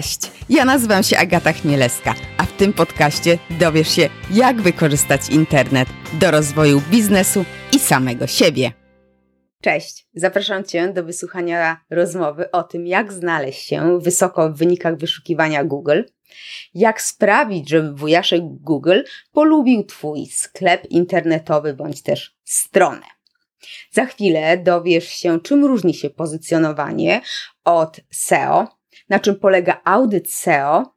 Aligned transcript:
Cześć, 0.00 0.20
ja 0.48 0.64
nazywam 0.64 1.02
się 1.02 1.18
Agata 1.18 1.52
Chmielewska, 1.52 2.14
a 2.38 2.42
w 2.42 2.52
tym 2.52 2.72
podcaście 2.72 3.38
dowiesz 3.50 3.88
się, 3.88 4.08
jak 4.30 4.62
wykorzystać 4.62 5.28
internet 5.28 5.88
do 6.12 6.30
rozwoju 6.30 6.82
biznesu 6.90 7.44
i 7.76 7.78
samego 7.78 8.26
siebie. 8.26 8.72
Cześć, 9.62 10.06
zapraszam 10.14 10.64
Cię 10.64 10.88
do 10.88 11.04
wysłuchania 11.04 11.80
rozmowy 11.90 12.50
o 12.50 12.62
tym, 12.62 12.86
jak 12.86 13.12
znaleźć 13.12 13.66
się 13.66 13.98
wysoko 13.98 14.50
w 14.50 14.56
wynikach 14.56 14.96
wyszukiwania 14.96 15.64
Google, 15.64 16.02
jak 16.74 17.02
sprawić, 17.02 17.68
żeby 17.68 17.92
wujaszek 17.92 18.40
Google 18.44 19.00
polubił 19.32 19.84
Twój 19.84 20.26
sklep 20.26 20.86
internetowy 20.90 21.74
bądź 21.74 22.02
też 22.02 22.36
stronę. 22.44 23.06
Za 23.92 24.04
chwilę 24.04 24.58
dowiesz 24.58 25.08
się, 25.08 25.40
czym 25.40 25.64
różni 25.64 25.94
się 25.94 26.10
pozycjonowanie 26.10 27.20
od 27.64 28.00
SEO, 28.10 28.79
na 29.10 29.18
czym 29.18 29.36
polega 29.36 29.80
audyt 29.84 30.32
SEO 30.32 30.94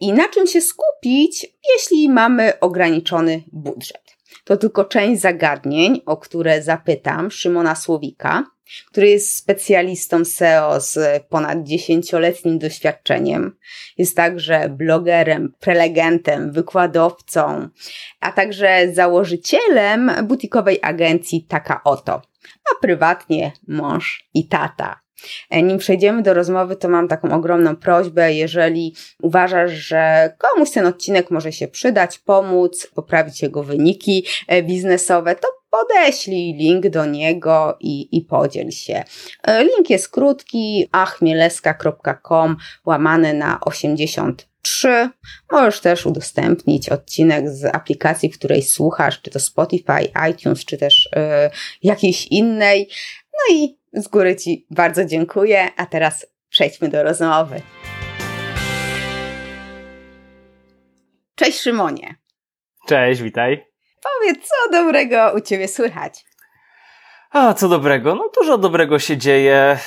i 0.00 0.12
na 0.12 0.28
czym 0.28 0.46
się 0.46 0.60
skupić, 0.60 1.46
jeśli 1.74 2.08
mamy 2.08 2.60
ograniczony 2.60 3.42
budżet. 3.52 4.16
To 4.44 4.56
tylko 4.56 4.84
część 4.84 5.20
zagadnień, 5.20 6.00
o 6.06 6.16
które 6.16 6.62
zapytam 6.62 7.30
Szymona 7.30 7.74
Słowika, 7.74 8.44
który 8.90 9.08
jest 9.08 9.36
specjalistą 9.36 10.24
SEO 10.24 10.80
z 10.80 11.22
ponad 11.22 11.62
dziesięcioletnim 11.62 12.58
doświadczeniem. 12.58 13.56
Jest 13.98 14.16
także 14.16 14.68
blogerem, 14.68 15.52
prelegentem, 15.60 16.52
wykładowcą, 16.52 17.68
a 18.20 18.32
także 18.32 18.92
założycielem 18.92 20.10
butikowej 20.24 20.78
agencji 20.82 21.46
Taka 21.48 21.80
Oto, 21.84 22.22
a 22.70 22.80
prywatnie 22.80 23.52
mąż 23.68 24.28
i 24.34 24.48
tata. 24.48 25.05
E, 25.50 25.62
nim 25.62 25.78
przejdziemy 25.78 26.22
do 26.22 26.34
rozmowy, 26.34 26.76
to 26.76 26.88
mam 26.88 27.08
taką 27.08 27.32
ogromną 27.32 27.76
prośbę, 27.76 28.32
jeżeli 28.32 28.94
uważasz, 29.22 29.72
że 29.72 30.32
komuś 30.38 30.70
ten 30.70 30.86
odcinek 30.86 31.30
może 31.30 31.52
się 31.52 31.68
przydać, 31.68 32.18
pomóc, 32.18 32.86
poprawić 32.94 33.42
jego 33.42 33.62
wyniki 33.62 34.26
e, 34.48 34.62
biznesowe, 34.62 35.34
to 35.34 35.48
podeślij 35.70 36.54
link 36.54 36.88
do 36.88 37.06
niego 37.06 37.76
i, 37.80 38.16
i 38.16 38.20
podziel 38.22 38.70
się. 38.70 39.04
E, 39.42 39.64
link 39.64 39.90
jest 39.90 40.08
krótki, 40.08 40.88
achmieleska.com 40.92 42.56
łamany 42.86 43.34
na 43.34 43.60
83. 43.60 45.10
Możesz 45.52 45.80
też 45.80 46.06
udostępnić 46.06 46.88
odcinek 46.88 47.50
z 47.50 47.64
aplikacji, 47.64 48.32
w 48.32 48.38
której 48.38 48.62
słuchasz, 48.62 49.22
czy 49.22 49.30
to 49.30 49.40
Spotify, 49.40 50.08
iTunes, 50.30 50.64
czy 50.64 50.78
też 50.78 51.08
yy, 51.16 51.22
jakiejś 51.82 52.26
innej. 52.26 52.88
No 53.32 53.56
i 53.56 53.76
z 53.96 54.08
góry 54.08 54.36
Ci 54.36 54.66
bardzo 54.70 55.04
dziękuję, 55.04 55.68
a 55.76 55.86
teraz 55.86 56.26
przejdźmy 56.48 56.88
do 56.88 57.02
rozmowy. 57.02 57.60
Cześć 61.34 61.60
Szymonie. 61.60 62.14
Cześć, 62.88 63.22
witaj. 63.22 63.66
Powiedz, 64.02 64.48
co 64.48 64.70
dobrego 64.72 65.32
u 65.36 65.40
Ciebie 65.40 65.68
słychać? 65.68 66.24
A, 67.30 67.54
co 67.54 67.68
dobrego? 67.68 68.14
No 68.14 68.30
dużo 68.40 68.58
dobrego 68.58 68.98
się 68.98 69.16
dzieje 69.16 69.78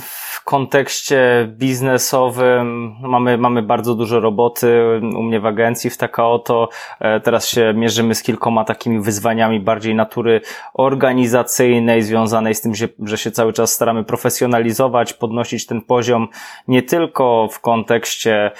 w 0.00 0.44
kontekście 0.44 1.48
biznesowym. 1.48 2.94
Mamy, 3.00 3.38
mamy 3.38 3.62
bardzo 3.62 3.94
dużo 3.94 4.20
roboty 4.20 5.00
u 5.16 5.22
mnie 5.22 5.40
w 5.40 5.46
agencji 5.46 5.90
w 5.90 5.96
taka 5.96 6.26
oto. 6.26 6.68
E, 7.00 7.20
teraz 7.20 7.48
się 7.48 7.72
mierzymy 7.76 8.14
z 8.14 8.22
kilkoma 8.22 8.64
takimi 8.64 9.00
wyzwaniami 9.00 9.60
bardziej 9.60 9.94
natury 9.94 10.40
organizacyjnej, 10.74 12.02
związanej 12.02 12.54
z 12.54 12.60
tym, 12.60 12.72
że 13.02 13.18
się 13.18 13.30
cały 13.30 13.52
czas 13.52 13.72
staramy 13.72 14.04
profesjonalizować, 14.04 15.12
podnosić 15.12 15.66
ten 15.66 15.82
poziom 15.82 16.28
nie 16.68 16.82
tylko 16.82 17.48
w 17.52 17.60
kontekście 17.60 18.50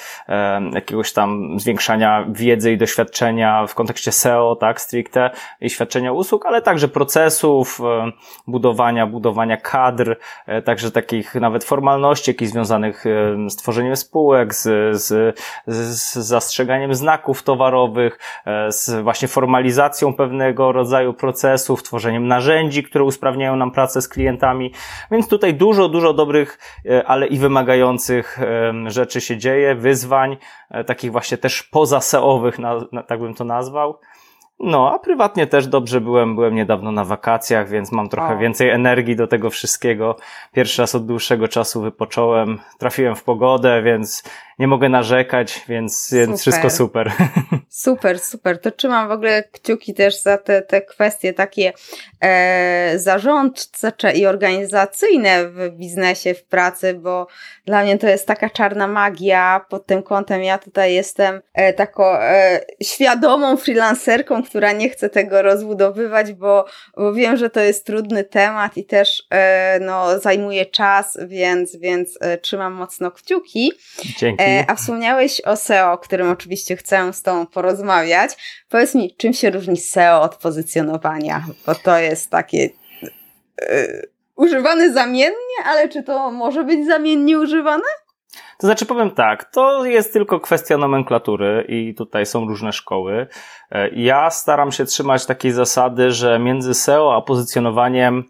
jakiegoś 0.72 1.12
tam 1.12 1.60
zwiększania 1.60 2.26
wiedzy 2.28 2.72
i 2.72 2.78
doświadczenia 2.78 3.66
w 3.66 3.74
kontekście 3.74 4.12
SEO, 4.12 4.56
tak, 4.56 4.80
stricte 4.80 5.30
i 5.60 5.70
świadczenia 5.70 6.12
usług, 6.12 6.46
ale 6.46 6.62
także 6.62 6.88
procesów, 6.88 7.80
budowania, 8.46 9.06
budowania 9.06 9.56
kadr, 9.56 10.16
e, 10.46 10.62
także 10.62 10.90
takich 10.90 11.34
nawet 11.34 11.64
formalności 11.64 12.30
jakichś 12.30 12.50
związanych 12.50 13.04
e, 13.06 13.50
z 13.50 13.56
tworzeniem 13.56 13.96
spółek, 13.96 14.54
z, 14.54 14.96
z, 15.02 15.38
z 15.66 16.14
zastrzeganiem 16.14 16.94
znaków 16.94 17.42
towarowych, 17.42 18.18
e, 18.46 18.72
z 18.72 19.02
właśnie 19.02 19.28
formalizacją 19.28 20.14
pewnego 20.14 20.72
rodzaju 20.72 21.14
procesów, 21.14 21.82
tworzeniem 21.82 22.28
narzędzi, 22.28 22.82
które 22.82 23.04
usprawniają 23.04 23.56
nam 23.56 23.70
pracę 23.70 24.02
z 24.02 24.08
klientami. 24.08 24.72
Więc 25.10 25.28
tutaj 25.28 25.54
dużo, 25.54 25.88
dużo 25.88 26.12
dobrych, 26.14 26.58
ale 27.06 27.26
i 27.26 27.38
wymagających 27.38 28.38
rzeczy 28.86 29.20
się 29.20 29.36
dzieje, 29.36 29.74
wyzwań, 29.74 30.36
takich 30.86 31.12
właśnie 31.12 31.38
też 31.38 31.62
poza 31.62 32.00
SEO-owych, 32.00 32.58
tak 33.06 33.20
bym 33.20 33.34
to 33.34 33.44
nazwał. 33.44 33.98
No, 34.60 34.94
a 34.94 34.98
prywatnie 34.98 35.46
też 35.46 35.66
dobrze 35.66 36.00
byłem, 36.00 36.34
byłem 36.34 36.54
niedawno 36.54 36.92
na 36.92 37.04
wakacjach, 37.04 37.68
więc 37.68 37.92
mam 37.92 38.08
trochę 38.08 38.38
więcej 38.38 38.70
energii 38.70 39.16
do 39.16 39.26
tego 39.26 39.50
wszystkiego. 39.50 40.16
Pierwszy 40.52 40.82
raz 40.82 40.94
od 40.94 41.06
dłuższego 41.06 41.48
czasu 41.48 41.82
wypocząłem, 41.82 42.58
trafiłem 42.78 43.16
w 43.16 43.24
pogodę, 43.24 43.82
więc 43.82 44.22
nie 44.58 44.68
mogę 44.68 44.88
narzekać, 44.88 45.60
więc, 45.68 46.10
więc 46.12 46.40
wszystko 46.40 46.70
super. 46.70 47.12
Super, 47.68 48.18
super. 48.18 48.60
To 48.60 48.70
trzymam 48.70 49.08
w 49.08 49.10
ogóle 49.10 49.42
kciuki 49.52 49.94
też 49.94 50.22
za 50.22 50.38
te, 50.38 50.62
te 50.62 50.82
kwestie 50.82 51.32
takie 51.32 51.72
e, 52.20 52.92
zarządcze 52.96 54.12
i 54.14 54.26
organizacyjne 54.26 55.48
w 55.48 55.70
biznesie, 55.70 56.34
w 56.34 56.44
pracy, 56.44 56.94
bo 56.94 57.26
dla 57.66 57.82
mnie 57.82 57.98
to 57.98 58.08
jest 58.08 58.26
taka 58.26 58.50
czarna 58.50 58.86
magia 58.86 59.64
pod 59.68 59.86
tym 59.86 60.02
kątem. 60.02 60.42
Ja 60.42 60.58
tutaj 60.58 60.94
jestem 60.94 61.40
e, 61.54 61.72
taką 61.72 62.04
e, 62.04 62.60
świadomą 62.82 63.56
freelancerką, 63.56 64.42
która 64.42 64.72
nie 64.72 64.90
chce 64.90 65.10
tego 65.10 65.42
rozbudowywać, 65.42 66.32
bo, 66.32 66.64
bo 66.96 67.12
wiem, 67.12 67.36
że 67.36 67.50
to 67.50 67.60
jest 67.60 67.86
trudny 67.86 68.24
temat 68.24 68.76
i 68.76 68.84
też 68.84 69.22
e, 69.30 69.78
no, 69.80 70.18
zajmuje 70.18 70.66
czas, 70.66 71.18
więc, 71.26 71.76
więc 71.76 72.18
e, 72.20 72.38
trzymam 72.38 72.72
mocno 72.72 73.10
kciuki. 73.10 73.72
Dzięki. 74.18 74.43
E, 74.46 74.70
a 74.70 74.74
wspomniałeś 74.74 75.40
o 75.40 75.56
SEO, 75.56 75.92
o 75.92 75.98
którym 75.98 76.30
oczywiście 76.30 76.76
chcę 76.76 77.12
z 77.12 77.22
Tobą 77.22 77.46
porozmawiać. 77.46 78.64
Powiedz 78.68 78.94
mi, 78.94 79.14
czym 79.16 79.32
się 79.32 79.50
różni 79.50 79.76
SEO 79.76 80.22
od 80.22 80.36
pozycjonowania? 80.36 81.44
Bo 81.66 81.74
to 81.74 81.98
jest 81.98 82.30
takie 82.30 82.68
e, 83.62 83.86
używane 84.36 84.92
zamiennie, 84.92 85.56
ale 85.64 85.88
czy 85.88 86.02
to 86.02 86.30
może 86.30 86.64
być 86.64 86.86
zamiennie 86.86 87.38
używane? 87.38 87.84
To 88.58 88.66
znaczy 88.66 88.86
powiem 88.86 89.10
tak, 89.10 89.44
to 89.44 89.84
jest 89.84 90.12
tylko 90.12 90.40
kwestia 90.40 90.76
nomenklatury 90.76 91.64
i 91.68 91.94
tutaj 91.94 92.26
są 92.26 92.48
różne 92.48 92.72
szkoły. 92.72 93.26
E, 93.70 93.88
ja 93.88 94.30
staram 94.30 94.72
się 94.72 94.84
trzymać 94.84 95.26
takiej 95.26 95.52
zasady, 95.52 96.10
że 96.10 96.38
między 96.38 96.74
SEO 96.74 97.16
a 97.16 97.22
pozycjonowaniem 97.22 98.24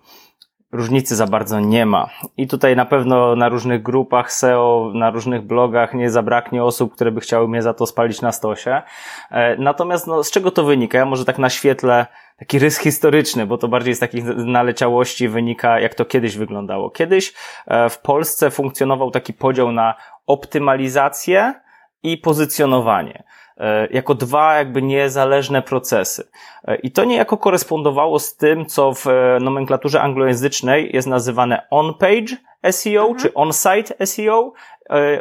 różnicy 0.74 1.16
za 1.16 1.26
bardzo 1.26 1.60
nie 1.60 1.86
ma. 1.86 2.08
I 2.36 2.48
tutaj 2.48 2.76
na 2.76 2.86
pewno 2.86 3.36
na 3.36 3.48
różnych 3.48 3.82
grupach 3.82 4.32
SEO, 4.32 4.92
na 4.94 5.10
różnych 5.10 5.42
blogach 5.42 5.94
nie 5.94 6.10
zabraknie 6.10 6.64
osób, 6.64 6.94
które 6.94 7.12
by 7.12 7.20
chciały 7.20 7.48
mnie 7.48 7.62
za 7.62 7.74
to 7.74 7.86
spalić 7.86 8.22
na 8.22 8.32
stosie. 8.32 8.82
E, 9.30 9.56
natomiast 9.56 10.06
no, 10.06 10.24
z 10.24 10.30
czego 10.30 10.50
to 10.50 10.64
wynika? 10.64 10.98
Ja 10.98 11.06
może 11.06 11.24
tak 11.24 11.38
naświetlę 11.38 12.06
taki 12.38 12.58
rys 12.58 12.78
historyczny, 12.78 13.46
bo 13.46 13.58
to 13.58 13.68
bardziej 13.68 13.94
z 13.94 13.98
takich 13.98 14.24
naleciałości 14.36 15.28
wynika, 15.28 15.80
jak 15.80 15.94
to 15.94 16.04
kiedyś 16.04 16.36
wyglądało. 16.36 16.91
Kiedyś 16.91 17.34
e, 17.66 17.88
w 17.88 17.98
Polsce 17.98 18.50
funkcjonował 18.50 19.10
taki 19.10 19.32
podział 19.32 19.72
na 19.72 19.94
optymalizację 20.26 21.54
i 22.02 22.18
pozycjonowanie. 22.18 23.24
E, 23.56 23.88
jako 23.91 24.15
dwa 24.15 24.54
jakby 24.54 24.82
niezależne 24.82 25.62
procesy. 25.62 26.28
E, 26.65 26.76
I 26.76 26.91
to 26.92 27.04
niejako 27.04 27.37
korespondowało 27.37 28.19
z 28.19 28.37
tym, 28.37 28.66
co 28.66 28.94
w 28.94 29.06
e, 29.06 29.38
nomenklaturze 29.41 30.03
anglojęzycznej 30.03 30.91
jest 30.92 31.09
nazywane 31.09 31.66
on-page 31.70 32.37
SEO, 32.70 33.03
mhm. 33.03 33.19
czy 33.19 33.34
on-site 33.34 34.06
SEO 34.06 34.53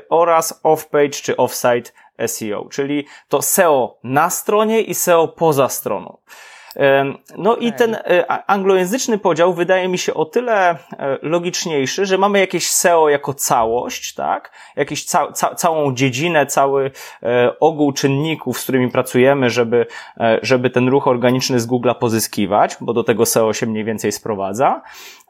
oraz 0.09 0.61
off-page, 0.63 1.23
czy 1.23 1.35
off-site 1.35 1.91
SEO, 2.27 2.65
czyli 2.69 3.06
to 3.27 3.41
SEO 3.41 3.97
na 4.03 4.30
stronie 4.30 4.81
i 4.81 4.94
SEO 4.94 5.27
poza 5.27 5.69
stroną. 5.69 6.18
No 7.37 7.55
i 7.55 7.73
ten 7.73 7.95
e, 7.95 8.31
anglojęzyczny 8.47 9.17
podział 9.17 9.53
wydaje 9.53 9.87
mi 9.87 9.97
się 9.97 10.13
o 10.13 10.25
tyle 10.25 10.69
e, 10.69 10.77
logiczniejszy, 11.21 12.05
że 12.05 12.17
mamy 12.17 12.39
jakieś 12.39 12.71
SEO 12.71 13.09
jako 13.09 13.33
całość, 13.33 14.13
tak? 14.13 14.51
Jakieś 14.75 15.05
ca 15.05 15.31
ca 15.31 15.55
całą 15.55 15.95
dziedzinę, 15.95 16.45
cały 16.45 16.91
e, 17.23 17.59
ogół 17.59 17.91
czynników, 17.91 18.59
z 18.59 18.63
którymi 18.63 18.91
pracujemy, 18.91 19.49
żeby, 19.49 19.85
żeby 20.41 20.69
ten 20.69 20.87
ruch 20.87 21.07
organiczny 21.07 21.59
z 21.59 21.67
Google'a 21.67 21.95
pozyskiwać, 21.95 22.77
bo 22.81 22.93
do 22.93 23.03
tego 23.03 23.25
SEO 23.25 23.53
się 23.53 23.65
mniej 23.65 23.83
więcej 23.83 24.11
sprowadza. 24.11 24.81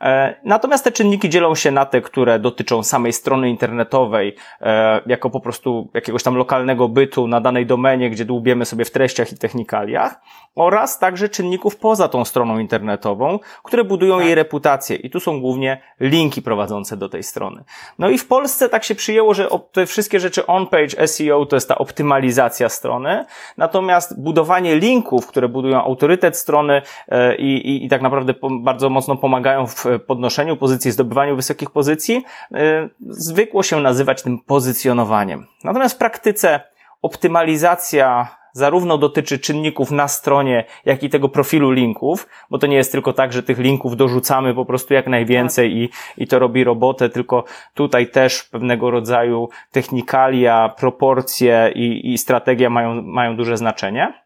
E, 0.03 0.35
natomiast 0.43 0.83
te 0.83 0.91
czynniki 0.91 1.29
dzielą 1.29 1.55
się 1.55 1.71
na 1.71 1.85
te, 1.85 2.01
które 2.01 2.39
dotyczą 2.39 2.83
samej 2.83 3.13
strony 3.13 3.49
internetowej, 3.49 4.35
e, 4.61 5.01
jako 5.05 5.29
po 5.29 5.39
prostu 5.39 5.89
jakiegoś 5.93 6.23
tam 6.23 6.35
lokalnego 6.35 6.89
bytu 6.89 7.27
na 7.27 7.41
danej 7.41 7.65
domenie, 7.65 8.09
gdzie 8.09 8.25
dłubiemy 8.25 8.65
sobie 8.65 8.85
w 8.85 8.91
treściach 8.91 9.31
i 9.31 9.37
technikaliach, 9.37 10.21
oraz 10.55 10.99
także 10.99 11.29
czynników 11.29 11.75
poza 11.75 12.07
tą 12.07 12.25
stroną 12.25 12.59
internetową, 12.59 13.39
które 13.63 13.83
budują 13.83 14.17
tak. 14.17 14.25
jej 14.25 14.35
reputację. 14.35 14.95
I 14.95 15.09
tu 15.09 15.19
są 15.19 15.41
głównie 15.41 15.81
linki 15.99 16.41
prowadzące 16.41 16.97
do 16.97 17.09
tej 17.09 17.23
strony. 17.23 17.63
No 17.99 18.09
i 18.09 18.17
w 18.17 18.27
Polsce 18.27 18.69
tak 18.69 18.83
się 18.83 18.95
przyjęło, 18.95 19.33
że 19.33 19.47
te 19.71 19.85
wszystkie 19.85 20.19
rzeczy 20.19 20.45
on-page 20.45 21.07
SEO 21.07 21.45
to 21.45 21.55
jest 21.55 21.67
ta 21.67 21.77
optymalizacja 21.77 22.69
strony, 22.69 23.25
natomiast 23.57 24.21
budowanie 24.21 24.75
linków, 24.75 25.27
które 25.27 25.49
budują 25.49 25.83
autorytet 25.83 26.37
strony 26.37 26.81
e, 27.07 27.35
i, 27.35 27.67
i, 27.69 27.85
i 27.85 27.89
tak 27.89 28.01
naprawdę 28.01 28.33
bardzo 28.61 28.89
mocno 28.89 29.15
pomagają 29.15 29.67
w 29.67 29.85
podnoszeniu 29.99 30.57
pozycji, 30.57 30.91
zdobywaniu 30.91 31.35
wysokich 31.35 31.69
pozycji, 31.69 32.23
e, 32.53 32.89
zwykło 33.09 33.63
się 33.63 33.79
nazywać 33.79 34.21
tym 34.23 34.39
pozycjonowaniem. 34.39 35.45
Natomiast 35.63 35.95
w 35.95 35.97
praktyce 35.97 36.61
optymalizacja 37.01 38.27
zarówno 38.53 38.97
dotyczy 38.97 39.39
czynników 39.39 39.91
na 39.91 40.07
stronie, 40.07 40.65
jak 40.85 41.03
i 41.03 41.09
tego 41.09 41.29
profilu 41.29 41.71
linków, 41.71 42.27
bo 42.49 42.57
to 42.57 42.67
nie 42.67 42.75
jest 42.75 42.91
tylko 42.91 43.13
tak, 43.13 43.33
że 43.33 43.43
tych 43.43 43.59
linków 43.59 43.97
dorzucamy 43.97 44.53
po 44.53 44.65
prostu 44.65 44.93
jak 44.93 45.07
najwięcej 45.07 45.69
tak. 45.69 45.77
i, 46.17 46.23
i 46.23 46.27
to 46.27 46.39
robi 46.39 46.63
robotę, 46.63 47.09
tylko 47.09 47.43
tutaj 47.73 48.07
też 48.07 48.43
pewnego 48.43 48.91
rodzaju 48.91 49.49
technikalia, 49.71 50.73
proporcje 50.77 51.71
i, 51.75 52.13
i 52.13 52.17
strategia 52.17 52.69
mają, 52.69 53.01
mają 53.01 53.37
duże 53.37 53.57
znaczenie. 53.57 54.22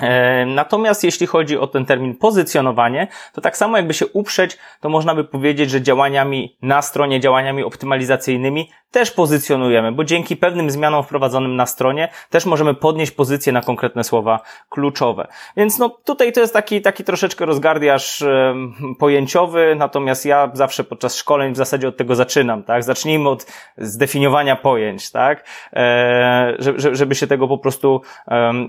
E, 0.00 0.46
natomiast 0.46 1.04
jeśli 1.04 1.26
chodzi 1.26 1.58
o 1.58 1.66
ten 1.66 1.84
termin 1.84 2.16
pozycjonowanie, 2.16 3.08
to 3.32 3.40
tak 3.40 3.56
samo 3.56 3.76
jakby 3.76 3.94
się 3.94 4.06
uprzeć, 4.06 4.58
to 4.80 4.88
można 4.88 5.14
by 5.14 5.24
powiedzieć, 5.24 5.70
że 5.70 5.82
działaniami 5.82 6.56
na 6.62 6.82
stronie, 6.82 7.20
działaniami 7.20 7.62
optymalizacyjnymi 7.62 8.70
też 8.90 9.10
pozycjonujemy, 9.10 9.92
bo 9.92 10.04
dzięki 10.04 10.36
pewnym 10.36 10.70
zmianom 10.70 11.04
wprowadzonym 11.04 11.56
na 11.56 11.66
stronie 11.66 12.08
też 12.30 12.46
możemy 12.46 12.74
podnieść 12.74 13.12
pozycję 13.12 13.52
na 13.52 13.62
konkretne 13.62 14.04
słowa 14.04 14.40
kluczowe. 14.68 15.28
Więc 15.56 15.78
no 15.78 15.88
tutaj 15.88 16.32
to 16.32 16.40
jest 16.40 16.52
taki, 16.52 16.82
taki 16.82 17.04
troszeczkę 17.04 17.46
rozgardiaż 17.46 18.22
e, 18.22 18.54
pojęciowy, 18.98 19.74
natomiast 19.76 20.26
ja 20.26 20.50
zawsze 20.52 20.84
podczas 20.84 21.16
szkoleń 21.16 21.52
w 21.52 21.56
zasadzie 21.56 21.88
od 21.88 21.96
tego 21.96 22.14
zaczynam, 22.14 22.62
tak? 22.62 22.84
Zacznijmy 22.84 23.28
od 23.28 23.46
zdefiniowania 23.78 24.56
pojęć, 24.56 25.10
tak? 25.10 25.44
E, 25.72 26.56
żeby, 26.58 26.96
żeby 26.96 27.14
się 27.14 27.26
tego 27.26 27.48
po 27.48 27.58
prostu, 27.58 28.00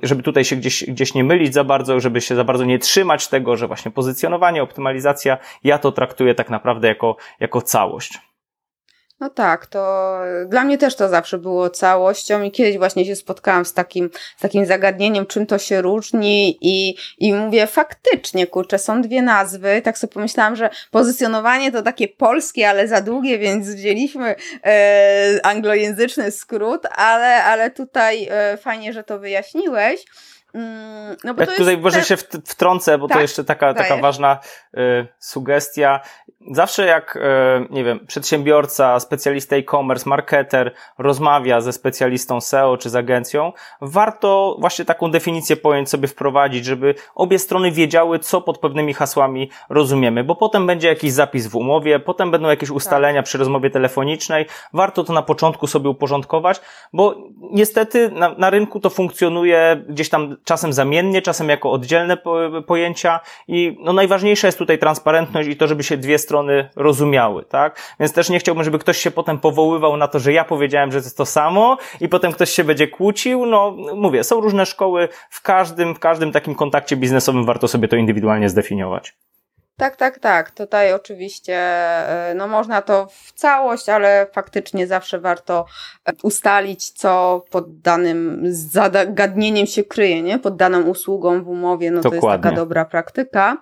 żeby 0.03 0.23
tutaj 0.23 0.45
się 0.45 0.55
gdzieś, 0.55 0.83
gdzieś 0.83 1.14
nie 1.15 1.23
mylić 1.23 1.53
za 1.53 1.63
bardzo, 1.63 1.99
żeby 1.99 2.21
się 2.21 2.35
za 2.35 2.43
bardzo 2.43 2.65
nie 2.65 2.79
trzymać 2.79 3.27
tego, 3.27 3.57
że 3.57 3.67
właśnie 3.67 3.91
pozycjonowanie, 3.91 4.63
optymalizacja, 4.63 5.37
ja 5.63 5.77
to 5.77 5.91
traktuję 5.91 6.35
tak 6.35 6.49
naprawdę 6.49 6.87
jako, 6.87 7.15
jako 7.39 7.61
całość. 7.61 8.19
No 9.19 9.29
tak, 9.29 9.65
to 9.65 10.15
dla 10.47 10.63
mnie 10.63 10.77
też 10.77 10.95
to 10.95 11.09
zawsze 11.09 11.37
było 11.37 11.69
całością 11.69 12.43
i 12.43 12.51
kiedyś 12.51 12.77
właśnie 12.77 13.05
się 13.05 13.15
spotkałam 13.15 13.65
z 13.65 13.73
takim, 13.73 14.09
z 14.37 14.41
takim 14.41 14.65
zagadnieniem, 14.65 15.25
czym 15.25 15.45
to 15.45 15.57
się 15.57 15.81
różni 15.81 16.57
i, 16.61 16.95
i 17.17 17.33
mówię, 17.33 17.67
faktycznie, 17.67 18.47
kurczę, 18.47 18.79
są 18.79 19.01
dwie 19.01 19.21
nazwy, 19.21 19.81
tak 19.83 19.97
sobie 19.97 20.13
pomyślałam, 20.13 20.55
że 20.55 20.69
pozycjonowanie 20.91 21.71
to 21.71 21.81
takie 21.81 22.07
polskie, 22.07 22.69
ale 22.69 22.87
za 22.87 23.01
długie, 23.01 23.37
więc 23.37 23.67
wzięliśmy 23.67 24.35
e, 24.65 25.39
anglojęzyczny 25.43 26.31
skrót, 26.31 26.85
ale, 26.95 27.43
ale 27.43 27.71
tutaj 27.71 28.27
e, 28.31 28.57
fajnie, 28.57 28.93
że 28.93 29.03
to 29.03 29.19
wyjaśniłeś. 29.19 30.05
Mm, 30.55 31.15
no 31.23 31.33
bo 31.33 31.41
Jak 31.41 31.55
tutaj 31.55 31.77
może 31.77 31.99
te... 31.99 32.05
się 32.05 32.17
wtrącę, 32.45 32.97
bo 32.97 33.07
tak, 33.07 33.17
to 33.17 33.21
jeszcze 33.21 33.43
taka, 33.43 33.73
taka 33.73 33.97
ważna 33.97 34.39
y, 34.77 35.07
sugestia. 35.19 35.99
Zawsze 36.51 36.85
jak, 36.85 37.15
y, 37.15 37.19
nie 37.69 37.83
wiem, 37.83 38.07
przedsiębiorca, 38.07 38.99
specjalista 38.99 39.55
e-commerce, 39.55 40.09
marketer 40.09 40.73
rozmawia 40.97 41.61
ze 41.61 41.73
specjalistą 41.73 42.41
SEO 42.41 42.77
czy 42.77 42.89
z 42.89 42.95
agencją, 42.95 43.53
warto 43.81 44.57
właśnie 44.59 44.85
taką 44.85 45.11
definicję 45.11 45.57
pojęć 45.57 45.89
sobie 45.89 46.07
wprowadzić, 46.07 46.65
żeby 46.65 46.95
obie 47.15 47.39
strony 47.39 47.71
wiedziały, 47.71 48.19
co 48.19 48.41
pod 48.41 48.57
pewnymi 48.57 48.93
hasłami 48.93 49.49
rozumiemy, 49.69 50.23
bo 50.23 50.35
potem 50.35 50.67
będzie 50.67 50.87
jakiś 50.87 51.11
zapis 51.11 51.47
w 51.47 51.55
umowie, 51.55 51.99
potem 51.99 52.31
będą 52.31 52.49
jakieś 52.49 52.69
ustalenia 52.69 53.19
tak. 53.19 53.25
przy 53.25 53.37
rozmowie 53.37 53.69
telefonicznej. 53.69 54.45
Warto 54.73 55.03
to 55.03 55.13
na 55.13 55.21
początku 55.21 55.67
sobie 55.67 55.89
uporządkować, 55.89 56.61
bo 56.93 57.15
niestety 57.51 58.11
na, 58.11 58.29
na 58.29 58.49
rynku 58.49 58.79
to 58.79 58.89
funkcjonuje 58.89 59.83
gdzieś 59.89 60.09
tam 60.09 60.37
czasem 60.45 60.73
zamiennie, 60.73 61.21
czasem 61.21 61.49
jako 61.49 61.71
oddzielne 61.71 62.17
pojęcia 62.67 63.19
i 63.47 63.77
no 63.79 63.93
najważniejsza 63.93 64.47
jest 64.47 64.57
tutaj 64.57 64.79
transparentność 64.79 65.49
i 65.49 65.55
to, 65.55 65.67
żeby 65.67 65.83
się 65.83 65.97
dwie 65.97 66.17
strony 66.17 66.69
rozumiały, 66.75 67.45
tak? 67.45 67.95
Więc 67.99 68.13
też 68.13 68.29
nie 68.29 68.39
chciałbym, 68.39 68.63
żeby 68.63 68.79
ktoś 68.79 68.97
się 68.97 69.11
potem 69.11 69.39
powoływał 69.39 69.97
na 69.97 70.07
to, 70.07 70.19
że 70.19 70.33
ja 70.33 70.43
powiedziałem, 70.43 70.91
że 70.91 70.99
to 70.99 71.05
jest 71.05 71.17
to 71.17 71.25
samo 71.25 71.77
i 72.01 72.09
potem 72.09 72.31
ktoś 72.31 72.49
się 72.49 72.63
będzie 72.63 72.87
kłócił, 72.87 73.45
no 73.45 73.75
mówię, 73.95 74.23
są 74.23 74.41
różne 74.41 74.65
szkoły, 74.65 75.09
w 75.29 75.41
każdym, 75.41 75.95
w 75.95 75.99
każdym 75.99 76.31
takim 76.31 76.55
kontakcie 76.55 76.97
biznesowym 76.97 77.45
warto 77.45 77.67
sobie 77.67 77.87
to 77.87 77.95
indywidualnie 77.95 78.49
zdefiniować. 78.49 79.13
Tak, 79.77 79.95
tak, 79.95 80.19
tak. 80.19 80.51
Tutaj 80.51 80.93
oczywiście, 80.93 81.55
e, 81.55 82.33
no 82.35 82.47
można 82.47 82.81
to 82.81 83.07
w 83.11 83.31
całość, 83.33 83.89
ale 83.89 84.27
faktycznie 84.33 84.87
zawsze 84.87 85.19
warto 85.19 85.65
e, 86.05 86.13
ustalić, 86.23 86.89
co 86.91 87.43
pod 87.49 87.81
danym 87.81 88.41
zagadnieniem 88.51 89.67
się 89.67 89.83
kryje, 89.83 90.21
nie? 90.21 90.39
Pod 90.39 90.55
daną 90.55 90.81
usługą 90.81 91.43
w 91.43 91.47
umowie, 91.47 91.91
no 91.91 92.01
Dokładnie. 92.01 92.21
to 92.21 92.27
jest 92.27 92.43
taka 92.43 92.55
dobra 92.55 92.85
praktyka. 92.85 93.57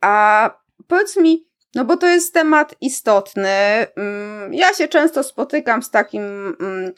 A 0.00 0.50
powiedz 0.86 1.16
mi, 1.16 1.46
no 1.74 1.84
bo 1.84 1.96
to 1.96 2.06
jest 2.06 2.34
temat 2.34 2.74
istotny. 2.80 3.48
Mm, 3.96 4.54
ja 4.54 4.74
się 4.74 4.88
często 4.88 5.22
spotykam 5.22 5.82
z 5.82 5.90
takim 5.90 6.56
mm, 6.60 6.92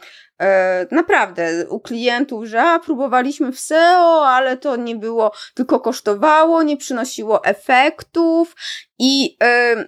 naprawdę 0.91 1.67
u 1.69 1.81
klientów, 1.81 2.45
że 2.45 2.63
a, 2.63 2.79
próbowaliśmy 2.79 3.53
w 3.53 3.61
SEO, 3.61 4.27
ale 4.27 4.57
to 4.57 4.77
nie 4.77 4.97
było, 4.97 5.33
tylko 5.55 5.81
kosztowało, 5.81 6.63
nie 6.63 6.77
przynosiło 6.77 7.45
efektów 7.45 8.55
i 8.99 9.37
e, 9.43 9.85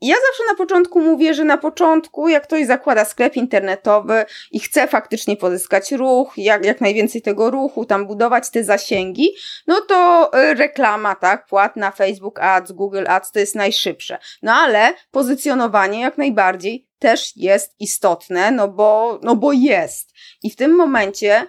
ja 0.00 0.14
zawsze 0.28 0.42
na 0.50 0.54
początku 0.54 1.00
mówię, 1.00 1.34
że 1.34 1.44
na 1.44 1.56
początku, 1.56 2.28
jak 2.28 2.42
ktoś 2.42 2.66
zakłada 2.66 3.04
sklep 3.04 3.36
internetowy 3.36 4.24
i 4.50 4.60
chce 4.60 4.88
faktycznie 4.88 5.36
pozyskać 5.36 5.92
ruch, 5.92 6.32
jak, 6.36 6.64
jak 6.64 6.80
najwięcej 6.80 7.22
tego 7.22 7.50
ruchu, 7.50 7.84
tam 7.84 8.06
budować 8.06 8.50
te 8.50 8.64
zasięgi, 8.64 9.30
no 9.66 9.80
to 9.80 10.30
y, 10.38 10.54
reklama, 10.54 11.14
tak, 11.14 11.46
płatna, 11.46 11.90
Facebook 11.90 12.40
Ads, 12.40 12.72
Google 12.72 13.04
Ads 13.08 13.32
to 13.32 13.38
jest 13.38 13.54
najszybsze. 13.54 14.18
No 14.42 14.52
ale 14.52 14.94
pozycjonowanie 15.10 16.00
jak 16.00 16.18
najbardziej 16.18 16.87
też 16.98 17.36
jest 17.36 17.74
istotne, 17.80 18.50
no 18.50 18.68
bo, 18.68 19.20
no 19.22 19.36
bo 19.36 19.52
jest. 19.52 20.12
I 20.42 20.50
w 20.50 20.56
tym 20.56 20.76
momencie 20.76 21.46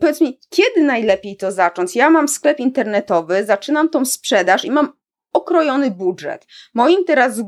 powiedz 0.00 0.20
mi, 0.20 0.40
kiedy 0.50 0.82
najlepiej 0.82 1.36
to 1.36 1.52
zacząć? 1.52 1.96
Ja 1.96 2.10
mam 2.10 2.28
sklep 2.28 2.60
internetowy, 2.60 3.44
zaczynam 3.44 3.88
tą 3.88 4.04
sprzedaż 4.04 4.64
i 4.64 4.70
mam 4.70 4.92
okrojony 5.32 5.90
budżet. 5.90 6.46
Moim 6.74 7.04
teraz 7.04 7.40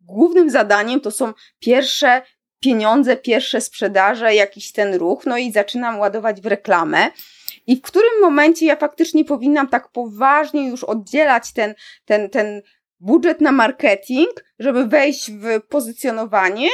głównym 0.00 0.50
zadaniem 0.50 1.00
to 1.00 1.10
są 1.10 1.32
pierwsze 1.58 2.22
pieniądze, 2.60 3.16
pierwsze 3.16 3.60
sprzedaże, 3.60 4.34
jakiś 4.34 4.72
ten 4.72 4.94
ruch, 4.94 5.26
no 5.26 5.38
i 5.38 5.52
zaczynam 5.52 5.98
ładować 5.98 6.40
w 6.40 6.46
reklamę. 6.46 7.10
I 7.66 7.76
w 7.76 7.82
którym 7.82 8.20
momencie 8.20 8.66
ja 8.66 8.76
faktycznie 8.76 9.24
powinnam 9.24 9.68
tak 9.68 9.88
poważnie 9.88 10.68
już 10.68 10.84
oddzielać 10.84 11.52
ten, 11.52 11.74
ten, 12.04 12.30
ten 12.30 12.62
budżet 13.00 13.40
na 13.40 13.52
marketing, 13.52 14.30
żeby 14.58 14.86
wejść 14.86 15.30
w 15.32 15.66
pozycjonowanie 15.68 16.68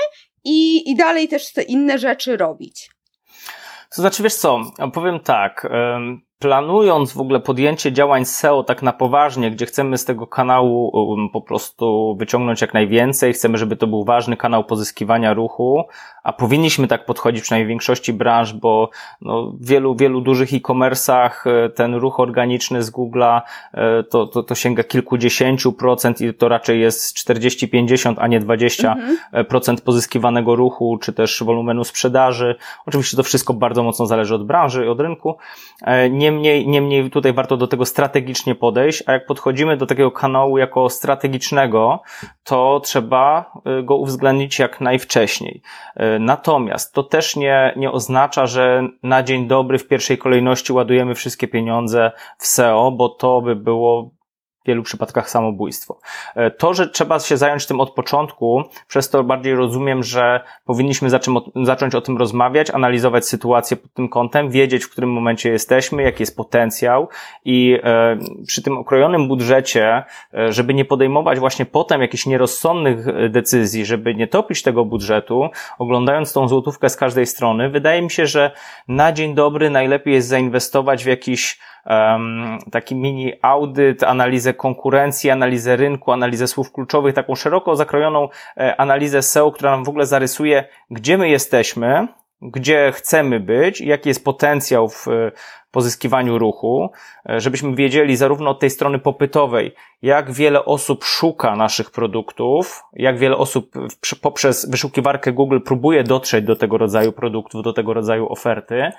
i, 0.45 0.91
i 0.91 0.97
dalej 0.97 1.29
też 1.29 1.53
te 1.53 1.63
inne 1.63 1.99
rzeczy 1.99 2.37
robić. 2.37 2.91
To 3.97 4.03
znaczy, 4.03 4.23
wiesz 4.23 4.35
co, 4.35 4.61
powiem 4.93 5.21
tak 5.21 5.67
planując 6.41 7.13
w 7.13 7.21
ogóle 7.21 7.41
podjęcie 7.41 7.93
działań 7.93 8.25
SEO 8.25 8.65
tak 8.65 8.83
na 8.83 8.93
poważnie, 8.93 9.51
gdzie 9.51 9.67
chcemy 9.67 9.99
z 9.99 10.05
tego 10.05 10.27
kanału 10.27 10.93
po 11.33 11.43
prostu 11.43 12.17
wyciągnąć 12.19 12.61
jak 12.61 12.75
najwięcej, 12.75 13.33
chcemy, 13.33 13.59
żeby 13.59 13.77
to 13.77 13.87
był 13.87 14.05
ważny 14.05 14.37
kanał 14.37 14.65
pozyskiwania 14.65 15.35
ruchu, 15.35 15.83
a 16.23 16.33
powinniśmy 16.33 16.89
tak 16.89 17.07
podchodzić 17.07 17.43
przynajmniej 17.43 17.67
w 17.67 17.69
większości 17.69 18.13
branż, 18.13 18.53
bo 18.53 18.91
no, 19.21 19.53
w 19.61 19.67
wielu, 19.67 19.97
wielu 19.97 20.21
dużych 20.21 20.53
e-commerce'ach 20.55 21.31
e, 21.47 21.69
ten 21.69 21.95
ruch 21.95 22.21
organiczny 22.21 22.83
z 22.83 22.91
Google'a 22.91 23.41
e, 23.75 24.03
to, 24.03 24.27
to, 24.27 24.43
to 24.43 24.55
sięga 24.55 24.85
kilkudziesięciu 24.85 25.73
procent 25.73 26.21
i 26.21 26.35
to 26.35 26.49
raczej 26.49 26.81
jest 26.81 27.17
40-50, 27.17 28.15
a 28.19 28.27
nie 28.27 28.41
20 28.41 28.93
mhm. 28.93 29.47
procent 29.47 29.81
pozyskiwanego 29.81 30.57
ruchu, 30.57 30.99
czy 31.03 31.13
też 31.13 31.43
wolumenu 31.43 31.85
sprzedaży. 31.85 32.57
Oczywiście 32.87 33.17
to 33.17 33.23
wszystko 33.23 33.55
bardzo 33.55 33.83
mocno 33.83 34.07
zależy 34.07 34.35
od 34.35 34.47
branży 34.47 34.85
i 34.85 34.89
od 34.89 35.01
rynku. 35.01 35.37
E, 35.83 36.11
niemniej, 36.11 36.69
niemniej 36.69 37.11
tutaj 37.11 37.33
warto 37.33 37.57
do 37.57 37.67
tego 37.67 37.87
strategicznie 37.87 38.55
podejść, 38.55 39.03
a 39.07 39.13
jak 39.13 39.27
podchodzimy 39.27 39.77
do 39.77 39.87
takiego 39.87 40.11
kanału 40.11 40.59
jako 40.59 40.89
strategicznego, 40.89 42.03
to 42.45 42.81
trzeba 42.85 43.53
go 43.83 43.97
uwzględnić 43.97 44.59
jak 44.59 44.81
najwcześniej. 44.81 45.63
Natomiast 46.21 46.95
to 46.95 47.03
też 47.03 47.37
nie, 47.37 47.73
nie 47.77 47.93
oznacza, 47.93 48.47
że 48.47 48.89
na 49.03 49.23
dzień 49.23 49.47
dobry 49.47 49.79
w 49.79 49.89
pierwszej 49.89 50.19
kolejności 50.19 50.73
ładujemy 50.73 51.15
wszystkie 51.15 51.49
pieniądze 51.49 52.13
w 52.39 52.47
SEO, 52.47 52.93
bo 52.93 53.09
to 53.09 53.41
by 53.41 53.57
było 53.57 54.11
w 54.65 54.67
wielu 54.67 54.83
przypadkach 54.83 55.31
samobójstwo. 55.31 55.99
E, 56.35 56.51
to, 56.51 56.75
że 56.75 56.89
trzeba 56.89 57.19
się 57.19 57.37
zająć 57.37 57.67
tym 57.67 57.81
od 57.81 57.91
początku, 57.91 58.63
przez 58.89 59.11
to 59.11 59.25
bardziej 59.25 59.55
rozumiem, 59.55 60.03
że 60.03 60.41
powinniśmy 60.65 61.11
zacząć 61.65 61.95
o 61.95 62.01
tym 62.01 62.19
rozmawiać, 62.19 62.71
analizować 62.71 63.27
sytuację 63.27 63.77
pod 63.77 63.93
tym 63.93 64.09
kątem, 64.09 64.51
wiedzieć, 64.51 64.85
w 64.85 64.91
którym 64.91 65.13
momencie 65.13 65.51
jesteśmy, 65.51 66.03
jaki 66.03 66.23
jest 66.23 66.37
potencjał 66.37 67.09
i 67.45 67.79
e, 67.83 68.19
przy 68.47 68.63
tym 68.63 68.79
okrojonym 68.79 69.29
budżecie, 69.29 70.05
e, 70.35 70.53
żeby 70.53 70.75
nie 70.75 70.85
podejmować 70.85 71.39
właśnie 71.39 71.67
potem 71.67 72.01
jakichś 72.01 72.27
nierozsądnych 72.27 73.31
decyzji, 73.31 73.85
żeby 73.85 74.15
nie 74.15 74.27
topić 74.27 74.63
tego 74.63 74.85
budżetu, 74.85 75.49
oglądając 75.79 76.33
tą 76.33 76.49
złotówkę 76.49 76.89
z 76.89 76.97
każdej 76.97 77.27
strony, 77.27 77.71
wydaje 77.71 78.03
mi 78.03 78.11
się, 78.11 78.27
że 78.27 78.51
na 78.89 79.13
dzień 79.13 79.35
dobry 79.35 79.71
najlepiej 79.71 80.15
jest 80.15 80.29
zainwestować 80.29 81.05
w 81.05 81.07
jakiś 81.07 81.59
um, 81.87 82.59
taki 82.71 82.95
mini 82.95 83.33
audyt, 83.43 84.03
analizę 84.03 84.55
konkurencji, 84.55 85.31
analizę 85.31 85.77
rynku, 85.77 86.13
analizę 86.13 86.47
słów 86.47 86.73
kluczowych, 86.73 87.15
taką 87.15 87.35
szeroko 87.35 87.77
zakrojoną 87.77 88.29
e, 88.57 88.81
analizę 88.81 89.23
SEO, 89.23 89.53
która 89.53 89.71
nam 89.71 89.85
w 89.85 89.89
ogóle 89.89 90.07
zarysuje, 90.07 90.65
gdzie 90.91 91.19
my 91.19 91.29
jesteśmy, 91.29 92.09
gdzie 92.43 92.93
chcemy 92.93 93.41
być, 93.41 93.81
jaki 93.81 94.09
jest 94.09 94.25
potencjał 94.25 94.89
w 94.89 95.07
pozyskiwaniu 95.71 96.39
ruchu, 96.39 96.91
e, 97.31 97.41
żebyśmy 97.41 97.75
wiedzieli 97.75 98.17
zarówno 98.17 98.51
od 98.51 98.61
tej 98.61 98.71
strony 98.71 98.99
popytowej, 98.99 99.75
jak 100.03 100.33
wiele 100.33 100.65
osób 100.65 101.05
szuka 101.05 101.57
naszych 101.57 101.91
produktów, 101.91 102.83
jak 102.93 103.19
wiele 103.19 103.37
osób 103.37 103.73
poprzez 104.23 104.71
wyszukiwarkę 104.71 105.33
Google 105.33 105.61
próbuje 105.61 106.05
dotrzeć 106.05 106.45
do 106.45 106.57
tego 106.57 106.79
rodzaju 106.79 107.13
produktów, 107.13 107.63
do 107.63 107.73
tego 107.73 107.95
rodzaju 107.95 108.33
oferty, 108.33 108.93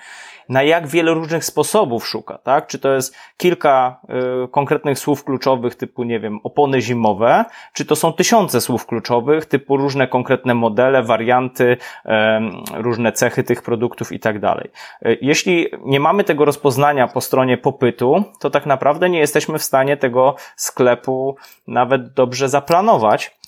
na 0.50 0.64
jak 0.64 0.88
wiele 0.88 1.14
różnych 1.14 1.46
sposobów 1.46 2.08
szuka, 2.08 2.38
tak? 2.38 2.68
Czy 2.68 2.80
to 2.80 2.94
jest 2.94 3.16
kilka 3.38 4.00
y, 4.44 4.48
konkretnych 4.48 5.00
słów 5.00 5.24
kluczowych 5.24 5.76
typu, 5.76 6.04
nie 6.04 6.20
wiem, 6.20 6.40
opony 6.44 6.82
zimowe, 6.82 7.46
czy 7.74 7.86
to 7.86 7.96
są 7.96 8.14
tysiące 8.14 8.62
słów 8.62 8.86
kluczowych 8.86 9.46
typu 9.46 9.78
różne 9.78 10.08
konkretne 10.08 10.54
modele, 10.54 11.04
warianty, 11.04 11.64
y, 11.64 12.10
różne 12.74 13.12
cechy 13.12 13.44
tych 13.44 13.62
produktów 13.62 14.12
i 14.12 14.20
tak 14.20 14.40
dalej. 14.40 14.70
Y, 15.06 15.18
jeśli 15.22 15.68
nie 15.86 16.00
mamy 16.00 16.24
tego 16.24 16.46
rozpoznania 16.46 16.61
po 17.08 17.22
stronie 17.22 17.58
popytu, 17.58 18.24
to 18.40 18.50
tak 18.50 18.66
naprawdę 18.66 19.10
nie 19.10 19.20
jesteśmy 19.20 19.60
w 19.60 19.64
stanie 19.64 19.98
tego 19.98 20.36
sklepu 20.56 21.36
nawet 21.68 22.14
dobrze 22.14 22.50
zaplanować, 22.50 23.41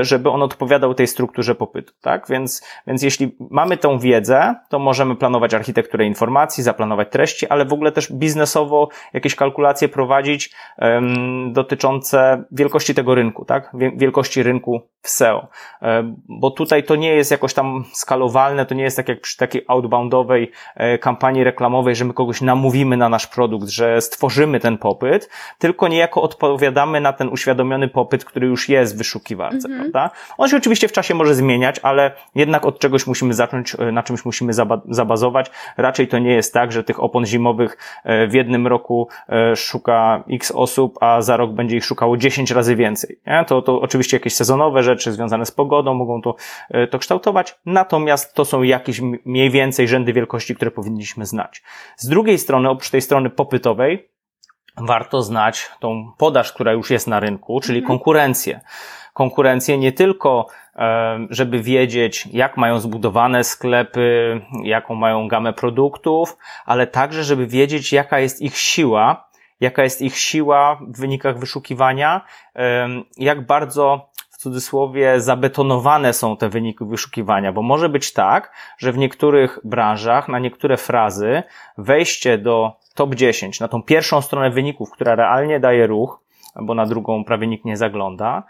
żeby 0.00 0.30
on 0.30 0.42
odpowiadał 0.42 0.94
tej 0.94 1.06
strukturze 1.06 1.54
popytu, 1.54 1.92
tak? 2.00 2.26
Więc, 2.28 2.66
więc 2.86 3.02
jeśli 3.02 3.36
mamy 3.50 3.76
tą 3.76 3.98
wiedzę, 3.98 4.54
to 4.68 4.78
możemy 4.78 5.16
planować 5.16 5.54
architekturę 5.54 6.04
informacji, 6.04 6.64
zaplanować 6.64 7.08
treści, 7.10 7.48
ale 7.48 7.64
w 7.64 7.72
ogóle 7.72 7.92
też 7.92 8.12
biznesowo 8.12 8.88
jakieś 9.12 9.34
kalkulacje 9.34 9.88
prowadzić 9.88 10.50
um, 10.78 11.52
dotyczące 11.52 12.44
wielkości 12.52 12.94
tego 12.94 13.14
rynku, 13.14 13.44
tak? 13.44 13.72
Wielkości 13.96 14.42
rynku 14.42 14.82
w 15.02 15.08
SEO. 15.08 15.48
E, 15.82 16.14
bo 16.28 16.50
tutaj 16.50 16.84
to 16.84 16.96
nie 16.96 17.14
jest 17.14 17.30
jakoś 17.30 17.54
tam 17.54 17.84
skalowalne, 17.92 18.66
to 18.66 18.74
nie 18.74 18.82
jest 18.82 18.96
tak 18.96 19.08
jak 19.08 19.20
przy 19.20 19.36
takiej 19.36 19.64
outboundowej 19.68 20.52
e, 20.76 20.98
kampanii 20.98 21.44
reklamowej, 21.44 21.96
że 21.96 22.04
my 22.04 22.14
kogoś 22.14 22.40
namówimy 22.40 22.96
na 22.96 23.08
nasz 23.08 23.26
produkt, 23.26 23.68
że 23.68 24.00
stworzymy 24.00 24.60
ten 24.60 24.78
popyt, 24.78 25.30
tylko 25.58 25.88
niejako 25.88 26.22
odpowiadamy 26.22 27.00
na 27.00 27.12
ten 27.12 27.28
uświadomiony 27.28 27.88
popyt, 27.88 28.24
który 28.24 28.46
już 28.46 28.68
jest 28.68 28.96
wyszukiwarce, 29.58 29.68
mhm. 29.68 29.92
prawda? 29.92 30.16
On 30.38 30.48
się 30.48 30.56
oczywiście 30.56 30.88
w 30.88 30.92
czasie 30.92 31.14
może 31.14 31.34
zmieniać, 31.34 31.80
ale 31.82 32.12
jednak 32.34 32.66
od 32.66 32.78
czegoś 32.78 33.06
musimy 33.06 33.34
zacząć, 33.34 33.74
e, 33.78 33.92
na 33.92 34.02
czymś 34.02 34.24
musimy 34.24 34.52
zabazować. 34.88 35.50
Raczej 35.76 36.08
to 36.08 36.18
nie 36.18 36.32
jest 36.32 36.54
tak, 36.54 36.72
że 36.72 36.84
tych 36.84 37.02
opon 37.02 37.26
zimowych 37.26 37.78
w 38.28 38.34
jednym 38.34 38.66
roku 38.66 39.08
szuka 39.56 40.24
x 40.30 40.52
osób, 40.54 40.98
a 41.00 41.22
za 41.22 41.36
rok 41.36 41.52
będzie 41.52 41.76
ich 41.76 41.84
szukało 41.84 42.16
10 42.16 42.50
razy 42.50 42.76
więcej. 42.76 43.20
Nie? 43.26 43.44
To, 43.44 43.62
to 43.62 43.80
oczywiście 43.80 44.16
jakieś 44.16 44.34
sezonowe 44.34 44.82
rzeczy 44.82 45.12
związane 45.12 45.46
z 45.46 45.50
pogodą 45.50 45.94
mogą 45.94 46.22
to, 46.22 46.34
e, 46.70 46.86
to 46.86 46.98
kształtować, 46.98 47.58
natomiast 47.66 48.34
to 48.34 48.44
są 48.44 48.62
jakieś 48.62 49.00
mniej 49.24 49.50
więcej 49.50 49.88
rzędy 49.88 50.12
wielkości, 50.12 50.54
które 50.54 50.70
powinniśmy 50.70 51.26
znać. 51.26 51.62
Z 51.96 52.08
drugiej 52.08 52.38
strony, 52.38 52.68
oprócz 52.70 52.90
tej 52.90 53.00
strony 53.00 53.30
popytowej, 53.30 54.08
warto 54.76 55.22
znać 55.22 55.70
tą 55.80 56.12
podaż, 56.18 56.52
która 56.52 56.72
już 56.72 56.90
jest 56.90 57.06
na 57.06 57.20
rynku, 57.20 57.60
czyli 57.60 57.78
mhm. 57.78 57.88
konkurencję. 57.88 58.60
Konkurencję 59.18 59.78
nie 59.78 59.92
tylko 59.92 60.46
e, 60.76 61.26
żeby 61.30 61.62
wiedzieć, 61.62 62.28
jak 62.32 62.56
mają 62.56 62.80
zbudowane 62.80 63.44
sklepy, 63.44 64.40
jaką 64.62 64.94
mają 64.94 65.28
gamę 65.28 65.52
produktów, 65.52 66.36
ale 66.66 66.86
także, 66.86 67.24
żeby 67.24 67.46
wiedzieć, 67.46 67.92
jaka 67.92 68.18
jest 68.18 68.42
ich 68.42 68.56
siła, 68.56 69.28
jaka 69.60 69.84
jest 69.84 70.02
ich 70.02 70.18
siła 70.18 70.78
w 70.88 71.00
wynikach 71.00 71.38
wyszukiwania, 71.38 72.20
jak 73.16 73.46
bardzo 73.46 74.10
w 74.30 74.36
cudzysłowie 74.36 75.20
zabetonowane 75.20 76.12
są 76.12 76.36
te 76.36 76.48
wyniki 76.48 76.84
wyszukiwania, 76.84 77.52
bo 77.52 77.62
może 77.62 77.88
być 77.88 78.12
tak, 78.12 78.52
że 78.78 78.92
w 78.92 78.98
niektórych 78.98 79.58
branżach, 79.64 80.28
na 80.28 80.38
niektóre 80.38 80.76
frazy, 80.76 81.42
wejście 81.78 82.38
do 82.38 82.72
top 82.94 83.14
10, 83.14 83.60
na 83.60 83.68
tą 83.68 83.82
pierwszą 83.82 84.20
stronę 84.20 84.50
wyników, 84.50 84.90
która 84.90 85.14
realnie 85.14 85.60
daje 85.60 85.86
ruch, 85.86 86.20
bo 86.56 86.74
na 86.74 86.86
drugą 86.86 87.24
prawie 87.24 87.46
nikt 87.46 87.64
nie 87.64 87.76
zagląda, 87.76 88.42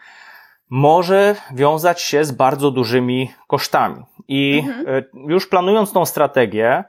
może 0.70 1.34
wiązać 1.54 2.00
się 2.00 2.24
z 2.24 2.32
bardzo 2.32 2.70
dużymi 2.70 3.30
kosztami. 3.46 4.04
I 4.28 4.62
mhm. 4.66 4.86
E, 4.88 5.02
już 5.32 5.48
planując 5.48 5.92
tą 5.92 6.06
strategię, 6.06 6.84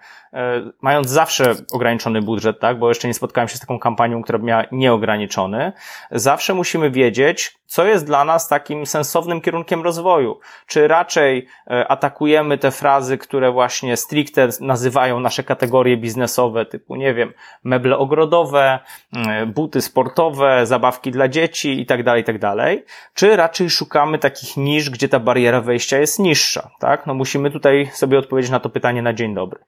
mając 0.82 1.10
zawsze 1.10 1.54
ograniczony 1.72 2.22
budżet, 2.22 2.60
tak, 2.60 2.80
bo 2.80 2.90
jeszcze 2.90 3.08
nie 3.08 3.14
spotkałem 3.14 3.48
się 3.48 3.58
z 3.58 3.60
taką 3.60 3.80
kampanią, 3.80 4.24
która 4.24 4.40
miała 4.40 4.64
nieograniczony, 4.72 5.74
zawsze 6.12 6.54
musimy 6.54 6.92
wiedzieć, 6.92 7.60
co 7.70 7.86
jest 7.86 8.06
dla 8.06 8.26
nas 8.26 8.48
takim 8.48 8.86
sensownym 8.86 9.42
kierunkiem 9.42 9.84
rozwoju. 9.84 10.40
Czy 10.68 10.88
raczej 10.88 11.48
e, 11.68 11.88
atakujemy 11.88 12.58
te 12.58 12.72
frazy, 12.72 13.18
które 13.18 13.52
właśnie 13.52 13.98
stricte 13.98 14.50
nazywają 14.62 15.20
nasze 15.20 15.44
kategorie 15.44 15.98
biznesowe, 15.98 16.66
typu, 16.66 16.96
nie 16.96 17.14
wiem, 17.14 17.34
meble 17.64 17.98
ogrodowe, 17.98 18.80
e, 19.14 19.46
buty 19.46 19.82
sportowe, 19.82 20.66
zabawki 20.66 21.12
dla 21.12 21.28
dzieci 21.28 21.82
i 21.82 21.86
tak 21.86 22.04
dalej, 22.04 22.22
i 22.22 22.26
tak 22.26 22.40
dalej, 22.40 22.86
czy 23.14 23.36
raczej 23.36 23.70
szukamy 23.70 24.20
takich 24.20 24.58
nisz, 24.58 24.90
gdzie 24.90 25.10
ta 25.10 25.20
bariera 25.20 25.62
wejścia 25.62 25.98
jest 25.98 26.20
niższa, 26.20 26.70
tak? 26.80 27.06
No 27.06 27.14
musimy 27.14 27.52
tutaj 27.52 27.90
sobie 27.94 28.20
odpowiedzieć 28.20 28.52
na 28.52 28.60
to 28.60 28.70
pytanie 28.70 29.02
na 29.02 29.14
dzień 29.14 29.36
dobry. 29.36 29.60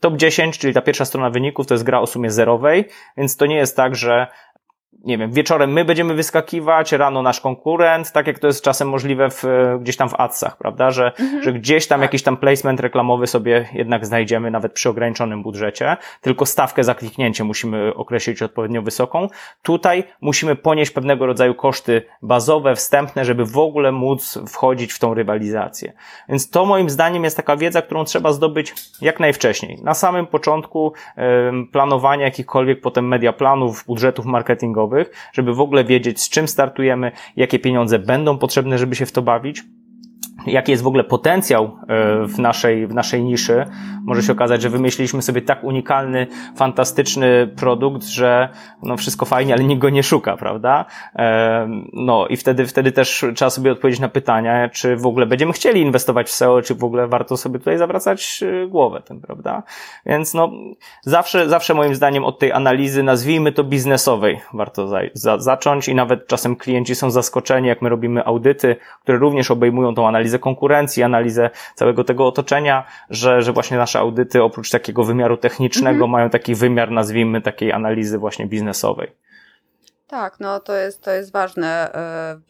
Top 0.00 0.16
10, 0.16 0.58
czyli 0.58 0.74
ta 0.74 0.82
pierwsza 0.82 1.04
strona 1.04 1.30
wyników, 1.30 1.66
to 1.66 1.74
jest 1.74 1.84
gra 1.84 2.00
o 2.00 2.06
sumie 2.06 2.30
zerowej, 2.30 2.84
więc 3.16 3.36
to 3.36 3.46
nie 3.46 3.56
jest 3.56 3.76
tak, 3.76 3.94
że 3.94 4.26
nie 5.04 5.18
wiem, 5.18 5.32
wieczorem 5.32 5.72
my 5.72 5.84
będziemy 5.84 6.14
wyskakiwać, 6.14 6.92
rano 6.92 7.22
nasz 7.22 7.40
konkurent, 7.40 8.12
tak 8.12 8.26
jak 8.26 8.38
to 8.38 8.46
jest 8.46 8.64
czasem 8.64 8.88
możliwe 8.88 9.30
w, 9.30 9.44
gdzieś 9.80 9.96
tam 9.96 10.08
w 10.08 10.14
adsach, 10.14 10.58
prawda, 10.58 10.90
że, 10.90 11.12
mhm. 11.20 11.42
że 11.42 11.52
gdzieś 11.52 11.86
tam 11.86 12.00
tak. 12.00 12.08
jakiś 12.08 12.22
tam 12.22 12.36
placement 12.36 12.80
reklamowy 12.80 13.26
sobie 13.26 13.68
jednak 13.72 14.06
znajdziemy, 14.06 14.50
nawet 14.50 14.72
przy 14.72 14.88
ograniczonym 14.88 15.42
budżecie, 15.42 15.96
tylko 16.20 16.46
stawkę 16.46 16.84
za 16.84 16.94
kliknięcie 16.94 17.44
musimy 17.44 17.94
określić 17.94 18.42
odpowiednio 18.42 18.82
wysoką. 18.82 19.28
Tutaj 19.62 20.04
musimy 20.20 20.56
ponieść 20.56 20.90
pewnego 20.90 21.26
rodzaju 21.26 21.54
koszty 21.54 22.02
bazowe, 22.22 22.76
wstępne, 22.76 23.24
żeby 23.24 23.44
w 23.44 23.58
ogóle 23.58 23.92
móc 23.92 24.38
wchodzić 24.48 24.92
w 24.92 24.98
tą 24.98 25.14
rywalizację. 25.14 25.92
Więc 26.28 26.50
to 26.50 26.66
moim 26.66 26.90
zdaniem 26.90 27.24
jest 27.24 27.36
taka 27.36 27.56
wiedza, 27.56 27.82
którą 27.82 28.04
trzeba 28.04 28.32
zdobyć 28.32 28.74
jak 29.00 29.20
najwcześniej. 29.20 29.78
Na 29.82 29.94
samym 29.94 30.26
początku 30.26 30.92
planowania 31.72 32.24
jakichkolwiek 32.24 32.80
potem 32.80 33.08
media 33.08 33.32
planów, 33.32 33.84
budżetów 33.86 34.26
marketingowych, 34.26 34.83
żeby 35.32 35.54
w 35.54 35.60
ogóle 35.60 35.84
wiedzieć, 35.84 36.20
z 36.20 36.28
czym 36.28 36.48
startujemy, 36.48 37.12
jakie 37.36 37.58
pieniądze 37.58 37.98
będą 37.98 38.38
potrzebne, 38.38 38.78
żeby 38.78 38.94
się 38.94 39.06
w 39.06 39.12
to 39.12 39.22
bawić 39.22 39.62
jaki 40.46 40.70
jest 40.70 40.82
w 40.82 40.86
ogóle 40.86 41.04
potencjał 41.04 41.64
e, 41.64 42.26
w 42.26 42.38
naszej, 42.38 42.86
w 42.86 42.94
naszej 42.94 43.24
niszy, 43.24 43.66
może 44.04 44.22
się 44.22 44.32
okazać, 44.32 44.62
że 44.62 44.70
wymyśliliśmy 44.70 45.22
sobie 45.22 45.42
tak 45.42 45.64
unikalny, 45.64 46.26
fantastyczny 46.56 47.46
produkt, 47.56 48.04
że 48.04 48.48
no 48.82 48.96
wszystko 48.96 49.26
fajnie, 49.26 49.54
ale 49.54 49.64
nikt 49.64 49.82
go 49.82 49.90
nie 49.90 50.02
szuka, 50.02 50.36
prawda? 50.36 50.84
E, 51.16 51.68
no 51.92 52.26
i 52.26 52.36
wtedy, 52.36 52.66
wtedy 52.66 52.92
też 52.92 53.24
trzeba 53.34 53.50
sobie 53.50 53.72
odpowiedzieć 53.72 54.00
na 54.00 54.08
pytania, 54.08 54.68
czy 54.68 54.96
w 54.96 55.06
ogóle 55.06 55.26
będziemy 55.26 55.52
chcieli 55.52 55.80
inwestować 55.80 56.26
w 56.26 56.32
SEO, 56.32 56.62
czy 56.62 56.74
w 56.74 56.84
ogóle 56.84 57.08
warto 57.08 57.36
sobie 57.36 57.58
tutaj 57.58 57.78
zawracać 57.78 58.40
e, 58.42 58.66
głowę 58.66 59.02
tym, 59.02 59.20
prawda? 59.20 59.62
Więc 60.06 60.34
no, 60.34 60.50
zawsze, 61.02 61.48
zawsze 61.48 61.74
moim 61.74 61.94
zdaniem 61.94 62.24
od 62.24 62.38
tej 62.38 62.52
analizy, 62.52 63.02
nazwijmy 63.02 63.52
to 63.52 63.64
biznesowej, 63.64 64.40
warto 64.54 64.88
za, 64.88 65.00
za, 65.12 65.38
zacząć 65.38 65.88
i 65.88 65.94
nawet 65.94 66.26
czasem 66.26 66.56
klienci 66.56 66.94
są 66.94 67.10
zaskoczeni, 67.10 67.68
jak 67.68 67.82
my 67.82 67.88
robimy 67.88 68.24
audyty, 68.24 68.76
które 69.02 69.18
również 69.18 69.50
obejmują 69.50 69.94
tą 69.94 70.08
analizę 70.08 70.33
konkurencji, 70.38 71.02
analizę 71.02 71.50
całego 71.74 72.04
tego 72.04 72.26
otoczenia, 72.26 72.86
że, 73.10 73.42
że 73.42 73.52
właśnie 73.52 73.76
nasze 73.76 73.98
audyty 73.98 74.42
oprócz 74.42 74.70
takiego 74.70 75.04
wymiaru 75.04 75.36
technicznego 75.36 75.94
mhm. 75.94 76.10
mają 76.10 76.30
taki 76.30 76.54
wymiar, 76.54 76.90
nazwijmy, 76.90 77.40
takiej 77.40 77.72
analizy 77.72 78.18
właśnie 78.18 78.46
biznesowej. 78.46 79.12
Tak, 80.06 80.40
no 80.40 80.60
to 80.60 80.74
jest, 80.74 81.02
to 81.02 81.10
jest 81.10 81.32
ważne, 81.32 81.94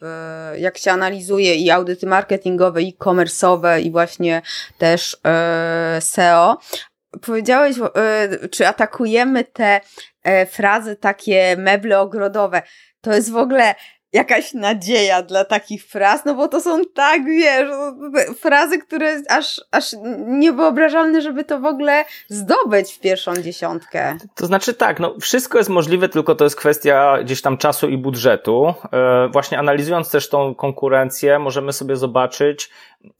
e, 0.01 0.59
jak 0.59 0.77
się 0.77 0.91
analizuje 0.91 1.55
i 1.55 1.71
audyty 1.71 2.07
marketingowe, 2.07 2.81
i 2.81 2.93
komersowe, 2.93 3.81
i 3.81 3.91
właśnie 3.91 4.41
też 4.77 5.17
e, 5.27 5.97
SEO. 6.01 6.57
powiedziałeś, 7.21 7.75
e, 7.77 8.49
czy 8.49 8.67
atakujemy 8.67 9.43
te 9.43 9.81
frazy 10.49 10.95
takie 10.95 11.55
meble 11.57 11.99
ogrodowe. 11.99 12.61
To 13.01 13.13
jest 13.13 13.31
w 13.31 13.37
ogóle 13.37 13.75
jakaś 14.15 14.53
nadzieja 14.53 15.21
dla 15.21 15.45
takich 15.45 15.85
fraz, 15.85 16.25
no 16.25 16.35
bo 16.35 16.47
to 16.47 16.61
są 16.61 16.81
tak, 16.93 17.25
wiesz, 17.25 17.69
frazy, 18.39 18.79
które 18.79 19.21
aż, 19.29 19.61
aż 19.71 19.95
niewyobrażalne, 20.27 21.21
żeby 21.21 21.43
to 21.43 21.59
w 21.59 21.65
ogóle 21.65 22.05
zdobyć 22.29 22.93
w 22.93 22.99
pierwszą 22.99 23.35
dziesiątkę. 23.35 24.17
To 24.35 24.45
znaczy 24.45 24.73
tak, 24.73 24.99
no 24.99 25.15
wszystko 25.21 25.57
jest 25.57 25.69
możliwe, 25.69 26.09
tylko 26.09 26.35
to 26.35 26.43
jest 26.43 26.55
kwestia 26.55 27.17
gdzieś 27.23 27.41
tam 27.41 27.57
czasu 27.57 27.89
i 27.89 27.97
budżetu. 27.97 28.73
E, 28.93 29.27
właśnie 29.31 29.59
analizując 29.59 30.11
też 30.11 30.29
tą 30.29 30.55
konkurencję, 30.55 31.39
możemy 31.39 31.73
sobie 31.73 31.95
zobaczyć, 31.95 32.69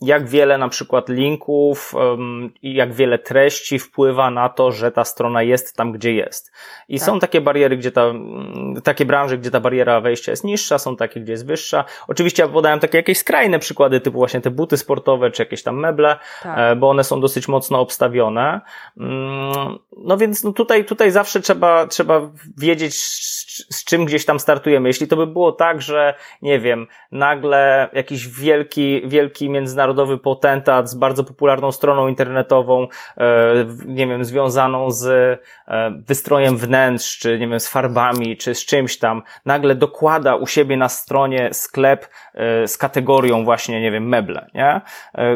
jak 0.02 0.28
wiele 0.28 0.58
na 0.58 0.70
przykład 0.70 1.10
linków 1.10 1.94
i 2.62 2.74
jak 2.74 2.94
wiele 2.94 3.20
treści 3.20 3.80
wpływa 3.80 4.32
na 4.32 4.50
to, 4.50 4.72
że 4.72 4.92
ta 4.92 5.04
strona 5.04 5.44
jest 5.44 5.76
tam, 5.76 5.92
gdzie 5.92 6.14
jest. 6.14 6.52
I 6.88 7.00
tak. 7.00 7.06
są 7.06 7.20
takie 7.20 7.42
bariery, 7.42 7.78
gdzie 7.78 7.92
ta, 7.92 8.14
takie 8.84 9.06
branże, 9.06 9.38
gdzie 9.38 9.52
ta 9.52 9.60
bariera 9.60 10.02
wejścia 10.02 10.32
jest 10.32 10.44
niższa, 10.44 10.78
są 10.78 10.96
takie, 10.96 11.20
gdzie 11.20 11.32
jest 11.32 11.48
wyższa. 11.48 11.86
Oczywiście 12.08 12.44
ja 12.44 12.50
podałem 12.50 12.80
takie 12.80 12.98
jakieś 12.98 13.18
skrajne 13.18 13.60
przykłady, 13.60 14.00
typu 14.00 14.18
właśnie 14.18 14.42
te 14.42 14.52
buty 14.52 14.78
sportowe, 14.78 15.32
czy 15.32 15.42
jakieś 15.42 15.64
tam 15.64 15.80
meble, 15.80 16.20
tak. 16.44 16.58
E, 16.60 16.76
bo 16.76 16.90
one 16.90 17.04
są 17.04 17.22
dosyć 17.22 17.48
mocno 17.48 17.80
obstawione. 17.80 18.62
Mm, 18.98 19.80
no 19.98 20.18
więc 20.18 20.44
no 20.44 20.54
tutaj, 20.54 20.86
tutaj 20.86 21.12
zawsze 21.12 21.42
trzeba, 21.42 21.88
trzeba 21.88 22.22
wiedzieć, 22.58 22.96
z 23.70 23.84
czym 23.86 24.06
gdzieś 24.06 24.26
tam 24.26 24.40
startujemy. 24.40 24.90
Jeśli 24.90 25.08
to 25.08 25.16
by 25.16 25.28
było 25.28 25.52
tak, 25.52 25.82
że 25.82 26.14
nie 26.42 26.60
wiem, 26.60 26.88
nagle 27.12 27.90
jakiś 27.94 28.28
wielki, 28.28 29.02
wielki 29.06 29.50
międzynarodowy 29.76 30.18
potentat 30.18 30.90
z 30.90 30.96
bardzo 30.96 31.24
popularną 31.24 31.72
stroną 31.72 32.08
internetową, 32.08 32.88
e, 33.18 33.26
nie 33.86 34.08
wiem, 34.08 34.26
związaną 34.26 34.92
z 34.92 35.06
e, 35.68 35.92
wystrojem 36.08 36.58
wnętrz, 36.58 37.20
czy 37.20 37.40
nie 37.40 37.48
wiem, 37.48 37.60
z 37.60 37.68
farbami, 37.68 38.38
czy 38.38 38.56
z 38.56 38.66
czymś 38.66 38.98
tam, 38.98 39.22
nagle 39.46 39.76
dokłada 39.76 40.36
u 40.36 40.48
siebie 40.48 40.78
na 40.78 40.90
stronie 40.90 41.54
sklep 41.54 42.10
e, 42.34 42.68
z 42.68 42.78
kategorią 42.78 43.44
właśnie, 43.44 43.82
nie 43.82 43.92
wiem, 43.92 44.08
meble, 44.08 44.50
nie? 44.54 44.82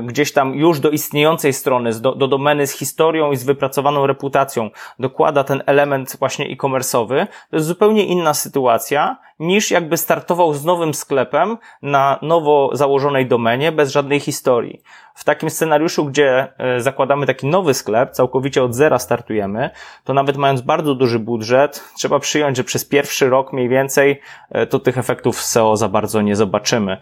Gdzieś 0.04 0.34
tam 0.34 0.56
już 0.56 0.80
do 0.80 0.90
istniejącej 0.90 1.54
strony, 1.54 1.92
do, 2.02 2.16
do 2.16 2.28
domeny 2.28 2.68
z 2.68 2.72
historią 2.72 3.32
i 3.32 3.36
z 3.36 3.44
wypracowaną 3.44 4.08
reputacją 4.08 4.70
dokłada 5.00 5.44
ten 5.44 5.64
element 5.66 6.16
właśnie 6.20 6.46
e-commerce'owy, 6.46 7.28
to 7.50 7.56
jest 7.56 7.68
zupełnie 7.68 8.06
inna 8.06 8.34
sytuacja, 8.34 9.18
niż 9.40 9.72
jakby 9.72 9.98
startował 9.98 10.54
z 10.54 10.66
nowym 10.66 10.94
sklepem 10.94 11.58
na 11.82 12.20
nowo 12.22 12.70
założonej 12.74 13.28
domenie 13.28 13.72
bez 13.72 13.92
żadnej 13.92 14.19
historii. 14.20 14.82
W 15.14 15.24
takim 15.24 15.50
scenariuszu, 15.50 16.06
gdzie 16.06 16.48
e, 16.58 16.82
zakładamy 16.82 17.26
taki 17.26 17.48
nowy 17.48 17.74
sklep, 17.74 18.12
całkowicie 18.12 18.64
od 18.64 18.76
zera 18.76 19.00
startujemy, 19.00 19.70
to 20.04 20.14
nawet 20.14 20.38
mając 20.38 20.62
bardzo 20.62 20.96
duży 20.96 21.20
budżet, 21.20 21.84
trzeba 21.98 22.20
przyjąć, 22.20 22.58
że 22.58 22.64
przez 22.64 22.86
pierwszy 22.86 23.30
rok 23.30 23.54
mniej 23.54 23.70
więcej 23.70 24.22
e, 24.50 24.68
to 24.68 24.80
tych 24.80 24.98
efektów 24.98 25.42
SEO 25.42 25.78
za 25.78 25.90
bardzo 25.90 26.22
nie 26.22 26.36
zobaczymy. 26.36 26.98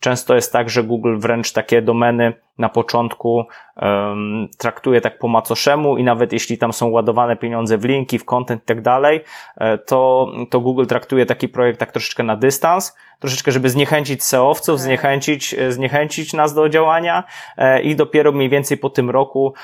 Często 0.00 0.34
jest 0.34 0.52
tak, 0.52 0.70
że 0.70 0.82
Google 0.82 1.18
wręcz 1.18 1.52
takie 1.52 1.82
domeny 1.82 2.32
na 2.58 2.68
początku 2.68 3.46
um, 3.82 4.48
traktuje 4.58 5.00
tak 5.00 5.18
po 5.18 5.28
macoszemu 5.28 5.96
i 5.96 6.04
nawet 6.04 6.32
jeśli 6.32 6.58
tam 6.58 6.72
są 6.72 6.88
ładowane 6.88 7.36
pieniądze 7.36 7.78
w 7.78 7.84
linki, 7.84 8.18
w 8.18 8.24
content 8.24 8.62
i 8.62 8.66
tak 8.66 8.82
dalej, 8.82 9.20
e, 9.56 9.78
to, 9.78 10.32
to 10.50 10.60
Google 10.60 10.86
traktuje 10.86 11.26
taki 11.26 11.48
projekt 11.48 11.80
tak 11.80 11.92
troszeczkę 11.92 12.22
na 12.22 12.36
dystans, 12.36 12.96
troszeczkę, 13.20 13.52
żeby 13.52 13.70
zniechęcić 13.70 14.24
SEO-owców, 14.24 14.76
tak. 14.76 14.84
zniechęcić, 14.84 15.54
e, 15.54 15.72
zniechęcić 15.72 16.32
nas 16.32 16.54
do 16.54 16.68
działania 16.68 17.24
e, 17.56 17.82
i 17.82 17.96
dopiero 17.96 18.32
mniej 18.32 18.48
więcej 18.48 18.78
po 18.78 18.90
tym 18.90 19.10
roku 19.10 19.54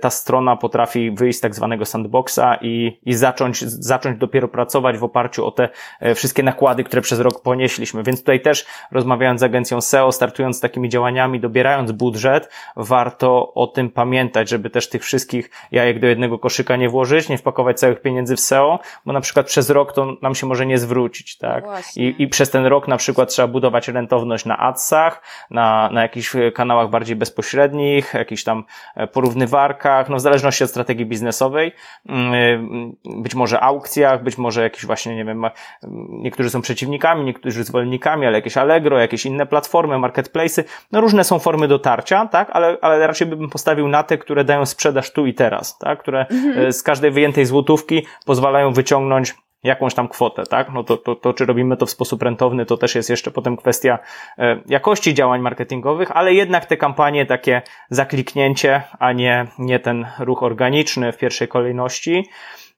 ta 0.00 0.10
strona 0.10 0.56
potrafi 0.56 1.10
wyjść 1.10 1.38
z 1.38 1.40
tak 1.40 1.54
zwanego 1.54 1.84
sandboxa 1.84 2.58
i, 2.60 2.98
i 3.06 3.14
zacząć, 3.14 3.60
zacząć 3.64 4.18
dopiero 4.18 4.48
pracować 4.48 4.98
w 4.98 5.04
oparciu 5.04 5.46
o 5.46 5.50
te 5.50 5.68
wszystkie 6.14 6.42
nakłady, 6.42 6.84
które 6.84 7.02
przez 7.02 7.20
rok 7.20 7.42
ponieśliśmy. 7.42 8.02
Więc 8.02 8.20
tutaj 8.20 8.40
też 8.40 8.66
rozmawiając 8.92 9.40
z 9.40 9.42
agencją 9.42 9.80
SEO, 9.80 10.12
startując 10.12 10.56
z 10.56 10.60
takimi 10.60 10.88
działaniami, 10.88 11.40
dobierając 11.40 11.92
budżet, 11.92 12.13
budżet, 12.14 12.48
warto 12.76 13.54
o 13.54 13.66
tym 13.66 13.90
pamiętać, 13.90 14.48
żeby 14.48 14.70
też 14.70 14.88
tych 14.88 15.02
wszystkich 15.02 15.50
jajek 15.72 16.00
do 16.00 16.06
jednego 16.06 16.38
koszyka 16.38 16.76
nie 16.76 16.88
włożyć, 16.88 17.28
nie 17.28 17.38
wpakować 17.38 17.78
całych 17.78 18.02
pieniędzy 18.02 18.36
w 18.36 18.40
SEO, 18.40 18.78
bo 19.06 19.12
na 19.12 19.20
przykład 19.20 19.46
przez 19.46 19.70
rok 19.70 19.92
to 19.92 20.16
nam 20.22 20.34
się 20.34 20.46
może 20.46 20.66
nie 20.66 20.78
zwrócić, 20.78 21.38
tak? 21.38 21.64
I, 21.96 22.14
I 22.18 22.28
przez 22.28 22.50
ten 22.50 22.66
rok 22.66 22.88
na 22.88 22.96
przykład 22.96 23.28
trzeba 23.28 23.48
budować 23.48 23.88
rentowność 23.88 24.44
na 24.44 24.58
adsach, 24.58 25.22
na, 25.50 25.90
na 25.92 26.02
jakichś 26.02 26.36
kanałach 26.54 26.90
bardziej 26.90 27.16
bezpośrednich, 27.16 28.14
jakichś 28.14 28.44
tam 28.44 28.64
e, 28.96 29.06
porównywarkach, 29.06 30.08
no 30.08 30.16
w 30.16 30.20
zależności 30.20 30.64
od 30.64 30.70
strategii 30.70 31.06
biznesowej, 31.06 31.72
mm, 32.08 32.96
być 33.04 33.34
może 33.34 33.60
aukcjach, 33.60 34.22
być 34.22 34.38
może 34.38 34.62
jakiś 34.62 34.86
właśnie, 34.86 35.16
nie 35.16 35.24
wiem, 35.24 35.46
niektórzy 36.08 36.50
są 36.50 36.60
przeciwnikami, 36.60 37.24
niektórzy 37.24 37.64
zwolennikami, 37.64 38.26
ale 38.26 38.38
jakieś 38.38 38.56
Allegro, 38.56 38.98
jakieś 38.98 39.26
inne 39.26 39.46
platformy, 39.46 39.94
marketplace'y, 39.94 40.64
no 40.92 41.00
różne 41.00 41.24
są 41.24 41.38
formy 41.38 41.68
dotarcia 41.68 42.03
tak? 42.28 42.50
Ale, 42.52 42.78
ale 42.82 43.06
raczej 43.06 43.26
bym 43.26 43.50
postawił 43.50 43.88
na 43.88 44.02
te, 44.02 44.18
które 44.18 44.44
dają 44.44 44.66
sprzedaż 44.66 45.12
tu 45.12 45.26
i 45.26 45.34
teraz, 45.34 45.78
tak? 45.78 45.98
Które 45.98 46.26
mhm. 46.30 46.66
E, 46.66 46.72
z 46.72 46.82
każdej 46.82 47.10
wyjętej 47.10 47.46
złotówki 47.46 48.06
pozwalają 48.26 48.72
wyciągnąć 48.72 49.34
jakąś 49.64 49.94
tam 49.94 50.08
kwotę, 50.08 50.42
tak? 50.46 50.72
No 50.72 50.84
to, 50.84 50.96
to, 50.96 51.16
to, 51.16 51.32
czy 51.32 51.46
robimy 51.46 51.76
to 51.76 51.86
w 51.86 51.90
sposób 51.90 52.22
rentowny, 52.22 52.66
to 52.66 52.76
też 52.76 52.94
jest 52.94 53.10
jeszcze 53.10 53.30
potem 53.30 53.56
kwestia 53.56 53.98
e, 54.38 54.60
jakości 54.66 55.14
działań 55.14 55.40
marketingowych, 55.40 56.10
ale 56.16 56.34
jednak 56.34 56.66
te 56.66 56.76
kampanie 56.76 57.26
takie 57.26 57.62
zakliknięcie, 57.90 58.82
a 58.98 59.12
nie, 59.12 59.46
nie 59.58 59.78
ten 59.78 60.06
ruch 60.18 60.42
organiczny 60.42 61.12
w 61.12 61.18
pierwszej 61.18 61.48
kolejności. 61.48 62.28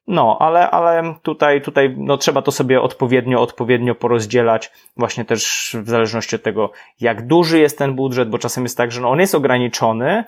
No, 0.06 0.36
ale, 0.40 0.70
ale 0.70 1.14
tutaj, 1.22 1.62
tutaj, 1.62 1.94
no 1.98 2.16
trzeba 2.16 2.42
to 2.42 2.52
sobie 2.52 2.80
odpowiednio, 2.80 3.40
odpowiednio 3.40 3.94
porozdzielać, 3.94 4.72
właśnie 4.96 5.24
też 5.24 5.76
w 5.82 5.88
zależności 5.88 6.36
od 6.36 6.42
tego, 6.42 6.70
jak 7.00 7.26
duży 7.26 7.58
jest 7.58 7.78
ten 7.78 7.94
budżet, 7.94 8.28
bo 8.30 8.38
czasem 8.38 8.64
jest 8.64 8.76
tak, 8.76 8.92
że 8.92 9.00
no 9.00 9.10
on 9.10 9.20
jest 9.20 9.34
ograniczony, 9.34 10.24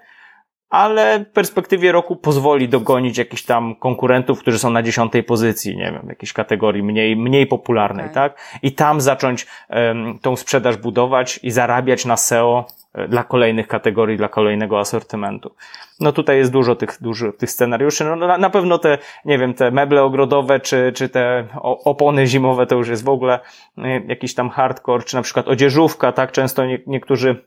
ale 0.70 1.24
w 1.24 1.32
perspektywie 1.32 1.92
roku 1.92 2.16
pozwoli 2.16 2.68
dogonić 2.68 3.18
jakichś 3.18 3.42
tam 3.42 3.76
konkurentów, 3.76 4.40
którzy 4.40 4.58
są 4.58 4.70
na 4.70 4.82
dziesiątej 4.82 5.22
pozycji, 5.22 5.76
nie 5.76 5.92
wiem, 5.92 6.06
jakiejś 6.08 6.32
kategorii 6.32 6.82
mniej, 6.82 7.16
mniej 7.16 7.46
popularnej, 7.46 8.04
okay. 8.04 8.14
tak? 8.14 8.58
I 8.62 8.72
tam 8.72 9.00
zacząć 9.00 9.46
um, 9.70 10.18
tą 10.18 10.36
sprzedaż 10.36 10.76
budować 10.76 11.40
i 11.42 11.50
zarabiać 11.50 12.04
na 12.04 12.16
SEO 12.16 12.66
dla 13.08 13.24
kolejnych 13.24 13.68
kategorii, 13.68 14.16
dla 14.16 14.28
kolejnego 14.28 14.78
asortymentu. 14.78 15.54
No 16.00 16.12
tutaj 16.12 16.36
jest 16.36 16.52
dużo 16.52 16.76
tych, 16.76 16.96
dużo 17.00 17.32
tych 17.32 17.50
scenariuszy. 17.50 18.04
No, 18.04 18.16
na, 18.16 18.38
na 18.38 18.50
pewno 18.50 18.78
te, 18.78 18.98
nie 19.24 19.38
wiem, 19.38 19.54
te 19.54 19.70
meble 19.70 20.02
ogrodowe, 20.02 20.60
czy, 20.60 20.92
czy 20.94 21.08
te 21.08 21.46
opony 21.62 22.26
zimowe 22.26 22.66
to 22.66 22.74
już 22.74 22.88
jest 22.88 23.04
w 23.04 23.08
ogóle 23.08 23.40
e, 23.78 24.00
jakiś 24.06 24.34
tam 24.34 24.50
hardcore, 24.50 25.04
czy 25.04 25.16
na 25.16 25.22
przykład 25.22 25.48
odzieżówka, 25.48 26.12
tak? 26.12 26.32
Często 26.32 26.66
nie, 26.66 26.78
niektórzy 26.86 27.44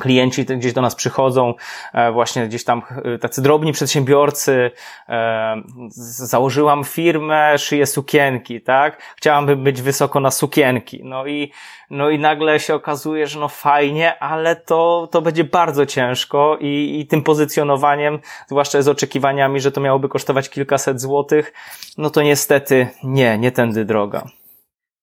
klienci 0.00 0.44
gdzieś 0.44 0.72
do 0.72 0.80
nas 0.82 0.94
przychodzą, 0.94 1.54
e, 1.92 2.12
właśnie 2.12 2.46
gdzieś 2.48 2.64
tam 2.64 2.82
e, 3.04 3.18
tacy 3.18 3.42
drobni 3.42 3.72
przedsiębiorcy, 3.72 4.70
e, 5.08 5.62
założyłam 5.88 6.84
firmę, 6.84 7.58
szyję 7.58 7.86
sukienki, 7.86 8.60
tak? 8.60 9.02
Chciałabym 9.16 9.64
być 9.64 9.82
wysoko 9.82 10.20
na 10.20 10.30
sukienki. 10.30 11.00
No 11.04 11.26
i, 11.26 11.52
no 11.90 12.10
i 12.10 12.18
nagle 12.18 12.60
się 12.60 12.74
okazuje, 12.74 13.26
że 13.26 13.40
no 13.40 13.48
fajnie, 13.48 14.18
ale 14.18 14.56
to, 14.56 15.08
to 15.12 15.22
będzie 15.22 15.44
bardzo 15.44 15.86
ciężko 15.86 16.56
i, 16.60 17.00
i 17.00 17.06
tym 17.06 17.22
pozycjonowaniem, 17.22 18.18
zwłaszcza 18.48 18.82
z 18.82 18.88
oczekiwaniami, 18.88 19.60
że 19.60 19.72
to 19.72 19.80
miałoby 19.80 20.08
kosztować 20.08 20.50
kilkaset 20.50 21.00
złotych, 21.00 21.52
no 21.98 22.10
to 22.10 22.22
niestety 22.22 22.88
nie, 23.02 23.38
nie 23.38 23.52
tędy 23.52 23.84
droga. 23.84 24.26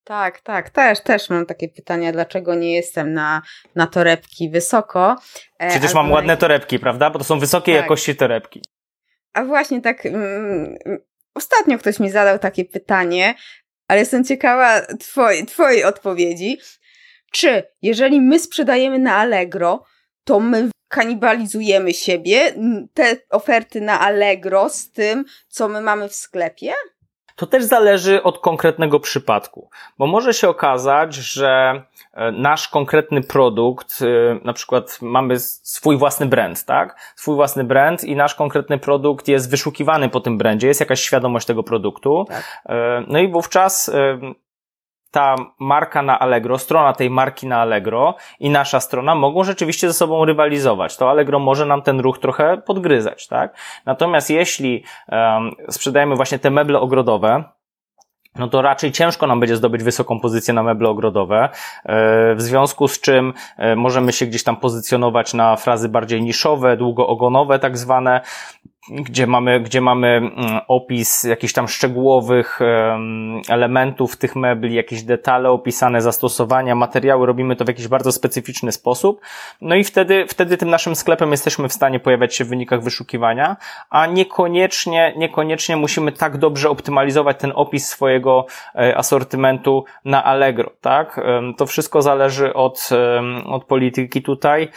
Tak, 0.04 0.42
tak, 0.42 0.70
też, 0.70 1.02
też 1.02 1.30
mam 1.30 1.46
takie 1.46 1.70
pytania, 1.70 2.12
dlaczego 2.12 2.56
nie 2.56 2.76
jestem 2.76 3.14
na, 3.14 3.42
na 3.76 3.88
torebki 3.88 4.50
wysoko. 4.50 5.16
E, 5.60 5.70
Przecież 5.70 5.94
mam 5.94 6.12
ładne 6.12 6.38
torebki, 6.38 6.80
prawda? 6.80 7.10
Bo 7.10 7.20
to 7.20 7.26
są 7.26 7.40
wysokiej 7.40 7.76
tak. 7.76 7.84
jakości 7.84 8.16
torebki. 8.16 8.62
A 9.34 9.44
właśnie 9.44 9.82
tak, 9.82 10.06
mm, 10.06 10.78
ostatnio 11.36 11.78
ktoś 11.78 12.00
mi 12.00 12.10
zadał 12.10 12.40
takie 12.40 12.66
pytanie, 12.66 13.36
ale 13.88 14.00
jestem 14.00 14.24
ciekawa 14.24 14.82
twojej, 14.82 15.46
twojej 15.46 15.84
odpowiedzi. 15.84 16.58
Czy 17.32 17.64
jeżeli 17.82 18.22
my 18.22 18.40
sprzedajemy 18.40 19.00
na 19.00 19.16
Allegro, 19.16 19.84
to 20.24 20.40
my 20.40 20.70
kanibalizujemy 20.88 21.94
siebie, 21.94 22.54
te 22.94 23.18
oferty 23.30 23.82
na 23.82 24.00
Allegro 24.00 24.70
z 24.70 24.92
tym, 24.92 25.26
co 25.48 25.68
my 25.68 25.82
mamy 25.82 26.10
w 26.10 26.16
sklepie? 26.16 26.74
To 27.36 27.48
też 27.48 27.64
zależy 27.64 28.24
od 28.24 28.40
konkretnego 28.40 29.00
przypadku, 29.00 29.70
bo 29.98 30.08
może 30.08 30.34
się 30.34 30.50
okazać, 30.50 31.16
że 31.16 31.84
e, 32.14 32.32
nasz 32.32 32.68
konkretny 32.68 33.22
produkt, 33.22 34.00
e, 34.02 34.46
na 34.46 34.54
przykład 34.54 35.00
mamy 35.02 35.40
swój 35.40 35.98
własny 35.98 36.26
brand, 36.26 36.66
tak? 36.66 37.14
Swój 37.16 37.36
własny 37.36 37.64
brand 37.64 38.04
i 38.04 38.16
nasz 38.16 38.36
konkretny 38.36 38.78
produkt 38.78 39.28
jest 39.28 39.52
wyszukiwany 39.52 40.10
po 40.10 40.20
tym 40.20 40.38
brandzie, 40.38 40.68
jest 40.68 40.80
jakaś 40.80 41.02
świadomość 41.02 41.48
tego 41.48 41.64
produktu. 41.64 42.26
Tak. 42.28 42.62
E, 42.66 43.04
no 43.08 43.20
i 43.20 43.32
wówczas 43.32 43.92
ta 45.14 45.36
marka 45.60 46.02
na 46.02 46.20
Allegro, 46.20 46.58
strona 46.58 46.94
tej 46.94 47.10
marki 47.10 47.48
na 47.48 47.62
Allegro 47.62 48.16
i 48.40 48.50
nasza 48.50 48.80
strona 48.80 49.16
mogą 49.16 49.44
rzeczywiście 49.44 49.88
ze 49.88 49.94
sobą 49.94 50.26
rywalizować. 50.26 50.98
To 50.98 51.10
Allegro 51.10 51.40
może 51.40 51.66
nam 51.66 51.82
ten 51.82 52.00
ruch 52.00 52.20
trochę 52.20 52.58
podgryzać, 52.58 53.28
tak? 53.28 53.56
Natomiast 53.86 54.30
jeśli 54.30 54.84
um, 55.12 55.52
sprzedajemy 55.70 56.16
właśnie 56.16 56.40
te 56.40 56.50
meble 56.50 56.80
ogrodowe, 56.80 57.44
no 58.36 58.48
to 58.48 58.62
raczej 58.62 58.92
ciężko 58.92 59.28
nam 59.28 59.40
będzie 59.40 59.56
zdobyć 59.56 59.84
wysoką 59.84 60.20
pozycję 60.20 60.54
na 60.54 60.64
meble 60.64 60.90
ogrodowe, 60.90 61.50
e, 61.86 62.36
w 62.36 62.42
związku 62.42 62.88
z 62.88 63.02
czym 63.02 63.34
e, 63.58 63.76
możemy 63.76 64.14
się 64.14 64.26
gdzieś 64.26 64.44
tam 64.44 64.58
pozycjonować 64.58 65.34
na 65.34 65.56
frazy 65.56 65.90
bardziej 65.90 66.22
niszowe, 66.22 66.78
długoogonowe 66.78 67.60
tak 67.60 67.78
zwane, 67.78 68.22
gdzie 68.90 69.28
mamy, 69.28 69.60
gdzie 69.60 69.82
mamy 69.82 70.08
mm, 70.08 70.32
opis 70.68 71.24
jakichś 71.24 71.54
tam 71.54 71.68
szczegółowych 71.68 72.60
elementów 73.50 74.18
tych 74.18 74.36
mebli, 74.36 74.76
jakieś 74.76 75.04
detale 75.04 75.50
opisane, 75.50 76.02
zastosowania, 76.02 76.76
materiały, 76.76 77.26
robimy 77.26 77.56
to 77.56 77.66
w 77.66 77.68
jakiś 77.68 77.88
bardzo 77.88 78.12
specyficzny 78.12 78.72
sposób. 78.72 79.22
No 79.62 79.76
i 79.76 79.84
wtedy, 79.84 80.26
wtedy 80.28 80.58
tym 80.58 80.70
naszym 80.70 80.96
sklepem 80.96 81.32
jesteśmy 81.32 81.70
w 81.70 81.74
stanie 81.74 82.00
pojawiać 82.00 82.36
się 82.36 82.46
w 82.46 82.50
wynikach 82.50 82.84
wyszukiwania, 82.84 83.58
a 83.90 84.06
niekoniecznie, 84.06 85.14
niekoniecznie 85.18 85.78
musimy 85.78 86.12
tak 86.12 86.38
dobrze 86.38 86.70
optymalizować 86.70 87.38
ten 87.40 87.52
opis 87.56 87.88
swojego 87.88 88.46
e, 88.76 88.98
asortymentu 88.98 89.86
na 90.06 90.24
Allegro, 90.24 90.72
tak? 90.82 91.22
To 91.58 91.66
wszystko 91.66 92.02
zależy 92.02 92.54
od, 92.54 92.90
od 93.46 93.66
polityki 93.66 94.22
tutaj, 94.22 94.68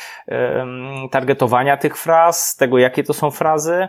targetowania 1.11 1.77
tych 1.77 1.97
fraz, 1.97 2.57
tego 2.57 2.79
jakie 2.79 3.05
to 3.05 3.14
są 3.14 3.31
frazy, 3.31 3.88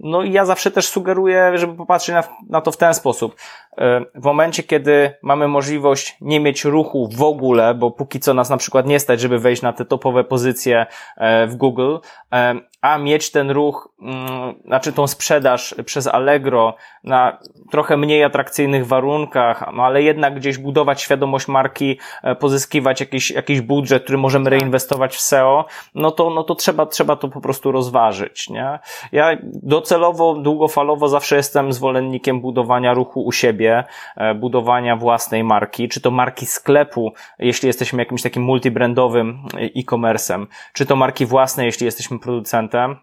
no 0.00 0.22
i 0.22 0.32
ja 0.32 0.44
zawsze 0.44 0.70
też 0.70 0.88
sugeruję, 0.88 1.58
żeby 1.58 1.74
popatrzeć 1.74 2.14
na, 2.14 2.24
na 2.48 2.60
to 2.60 2.72
w 2.72 2.76
ten 2.76 2.94
sposób. 2.94 3.36
E, 3.78 4.00
w 4.14 4.24
momencie, 4.24 4.62
kiedy 4.62 5.14
mamy 5.22 5.48
możliwość 5.48 6.16
nie 6.20 6.40
mieć 6.40 6.64
ruchu 6.64 7.08
w 7.12 7.22
ogóle, 7.22 7.74
bo 7.74 7.90
póki 7.90 8.20
co 8.20 8.34
nas 8.34 8.50
na 8.50 8.56
przykład 8.56 8.86
nie 8.86 9.00
stać, 9.00 9.20
żeby 9.20 9.38
wejść 9.38 9.62
na 9.62 9.72
te 9.72 9.84
topowe 9.84 10.24
pozycje 10.24 10.86
e, 11.16 11.46
w 11.46 11.56
Google, 11.56 11.96
e, 12.32 12.54
a 12.80 12.98
mieć 12.98 13.30
ten 13.30 13.50
ruch, 13.50 13.94
mm, 14.02 14.54
znaczy 14.64 14.92
tą 14.92 15.06
sprzedaż 15.06 15.74
przez 15.84 16.06
Allegro 16.06 16.74
na 17.04 17.38
trochę 17.70 17.96
mniej 17.96 18.24
atrakcyjnych 18.24 18.86
warunkach, 18.86 19.64
no 19.74 19.82
ale 19.82 20.02
jednak 20.02 20.34
gdzieś 20.34 20.58
budować 20.58 21.02
świadomość 21.02 21.48
marki, 21.48 21.98
pozyskiwać 22.38 23.00
jakiś, 23.00 23.30
jakiś 23.30 23.60
budżet, 23.60 24.02
który 24.02 24.18
możemy 24.18 24.44
tak. 24.44 24.50
reinwestować 24.52 25.16
w 25.16 25.20
SEO, 25.20 25.64
no 25.94 26.10
to, 26.10 26.30
no 26.30 26.44
to 26.44 26.54
trzeba, 26.54 26.86
trzeba 26.86 27.16
to 27.16 27.28
po 27.28 27.40
prostu 27.40 27.72
rozważyć, 27.72 28.50
nie? 28.50 28.78
Ja 29.12 29.36
docelowo, 29.86 30.34
długofalowo 30.34 31.08
zawsze 31.08 31.36
jestem 31.36 31.72
zwolennikiem 31.72 32.40
budowania 32.40 32.94
ruchu 32.94 33.24
u 33.24 33.32
siebie, 33.32 33.84
e, 34.16 34.34
budowania 34.34 34.96
własnej 34.96 35.44
marki, 35.44 35.88
czy 35.88 36.00
to 36.00 36.10
marki 36.10 36.46
sklepu, 36.46 37.12
jeśli 37.38 37.66
jesteśmy 37.66 38.02
jakimś 38.02 38.22
takim 38.22 38.42
multibrandowym 38.42 39.42
e-commerce'em, 39.76 40.46
czy 40.72 40.86
to 40.86 40.96
marki 40.96 41.26
własne, 41.26 41.64
jeśli 41.64 41.84
jesteśmy 41.84 42.18
producentem. 42.18 42.96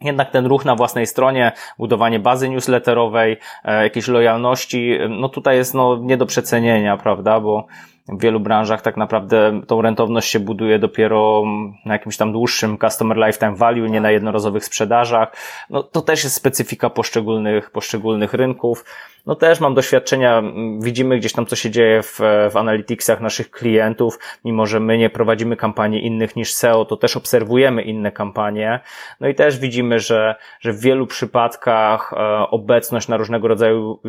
Jednak 0.00 0.30
ten 0.30 0.46
ruch 0.46 0.64
na 0.64 0.74
własnej 0.74 1.06
stronie, 1.06 1.52
budowanie 1.78 2.20
bazy 2.20 2.48
newsletterowej, 2.48 3.36
e, 3.64 3.82
jakiejś 3.82 4.08
lojalności, 4.08 4.98
no 5.08 5.28
tutaj 5.28 5.56
jest 5.56 5.74
no 5.74 5.98
nie 6.00 6.16
do 6.16 6.26
przecenienia, 6.26 6.96
prawda, 6.96 7.40
bo 7.40 7.66
w 8.08 8.20
wielu 8.20 8.40
branżach 8.40 8.82
tak 8.82 8.96
naprawdę 8.96 9.60
tą 9.66 9.82
rentowność 9.82 10.30
się 10.30 10.40
buduje 10.40 10.78
dopiero 10.78 11.42
na 11.84 11.92
jakimś 11.92 12.16
tam 12.16 12.32
dłuższym 12.32 12.78
customer 12.78 13.16
lifetime 13.16 13.56
value, 13.56 13.86
nie 13.86 14.00
na 14.00 14.10
jednorazowych 14.10 14.64
sprzedażach. 14.64 15.36
No 15.70 15.82
to 15.82 16.02
też 16.02 16.24
jest 16.24 16.36
specyfika 16.36 16.90
poszczególnych, 16.90 17.70
poszczególnych 17.70 18.34
rynków. 18.34 18.84
No 19.26 19.34
też 19.34 19.60
mam 19.60 19.74
doświadczenia, 19.74 20.42
widzimy 20.80 21.18
gdzieś 21.18 21.32
tam, 21.32 21.46
co 21.46 21.56
się 21.56 21.70
dzieje 21.70 22.02
w, 22.02 22.20
w 22.50 22.56
analyticsach 22.56 23.20
naszych 23.20 23.50
klientów, 23.50 24.18
mimo 24.44 24.66
że 24.66 24.80
my 24.80 24.98
nie 24.98 25.10
prowadzimy 25.10 25.56
kampanii 25.56 26.06
innych 26.06 26.36
niż 26.36 26.52
SEO, 26.52 26.84
to 26.84 26.96
też 26.96 27.16
obserwujemy 27.16 27.82
inne 27.82 28.12
kampanie. 28.12 28.80
No 29.20 29.28
i 29.28 29.34
też 29.34 29.58
widzimy, 29.58 29.98
że, 29.98 30.34
że 30.60 30.72
w 30.72 30.80
wielu 30.80 31.06
przypadkach 31.06 32.12
e, 32.12 32.16
obecność 32.50 33.08
na 33.08 33.16
różnego 33.16 33.48
rodzaju 33.48 34.00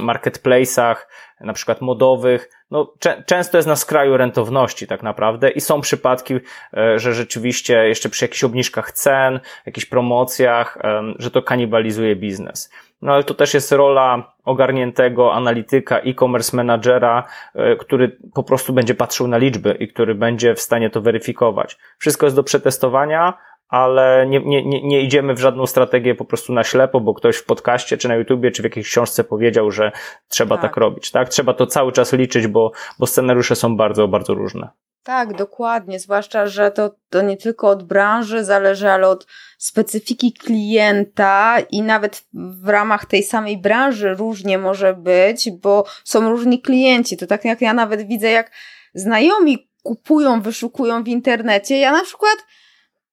marketplace'ach, 0.00 0.96
na 1.40 1.52
przykład 1.52 1.80
modowych, 1.80 2.50
no, 2.70 2.94
często 3.26 3.58
jest 3.58 3.68
na 3.68 3.76
skraju 3.76 4.16
rentowności 4.16 4.86
tak 4.86 5.02
naprawdę 5.02 5.50
i 5.50 5.60
są 5.60 5.80
przypadki, 5.80 6.34
e, 6.34 6.98
że 6.98 7.14
rzeczywiście 7.14 7.88
jeszcze 7.88 8.08
przy 8.08 8.24
jakichś 8.24 8.44
obniżkach 8.44 8.92
cen, 8.92 9.40
jakichś 9.66 9.86
promocjach, 9.86 10.78
że 11.18 11.30
to 11.30 11.42
kanibalizuje 11.42 12.16
biznes. 12.16 12.70
No 13.02 13.12
ale 13.12 13.24
to 13.24 13.34
też 13.34 13.54
jest 13.54 13.72
rola 13.72 14.32
ogarniętego 14.44 15.34
analityka, 15.34 15.98
e-commerce 15.98 16.56
managera, 16.56 17.24
e, 17.54 17.76
który 17.76 18.18
po 18.34 18.42
prostu 18.42 18.72
będzie 18.72 18.94
patrzył 18.94 19.28
na 19.28 19.36
liczby 19.36 19.72
i 19.72 19.88
który 19.88 20.14
będzie 20.14 20.54
w 20.54 20.60
stanie 20.60 20.90
to 20.90 21.00
weryfikować. 21.00 21.78
Wszystko 21.98 22.26
jest 22.26 22.36
do 22.36 22.42
przetestowania, 22.42 23.34
ale 23.68 24.26
nie, 24.28 24.40
nie, 24.40 24.64
nie, 24.64 24.82
nie 24.82 25.00
idziemy 25.00 25.34
w 25.34 25.40
żadną 25.40 25.66
strategię 25.66 26.14
po 26.14 26.24
prostu 26.24 26.52
na 26.52 26.64
ślepo, 26.64 27.00
bo 27.00 27.14
ktoś 27.14 27.36
w 27.36 27.44
podcaście, 27.44 27.96
czy 27.96 28.08
na 28.08 28.14
YouTubie, 28.14 28.50
czy 28.50 28.62
w 28.62 28.64
jakiejś 28.64 28.86
książce 28.86 29.24
powiedział, 29.24 29.70
że 29.70 29.92
trzeba 30.28 30.56
tak, 30.56 30.62
tak 30.62 30.76
robić, 30.76 31.10
tak? 31.10 31.28
Trzeba 31.28 31.54
to 31.54 31.66
cały 31.66 31.92
czas 31.92 32.12
liczyć, 32.12 32.46
bo, 32.46 32.72
bo 32.98 33.06
scenariusze 33.06 33.56
są 33.56 33.76
bardzo, 33.76 34.08
bardzo 34.08 34.34
różne. 34.34 34.68
Tak, 35.02 35.36
dokładnie. 35.36 35.98
Zwłaszcza, 35.98 36.46
że 36.46 36.70
to, 36.70 36.90
to 37.10 37.22
nie 37.22 37.36
tylko 37.36 37.68
od 37.68 37.82
branży 37.82 38.44
zależy, 38.44 38.90
ale 38.90 39.08
od 39.08 39.26
specyfiki 39.62 40.32
klienta 40.32 41.58
i 41.70 41.82
nawet 41.82 42.24
w 42.34 42.68
ramach 42.68 43.06
tej 43.06 43.22
samej 43.22 43.58
branży 43.58 44.14
różnie 44.14 44.58
może 44.58 44.94
być, 44.94 45.50
bo 45.50 45.84
są 46.04 46.30
różni 46.30 46.60
klienci. 46.60 47.16
To 47.16 47.26
tak 47.26 47.44
jak 47.44 47.60
ja 47.60 47.72
nawet 47.72 48.06
widzę, 48.06 48.30
jak 48.30 48.50
znajomi 48.94 49.68
kupują, 49.82 50.40
wyszukują 50.40 51.04
w 51.04 51.08
internecie. 51.08 51.78
Ja 51.78 51.92
na 51.92 52.04
przykład 52.04 52.36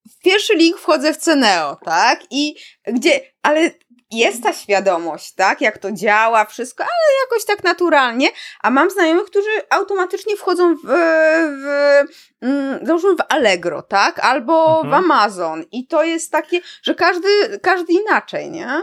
w 0.10 0.20
pierwszy 0.20 0.56
link 0.56 0.78
wchodzę 0.78 1.14
w 1.14 1.18
Ceneo, 1.18 1.76
tak? 1.76 2.24
I 2.32 2.56
gdzie, 2.88 3.22
ale 3.42 3.72
jest 4.12 4.44
ta 4.44 4.54
świadomość, 4.54 5.34
tak, 5.34 5.62
jak 5.62 5.78
to 5.78 5.92
działa, 5.92 6.46
wszystko, 6.46 6.84
ale 6.84 7.26
jakoś 7.26 7.46
tak 7.46 7.64
naturalnie, 7.64 8.28
a 8.62 8.70
mam 8.70 8.90
znajomych, 8.90 9.26
którzy 9.26 9.50
automatycznie 9.70 10.36
wchodzą 10.36 10.76
w, 10.76 10.80
w 10.84 12.04
mm, 12.42 12.86
załóżmy 12.86 13.16
w 13.16 13.24
Allegro, 13.30 13.82
tak, 13.82 14.20
albo 14.20 14.82
mhm. 14.82 14.90
w 14.90 15.06
Amazon 15.06 15.64
i 15.72 15.88
to 15.88 16.04
jest 16.04 16.32
takie, 16.32 16.62
że 16.84 16.96
każdy, 16.96 17.60
każdy 17.62 17.94
inaczej, 17.94 18.52
nie? 18.52 18.82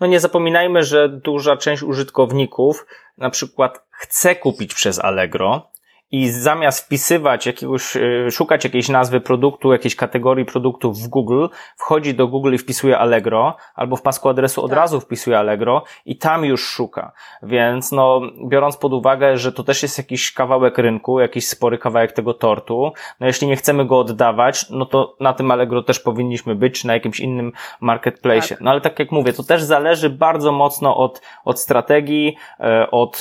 No 0.00 0.06
nie 0.06 0.20
zapominajmy, 0.20 0.84
że 0.84 1.08
duża 1.08 1.56
część 1.56 1.82
użytkowników 1.82 2.86
na 3.18 3.30
przykład 3.30 3.86
chce 3.90 4.36
kupić 4.36 4.74
przez 4.74 4.98
Allegro, 4.98 5.70
i 6.10 6.28
zamiast 6.30 6.84
wpisywać 6.84 7.46
jakiegoś, 7.46 7.96
e, 7.96 8.30
szukać 8.30 8.64
jakiejś 8.64 8.88
nazwy 8.88 9.20
produktu, 9.20 9.72
jakiejś 9.72 9.96
kategorii 9.96 10.44
produktów 10.44 10.98
w 10.98 11.08
Google, 11.08 11.46
wchodzi 11.76 12.14
do 12.14 12.28
Google 12.28 12.54
i 12.54 12.58
wpisuje 12.58 12.98
Allegro, 12.98 13.56
albo 13.74 13.96
w 13.96 14.02
pasku 14.02 14.28
adresu 14.28 14.64
od 14.64 14.70
tak. 14.70 14.78
razu 14.78 15.00
wpisuje 15.00 15.38
Allegro 15.38 15.84
i 16.04 16.18
tam 16.18 16.44
już 16.44 16.68
szuka. 16.68 17.12
Więc 17.42 17.92
no, 17.92 18.20
biorąc 18.48 18.76
pod 18.76 18.92
uwagę, 18.92 19.36
że 19.36 19.52
to 19.52 19.64
też 19.64 19.82
jest 19.82 19.98
jakiś 19.98 20.32
kawałek 20.32 20.78
rynku, 20.78 21.20
jakiś 21.20 21.48
spory 21.48 21.78
kawałek 21.78 22.12
tego 22.12 22.34
tortu, 22.34 22.92
no 23.20 23.26
jeśli 23.26 23.48
nie 23.48 23.56
chcemy 23.56 23.86
go 23.86 23.98
oddawać, 23.98 24.70
no 24.70 24.86
to 24.86 25.16
na 25.20 25.32
tym 25.32 25.50
Allegro 25.50 25.82
też 25.82 26.00
powinniśmy 26.00 26.54
być, 26.54 26.80
czy 26.80 26.86
na 26.86 26.94
jakimś 26.94 27.20
innym 27.20 27.52
marketplace. 27.80 28.48
Tak. 28.48 28.60
No 28.60 28.70
ale 28.70 28.80
tak 28.80 28.98
jak 28.98 29.12
mówię, 29.12 29.32
to 29.32 29.42
też 29.42 29.62
zależy 29.62 30.10
bardzo 30.10 30.52
mocno 30.52 30.96
od, 30.96 31.22
od 31.44 31.60
strategii, 31.60 32.36
e, 32.60 32.90
od, 32.90 33.20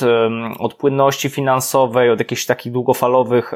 od 0.60 0.74
płynności 0.74 1.30
finansowej, 1.30 2.10
od 2.10 2.20
jakichś 2.20 2.46
takich 2.46 2.77
długofalowych 2.78 3.54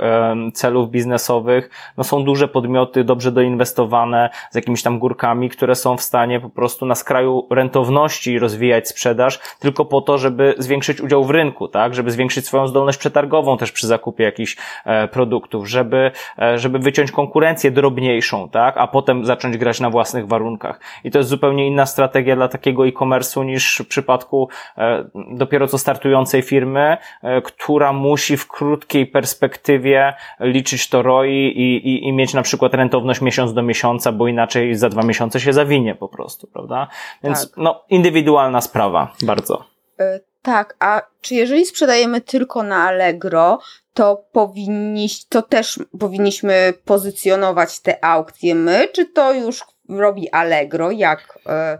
celów 0.53 0.89
biznesowych, 0.89 1.69
no 1.97 2.03
są 2.03 2.23
duże 2.23 2.47
podmioty, 2.47 3.03
dobrze 3.03 3.31
doinwestowane, 3.31 4.29
z 4.51 4.55
jakimiś 4.55 4.83
tam 4.83 4.99
górkami, 4.99 5.49
które 5.49 5.75
są 5.75 5.97
w 5.97 6.01
stanie 6.01 6.39
po 6.39 6.49
prostu 6.49 6.85
na 6.85 6.95
skraju 6.95 7.47
rentowności 7.49 8.39
rozwijać 8.39 8.87
sprzedaż, 8.87 9.39
tylko 9.59 9.85
po 9.85 10.01
to, 10.01 10.17
żeby 10.17 10.55
zwiększyć 10.57 11.01
udział 11.01 11.23
w 11.23 11.29
rynku, 11.29 11.67
tak, 11.67 11.95
żeby 11.95 12.11
zwiększyć 12.11 12.45
swoją 12.45 12.67
zdolność 12.67 12.97
przetargową 12.97 13.57
też 13.57 13.71
przy 13.71 13.87
zakupie 13.87 14.23
jakichś 14.23 14.57
e, 14.85 15.07
produktów, 15.07 15.69
żeby, 15.69 16.11
e, 16.39 16.57
żeby 16.57 16.79
wyciąć 16.79 17.11
konkurencję 17.11 17.71
drobniejszą, 17.71 18.49
tak, 18.49 18.77
a 18.77 18.87
potem 18.87 19.25
zacząć 19.25 19.57
grać 19.57 19.79
na 19.79 19.89
własnych 19.89 20.27
warunkach. 20.27 20.79
I 21.03 21.11
to 21.11 21.17
jest 21.17 21.29
zupełnie 21.29 21.67
inna 21.67 21.85
strategia 21.85 22.35
dla 22.35 22.47
takiego 22.47 22.87
e-commerce'u 22.87 23.45
niż 23.45 23.81
w 23.85 23.87
przypadku 23.87 24.49
e, 24.77 25.05
dopiero 25.31 25.67
co 25.67 25.77
startującej 25.77 26.41
firmy, 26.41 26.97
która 27.43 27.93
musi 27.93 28.37
w 28.37 28.47
krótkiej 28.47 29.07
perspektywie 29.11 30.13
liczyć 30.39 30.89
to 30.89 31.01
ROI 31.01 31.53
i, 31.55 31.87
i, 31.87 32.07
i 32.07 32.13
mieć 32.13 32.33
na 32.33 32.41
przykład 32.41 32.73
rentowność 32.73 33.21
miesiąc 33.21 33.53
do 33.53 33.63
miesiąca, 33.63 34.11
bo 34.11 34.27
inaczej 34.27 34.75
za 34.75 34.89
dwa 34.89 35.01
miesiące 35.01 35.39
się 35.39 35.53
zawinie 35.53 35.95
po 35.95 36.07
prostu, 36.07 36.47
prawda? 36.47 36.87
Więc 37.23 37.49
tak. 37.49 37.57
no, 37.57 37.83
indywidualna 37.89 38.61
sprawa, 38.61 39.13
bardzo. 39.21 39.65
E, 39.99 40.19
tak, 40.41 40.75
a 40.79 41.01
czy 41.21 41.35
jeżeli 41.35 41.65
sprzedajemy 41.65 42.21
tylko 42.21 42.63
na 42.63 42.83
Allegro, 42.87 43.59
to 43.93 44.25
powinniś, 44.31 45.25
to 45.25 45.41
też 45.41 45.79
powinniśmy 45.99 46.73
pozycjonować 46.85 47.79
te 47.79 48.05
aukcje 48.05 48.55
my, 48.55 48.87
czy 48.93 49.05
to 49.05 49.33
już 49.33 49.63
robi 49.89 50.29
Allegro? 50.29 50.91
Jak? 50.91 51.39
Y... 51.45 51.79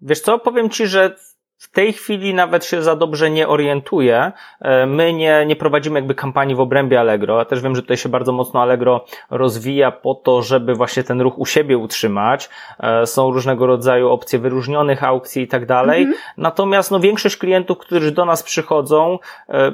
Wiesz 0.00 0.20
co, 0.20 0.38
powiem 0.38 0.70
Ci, 0.70 0.86
że 0.86 1.16
w 1.62 1.70
tej 1.70 1.92
chwili 1.92 2.34
nawet 2.34 2.64
się 2.64 2.82
za 2.82 2.96
dobrze 2.96 3.30
nie 3.30 3.48
orientuję. 3.48 4.32
E, 4.60 4.86
my 4.86 5.12
nie, 5.12 5.46
nie 5.46 5.56
prowadzimy 5.56 5.98
jakby 5.98 6.14
kampanii 6.14 6.54
w 6.54 6.60
obrębie 6.60 7.00
Allegro. 7.00 7.38
Ja 7.38 7.44
też 7.44 7.60
wiem, 7.60 7.76
że 7.76 7.82
tutaj 7.82 7.96
się 7.96 8.08
bardzo 8.08 8.32
mocno 8.32 8.62
Allegro 8.62 9.04
rozwija 9.30 9.90
po 9.90 10.14
to, 10.14 10.42
żeby 10.42 10.74
właśnie 10.74 11.04
ten 11.04 11.20
ruch 11.20 11.38
u 11.38 11.46
siebie 11.46 11.78
utrzymać. 11.78 12.50
E, 12.80 13.06
są 13.06 13.32
różnego 13.32 13.66
rodzaju 13.66 14.08
opcje 14.08 14.38
wyróżnionych 14.38 15.04
aukcji 15.04 15.42
i 15.42 15.48
tak 15.48 15.66
dalej. 15.66 16.02
Mhm. 16.02 16.18
Natomiast 16.36 16.90
no, 16.90 17.00
większość 17.00 17.36
klientów, 17.36 17.78
którzy 17.78 18.12
do 18.12 18.24
nas 18.24 18.42
przychodzą, 18.42 19.18
e, 19.48 19.72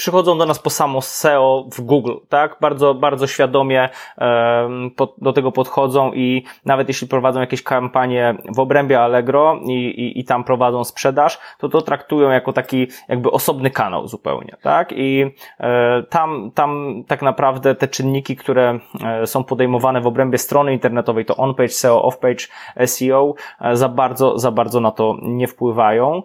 przychodzą 0.00 0.38
do 0.38 0.46
nas 0.46 0.58
po 0.58 0.70
samo 0.70 1.00
SEO 1.02 1.64
w 1.72 1.80
Google, 1.80 2.14
tak? 2.28 2.56
Bardzo, 2.60 2.94
bardzo 2.94 3.26
świadomie 3.26 3.88
um, 4.18 4.90
po, 4.96 5.14
do 5.18 5.32
tego 5.32 5.52
podchodzą 5.52 6.12
i 6.12 6.44
nawet 6.64 6.88
jeśli 6.88 7.08
prowadzą 7.08 7.40
jakieś 7.40 7.62
kampanie 7.62 8.34
w 8.54 8.58
obrębie 8.58 9.00
Allegro 9.00 9.60
i, 9.64 9.72
i, 9.72 10.20
i 10.20 10.24
tam 10.24 10.44
prowadzą 10.44 10.84
sprzedaż, 10.84 11.38
to 11.58 11.68
to 11.68 11.82
traktują 11.82 12.30
jako 12.30 12.52
taki 12.52 12.86
jakby 13.08 13.30
osobny 13.30 13.70
kanał 13.70 14.08
zupełnie, 14.08 14.56
tak? 14.62 14.92
I 14.92 15.30
e, 15.60 16.02
tam, 16.02 16.50
tam 16.54 17.02
tak 17.06 17.22
naprawdę 17.22 17.74
te 17.74 17.88
czynniki, 17.88 18.36
które 18.36 18.78
e, 19.04 19.26
są 19.26 19.44
podejmowane 19.44 20.00
w 20.00 20.06
obrębie 20.06 20.38
strony 20.38 20.72
internetowej, 20.72 21.24
to 21.24 21.36
on-page 21.36 21.68
SEO, 21.68 22.08
off-page 22.08 22.48
SEO, 22.86 23.34
e, 23.60 23.76
za 23.76 23.88
bardzo, 23.88 24.38
za 24.38 24.50
bardzo 24.50 24.80
na 24.80 24.90
to 24.90 25.16
nie 25.22 25.46
wpływają. 25.46 26.22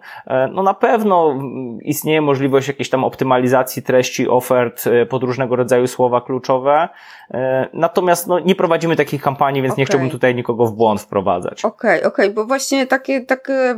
No 0.52 0.62
na 0.62 0.74
pewno 0.74 1.34
istnieje 1.82 2.20
możliwość 2.20 2.68
jakiejś 2.68 2.90
tam 2.90 3.04
optymalizacji 3.04 3.65
treści 3.82 4.28
ofert 4.28 4.86
e, 4.86 5.06
pod 5.06 5.22
różnego 5.22 5.56
rodzaju 5.56 5.86
słowa 5.86 6.20
kluczowe. 6.20 6.88
E, 7.30 7.68
natomiast 7.72 8.26
no, 8.26 8.38
nie 8.38 8.54
prowadzimy 8.54 8.96
takich 8.96 9.22
kampanii, 9.22 9.62
więc 9.62 9.72
okay. 9.72 9.82
nie 9.82 9.86
chciałbym 9.86 10.10
tutaj 10.10 10.34
nikogo 10.34 10.66
w 10.66 10.72
błąd 10.72 11.00
wprowadzać. 11.00 11.64
Okej, 11.64 11.98
okay, 11.98 12.08
okej, 12.08 12.26
okay, 12.26 12.34
bo 12.34 12.44
właśnie 12.44 12.86
takie, 12.86 13.20
takie 13.20 13.74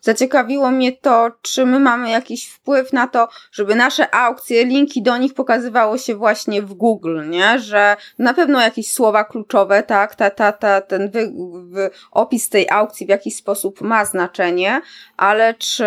zaciekawiło 0.00 0.70
mnie 0.70 0.92
to, 0.92 1.30
czy 1.42 1.66
my 1.66 1.80
mamy 1.80 2.10
jakiś 2.10 2.48
wpływ 2.48 2.92
na 2.92 3.06
to, 3.06 3.28
żeby 3.52 3.74
nasze 3.74 4.14
aukcje, 4.14 4.64
linki 4.64 5.02
do 5.02 5.16
nich 5.16 5.34
pokazywało 5.34 5.98
się 5.98 6.14
właśnie 6.14 6.62
w 6.62 6.74
Google, 6.74 7.28
nie? 7.28 7.58
Że 7.58 7.96
na 8.18 8.34
pewno 8.34 8.60
jakieś 8.60 8.92
słowa 8.92 9.24
kluczowe, 9.24 9.82
tak, 9.82 10.14
ta, 10.14 10.30
ta, 10.30 10.52
ta, 10.52 10.80
ten 10.80 11.10
wy, 11.10 11.32
wy, 11.62 11.90
opis 12.10 12.48
tej 12.48 12.70
aukcji 12.70 13.06
w 13.06 13.08
jakiś 13.08 13.36
sposób 13.36 13.80
ma 13.80 14.04
znaczenie, 14.04 14.80
ale 15.16 15.54
czy, 15.54 15.84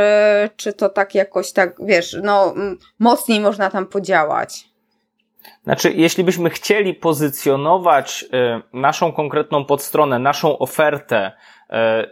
czy 0.56 0.74
to 0.74 0.90
tak 0.90 1.16
jakoś 1.16 1.52
tak, 1.52 1.76
wiesz, 1.86 2.18
no, 2.24 2.54
mocniej 3.00 3.40
można 3.40 3.70
tam 3.70 3.86
podziałać? 3.88 4.72
Znaczy, 5.64 5.94
jeśli 5.96 6.24
byśmy 6.24 6.50
chcieli 6.50 6.94
pozycjonować 6.94 8.26
y, 8.74 8.78
naszą 8.78 9.12
konkretną 9.12 9.66
podstronę, 9.66 10.20
naszą 10.20 10.58
ofertę 10.58 11.32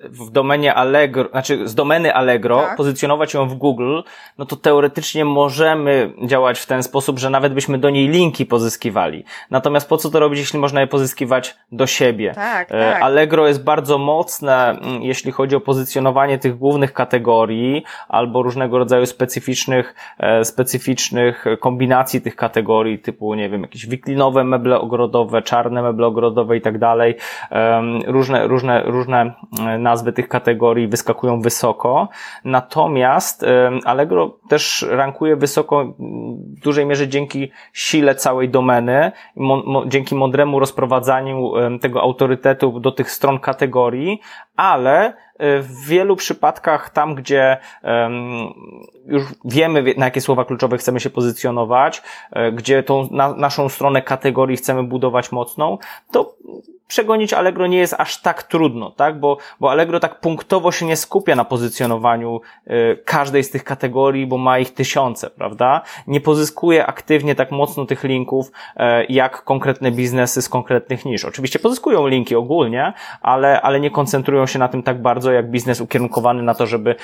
w 0.03 0.31
domenie 0.31 0.73
Allegro, 0.73 1.29
znaczy 1.31 1.67
z 1.67 1.75
domeny 1.75 2.13
Allegro, 2.13 2.61
tak. 2.61 2.77
pozycjonować 2.77 3.33
ją 3.33 3.47
w 3.47 3.55
Google, 3.55 4.01
no 4.37 4.45
to 4.45 4.55
teoretycznie 4.55 5.25
możemy 5.25 6.13
działać 6.25 6.59
w 6.59 6.65
ten 6.65 6.83
sposób, 6.83 7.19
że 7.19 7.29
nawet 7.29 7.53
byśmy 7.53 7.77
do 7.77 7.89
niej 7.89 8.07
linki 8.07 8.45
pozyskiwali. 8.45 9.23
Natomiast 9.51 9.89
po 9.89 9.97
co 9.97 10.09
to 10.09 10.19
robić, 10.19 10.39
jeśli 10.39 10.59
można 10.59 10.81
je 10.81 10.87
pozyskiwać 10.87 11.55
do 11.71 11.87
siebie? 11.87 12.31
Tak, 12.35 12.71
e, 12.71 12.91
tak. 12.91 13.01
Allegro 13.01 13.47
jest 13.47 13.63
bardzo 13.63 13.97
mocne, 13.97 14.69
mm, 14.69 15.03
jeśli 15.03 15.31
chodzi 15.31 15.55
o 15.55 15.61
pozycjonowanie 15.61 16.37
tych 16.37 16.57
głównych 16.57 16.93
kategorii 16.93 17.83
albo 18.07 18.41
różnego 18.41 18.77
rodzaju 18.77 19.05
specyficznych, 19.05 19.95
e, 20.19 20.45
specyficznych 20.45 21.45
kombinacji 21.59 22.21
tych 22.21 22.35
kategorii, 22.35 22.99
typu, 22.99 23.35
nie 23.39 23.49
wiem, 23.49 23.61
jakieś 23.61 23.87
wiklinowe 23.87 24.43
meble 24.43 24.79
ogrodowe, 24.79 25.41
czarne 25.41 25.81
meble 25.81 26.07
ogrodowe 26.07 26.57
i 26.57 26.61
tak 26.61 26.77
dalej. 26.77 27.15
Różne, 28.07 28.47
różne, 28.47 28.83
różne 28.83 29.33
E, 29.59 29.77
nazwy 29.77 30.13
tych 30.13 30.27
kategorii 30.27 30.87
wyskakują 30.87 31.41
wysoko. 31.41 32.09
Natomiast 32.45 33.45
Allegro 33.85 34.37
też 34.49 34.85
rankuje 34.89 35.35
wysoko 35.35 35.93
w 36.55 36.59
dużej 36.63 36.85
mierze 36.85 37.07
dzięki 37.07 37.51
sile 37.73 38.15
całej 38.15 38.49
domeny, 38.49 39.11
dzięki 39.87 40.15
mądremu 40.15 40.59
rozprowadzaniu 40.59 41.51
tego 41.81 42.01
autorytetu 42.01 42.79
do 42.79 42.91
tych 42.91 43.11
stron 43.11 43.39
kategorii, 43.39 44.21
ale 44.55 45.13
w 45.39 45.85
wielu 45.87 46.15
przypadkach 46.15 46.89
tam, 46.89 47.15
gdzie 47.15 47.57
już 49.05 49.23
wiemy, 49.45 49.93
na 49.97 50.05
jakie 50.05 50.21
słowa 50.21 50.45
kluczowe 50.45 50.77
chcemy 50.77 50.99
się 50.99 51.09
pozycjonować, 51.09 52.01
gdzie 52.53 52.83
tą 52.83 53.07
na, 53.11 53.33
naszą 53.33 53.69
stronę 53.69 54.01
kategorii 54.01 54.57
chcemy 54.57 54.83
budować 54.83 55.31
mocną, 55.31 55.77
to 56.11 56.35
przegonić 56.89 57.33
Allegro 57.33 57.67
nie 57.67 57.77
jest 57.77 57.95
aż 57.97 58.21
tak 58.21 58.43
trudno, 58.43 58.91
tak? 58.91 59.19
Bo, 59.19 59.37
bo 59.59 59.71
Allegro 59.71 59.99
tak 59.99 60.19
punktowo 60.19 60.71
się 60.71 60.85
nie 60.85 60.95
skupia 60.95 61.35
na 61.35 61.45
pozycjonowaniu 61.45 62.41
y, 62.67 63.03
każdej 63.05 63.43
z 63.43 63.49
tych 63.51 63.63
kategorii, 63.63 64.27
bo 64.27 64.37
ma 64.37 64.59
ich 64.59 64.73
tysiące, 64.73 65.29
prawda? 65.29 65.81
Nie 66.07 66.21
pozyskuje 66.21 66.85
aktywnie 66.85 67.35
tak 67.35 67.51
mocno 67.51 67.85
tych 67.85 68.03
linków, 68.03 68.47
y, 68.47 68.81
jak 69.09 69.43
konkretne 69.43 69.91
biznesy 69.91 70.41
z 70.41 70.49
konkretnych 70.49 71.05
nisz. 71.05 71.25
Oczywiście 71.25 71.59
pozyskują 71.59 72.07
linki 72.07 72.35
ogólnie, 72.35 72.93
ale, 73.21 73.61
ale 73.61 73.79
nie 73.79 73.91
koncentrują 73.91 74.45
się 74.45 74.59
na 74.59 74.67
tym 74.67 74.83
tak 74.83 75.01
bardzo, 75.01 75.31
jak 75.31 75.51
biznes 75.51 75.81
ukierunkowany 75.81 76.43
na 76.43 76.53
to, 76.53 76.67
żeby 76.67 76.91
y, 76.91 76.95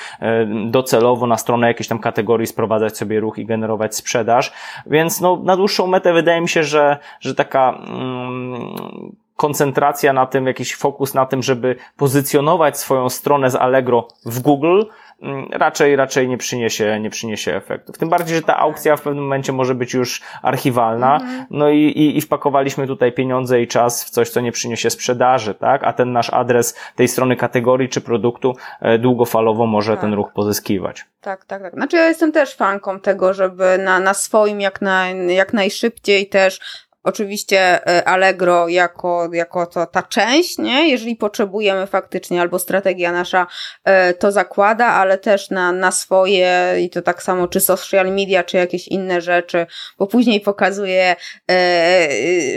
docelowo 0.70 1.26
na 1.26 1.36
stronę 1.36 1.66
jakiejś 1.66 1.88
tam 1.88 1.98
kategorii 1.98 2.46
sprowadzać 2.46 2.96
sobie 2.96 3.20
ruch 3.20 3.38
i 3.38 3.46
generować 3.46 3.96
sprzedaż. 3.96 4.52
Więc 4.86 5.20
no, 5.20 5.40
na 5.44 5.56
dłuższą 5.56 5.86
metę 5.86 6.12
wydaje 6.12 6.40
mi 6.40 6.48
się, 6.48 6.64
że, 6.64 6.98
że 7.20 7.34
taka, 7.34 7.78
mm, 7.88 9.16
koncentracja 9.36 10.12
na 10.12 10.26
tym, 10.26 10.46
jakiś 10.46 10.76
fokus 10.76 11.14
na 11.14 11.26
tym, 11.26 11.42
żeby 11.42 11.76
pozycjonować 11.96 12.78
swoją 12.78 13.08
stronę 13.08 13.50
z 13.50 13.54
Allegro 13.54 14.08
w 14.26 14.40
Google, 14.40 14.82
mm, 15.22 15.48
raczej, 15.52 15.96
raczej 15.96 16.28
nie 16.28 16.38
przyniesie, 16.38 17.00
nie 17.00 17.10
przyniesie 17.10 17.56
efektów. 17.56 17.98
Tym 17.98 18.08
bardziej, 18.08 18.36
że 18.36 18.42
ta 18.42 18.56
aukcja 18.56 18.96
w 18.96 19.02
pewnym 19.02 19.24
momencie 19.24 19.52
może 19.52 19.74
być 19.74 19.94
już 19.94 20.22
archiwalna, 20.42 21.14
mhm. 21.14 21.46
no 21.50 21.68
i, 21.68 21.78
i, 21.78 22.18
i 22.18 22.20
wpakowaliśmy 22.20 22.86
tutaj 22.86 23.12
pieniądze 23.12 23.62
i 23.62 23.68
czas 23.68 24.04
w 24.04 24.10
coś, 24.10 24.30
co 24.30 24.40
nie 24.40 24.52
przyniesie 24.52 24.90
sprzedaży, 24.90 25.54
tak? 25.54 25.84
A 25.84 25.92
ten 25.92 26.12
nasz 26.12 26.30
adres 26.30 26.78
tej 26.96 27.08
strony 27.08 27.36
kategorii 27.36 27.88
czy 27.88 28.00
produktu 28.00 28.56
e, 28.80 28.98
długofalowo 28.98 29.66
może 29.66 29.92
tak. 29.92 30.00
ten 30.00 30.14
ruch 30.14 30.32
pozyskiwać. 30.32 31.04
Tak, 31.20 31.44
tak, 31.44 31.62
tak. 31.62 31.74
Znaczy 31.74 31.96
ja 31.96 32.08
jestem 32.08 32.32
też 32.32 32.54
fanką 32.54 33.00
tego, 33.00 33.34
żeby 33.34 33.78
na, 33.78 34.00
na 34.00 34.14
swoim 34.14 34.60
jak, 34.60 34.82
na, 34.82 35.08
jak 35.10 35.52
najszybciej 35.52 36.28
też 36.28 36.60
Oczywiście 37.06 37.86
e, 37.86 38.08
Allegro 38.08 38.68
jako, 38.68 39.28
jako 39.32 39.66
to, 39.66 39.86
ta 39.86 40.02
część, 40.02 40.58
nie? 40.58 40.88
Jeżeli 40.88 41.16
potrzebujemy 41.16 41.86
faktycznie, 41.86 42.40
albo 42.40 42.58
strategia 42.58 43.12
nasza 43.12 43.46
e, 43.84 44.14
to 44.14 44.32
zakłada, 44.32 44.86
ale 44.86 45.18
też 45.18 45.50
na, 45.50 45.72
na 45.72 45.90
swoje 45.92 46.74
i 46.80 46.90
to 46.90 47.02
tak 47.02 47.22
samo, 47.22 47.48
czy 47.48 47.60
social 47.60 48.12
media, 48.12 48.44
czy 48.44 48.56
jakieś 48.56 48.88
inne 48.88 49.20
rzeczy, 49.20 49.66
bo 49.98 50.06
później 50.06 50.40
pokazuje, 50.40 51.16
e, 51.50 52.08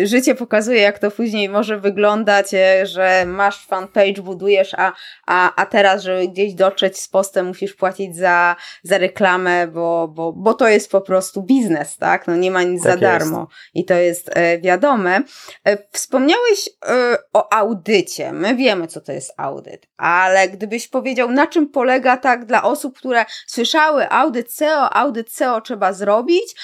życie 0.04 0.36
pokazuje, 0.36 0.82
jak 0.82 1.00
to 1.00 1.12
później 1.12 1.50
może 1.50 1.80
wyglądać, 1.80 2.48
że 2.84 3.26
masz 3.26 3.66
fanpage, 3.66 4.22
budujesz, 4.22 4.74
a, 4.78 4.94
a, 5.28 5.56
a 5.56 5.66
teraz, 5.66 6.04
żeby 6.04 6.28
gdzieś 6.28 6.54
dotrzeć 6.54 7.00
z 7.00 7.08
postem, 7.08 7.48
musisz 7.48 7.74
płacić 7.74 8.16
za, 8.16 8.56
za 8.84 8.98
reklamę, 8.98 9.68
bo, 9.68 10.08
bo, 10.08 10.34
bo 10.34 10.54
to 10.54 10.68
jest 10.68 10.92
po 10.92 11.02
prostu 11.02 11.44
biznes, 11.44 11.98
tak? 11.98 12.28
No 12.28 12.36
nie 12.36 12.52
ma 12.52 12.64
nic 12.64 12.84
tak 12.84 12.92
za 12.92 12.98
darmo. 12.98 13.48
I 13.74 13.86
to 13.86 13.94
jest 13.94 14.39
wiadome. 14.62 15.22
E, 15.66 15.78
wspomniałeś 15.92 16.70
e, 16.86 17.18
o 17.34 17.54
audycie. 17.54 18.32
My 18.32 18.56
wiemy, 18.56 18.88
co 18.88 19.02
to 19.02 19.12
jest 19.12 19.34
audyt, 19.38 19.88
ale 19.98 20.50
gdybyś 20.50 20.88
powiedział, 20.88 21.32
na 21.32 21.48
czym 21.48 21.70
polega 21.70 22.18
tak 22.18 22.46
dla 22.46 22.64
osób, 22.64 22.98
które 22.98 23.26
słyszały 23.48 24.10
audyt 24.10 24.54
SEO, 24.54 24.94
audyt 24.94 25.32
SEO 25.32 25.62
trzeba 25.62 25.94
zrobić, 25.94 26.56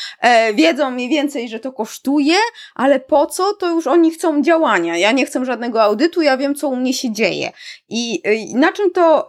wiedzą 0.54 0.92
mniej 0.92 1.10
więcej, 1.10 1.50
że 1.50 1.60
to 1.60 1.72
kosztuje, 1.72 2.36
ale 2.76 3.00
po 3.00 3.26
co, 3.26 3.54
to 3.54 3.72
już 3.72 3.88
oni 3.88 4.12
chcą 4.12 4.42
działania. 4.42 4.98
Ja 4.98 5.12
nie 5.12 5.26
chcę 5.26 5.46
żadnego 5.46 5.84
audytu, 5.84 6.22
ja 6.22 6.38
wiem, 6.38 6.56
co 6.56 6.68
u 6.68 6.76
mnie 6.76 6.94
się 6.94 7.12
dzieje. 7.12 7.52
I 7.90 8.22
na 8.56 8.72
czym 8.72 8.92
to 8.92 9.28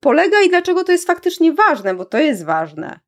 polega 0.00 0.42
i 0.42 0.48
dlaczego 0.48 0.84
to 0.84 0.92
jest 0.92 1.06
faktycznie 1.06 1.52
ważne, 1.52 1.94
bo 1.94 2.04
to 2.04 2.18
jest 2.18 2.44
ważne. 2.44 3.00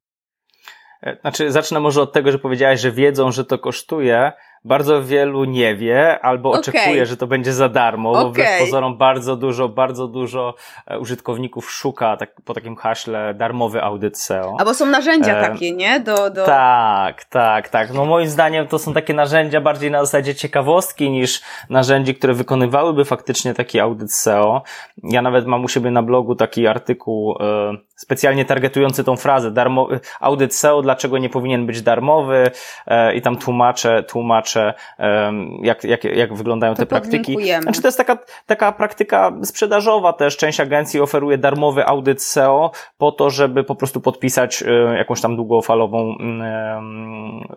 Znaczy, 1.21 1.53
zacznę 1.53 1.81
może 1.81 2.03
od 2.03 2.13
tego, 2.13 2.33
że 2.33 2.39
powiedziałaś, 2.39 2.81
że 2.81 2.93
wiedzą, 2.93 3.33
że 3.33 3.45
to 3.45 3.59
kosztuje, 3.59 4.33
bardzo 4.65 5.03
wielu 5.03 5.45
nie 5.45 5.77
wie 5.77 6.21
albo 6.21 6.49
okay. 6.49 6.61
oczekuje, 6.61 7.07
że 7.07 7.17
to 7.17 7.27
będzie 7.27 7.53
za 7.53 7.69
darmo, 7.69 8.11
okay. 8.11 8.25
bo 8.25 8.31
wbrew 8.31 8.61
pozorom 8.61 8.97
bardzo 8.97 9.37
dużo, 9.37 9.69
bardzo 9.69 10.09
dużo 10.09 10.55
e, 10.87 10.99
użytkowników 10.99 11.71
szuka 11.71 12.17
tak, 12.17 12.41
po 12.45 12.55
takim 12.55 12.77
haśle 12.77 13.35
darmowy 13.35 13.83
audyt 13.83 14.19
SEO. 14.19 14.57
Albo 14.59 14.75
są 14.75 14.87
narzędzia 14.87 15.39
e, 15.39 15.49
takie, 15.49 15.73
nie? 15.73 16.01
Do, 16.01 16.31
do... 16.31 16.45
Tak, 16.47 17.25
tak, 17.25 17.69
tak. 17.69 17.95
No 17.95 18.05
moim 18.05 18.29
zdaniem 18.29 18.67
to 18.67 18.79
są 18.79 18.93
takie 18.95 19.15
narzędzia 19.15 19.61
bardziej 19.61 19.91
na 19.91 20.05
zasadzie 20.05 20.35
ciekawostki 20.35 21.11
niż 21.11 21.41
narzędzi, 21.71 22.15
które 22.15 22.35
wykonywałyby 22.35 23.05
faktycznie 23.05 23.55
taki 23.55 23.81
audyt 23.81 24.13
SEO. 24.13 24.63
Ja 25.03 25.23
nawet 25.23 25.47
mam 25.47 25.65
u 25.65 25.69
siebie 25.69 25.91
na 25.91 26.03
blogu 26.03 26.35
taki 26.35 26.67
artykuł 26.67 27.37
e, 27.41 27.88
specjalnie 27.99 28.45
targetujący 28.45 29.05
tą 29.05 29.17
frazę, 29.17 29.51
darmo, 29.51 29.89
audyt 30.21 30.55
SEO, 30.55 30.83
dlaczego 30.83 31.19
nie 31.19 31.29
powinien 31.29 31.67
być 31.67 31.83
darmowy 31.83 32.51
e, 32.87 33.15
i 33.15 33.23
tam 33.23 33.37
tłumaczę, 33.37 34.03
tłumaczę 34.03 34.75
e, 34.99 35.33
jak, 35.63 35.85
jak, 35.85 36.05
jak 36.05 36.35
wyglądają 36.35 36.75
to 36.75 36.79
te 36.79 36.87
praktyki. 36.87 37.37
Znaczy 37.63 37.83
to 37.83 37.89
jest 37.89 37.99
taka, 37.99 38.19
taka 38.47 38.73
praktyka 38.73 39.33
sprzedażowa 39.45 40.13
też, 40.13 40.37
część 40.37 40.61
agencji 40.61 41.01
oferuje 41.01 41.39
darmowy 41.39 41.87
audyt 41.87 42.23
SEO 42.23 42.71
po 42.99 43.13
to, 43.13 43.31
żeby 43.31 43.65
po 43.65 43.75
prostu 43.75 44.01
podpisać 44.01 44.63
e, 44.63 44.97
jakąś 44.99 45.21
tam 45.21 45.37
długofalową 45.37 46.17
mm, 46.21 46.43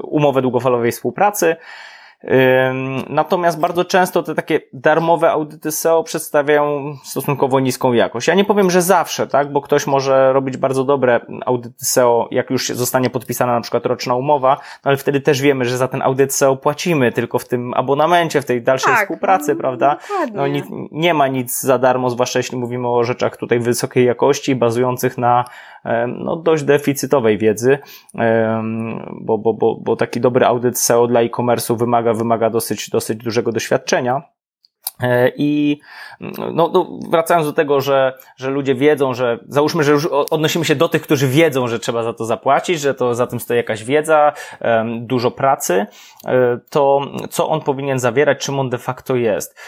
umowę 0.03 0.41
długofalowej 0.41 0.91
współpracy, 0.91 1.55
Natomiast 3.09 3.59
bardzo 3.59 3.85
często 3.85 4.23
te 4.23 4.35
takie 4.35 4.59
darmowe 4.73 5.31
audyty 5.31 5.71
SEO 5.71 6.03
przedstawiają 6.03 6.95
stosunkowo 7.03 7.59
niską 7.59 7.93
jakość. 7.93 8.27
Ja 8.27 8.33
nie 8.33 8.45
powiem, 8.45 8.71
że 8.71 8.81
zawsze, 8.81 9.27
tak, 9.27 9.51
bo 9.51 9.61
ktoś 9.61 9.87
może 9.87 10.33
robić 10.33 10.57
bardzo 10.57 10.83
dobre 10.83 11.19
audyty 11.45 11.85
SEO, 11.85 12.27
jak 12.31 12.49
już 12.49 12.69
zostanie 12.69 13.09
podpisana 13.09 13.53
na 13.53 13.61
przykład 13.61 13.85
roczna 13.85 14.15
umowa, 14.15 14.55
no 14.55 14.89
ale 14.89 14.97
wtedy 14.97 15.21
też 15.21 15.41
wiemy, 15.41 15.65
że 15.65 15.77
za 15.77 15.87
ten 15.87 16.01
audyt 16.01 16.33
SEO 16.33 16.55
płacimy 16.55 17.11
tylko 17.11 17.39
w 17.39 17.47
tym 17.47 17.73
abonamencie, 17.73 18.41
w 18.41 18.45
tej 18.45 18.61
dalszej 18.61 18.93
tak, 18.93 19.01
współpracy, 19.01 19.53
no, 19.53 19.59
prawda? 19.59 19.97
No 20.33 20.47
nie, 20.47 20.63
nie 20.91 21.13
ma 21.13 21.27
nic 21.27 21.61
za 21.61 21.77
darmo, 21.77 22.09
zwłaszcza 22.09 22.39
jeśli 22.39 22.57
mówimy 22.57 22.87
o 22.87 23.03
rzeczach 23.03 23.37
tutaj 23.37 23.59
wysokiej 23.59 24.05
jakości, 24.05 24.55
bazujących 24.55 25.17
na 25.17 25.45
no, 26.07 26.35
dość 26.35 26.63
deficytowej 26.63 27.37
wiedzy, 27.37 27.79
bo, 29.11 29.37
bo, 29.37 29.53
bo, 29.53 29.75
bo 29.75 29.95
taki 29.95 30.21
dobry 30.21 30.45
audyt 30.45 30.79
SEO 30.79 31.07
dla 31.07 31.21
e-commerce'u 31.21 31.77
wymaga, 31.77 32.13
wymaga 32.13 32.49
dosyć, 32.49 32.89
dosyć 32.89 33.23
dużego 33.23 33.51
doświadczenia. 33.51 34.21
E, 35.01 35.31
I 35.37 35.79
no, 36.53 36.67
no, 36.73 36.99
wracając 37.09 37.47
do 37.47 37.53
tego, 37.53 37.81
że, 37.81 38.17
że 38.37 38.49
ludzie 38.49 38.75
wiedzą, 38.75 39.13
że 39.13 39.39
załóżmy, 39.47 39.83
że 39.83 39.91
już 39.91 40.05
odnosimy 40.05 40.65
się 40.65 40.75
do 40.75 40.89
tych, 40.89 41.01
którzy 41.01 41.27
wiedzą, 41.27 41.67
że 41.67 41.79
trzeba 41.79 42.03
za 42.03 42.13
to 42.13 42.25
zapłacić, 42.25 42.79
że 42.79 42.93
to 42.93 43.15
za 43.15 43.27
tym 43.27 43.39
stoi 43.39 43.57
jakaś 43.57 43.83
wiedza, 43.83 44.33
dużo 44.99 45.31
pracy, 45.31 45.85
e, 46.25 46.59
to 46.69 47.01
co 47.29 47.49
on 47.49 47.61
powinien 47.61 47.99
zawierać, 47.99 48.39
czym 48.39 48.59
on 48.59 48.69
de 48.69 48.77
facto 48.77 49.15
jest. 49.15 49.59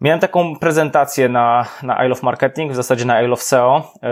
Miałem 0.00 0.20
taką 0.20 0.56
prezentację 0.56 1.28
na, 1.28 1.66
na 1.82 2.04
Isle 2.04 2.12
of 2.12 2.22
Marketing, 2.22 2.72
w 2.72 2.74
zasadzie 2.74 3.04
na 3.04 3.22
Isle 3.22 3.32
of 3.32 3.42
SEO 3.42 3.92
e, 4.02 4.08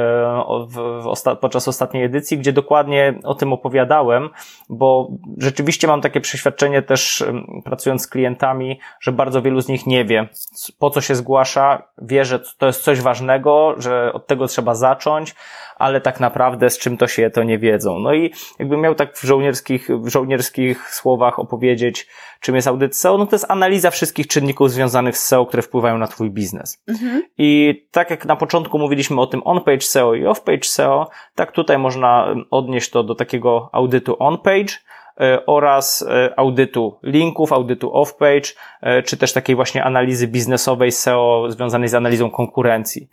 w, 0.68 1.02
w 1.02 1.06
osta 1.06 1.36
podczas 1.36 1.68
ostatniej 1.68 2.04
edycji, 2.04 2.38
gdzie 2.38 2.52
dokładnie 2.52 3.14
o 3.24 3.34
tym 3.34 3.52
opowiadałem, 3.52 4.30
bo 4.68 5.10
rzeczywiście 5.38 5.86
mam 5.86 6.00
takie 6.00 6.20
przeświadczenie 6.20 6.82
też 6.82 7.24
pracując 7.64 8.02
z 8.02 8.06
klientami, 8.06 8.80
że 9.00 9.12
bardzo 9.12 9.42
wielu 9.42 9.60
z 9.60 9.68
nich 9.68 9.86
nie 9.86 10.04
wie, 10.04 10.28
po 10.78 10.90
co 10.90 11.00
się 11.00 11.14
zgłasza, 11.14 11.82
wie, 12.02 12.24
że 12.24 12.40
to 12.58 12.66
jest 12.66 12.82
coś 12.82 13.00
ważnego, 13.00 13.74
że 13.78 14.12
od 14.12 14.26
tego 14.26 14.46
trzeba 14.46 14.74
zacząć, 14.74 15.34
ale 15.78 16.00
tak 16.00 16.20
naprawdę 16.20 16.70
z 16.70 16.78
czym 16.78 16.96
to 16.96 17.06
się 17.06 17.30
to 17.30 17.42
nie 17.42 17.58
wiedzą. 17.58 17.98
No 17.98 18.14
i 18.14 18.32
jakbym 18.58 18.80
miał 18.80 18.94
tak 18.94 19.16
w 19.16 19.22
żołnierskich, 19.22 19.88
w 20.00 20.08
żołnierskich 20.08 20.90
słowach 20.90 21.38
opowiedzieć, 21.38 22.06
czym 22.40 22.54
jest 22.54 22.68
audyt 22.68 22.96
SEO, 22.96 23.18
no 23.18 23.26
to 23.26 23.34
jest 23.34 23.50
analiza 23.50 23.90
wszystkich 23.90 24.26
czynników 24.26 24.70
związanych 24.70 25.18
z 25.18 25.26
SEO, 25.26 25.46
które 25.46 25.62
wpływają 25.62 25.98
na 25.98 26.06
Twój 26.06 26.30
biznes. 26.30 26.82
Mhm. 26.88 27.22
I 27.38 27.74
tak 27.90 28.10
jak 28.10 28.24
na 28.24 28.36
początku 28.36 28.78
mówiliśmy 28.78 29.20
o 29.20 29.26
tym 29.26 29.42
on-page 29.44 29.80
SEO 29.80 30.14
i 30.14 30.24
off-page 30.24 30.64
SEO, 30.64 31.10
tak 31.34 31.52
tutaj 31.52 31.78
można 31.78 32.34
odnieść 32.50 32.90
to 32.90 33.02
do 33.02 33.14
takiego 33.14 33.70
audytu 33.72 34.16
on-page, 34.18 34.74
oraz 35.46 36.02
e, 36.08 36.38
audytu 36.38 36.98
linków, 37.02 37.52
audytu 37.52 37.90
off-page, 37.90 38.54
e, 38.80 39.02
czy 39.02 39.16
też 39.16 39.32
takiej 39.32 39.56
właśnie 39.56 39.84
analizy 39.84 40.28
biznesowej 40.28 40.92
SEO 40.92 41.44
związanej 41.48 41.88
z 41.88 41.94
analizą 41.94 42.30
konkurencji. 42.30 43.08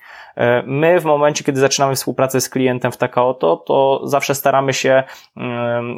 My 0.65 0.99
w 0.99 1.05
momencie, 1.05 1.43
kiedy 1.43 1.59
zaczynamy 1.59 1.95
współpracę 1.95 2.41
z 2.41 2.49
klientem 2.49 2.91
w 2.91 2.97
taka 2.97 3.25
oto, 3.25 3.57
to 3.57 4.01
zawsze 4.03 4.35
staramy 4.35 4.73
się 4.73 5.03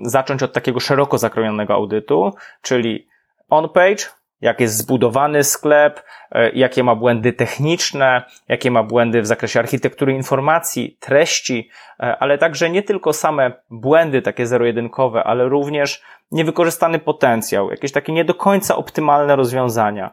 zacząć 0.02 0.43
od 0.43 0.54
takiego 0.54 0.80
szeroko 0.80 1.17
zakrojonego 1.17 1.74
audytu, 1.74 2.34
czyli 2.62 3.08
on-page, 3.50 4.04
jak 4.41 4.60
jest 4.60 4.78
zbudowany 4.78 5.43
sklep, 5.43 6.04
e, 6.32 6.50
jakie 6.50 6.84
ma 6.84 6.95
błędy 6.95 7.34
techniczne, 7.34 8.23
jakie 8.47 8.71
ma 8.71 8.84
błędy 8.84 9.21
w 9.21 9.28
zakresie 9.28 9.60
architektury 9.60 10.13
informacji, 10.13 10.97
treści, 11.00 11.69
e, 12.00 12.17
ale 12.17 12.38
także 12.38 12.69
nie 12.69 12.84
tylko 12.84 13.13
same 13.13 13.52
błędy 13.69 14.21
takie 14.21 14.47
zero-jedynkowe, 14.47 15.23
ale 15.23 15.50
również 15.50 16.02
niewykorzystany 16.32 17.00
potencjał, 17.00 17.71
jakieś 17.71 17.91
takie 17.91 18.13
nie 18.13 18.26
do 18.26 18.34
końca 18.34 18.76
optymalne 18.76 19.36
rozwiązania. 19.36 20.12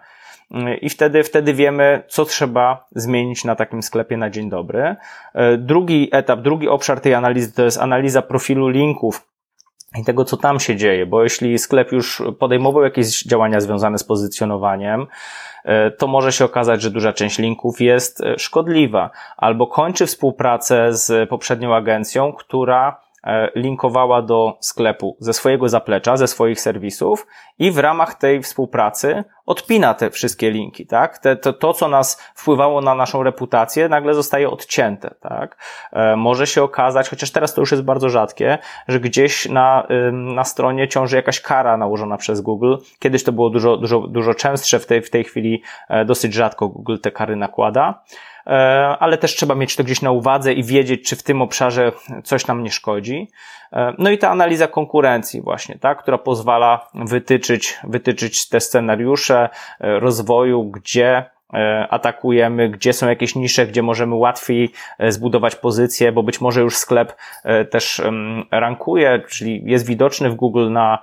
Mm, 0.51 0.81
I 0.81 0.91
wtedy, 0.91 1.25
wtedy 1.25 1.55
wiemy, 1.55 2.03
co 2.09 2.25
trzeba 2.25 2.87
zmienić 2.93 3.45
na 3.45 3.57
takim 3.57 3.83
sklepie 3.83 4.17
na 4.17 4.31
dzień 4.31 4.51
dobry. 4.51 4.97
E, 5.35 5.57
drugi 5.57 6.09
etap, 6.13 6.41
drugi 6.41 6.69
obszar 6.69 7.01
tej 7.01 7.15
analizy 7.15 7.53
to 7.53 7.65
jest 7.65 7.79
analiza 7.79 8.23
profilu 8.23 8.69
linków 8.69 9.34
i 10.01 10.05
tego, 10.05 10.25
co 10.25 10.37
tam 10.37 10.61
się 10.61 10.77
dzieje, 10.77 11.07
bo 11.07 11.23
jeśli 11.23 11.59
sklep 11.59 11.93
już 11.93 12.23
podejmował 12.39 12.83
jakieś 12.83 13.23
działania 13.23 13.61
związane 13.61 13.99
z 13.99 14.05
pozycjonowaniem, 14.05 15.07
e, 15.65 15.91
to 15.91 16.07
może 16.07 16.33
się 16.33 16.45
okazać, 16.45 16.83
że 16.83 16.91
duża 16.91 17.13
część 17.13 17.39
linków 17.39 17.81
jest 17.81 18.21
e, 18.21 18.39
szkodliwa, 18.39 19.11
albo 19.37 19.67
kończy 19.67 20.07
współpracę 20.07 20.95
z 20.95 21.29
poprzednią 21.29 21.75
agencją, 21.75 22.33
która 22.33 23.04
linkowała 23.55 24.23
do 24.23 24.59
sklepu 24.61 25.17
ze 25.21 25.33
swojego 25.33 25.69
zaplecza, 25.69 26.17
ze 26.17 26.29
swoich 26.29 26.61
serwisów 26.61 27.27
i 27.59 27.71
w 27.71 27.79
ramach 27.79 28.15
tej 28.15 28.43
współpracy 28.43 29.25
odpina 29.47 29.95
te 29.95 30.11
wszystkie 30.11 30.51
linki, 30.51 30.87
tak? 30.87 31.19
Te, 31.19 31.37
to, 31.37 31.53
to, 31.53 31.73
co 31.73 31.89
nas 31.89 32.23
wpływało 32.35 32.81
na 32.81 32.95
naszą 32.95 33.23
reputację, 33.23 33.89
nagle 33.89 34.15
zostaje 34.15 34.51
odcięte, 34.51 35.15
tak? 35.21 35.57
E, 35.93 36.17
może 36.17 36.47
się 36.47 36.63
okazać, 36.63 37.09
chociaż 37.09 37.31
teraz 37.31 37.55
to 37.55 37.63
już 37.63 37.71
jest 37.71 37.83
bardzo 37.83 38.09
rzadkie, 38.09 38.59
że 38.89 39.01
gdzieś 39.01 39.49
na, 39.49 39.87
na 40.13 40.45
stronie 40.45 40.89
ciąży 40.89 41.17
jakaś 41.17 41.41
kara 41.41 41.77
nałożona 41.77 42.17
przez 42.17 42.41
Google. 42.41 42.75
Kiedyś 42.99 43.25
to 43.25 43.33
było 43.33 43.51
dużo, 43.51 43.77
dużo, 43.77 44.01
dużo 44.01 44.35
częstsze, 44.35 44.79
w 44.79 44.87
tej, 44.87 45.03
w 45.03 45.11
tej 45.11 45.25
chwili 45.25 45.63
e, 45.89 46.05
dosyć 46.05 46.35
rzadko 46.35 46.69
Google 46.69 46.97
te 46.99 47.11
kary 47.11 47.37
nakłada. 47.37 48.03
E, 48.47 48.51
ale 49.01 49.19
też 49.19 49.35
trzeba 49.35 49.55
mieć 49.55 49.77
to 49.77 49.85
gdzieś 49.85 50.03
na 50.03 50.11
uwadze 50.11 50.53
i 50.53 50.65
wiedzieć, 50.65 51.09
czy 51.09 51.17
w 51.17 51.23
tym 51.23 51.43
obszarze 51.43 51.93
coś 52.25 52.47
nam 52.47 52.63
nie 52.63 52.71
szkodzi. 52.71 53.31
E, 53.73 53.93
no 53.99 54.11
i 54.11 54.19
ta 54.19 54.31
analiza 54.31 54.67
konkurencji 54.67 55.41
właśnie, 55.41 55.79
tak, 55.79 56.03
która 56.03 56.19
pozwala 56.19 56.89
wytyczyć, 56.95 57.79
wytyczyć 57.85 58.49
te 58.49 58.61
scenariusze 58.61 59.49
e, 59.81 60.01
rozwoju, 60.01 60.65
gdzie 60.65 61.25
atakujemy, 61.91 62.69
gdzie 62.69 62.93
są 62.93 63.09
jakieś 63.09 63.35
nisze, 63.35 63.67
gdzie 63.67 63.83
możemy 63.83 64.15
łatwiej 64.15 64.73
e, 64.99 65.13
zbudować 65.13 65.57
pozycję, 65.57 66.13
bo 66.13 66.23
być 66.23 66.41
może 66.41 66.61
już 66.61 66.77
sklep 66.77 67.17
e, 67.45 67.65
też 67.65 68.03
rankuje, 68.51 69.23
czyli 69.29 69.63
jest 69.67 69.87
widoczny 69.87 70.31
w 70.31 70.35
Google 70.35 70.71
na 70.71 70.99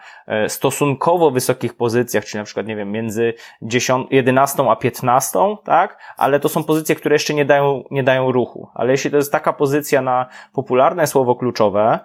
stosunkowo 0.47 1.32
wysokich 1.32 1.73
pozycjach, 1.73 2.25
czyli 2.25 2.39
na 2.39 2.45
przykład, 2.45 2.67
nie 2.67 2.75
wiem, 2.75 2.91
między 2.91 3.34
10, 3.62 4.08
11 4.12 4.63
a 4.69 4.75
15, 4.75 5.39
tak? 5.63 5.97
Ale 6.17 6.39
to 6.39 6.49
są 6.49 6.63
pozycje, 6.63 6.95
które 6.95 7.15
jeszcze 7.15 7.34
nie 7.34 7.45
dają, 7.45 7.84
nie 7.91 8.04
dają 8.04 8.32
ruchu. 8.32 8.69
Ale 8.73 8.91
jeśli 8.91 9.12
to 9.12 9.17
jest 9.17 9.32
taka 9.32 9.54
pozycja 9.54 10.01
na 10.01 10.25
popularne 10.54 11.08
słowo 11.08 11.36
kluczowe 11.36 11.99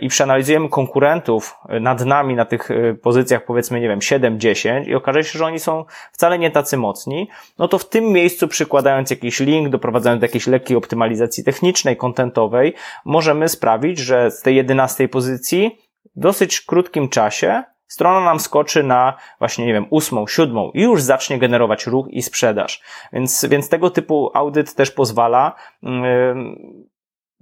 i 0.00 0.08
przeanalizujemy 0.08 0.68
konkurentów 0.68 1.56
nad 1.80 2.04
nami 2.04 2.34
na 2.34 2.44
tych 2.44 2.68
pozycjach, 3.02 3.44
powiedzmy, 3.44 3.80
nie 3.80 3.88
wiem, 3.88 4.02
7, 4.02 4.40
10 4.40 4.88
i 4.88 4.94
okaże 4.94 5.24
się, 5.24 5.38
że 5.38 5.44
oni 5.44 5.58
są 5.58 5.84
wcale 6.12 6.38
nie 6.38 6.50
tacy 6.50 6.76
mocni, 6.76 7.28
no 7.58 7.68
to 7.68 7.73
w 7.78 7.88
tym 7.88 8.04
miejscu 8.04 8.48
przykładając 8.48 9.10
jakiś 9.10 9.40
link, 9.40 9.68
doprowadzając 9.68 10.20
do 10.20 10.24
jakiejś 10.24 10.46
lekkiej 10.46 10.76
optymalizacji 10.76 11.44
technicznej, 11.44 11.96
kontentowej, 11.96 12.74
możemy 13.04 13.48
sprawić, 13.48 13.98
że 13.98 14.30
z 14.30 14.42
tej 14.42 14.56
jedenastej 14.56 15.08
pozycji 15.08 15.78
w 16.16 16.20
dosyć 16.20 16.60
krótkim 16.60 17.08
czasie 17.08 17.62
strona 17.86 18.20
nam 18.20 18.40
skoczy 18.40 18.82
na 18.82 19.14
właśnie, 19.38 19.66
nie 19.66 19.72
wiem, 19.72 19.86
ósmą, 19.90 20.26
siódmą 20.26 20.70
i 20.74 20.82
już 20.82 21.02
zacznie 21.02 21.38
generować 21.38 21.86
ruch 21.86 22.06
i 22.10 22.22
sprzedaż. 22.22 22.82
Więc, 23.12 23.44
więc 23.50 23.68
tego 23.68 23.90
typu 23.90 24.30
audyt 24.34 24.74
też 24.74 24.90
pozwala 24.90 25.54
yy, 25.82 25.90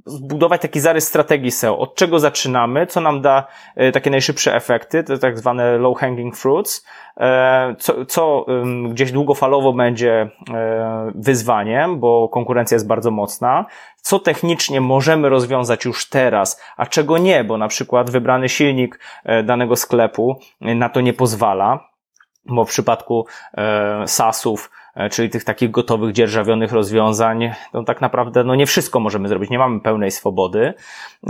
zbudować 0.07 0.63
taki 0.63 0.81
zarys 0.81 1.09
strategii 1.09 1.51
SEO. 1.51 1.79
Od 1.79 1.95
czego 1.95 2.19
zaczynamy, 2.19 2.87
co 2.87 3.01
nam 3.01 3.21
da 3.21 3.47
e, 3.77 3.93
takie 3.93 4.11
najszybsze 4.11 4.55
efekty, 4.55 5.05
te 5.05 5.19
tak 5.19 5.39
zwane 5.39 5.79
low 5.79 5.99
hanging 5.99 6.37
fruits, 6.37 6.87
e, 7.17 7.75
co, 7.79 8.07
co 8.07 8.47
gdzieś 8.89 9.13
długofalowo 9.13 9.73
będzie 9.73 10.31
e, 10.55 11.13
wyzwaniem, 11.15 12.01
bo 12.01 12.29
konkurencja 12.29 12.75
jest 12.75 12.87
bardzo 12.87 13.11
mocna, 13.11 13.67
co 13.97 14.19
technicznie 14.19 14.81
możemy 14.81 15.29
rozwiązać 15.29 15.85
już 15.85 16.09
teraz, 16.09 16.63
a 16.77 16.87
czego 16.87 17.19
nie, 17.19 17.45
bo 17.45 17.59
na 17.59 17.69
przykład 17.69 18.11
wybrany 18.11 18.49
silnik 18.49 19.01
danego 19.45 19.77
sklepu 19.77 20.39
na 20.61 20.89
to 20.89 21.01
nie 21.01 21.13
pozwala, 21.13 21.89
bo 22.47 22.65
w 22.65 22.69
przypadku 22.69 23.27
SaaSów 24.07 24.71
E, 24.71 24.82
czyli 25.11 25.31
tych 25.31 25.45
takich 25.45 25.71
gotowych, 25.71 26.13
dzierżawionych 26.13 26.73
rozwiązań, 26.73 27.51
to 27.73 27.83
tak 27.83 28.01
naprawdę 28.01 28.45
no 28.45 28.55
nie 28.55 28.67
wszystko 28.67 29.01
możemy 29.01 29.29
zrobić, 29.29 29.51
nie 29.51 29.59
mamy 29.59 29.81
pełnej 29.81 30.11
swobody 30.11 30.75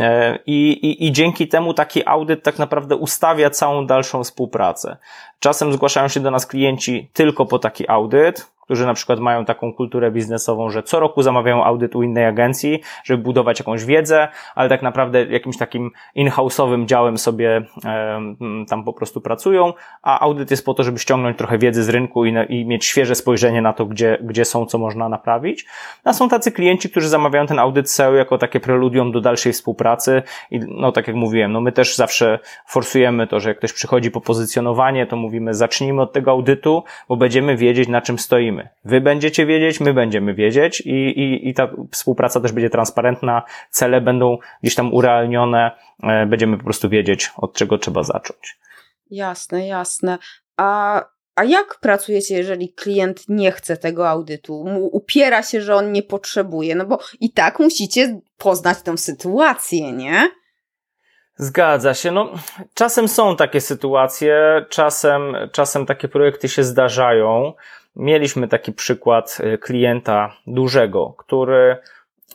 e, 0.00 0.38
i, 0.46 0.72
i, 0.72 1.06
i 1.06 1.12
dzięki 1.12 1.48
temu 1.48 1.74
taki 1.74 2.06
audyt 2.06 2.42
tak 2.42 2.58
naprawdę 2.58 2.96
ustawia 2.96 3.50
całą 3.50 3.86
dalszą 3.86 4.24
współpracę. 4.24 4.96
Czasem 5.42 5.72
zgłaszają 5.72 6.08
się 6.08 6.20
do 6.20 6.30
nas 6.30 6.46
klienci 6.46 7.08
tylko 7.12 7.46
po 7.46 7.58
taki 7.58 7.88
audyt, 7.88 8.52
którzy 8.72 8.86
na 8.86 8.94
przykład 8.94 9.20
mają 9.20 9.44
taką 9.44 9.72
kulturę 9.72 10.10
biznesową, 10.10 10.70
że 10.70 10.82
co 10.82 11.00
roku 11.00 11.22
zamawiają 11.22 11.64
audyt 11.64 11.96
u 11.96 12.02
innej 12.02 12.26
agencji, 12.26 12.80
żeby 13.04 13.22
budować 13.22 13.58
jakąś 13.58 13.84
wiedzę, 13.84 14.28
ale 14.54 14.68
tak 14.68 14.82
naprawdę 14.82 15.24
jakimś 15.24 15.56
takim 15.56 15.90
in-house'owym 16.14 16.86
działem 16.86 17.18
sobie 17.18 17.62
e, 17.84 18.20
tam 18.68 18.84
po 18.84 18.92
prostu 18.92 19.20
pracują, 19.20 19.72
a 20.02 20.20
audyt 20.20 20.50
jest 20.50 20.64
po 20.64 20.74
to, 20.74 20.82
żeby 20.82 20.98
ściągnąć 20.98 21.38
trochę 21.38 21.58
wiedzy 21.58 21.84
z 21.84 21.88
rynku 21.88 22.24
i, 22.26 22.34
i 22.48 22.66
mieć 22.66 22.84
świeże 22.84 23.14
spojrzenie 23.14 23.62
na 23.62 23.72
to, 23.72 23.86
gdzie, 23.86 24.18
gdzie 24.22 24.44
są, 24.44 24.66
co 24.66 24.78
można 24.78 25.08
naprawić. 25.08 25.66
A 26.04 26.12
są 26.12 26.28
tacy 26.28 26.52
klienci, 26.52 26.90
którzy 26.90 27.08
zamawiają 27.08 27.46
ten 27.46 27.58
audyt 27.58 27.90
SEO 27.90 28.14
jako 28.14 28.38
takie 28.38 28.60
preludium 28.60 29.12
do 29.12 29.20
dalszej 29.20 29.52
współpracy 29.52 30.22
i 30.50 30.60
no 30.68 30.92
tak 30.92 31.06
jak 31.06 31.16
mówiłem, 31.16 31.52
no 31.52 31.60
my 31.60 31.72
też 31.72 31.96
zawsze 31.96 32.38
forsujemy 32.66 33.26
to, 33.26 33.40
że 33.40 33.48
jak 33.48 33.58
ktoś 33.58 33.72
przychodzi 33.72 34.10
po 34.10 34.20
pozycjonowanie, 34.20 35.06
to 35.06 35.16
mówimy 35.16 35.31
zacznijmy 35.50 36.02
od 36.02 36.12
tego 36.12 36.30
audytu, 36.30 36.84
bo 37.08 37.16
będziemy 37.16 37.56
wiedzieć 37.56 37.88
na 37.88 38.00
czym 38.00 38.18
stoimy 38.18 38.68
Wy 38.84 39.00
będziecie 39.00 39.46
wiedzieć, 39.46 39.80
my 39.80 39.94
będziemy 39.94 40.34
wiedzieć 40.34 40.80
i, 40.80 40.90
i, 40.90 41.48
i 41.48 41.54
ta 41.54 41.68
współpraca 41.90 42.40
też 42.40 42.52
będzie 42.52 42.70
transparentna, 42.70 43.42
cele 43.70 44.00
będą 44.00 44.38
gdzieś 44.62 44.74
tam 44.74 44.94
urealnione, 44.94 45.70
e, 46.02 46.26
będziemy 46.26 46.58
po 46.58 46.64
prostu 46.64 46.88
wiedzieć, 46.88 47.30
od 47.36 47.54
czego 47.54 47.78
trzeba 47.78 48.02
zacząć. 48.02 48.58
Jasne, 49.10 49.66
jasne. 49.66 50.18
A, 50.56 51.04
a 51.34 51.44
jak 51.44 51.78
pracujecie, 51.80 52.36
jeżeli 52.36 52.72
klient 52.72 53.24
nie 53.28 53.52
chce 53.52 53.76
tego 53.76 54.08
audytu? 54.08 54.64
Upiera 54.92 55.42
się, 55.42 55.60
że 55.60 55.74
on 55.74 55.92
nie 55.92 56.02
potrzebuje, 56.02 56.74
no 56.74 56.86
bo 56.86 56.98
i 57.20 57.30
tak 57.30 57.58
musicie 57.58 58.20
poznać 58.38 58.82
tą 58.82 58.96
sytuację, 58.96 59.92
nie? 59.92 60.30
Zgadza 61.42 61.94
się. 61.94 62.10
No, 62.10 62.30
czasem 62.74 63.08
są 63.08 63.36
takie 63.36 63.60
sytuacje, 63.60 64.66
czasem, 64.68 65.36
czasem 65.52 65.86
takie 65.86 66.08
projekty 66.08 66.48
się 66.48 66.64
zdarzają. 66.64 67.52
Mieliśmy 67.96 68.48
taki 68.48 68.72
przykład 68.72 69.38
y, 69.54 69.58
klienta 69.58 70.36
dużego, 70.46 71.14
który 71.18 71.76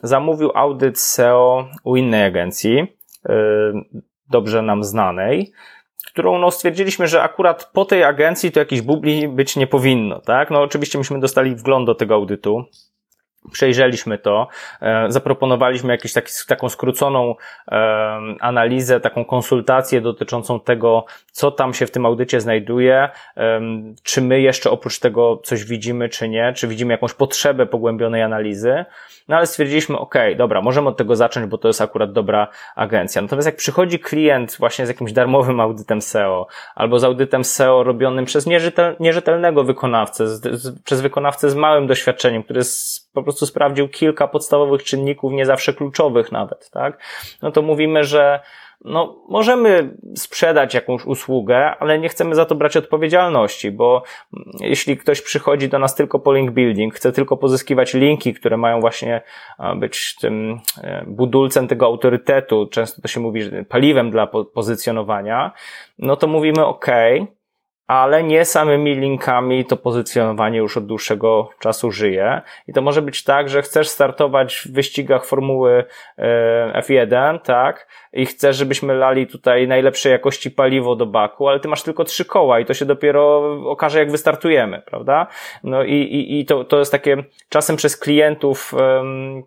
zamówił 0.03 0.51
audyt 0.55 0.99
SEO 0.99 1.67
u 1.83 1.95
innej 1.95 2.23
agencji, 2.23 2.79
y, 2.79 3.33
dobrze 4.29 4.61
nam 4.61 4.83
znanej, 4.83 5.51
którą 6.07 6.39
no, 6.39 6.51
stwierdziliśmy, 6.51 7.07
że 7.07 7.23
akurat 7.23 7.69
po 7.73 7.85
tej 7.85 8.03
agencji 8.03 8.51
to 8.51 8.59
jakiś 8.59 8.81
bubli 8.81 9.27
być 9.27 9.55
nie 9.55 9.67
powinno, 9.67 10.19
tak? 10.19 10.51
No 10.51 10.61
oczywiście 10.61 10.97
myśmy 10.97 11.19
dostali 11.19 11.55
wgląd 11.55 11.85
do 11.85 11.95
tego 11.95 12.15
audytu, 12.15 12.65
Przejrzeliśmy 13.51 14.17
to, 14.17 14.47
e, 14.81 15.05
zaproponowaliśmy 15.11 15.93
jakąś 15.93 16.13
taki, 16.13 16.31
taką 16.47 16.69
skróconą 16.69 17.35
e, 17.67 17.77
analizę, 18.39 18.99
taką 18.99 19.25
konsultację 19.25 20.01
dotyczącą 20.01 20.59
tego, 20.59 21.05
co 21.31 21.51
tam 21.51 21.73
się 21.73 21.85
w 21.85 21.91
tym 21.91 22.05
audycie 22.05 22.41
znajduje, 22.41 23.09
e, 23.37 23.61
czy 24.03 24.21
my 24.21 24.41
jeszcze 24.41 24.71
oprócz 24.71 24.99
tego 24.99 25.41
coś 25.43 25.65
widzimy, 25.65 26.09
czy 26.09 26.29
nie, 26.29 26.53
czy 26.53 26.67
widzimy 26.67 26.93
jakąś 26.93 27.13
potrzebę 27.13 27.65
pogłębionej 27.65 28.23
analizy. 28.23 28.85
No 29.27 29.35
ale 29.35 29.47
stwierdziliśmy, 29.47 29.97
ok, 29.97 30.15
dobra, 30.37 30.61
możemy 30.61 30.89
od 30.89 30.97
tego 30.97 31.15
zacząć, 31.15 31.47
bo 31.47 31.57
to 31.57 31.67
jest 31.67 31.81
akurat 31.81 32.11
dobra 32.11 32.47
agencja. 32.75 33.21
Natomiast 33.21 33.45
jak 33.45 33.55
przychodzi 33.55 33.99
klient 33.99 34.55
właśnie 34.59 34.85
z 34.85 34.89
jakimś 34.89 35.13
darmowym 35.13 35.59
audytem 35.59 36.01
SEO, 36.01 36.47
albo 36.75 36.99
z 36.99 37.03
audytem 37.03 37.43
SEO 37.43 37.83
robionym 37.83 38.25
przez 38.25 38.45
nierzetel, 38.45 38.95
nierzetelnego 38.99 39.63
wykonawcę, 39.63 40.27
z, 40.27 40.61
z, 40.61 40.81
przez 40.83 41.01
wykonawcę 41.01 41.49
z 41.49 41.55
małym 41.55 41.87
doświadczeniem, 41.87 42.43
który 42.43 42.57
jest 42.57 43.06
po 43.21 43.23
prostu 43.23 43.45
sprawdził 43.45 43.89
kilka 43.89 44.27
podstawowych 44.27 44.83
czynników, 44.83 45.33
nie 45.33 45.45
zawsze 45.45 45.73
kluczowych 45.73 46.31
nawet, 46.31 46.69
tak? 46.69 47.03
No 47.41 47.51
to 47.51 47.61
mówimy, 47.61 48.03
że 48.03 48.39
no, 48.85 49.15
możemy 49.29 49.97
sprzedać 50.15 50.73
jakąś 50.73 51.05
usługę, 51.05 51.75
ale 51.79 51.99
nie 51.99 52.09
chcemy 52.09 52.35
za 52.35 52.45
to 52.45 52.55
brać 52.55 52.77
odpowiedzialności, 52.77 53.71
bo 53.71 54.03
jeśli 54.59 54.97
ktoś 54.97 55.21
przychodzi 55.21 55.69
do 55.69 55.79
nas 55.79 55.95
tylko 55.95 56.19
po 56.19 56.33
link 56.33 56.51
building, 56.51 56.95
chce 56.95 57.11
tylko 57.11 57.37
pozyskiwać 57.37 57.93
linki, 57.93 58.33
które 58.33 58.57
mają 58.57 58.79
właśnie 58.79 59.21
być 59.75 60.15
tym 60.15 60.59
e, 60.83 61.03
budulcem 61.07 61.67
tego 61.67 61.85
autorytetu, 61.85 62.67
często 62.71 63.01
to 63.01 63.07
się 63.07 63.19
mówi, 63.19 63.43
że 63.43 63.63
paliwem 63.63 64.11
dla 64.11 64.27
pozycjonowania, 64.27 65.51
no 65.99 66.15
to 66.15 66.27
mówimy 66.27 66.65
OK, 66.65 66.87
ale 67.87 68.23
nie 68.23 68.45
samymi 68.45 68.95
linkami 68.95 69.65
to 69.65 69.77
pozycjonowanie 69.77 70.57
już 70.57 70.77
od 70.77 70.85
dłuższego 70.85 71.49
czasu 71.59 71.91
żyje. 71.91 72.41
I 72.67 72.73
to 72.73 72.81
może 72.81 73.01
być 73.01 73.23
tak, 73.23 73.49
że 73.49 73.61
chcesz 73.61 73.89
startować 73.89 74.55
w 74.55 74.71
wyścigach 74.71 75.25
formuły 75.25 75.83
e, 76.17 76.81
F1, 76.81 77.39
tak? 77.39 77.87
I 78.13 78.25
chcesz, 78.25 78.55
żebyśmy 78.55 78.93
lali 78.93 79.27
tutaj 79.27 79.67
najlepszej 79.67 80.11
jakości 80.11 80.51
paliwo 80.51 80.95
do 80.95 81.05
baku, 81.05 81.47
ale 81.47 81.59
ty 81.59 81.67
masz 81.67 81.83
tylko 81.83 82.03
trzy 82.03 82.25
koła 82.25 82.59
i 82.59 82.65
to 82.65 82.73
się 82.73 82.85
dopiero 82.85 83.51
okaże, 83.71 83.99
jak 83.99 84.11
wystartujemy, 84.11 84.81
prawda? 84.85 85.27
No 85.63 85.83
i, 85.83 85.93
i, 85.93 86.39
i 86.39 86.45
to, 86.45 86.63
to 86.63 86.79
jest 86.79 86.91
takie 86.91 87.23
czasem 87.49 87.75
przez 87.75 87.97
klientów 87.97 88.73
um, 88.73 89.43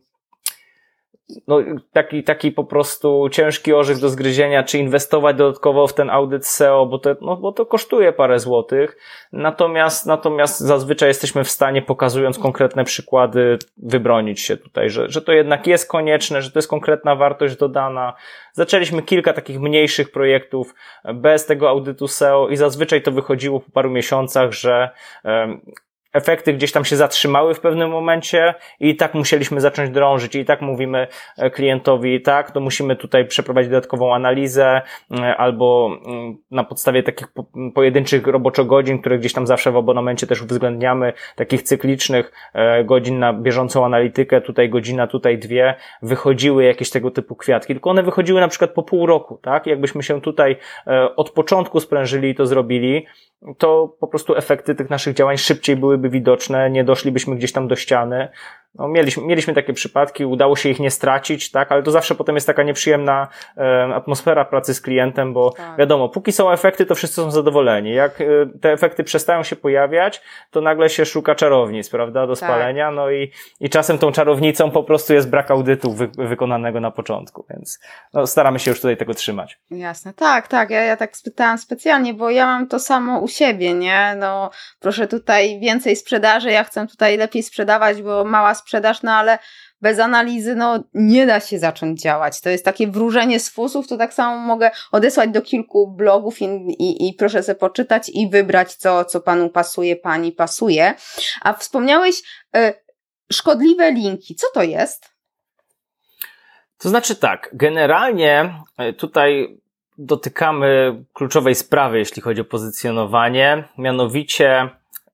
no, 1.47 1.59
taki, 1.93 2.25
taki 2.25 2.53
po 2.53 2.65
prostu 2.65 3.29
ciężki 3.33 3.73
orzech 3.73 3.99
do 3.99 4.09
zgryzienia, 4.09 4.63
czy 4.63 4.79
inwestować 4.79 5.37
dodatkowo 5.37 5.87
w 5.87 5.95
ten 5.95 6.11
audyt 6.11 6.47
SEO, 6.47 6.87
bo 6.87 6.99
to, 6.99 7.17
no, 7.21 7.37
bo 7.37 7.53
to 7.53 7.67
kosztuje 7.67 8.13
parę 8.13 8.39
złotych. 8.39 8.97
Natomiast, 9.33 10.07
natomiast 10.07 10.61
zazwyczaj 10.61 11.09
jesteśmy 11.09 11.45
w 11.45 11.51
stanie, 11.51 11.83
pokazując 11.83 12.39
konkretne 12.39 12.85
przykłady, 12.85 13.59
wybronić 13.77 14.41
się 14.41 14.57
tutaj, 14.57 14.91
że, 14.91 15.09
że 15.09 15.23
to 15.23 15.33
jednak 15.33 15.67
jest 15.67 15.89
konieczne, 15.89 16.43
że 16.43 16.51
to 16.51 16.59
jest 16.59 16.69
konkretna 16.69 17.17
wartość 17.17 17.57
dodana. 17.57 18.15
Zaczęliśmy 18.53 19.03
kilka 19.03 19.33
takich 19.33 19.61
mniejszych 19.61 20.13
projektów 20.13 20.75
bez 21.15 21.47
tego 21.47 21.69
audytu 21.69 22.09
SEO 22.09 22.49
i 22.49 22.57
zazwyczaj 22.57 23.03
to 23.03 23.13
wychodziło 23.13 23.61
po 23.61 23.71
paru 23.71 23.91
miesiącach, 23.91 24.53
że 24.53 24.91
efekty 26.13 26.53
gdzieś 26.53 26.73
tam 26.73 26.85
się 26.85 26.97
zatrzymały 26.97 27.55
w 27.55 27.61
pewnym 27.61 27.91
momencie 27.91 28.55
i 28.81 28.97
tak 28.97 29.15
musieliśmy 29.15 29.61
zacząć 29.61 29.91
drążyć 29.91 30.35
i 30.35 30.45
tak 30.45 30.61
mówimy 30.63 31.07
e, 31.39 31.51
klientowi, 31.51 32.21
tak, 32.21 32.51
to 32.51 32.61
musimy 32.61 32.97
tutaj 32.97 33.27
przeprowadzić 33.27 33.71
dodatkową 33.71 34.15
analizę 34.15 34.83
e, 35.11 35.37
albo 35.37 35.91
mm, 36.07 36.37
na 36.51 36.65
podstawie 36.65 37.03
takich 37.03 37.27
pojedynczych 37.75 38.27
roboczo 38.27 38.65
godzin, 38.65 38.99
które 38.99 39.19
gdzieś 39.19 39.33
tam 39.33 39.47
zawsze 39.47 39.73
w 39.73 39.77
abonamencie 39.77 40.27
też 40.27 40.43
uwzględniamy, 40.43 41.13
takich 41.37 41.63
cyklicznych 41.63 42.33
e, 42.55 42.85
godzin 42.85 43.19
na 43.19 43.33
bieżącą 43.33 43.85
analitykę, 43.85 44.41
tutaj 44.41 44.69
godzina, 44.69 45.07
tutaj 45.07 45.39
dwie, 45.39 45.75
wychodziły 46.03 46.65
jakieś 46.65 46.91
tego 46.91 47.11
typu 47.11 47.37
kwiatki, 47.37 47.75
tylko 47.75 47.91
one 47.91 48.03
wychodziły 48.03 48.41
na 48.41 48.49
przykład 48.49 48.71
po 48.71 48.83
pół 48.83 49.07
roku, 49.07 49.39
tak, 49.43 49.67
jakbyśmy 49.67 50.03
się 50.03 50.21
tutaj 50.21 50.57
od 51.17 51.31
początku 51.31 51.81
sprężyli 51.81 52.29
i 52.29 52.35
to 52.35 52.47
zrobili, 52.47 53.07
to 53.59 53.97
po 54.01 54.07
prostu 54.07 54.37
efekty 54.37 54.75
tych 54.75 54.91
naszych 54.91 55.15
działań 55.15 55.37
szybciej 55.37 55.77
byłyby 56.01 56.11
widoczne, 56.19 56.71
nie 56.71 56.85
doszlibyśmy 56.85 57.37
gdzieś 57.37 57.53
tam 57.53 57.69
do 57.69 57.77
ściany. 57.77 58.29
No, 58.75 58.89
mieliśmy, 58.89 59.23
mieliśmy 59.23 59.55
takie 59.55 59.73
przypadki, 59.73 60.25
udało 60.25 60.57
się 60.57 60.69
ich 60.69 60.81
nie 60.81 60.91
stracić, 60.91 61.51
tak, 61.51 61.73
ale 61.73 61.83
to 61.83 61.91
zawsze 61.91 62.15
potem 62.15 62.35
jest 62.35 62.47
taka 62.47 62.63
nieprzyjemna 62.63 63.29
e, 63.57 63.95
atmosfera 63.95 64.45
pracy 64.45 64.75
z 64.75 64.81
klientem, 64.81 65.33
bo 65.33 65.51
tak. 65.51 65.79
wiadomo, 65.79 66.09
póki 66.09 66.33
są 66.33 66.51
efekty, 66.51 66.87
to 66.87 66.95
wszyscy 66.95 67.17
są 67.17 67.31
zadowoleni. 67.31 67.95
Jak 67.95 68.21
e, 68.21 68.25
te 68.61 68.73
efekty 68.73 69.05
przestają 69.05 69.43
się 69.43 69.57
pojawiać, 69.57 70.23
to 70.51 70.61
nagle 70.61 70.91
się 70.91 71.07
szuka 71.07 71.35
czarownic, 71.35 71.91
prawda, 71.91 72.27
do 72.27 72.37
tak. 72.37 72.49
spalenia, 72.49 72.91
no 72.91 73.11
i, 73.11 73.33
i 73.61 73.71
czasem 73.71 73.99
tą 73.99 74.13
czarownicą 74.13 74.71
po 74.71 74.83
prostu 74.83 75.15
jest 75.15 75.31
brak 75.31 75.51
audytu 75.51 75.93
wy, 75.93 76.09
wykonanego 76.19 76.81
na 76.81 76.91
początku, 76.91 77.47
więc 77.51 77.81
no, 78.15 78.27
staramy 78.27 78.59
się 78.59 78.71
już 78.71 78.81
tutaj 78.81 78.97
tego 78.97 79.15
trzymać. 79.15 79.59
Jasne, 79.71 80.15
tak, 80.15 80.49
tak, 80.49 80.71
ja, 80.71 80.83
ja 80.83 80.97
tak 80.97 81.17
spytałam 81.17 81.59
specjalnie, 81.59 82.15
bo 82.15 82.31
ja 82.31 82.47
mam 82.47 82.69
to 82.69 82.79
samo 82.79 83.21
u 83.21 83.29
siebie, 83.29 83.75
nie, 83.75 84.15
no 84.19 84.51
proszę 84.81 85.07
tutaj 85.07 85.61
więcej 85.61 85.97
sprzedaży, 85.97 86.51
ja 86.51 86.65
chcę 86.65 86.87
tutaj 86.87 87.17
lepiej 87.17 87.43
sprzedawać, 87.43 88.03
bo 88.03 88.25
mała 88.25 88.55
sprzedaż, 88.61 89.03
no 89.03 89.13
ale 89.13 89.39
bez 89.81 89.99
analizy 89.99 90.55
no, 90.55 90.85
nie 90.95 91.27
da 91.27 91.41
się 91.41 91.59
zacząć 91.59 92.01
działać. 92.01 92.41
To 92.41 92.51
jest 92.51 92.65
takie 92.65 92.87
wróżenie 92.87 93.41
z 93.41 93.51
fusów, 93.51 93.89
to 93.89 93.97
tak 93.97 94.15
samo 94.15 94.37
mogę 94.37 94.71
odesłać 94.93 95.31
do 95.31 95.43
kilku 95.43 95.89
blogów 95.89 96.43
i, 96.43 96.45
i, 96.79 97.09
i 97.09 97.15
proszę 97.15 97.43
sobie 97.43 97.59
poczytać 97.59 98.09
i 98.15 98.31
wybrać, 98.31 98.75
co, 98.75 99.05
co 99.05 99.21
panu 99.21 99.51
pasuje, 99.51 99.97
pani 99.97 100.33
pasuje. 100.33 100.95
A 101.43 101.53
wspomniałeś 101.53 102.23
y, 102.57 102.75
szkodliwe 103.33 103.93
linki. 103.93 104.35
Co 104.35 104.47
to 104.55 104.63
jest? 104.63 105.11
To 106.79 106.89
znaczy 106.89 107.17
tak, 107.17 107.51
generalnie 107.53 108.55
e, 108.79 108.93
tutaj 108.93 109.61
dotykamy 109.99 111.03
kluczowej 111.13 111.55
sprawy, 111.55 111.99
jeśli 111.99 112.23
chodzi 112.23 112.41
o 112.41 112.45
pozycjonowanie, 112.45 113.65
mianowicie 113.79 114.71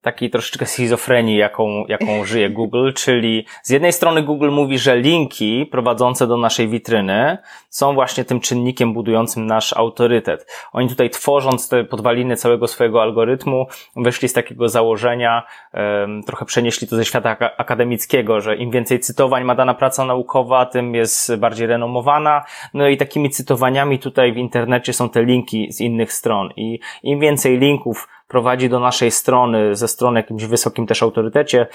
takiej 0.07 0.31
troszeczkę 0.31 0.67
schizofrenii, 0.67 1.37
jaką, 1.37 1.85
jaką 1.89 2.25
żyje 2.25 2.51
Google, 2.51 2.93
czyli 2.93 3.47
z 3.63 3.71
jednej 3.71 3.93
strony 3.93 4.23
Google 4.23 4.51
mówi, 4.51 4.79
że 4.79 4.97
linki 4.97 5.67
prowadzące 5.67 6.27
do 6.27 6.37
naszej 6.37 6.69
witryny 6.69 7.39
są 7.69 7.95
właśnie 7.95 8.25
tym 8.25 8.41
czynnikiem 8.41 8.93
budującym 8.93 9.47
nasz 9.47 9.73
autorytet. 9.73 10.47
Oni 10.73 10.89
tutaj 10.89 11.11
tworząc 11.11 11.69
te 11.69 11.85
podwaliny 11.85 12.37
całego 12.37 12.67
swojego 12.67 13.03
algorytmu, 13.03 13.67
wyszli 13.97 14.29
z 14.29 14.33
takiego 14.33 14.69
założenia, 14.69 15.43
trochę 16.27 16.45
przenieśli 16.45 16.89
to 16.89 16.97
ze 16.97 17.05
świata 17.05 17.37
akademickiego, 17.59 18.41
że 18.41 18.57
im 18.57 18.71
więcej 18.71 19.01
cytowań 19.01 19.45
ma 19.45 19.55
dana 19.55 19.75
praca 19.75 20.05
naukowa, 20.05 20.67
tym 20.67 20.95
jest 20.95 21.37
bardziej 21.37 21.67
renomowana. 21.67 22.45
No 22.75 22.89
i 22.89 22.97
takimi 22.97 23.31
cytowaniami 23.31 23.99
tutaj 23.99 24.33
w 24.33 24.37
internecie 24.37 24.93
są 24.93 25.09
te 25.09 25.23
linki 25.23 25.73
z 25.73 25.81
innych 25.81 26.13
stron 26.13 26.51
i 26.57 26.81
im 27.03 27.21
więcej 27.21 27.59
linków 27.59 28.09
prowadzi 28.29 28.69
do 28.69 28.81
naszej 28.81 29.11
strony, 29.11 29.75
ze 29.75 29.89
strony 29.89 30.21
jakimś 30.21 30.45
wysokim 30.45 30.87
też 30.87 31.03
autorytecie, 31.03 31.67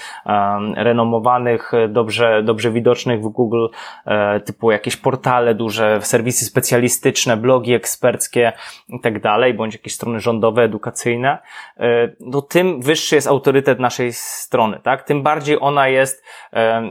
renomowanych, 0.76 1.72
dobrze, 1.88 2.42
dobrze 2.42 2.70
widocznych 2.70 3.20
w 3.20 3.28
Google, 3.28 3.66
e, 4.06 4.40
typu 4.40 4.70
jakieś 4.70 4.96
portale 4.96 5.54
duże, 5.54 5.98
serwisy 6.02 6.44
specjalistyczne, 6.44 7.36
blogi 7.36 7.74
eksperckie 7.74 8.52
i 8.88 9.00
tak 9.00 9.20
dalej, 9.20 9.54
bądź 9.54 9.74
jakieś 9.74 9.94
strony 9.94 10.20
rządowe, 10.20 10.62
edukacyjne, 10.62 11.38
e, 11.76 12.08
no 12.20 12.42
tym 12.42 12.82
wyższy 12.82 13.14
jest 13.14 13.28
autorytet 13.28 13.80
naszej 13.80 14.12
strony, 14.12 14.80
tak? 14.82 15.02
Tym 15.02 15.22
bardziej 15.22 15.58
ona 15.60 15.88
jest 15.88 16.24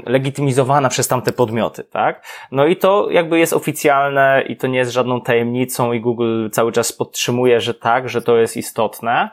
legitymizowana 0.06 0.90
przez 0.90 1.08
tamte 1.08 1.32
podmioty, 1.32 1.84
tak? 1.84 2.26
No 2.52 2.66
i 2.66 2.76
to 2.76 3.08
jakby 3.10 3.40
jest 3.40 3.54
oficjalne 3.54 4.44
i 4.48 4.58
to 4.58 4.68
nie 4.68 4.78
jest 4.78 4.92
żadną 4.92 5.22
tajemnicą 5.22 5.94
i 5.94 6.02
Google 6.02 6.50
cały 6.50 6.72
czas 6.72 6.94
podtrzymuje, 6.94 7.62
że 7.62 7.74
tak, 7.74 8.10
że 8.10 8.22
to 8.22 8.38
jest 8.38 8.58
istotne. 8.58 9.30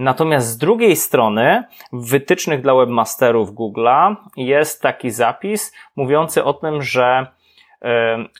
Natomiast 0.00 0.46
z 0.46 0.58
drugiej 0.58 0.96
strony, 0.96 1.64
w 1.92 2.10
wytycznych 2.10 2.62
dla 2.62 2.74
webmasterów 2.74 3.54
Google'a 3.54 4.16
jest 4.36 4.82
taki 4.82 5.10
zapis 5.10 5.74
mówiący 5.96 6.44
o 6.44 6.54
tym, 6.54 6.82
że 6.82 7.26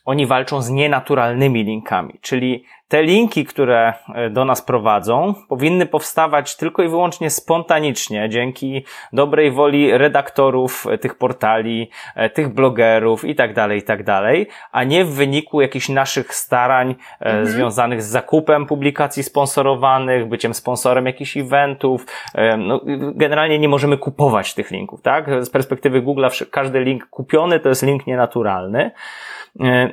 oni 0.04 0.26
walczą 0.26 0.62
z 0.62 0.70
nienaturalnymi 0.70 1.64
linkami, 1.64 2.18
czyli 2.20 2.64
te 2.91 3.03
linki, 3.03 3.45
które 3.45 3.93
e, 4.14 4.30
do 4.30 4.45
nas 4.45 4.62
prowadzą, 4.62 5.34
powinny 5.49 5.86
powstawać 5.86 6.57
tylko 6.57 6.82
i 6.82 6.88
wyłącznie 6.88 7.30
spontanicznie, 7.30 8.28
dzięki 8.28 8.84
dobrej 9.12 9.51
woli 9.51 9.99
redaktorów 9.99 10.86
e, 10.91 10.99
tych 10.99 11.14
portali, 11.14 11.91
e, 12.14 12.30
tych 12.30 12.49
blogerów 12.49 13.24
i 13.24 13.34
tak 13.34 13.55
dalej, 13.55 13.78
i 13.78 13.82
tak 13.82 14.05
dalej, 14.05 14.47
a 14.72 14.84
nie 14.84 15.05
w 15.05 15.14
wyniku 15.14 15.61
jakichś 15.61 15.88
naszych 15.88 16.34
starań 16.34 16.95
mhm. 17.20 17.47
związanych 17.47 18.03
z 18.03 18.07
zakupem 18.07 18.66
publikacji 18.66 19.22
sponsorowanych, 19.22 20.28
byciem 20.28 20.55
sponsorem 20.55 21.07
jakichś 21.07 21.36
eventów. 21.36 22.07
No, 22.59 22.80
generalnie 23.14 23.59
nie 23.59 23.68
możemy 23.68 23.99
kupować 23.99 24.55
tych 24.55 24.70
linków, 24.70 25.03
tak? 25.03 25.45
Z 25.45 25.51
perspektywy 25.51 26.03
Google 26.03 26.26
każdy 26.51 26.80
link 26.80 27.07
kupiony 27.07 27.61
to 27.61 27.68
jest 27.68 27.82
link 27.82 28.07
nienaturalny. 28.07 28.91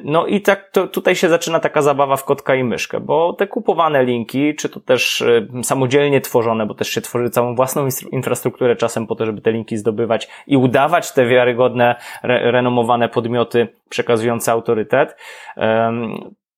No 0.03 0.25
i 0.25 0.41
tak 0.41 0.69
to, 0.71 0.87
tutaj 0.87 1.15
się 1.15 1.29
zaczyna 1.29 1.59
taka 1.59 1.81
zabawa 1.81 2.15
w 2.15 2.23
kotka 2.23 2.55
i 2.55 2.63
myszkę, 2.87 2.99
bo 2.99 3.33
te 3.33 3.47
kupowane 3.47 4.03
linki, 4.03 4.55
czy 4.55 4.69
to 4.69 4.79
też 4.79 5.21
y, 5.21 5.47
samodzielnie 5.63 6.21
tworzone, 6.21 6.65
bo 6.65 6.73
też 6.73 6.89
się 6.89 7.01
tworzy 7.01 7.29
całą 7.29 7.55
własną 7.55 7.87
infrastrukturę 8.11 8.75
czasem 8.75 9.07
po 9.07 9.15
to, 9.15 9.25
żeby 9.25 9.41
te 9.41 9.51
linki 9.51 9.77
zdobywać 9.77 10.27
i 10.47 10.57
udawać 10.57 11.11
te 11.11 11.25
wiarygodne, 11.25 11.95
re, 12.23 12.51
renomowane 12.51 13.09
podmioty 13.09 13.67
przekazujące 13.89 14.51
autorytet, 14.51 15.15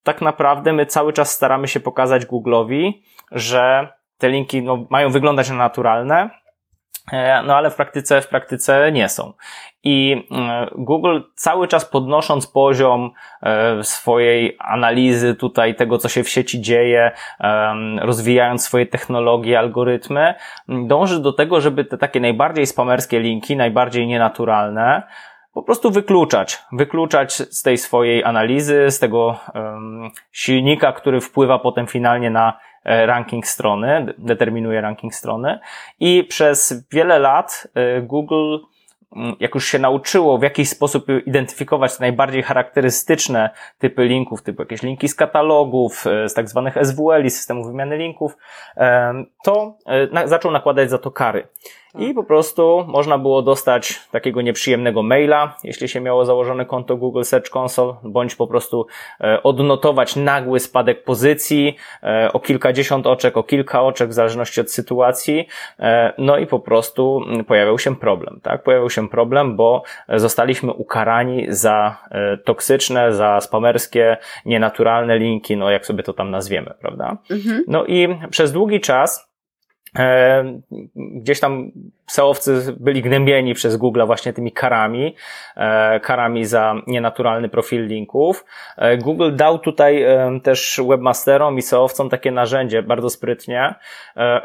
tak 0.04 0.22
naprawdę 0.22 0.74
my 0.74 0.86
cały 0.86 1.14
czas 1.14 1.32
staramy 1.32 1.68
się 1.68 1.80
pokazać 1.80 2.26
Google'owi, 2.26 2.94
że 3.32 3.88
te 4.18 4.30
linki 4.30 4.62
no, 4.62 4.86
mają 4.90 5.10
wyglądać 5.10 5.50
na 5.50 5.56
naturalne, 5.56 6.30
no 7.46 7.56
ale 7.56 7.70
w 7.70 7.76
praktyce, 7.76 8.22
w 8.22 8.28
praktyce 8.28 8.92
nie 8.92 9.10
są. 9.10 9.34
I 9.84 10.28
e, 10.32 10.68
Google 10.78 11.20
cały 11.36 11.68
czas 11.68 11.86
podnosząc 11.86 12.48
poziom 12.48 13.12
e, 13.44 13.84
swojej 13.84 14.58
analizy 14.60 15.36
tutaj 15.36 15.76
tego, 15.76 15.98
co 15.98 16.10
się 16.10 16.24
w 16.24 16.30
sieci 16.30 16.62
dzieje, 16.62 17.12
rozwijając 18.02 18.64
swoje 18.64 18.86
technologie, 18.86 19.60
algorytmy, 19.60 20.36
dąży 20.68 21.20
do 21.20 21.34
tego, 21.34 21.62
żeby 21.62 21.86
te 21.86 21.98
takie 21.98 22.20
najbardziej 22.20 22.66
spamerskie 22.66 23.20
linki, 23.20 23.56
najbardziej 23.56 24.08
nienaturalne, 24.08 25.04
po 25.54 25.64
prostu 25.64 25.92
wykluczać, 25.92 26.60
wykluczać 26.72 27.34
z 27.34 27.64
tej 27.64 27.78
swojej 27.78 28.24
analizy, 28.24 28.92
z 28.92 29.00
tego 29.00 29.40
um, 29.56 30.10
silnika, 30.32 30.92
który 30.92 31.22
wpływa 31.22 31.60
potem 31.60 31.88
finalnie 31.88 32.30
na 32.30 32.54
E, 32.54 32.69
ranking 32.86 33.48
strony, 33.48 34.14
determinuje 34.18 34.82
ranking 34.82 35.16
strony 35.16 35.60
i 36.00 36.24
przez 36.24 36.86
wiele 36.92 37.20
lat 37.20 37.68
e, 37.76 38.02
Google 38.02 38.58
mm, 39.16 39.36
jak 39.40 39.56
już 39.56 39.68
się 39.68 39.80
nauczyło 39.80 40.38
w 40.38 40.44
jakiś 40.44 40.70
sposób 40.70 41.06
identyfikować 41.26 41.98
te 41.98 42.04
najbardziej 42.04 42.44
charakterystyczne 42.44 43.50
typy 43.80 44.06
linków, 44.06 44.42
typu 44.42 44.62
jakieś 44.62 44.84
linki 44.84 45.08
z 45.08 45.16
katalogów, 45.16 46.08
e, 46.08 46.30
z 46.30 46.34
tak 46.34 46.50
zwanych 46.50 46.78
SWL, 46.84 47.30
systemów 47.30 47.68
wymiany 47.68 47.98
linków, 47.98 48.38
to 49.44 49.78
zaczął 50.26 50.52
nakładać 50.52 50.90
za 50.90 50.98
to 50.98 51.12
kary. 51.12 51.48
I 51.98 52.14
po 52.14 52.24
prostu 52.24 52.86
można 52.88 53.18
było 53.18 53.42
dostać 53.42 54.00
takiego 54.12 54.42
nieprzyjemnego 54.42 55.04
maila, 55.04 55.58
jeśli 55.64 55.88
się 55.88 56.02
miało 56.02 56.26
założone 56.26 56.66
konto 56.66 56.98
Google 56.98 57.24
Search 57.24 57.56
Console, 57.56 57.94
bądź 58.04 58.36
po 58.36 58.48
prostu 58.48 58.88
e, 59.22 59.44
odnotować 59.44 60.16
nagły 60.16 60.60
spadek 60.60 61.04
pozycji 61.04 61.76
e, 62.04 62.34
o 62.34 62.40
kilkadziesiąt 62.40 63.08
oczek, 63.08 63.38
o 63.38 63.44
kilka 63.44 63.82
oczek, 63.84 64.10
w 64.10 64.14
zależności 64.14 64.62
od 64.62 64.72
sytuacji. 64.72 65.48
E, 65.80 66.14
no 66.18 66.38
i 66.38 66.48
po 66.48 66.60
prostu 66.60 67.22
pojawiał 67.48 67.80
się 67.80 67.96
problem, 67.96 68.40
tak? 68.44 68.64
Pojawił 68.64 68.90
się 68.90 69.10
problem, 69.10 69.56
bo 69.56 69.84
zostaliśmy 70.10 70.74
ukarani 70.74 71.46
za 71.50 71.98
toksyczne, 72.46 73.14
za 73.14 73.42
spamerskie, 73.42 74.18
nienaturalne 74.46 75.18
linki, 75.18 75.58
no 75.58 75.70
jak 75.70 75.86
sobie 75.86 76.04
to 76.04 76.14
tam 76.14 76.32
nazwiemy, 76.32 76.74
prawda? 76.82 77.18
Mhm. 77.32 77.64
No 77.68 77.86
i 77.86 78.20
przez 78.30 78.52
długi 78.52 78.80
czas 78.80 79.29
gdzieś 80.96 81.40
tam 81.40 81.72
seowcy 82.08 82.76
byli 82.80 83.02
gnębieni 83.02 83.54
przez 83.54 83.78
Google 83.78 84.06
właśnie 84.06 84.34
tymi 84.34 84.52
karami, 84.52 85.16
e, 85.56 86.00
karami 86.00 86.46
za 86.46 86.76
nienaturalny 86.88 87.50
profil 87.50 87.88
linków. 87.88 88.46
E, 88.78 88.98
Google 88.98 89.36
dał 89.36 89.60
tutaj 89.60 90.06
też 90.44 90.82
webmasterom 90.90 91.58
i 91.58 91.62
seowcom 91.62 92.10
takie 92.10 92.32
narzędzie 92.32 92.84
bardzo 92.84 93.10
sprytnie, 93.10 93.76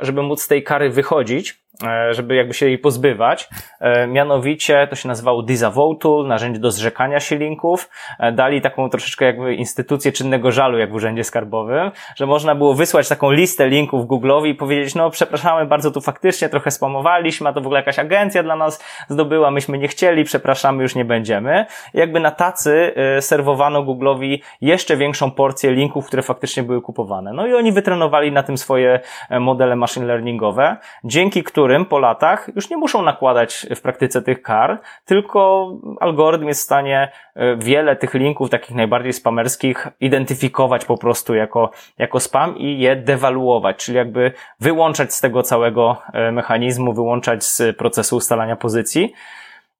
żeby 0.01 0.23
móc 0.23 0.43
z 0.43 0.49
tej 0.49 0.63
kary 0.63 0.91
wychodzić 0.91 1.64
E, 1.64 1.64
żeby 2.11 2.35
jakby 2.35 2.55
się 2.55 2.67
jej 2.67 2.79
pozbywać. 2.79 3.49
E, 3.81 4.07
mianowicie 4.07 4.87
to 4.91 4.97
się 4.97 5.09
nazywało 5.09 5.43
Disavow 5.43 5.99
Tool, 6.01 6.27
narzędzie 6.27 6.61
do 6.61 6.71
zrzekania 6.71 7.21
się 7.21 7.37
linków. 7.37 7.91
E, 8.19 8.33
dali 8.33 8.61
taką 8.61 8.91
troszeczkę 8.91 9.25
jakby 9.25 9.55
instytucję 9.55 10.13
czynnego 10.13 10.53
żalu, 10.53 10.79
jak 10.79 10.91
w 10.91 10.95
Urzędzie 10.95 11.25
Skarbowym, 11.25 11.91
że 12.17 12.27
można 12.27 12.55
było 12.55 12.75
wysłać 12.75 13.09
taką 13.09 13.31
listę 13.31 13.69
linków 13.69 14.07
Google'owi 14.07 14.49
i 14.49 14.55
powiedzieć, 14.55 14.95
no 14.95 15.11
przepraszamy 15.11 15.67
bardzo, 15.67 15.91
tu 15.91 16.01
faktycznie 16.01 16.49
trochę 16.49 16.71
spamowaliśmy, 16.71 17.49
a 17.49 17.53
to 17.53 17.61
w 17.61 17.67
ogóle 17.67 17.81
jakaś 17.81 17.99
agencja 17.99 18.43
dla 18.43 18.57
nas 18.57 18.85
zdobyła, 19.09 19.51
myśmy 19.51 19.79
nie 19.79 19.89
chcieli, 19.89 20.25
przepraszamy, 20.25 20.83
już 20.83 20.95
nie 20.95 21.05
będziemy. 21.05 21.67
I 21.95 21.99
jakby 21.99 22.21
na 22.21 22.31
tacy 22.31 22.95
serwowano 23.21 23.83
Google'owi 23.83 24.39
jeszcze 24.61 24.97
większą 24.97 25.31
porcję 25.31 25.73
linków, 25.73 26.07
które 26.07 26.23
faktycznie 26.23 26.63
były 26.63 26.83
kupowane. 26.83 27.33
No 27.33 27.47
i 27.47 27.55
oni 27.55 27.73
wytrenowali 27.73 28.33
na 28.33 28.43
tym 28.43 28.59
swoje 28.59 29.01
modele 29.41 29.77
machine 29.77 30.07
learningowe, 30.07 30.77
dzięki 31.05 31.43
którym 31.43 31.64
którym 31.65 31.87
po 31.87 31.99
latach 31.99 32.51
już 32.57 32.71
nie 32.71 32.77
muszą 32.77 33.03
nakładać 33.03 33.67
w 33.77 33.81
praktyce 33.81 34.23
tych 34.23 34.43
kar, 34.43 34.81
tylko 35.05 35.71
algorytm 36.01 36.47
jest 36.47 36.61
w 36.61 36.65
stanie 36.65 37.13
e, 37.35 37.57
wiele 37.57 37.97
tych 37.97 38.15
linków, 38.15 38.51
takich 38.51 38.77
najbardziej 38.77 39.13
spamerskich, 39.13 39.89
identyfikować 40.01 40.85
po 40.85 40.99
prostu 40.99 41.35
jako, 41.35 41.71
jako 41.99 42.21
spam 42.21 42.59
i 42.59 42.79
je 42.79 42.97
dewaluować, 42.97 43.77
czyli 43.77 43.99
jakby 43.99 44.33
wyłączać 44.61 45.15
z 45.15 45.21
tego 45.21 45.43
całego 45.43 46.03
e, 46.13 46.33
mechanizmu, 46.33 46.93
wyłączać 46.93 47.45
z 47.45 47.77
procesu 47.77 48.17
ustalania 48.17 48.57
pozycji. 48.57 49.13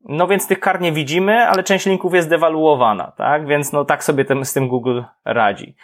No 0.05 0.27
więc 0.27 0.47
tych 0.47 0.61
kar 0.61 0.81
nie 0.81 0.93
widzimy, 0.93 1.49
ale 1.49 1.63
część 1.63 1.87
linków 1.87 2.15
jest 2.15 2.29
dewaluowana, 2.29 3.13
tak? 3.17 3.47
Więc 3.47 3.73
no 3.73 3.85
tak 3.85 4.05
sobie 4.05 4.25
tym, 4.25 4.45
z 4.45 4.53
tym 4.53 4.69
Google 4.69 5.03
radzi. 5.25 5.75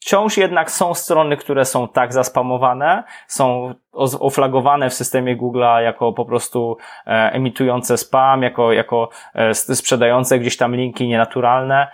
Wciąż 0.00 0.36
jednak 0.36 0.70
są 0.70 0.94
strony, 0.94 1.36
które 1.36 1.64
są 1.64 1.88
tak 1.88 2.12
zaspamowane, 2.12 3.04
są 3.26 3.74
oflagowane 4.20 4.90
w 4.90 4.94
systemie 4.94 5.36
Google'a 5.36 5.78
jako 5.78 6.12
po 6.12 6.24
prostu 6.24 6.76
e, 7.06 7.10
emitujące 7.32 7.96
spam, 7.96 8.42
jako, 8.42 8.72
jako 8.72 9.08
e, 9.34 9.54
sprzedające 9.54 10.38
gdzieś 10.38 10.56
tam 10.56 10.76
linki 10.76 11.08
nienaturalne, 11.08 11.88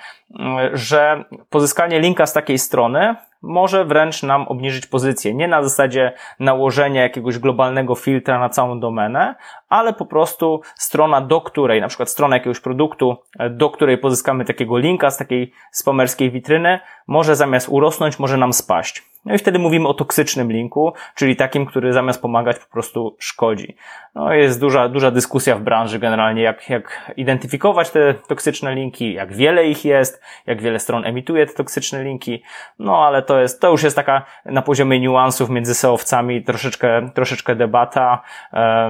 że 0.72 1.24
pozyskanie 1.50 2.00
linka 2.00 2.26
z 2.26 2.32
takiej 2.32 2.58
strony 2.58 3.16
może 3.46 3.84
wręcz 3.84 4.22
nam 4.22 4.48
obniżyć 4.48 4.86
pozycję. 4.86 5.34
Nie 5.34 5.48
na 5.48 5.62
zasadzie 5.62 6.12
nałożenia 6.40 7.02
jakiegoś 7.02 7.38
globalnego 7.38 7.94
filtra 7.94 8.38
na 8.38 8.48
całą 8.48 8.80
domenę, 8.80 9.34
ale 9.68 9.92
po 9.92 10.06
prostu 10.06 10.60
strona, 10.74 11.20
do 11.20 11.40
której, 11.40 11.80
na 11.80 11.88
przykład 11.88 12.10
strona 12.10 12.36
jakiegoś 12.36 12.60
produktu, 12.60 13.16
do 13.50 13.70
której 13.70 13.98
pozyskamy 13.98 14.44
takiego 14.44 14.78
linka 14.78 15.10
z 15.10 15.16
takiej 15.16 15.52
spamerskiej 15.72 16.30
witryny, 16.30 16.80
może 17.06 17.36
zamiast 17.36 17.68
urosnąć, 17.68 18.18
może 18.18 18.36
nam 18.36 18.52
spaść. 18.52 19.15
No 19.26 19.34
i 19.34 19.38
wtedy 19.38 19.58
mówimy 19.58 19.88
o 19.88 19.94
toksycznym 19.94 20.52
linku, 20.52 20.92
czyli 21.14 21.36
takim, 21.36 21.66
który 21.66 21.92
zamiast 21.92 22.22
pomagać 22.22 22.58
po 22.58 22.72
prostu 22.72 23.16
szkodzi. 23.18 23.76
No 24.14 24.32
jest 24.32 24.60
duża, 24.60 24.88
duża 24.88 25.10
dyskusja 25.10 25.56
w 25.56 25.60
branży 25.60 25.98
generalnie, 25.98 26.42
jak, 26.42 26.70
jak 26.70 27.12
identyfikować 27.16 27.90
te 27.90 28.14
toksyczne 28.14 28.74
linki, 28.74 29.12
jak 29.12 29.32
wiele 29.32 29.66
ich 29.66 29.84
jest, 29.84 30.22
jak 30.46 30.62
wiele 30.62 30.78
stron 30.78 31.04
emituje 31.04 31.46
te 31.46 31.54
toksyczne 31.54 32.04
linki. 32.04 32.42
No 32.78 33.06
ale 33.06 33.22
to 33.22 33.40
jest, 33.40 33.60
to 33.60 33.70
już 33.70 33.82
jest 33.82 33.96
taka 33.96 34.22
na 34.44 34.62
poziomie 34.62 35.00
niuansów 35.00 35.50
między 35.50 35.74
seowcami 35.74 36.44
troszeczkę, 36.44 37.10
troszeczkę 37.14 37.54
debata. 37.54 38.22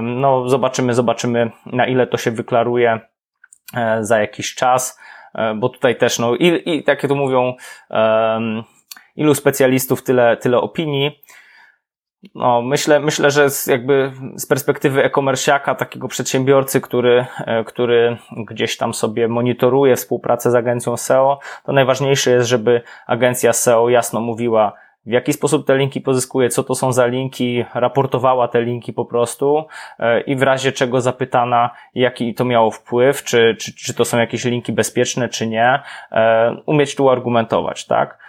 No 0.01 0.49
zobaczymy, 0.49 0.93
zobaczymy 0.93 1.51
na 1.65 1.87
ile 1.87 2.07
to 2.07 2.17
się 2.17 2.31
wyklaruje 2.31 2.99
e, 3.75 4.03
za 4.03 4.19
jakiś 4.19 4.55
czas, 4.55 4.99
e, 5.35 5.53
bo 5.53 5.69
tutaj 5.69 5.95
też, 5.95 6.19
no 6.19 6.35
i, 6.35 6.61
i 6.65 6.83
tak 6.83 7.03
jak 7.03 7.09
to 7.09 7.15
mówią, 7.15 7.53
um, 7.89 8.63
ilu 9.17 9.35
specjalistów, 9.35 10.03
tyle, 10.03 10.37
tyle 10.37 10.57
opinii. 10.57 11.21
No, 12.35 12.61
myślę, 12.61 12.99
myślę, 12.99 13.31
że 13.31 13.49
z, 13.49 13.67
jakby 13.67 14.11
z 14.35 14.45
perspektywy 14.45 15.03
e-commerce'aka, 15.03 15.75
takiego 15.75 16.07
przedsiębiorcy, 16.07 16.81
który, 16.81 17.25
e, 17.45 17.63
który 17.63 18.17
gdzieś 18.37 18.77
tam 18.77 18.93
sobie 18.93 19.27
monitoruje 19.27 19.95
współpracę 19.95 20.51
z 20.51 20.55
agencją 20.55 20.97
SEO, 20.97 21.39
to 21.65 21.71
najważniejsze 21.71 22.31
jest, 22.31 22.47
żeby 22.47 22.81
agencja 23.07 23.53
SEO 23.53 23.89
jasno 23.89 24.21
mówiła, 24.21 24.73
w 25.07 25.11
jaki 25.11 25.33
sposób 25.33 25.67
te 25.67 25.77
linki 25.77 26.01
pozyskuje, 26.01 26.49
co 26.49 26.63
to 26.63 26.75
są 26.75 26.93
za 26.93 27.05
linki, 27.05 27.65
raportowała 27.73 28.47
te 28.47 28.61
linki 28.61 28.93
po 28.93 29.05
prostu 29.05 29.65
e, 29.99 30.21
i 30.21 30.35
w 30.35 30.41
razie 30.41 30.71
czego 30.71 31.01
zapytana, 31.01 31.69
jaki 31.95 32.33
to 32.33 32.45
miało 32.45 32.71
wpływ, 32.71 33.23
czy, 33.23 33.55
czy, 33.59 33.75
czy 33.75 33.93
to 33.93 34.05
są 34.05 34.19
jakieś 34.19 34.45
linki 34.45 34.73
bezpieczne, 34.73 35.29
czy 35.29 35.47
nie, 35.47 35.79
e, 36.11 36.55
umieć 36.65 36.95
tu 36.95 37.09
argumentować, 37.09 37.85
tak? 37.85 38.26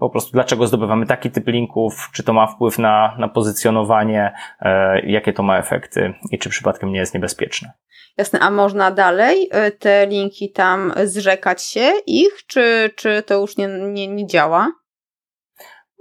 Po 0.00 0.10
prostu 0.10 0.32
dlaczego 0.32 0.66
zdobywamy 0.66 1.06
taki 1.06 1.30
typ 1.30 1.46
linków, 1.46 2.10
czy 2.12 2.22
to 2.22 2.32
ma 2.32 2.46
wpływ 2.46 2.78
na, 2.78 3.16
na 3.18 3.28
pozycjonowanie, 3.28 4.32
e, 4.60 5.00
jakie 5.00 5.32
to 5.32 5.42
ma 5.42 5.58
efekty 5.58 6.14
i 6.30 6.38
czy 6.38 6.50
przypadkiem 6.50 6.92
nie 6.92 6.98
jest 6.98 7.14
niebezpieczne. 7.14 7.72
Jasne, 8.16 8.40
a 8.40 8.50
można 8.50 8.90
dalej 8.90 9.50
te 9.78 10.06
linki 10.06 10.52
tam 10.52 10.92
zrzekać 11.04 11.62
się 11.62 11.92
ich, 12.06 12.46
czy, 12.46 12.90
czy 12.96 13.22
to 13.22 13.40
już 13.40 13.56
nie, 13.56 13.68
nie, 13.68 14.08
nie 14.08 14.26
działa? 14.26 14.72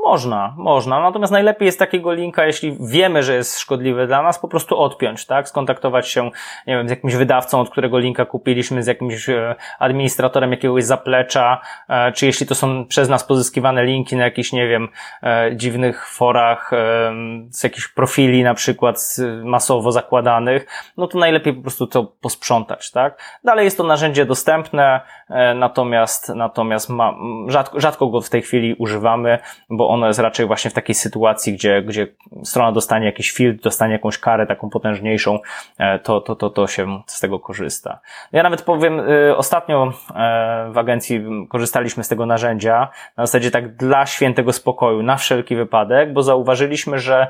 Można, 0.06 0.54
można. 0.58 1.00
Natomiast 1.00 1.34
najlepiej 1.34 1.66
jest 1.66 1.80
takiego 1.80 2.14
linka, 2.14 2.46
jeśli 2.46 2.78
wiemy, 2.80 3.24
że 3.24 3.36
jest 3.36 3.60
szkodliwy 3.60 4.08
dla 4.08 4.22
nas, 4.22 4.40
po 4.40 4.48
prostu 4.48 4.80
odpiąć, 4.80 5.26
tak? 5.26 5.50
Skontaktować 5.50 6.10
się, 6.10 6.32
nie 6.68 6.78
wiem, 6.78 6.88
z 6.88 6.90
jakimś 6.90 7.16
wydawcą, 7.16 7.60
od 7.60 7.70
którego 7.70 8.00
linka 8.00 8.26
kupiliśmy, 8.26 8.84
z 8.84 8.88
jakimś 8.88 9.30
e, 9.30 9.56
administratorem 9.80 10.52
jakiegoś 10.52 10.84
zaplecza, 10.84 11.62
e, 11.90 12.12
czy 12.12 12.26
jeśli 12.26 12.48
to 12.48 12.56
są 12.56 12.86
przez 12.86 13.10
nas 13.10 13.24
pozyskiwane 13.24 13.86
linki 13.86 14.16
na 14.16 14.24
jakichś, 14.24 14.52
nie 14.52 14.68
wiem, 14.68 14.88
e, 15.24 15.56
dziwnych 15.56 16.08
forach, 16.08 16.72
z 17.50 17.64
jakichś 17.64 17.88
profili 17.88 18.44
na 18.44 18.54
przykład 18.54 19.16
masowo 19.44 19.92
zakładanych, 19.92 20.68
no 20.98 21.08
to 21.08 21.18
najlepiej 21.18 21.54
po 21.54 21.62
prostu 21.62 21.88
to 21.88 22.04
posprzątać, 22.04 22.92
tak? 22.92 23.40
Dalej 23.44 23.66
jest 23.66 23.78
to 23.78 23.84
narzędzie 23.84 24.26
dostępne, 24.26 25.02
natomiast, 25.56 26.30
natomiast 26.30 26.90
ma, 26.90 27.14
rzadko, 27.48 27.80
rzadko 27.80 28.08
go 28.08 28.22
w 28.22 28.30
tej 28.30 28.42
chwili 28.42 28.76
używamy, 28.80 29.40
bo 29.70 29.85
ono 29.88 30.08
jest 30.08 30.20
raczej 30.20 30.46
właśnie 30.46 30.72
w 30.72 30.74
takiej 30.74 30.96
sytuacji, 30.96 31.54
gdzie, 31.54 31.82
gdzie 31.82 32.08
strona 32.44 32.72
dostanie 32.72 33.06
jakiś 33.06 33.32
filtr, 33.32 33.64
dostanie 33.64 33.94
jakąś 33.94 34.18
karę 34.18 34.48
taką 34.48 34.70
potężniejszą, 34.70 35.40
e, 35.78 36.00
to, 36.00 36.22
to, 36.22 36.36
to, 36.36 36.50
to 36.50 36.68
się 36.68 37.02
z 37.06 37.20
tego 37.20 37.40
korzysta. 37.40 38.00
Ja 38.32 38.44
nawet 38.44 38.62
powiem, 38.62 39.00
e, 39.00 39.38
ostatnio 39.38 39.94
e, 40.16 40.70
w 40.72 40.78
agencji 40.78 41.26
korzystaliśmy 41.50 42.04
z 42.04 42.08
tego 42.08 42.26
narzędzia, 42.26 42.88
na 43.18 43.26
zasadzie 43.26 43.52
tak 43.52 43.76
dla 43.76 44.06
świętego 44.06 44.54
spokoju, 44.54 45.04
na 45.04 45.18
wszelki 45.18 45.56
wypadek, 45.56 46.14
bo 46.14 46.24
zauważyliśmy, 46.24 47.00
że 47.00 47.28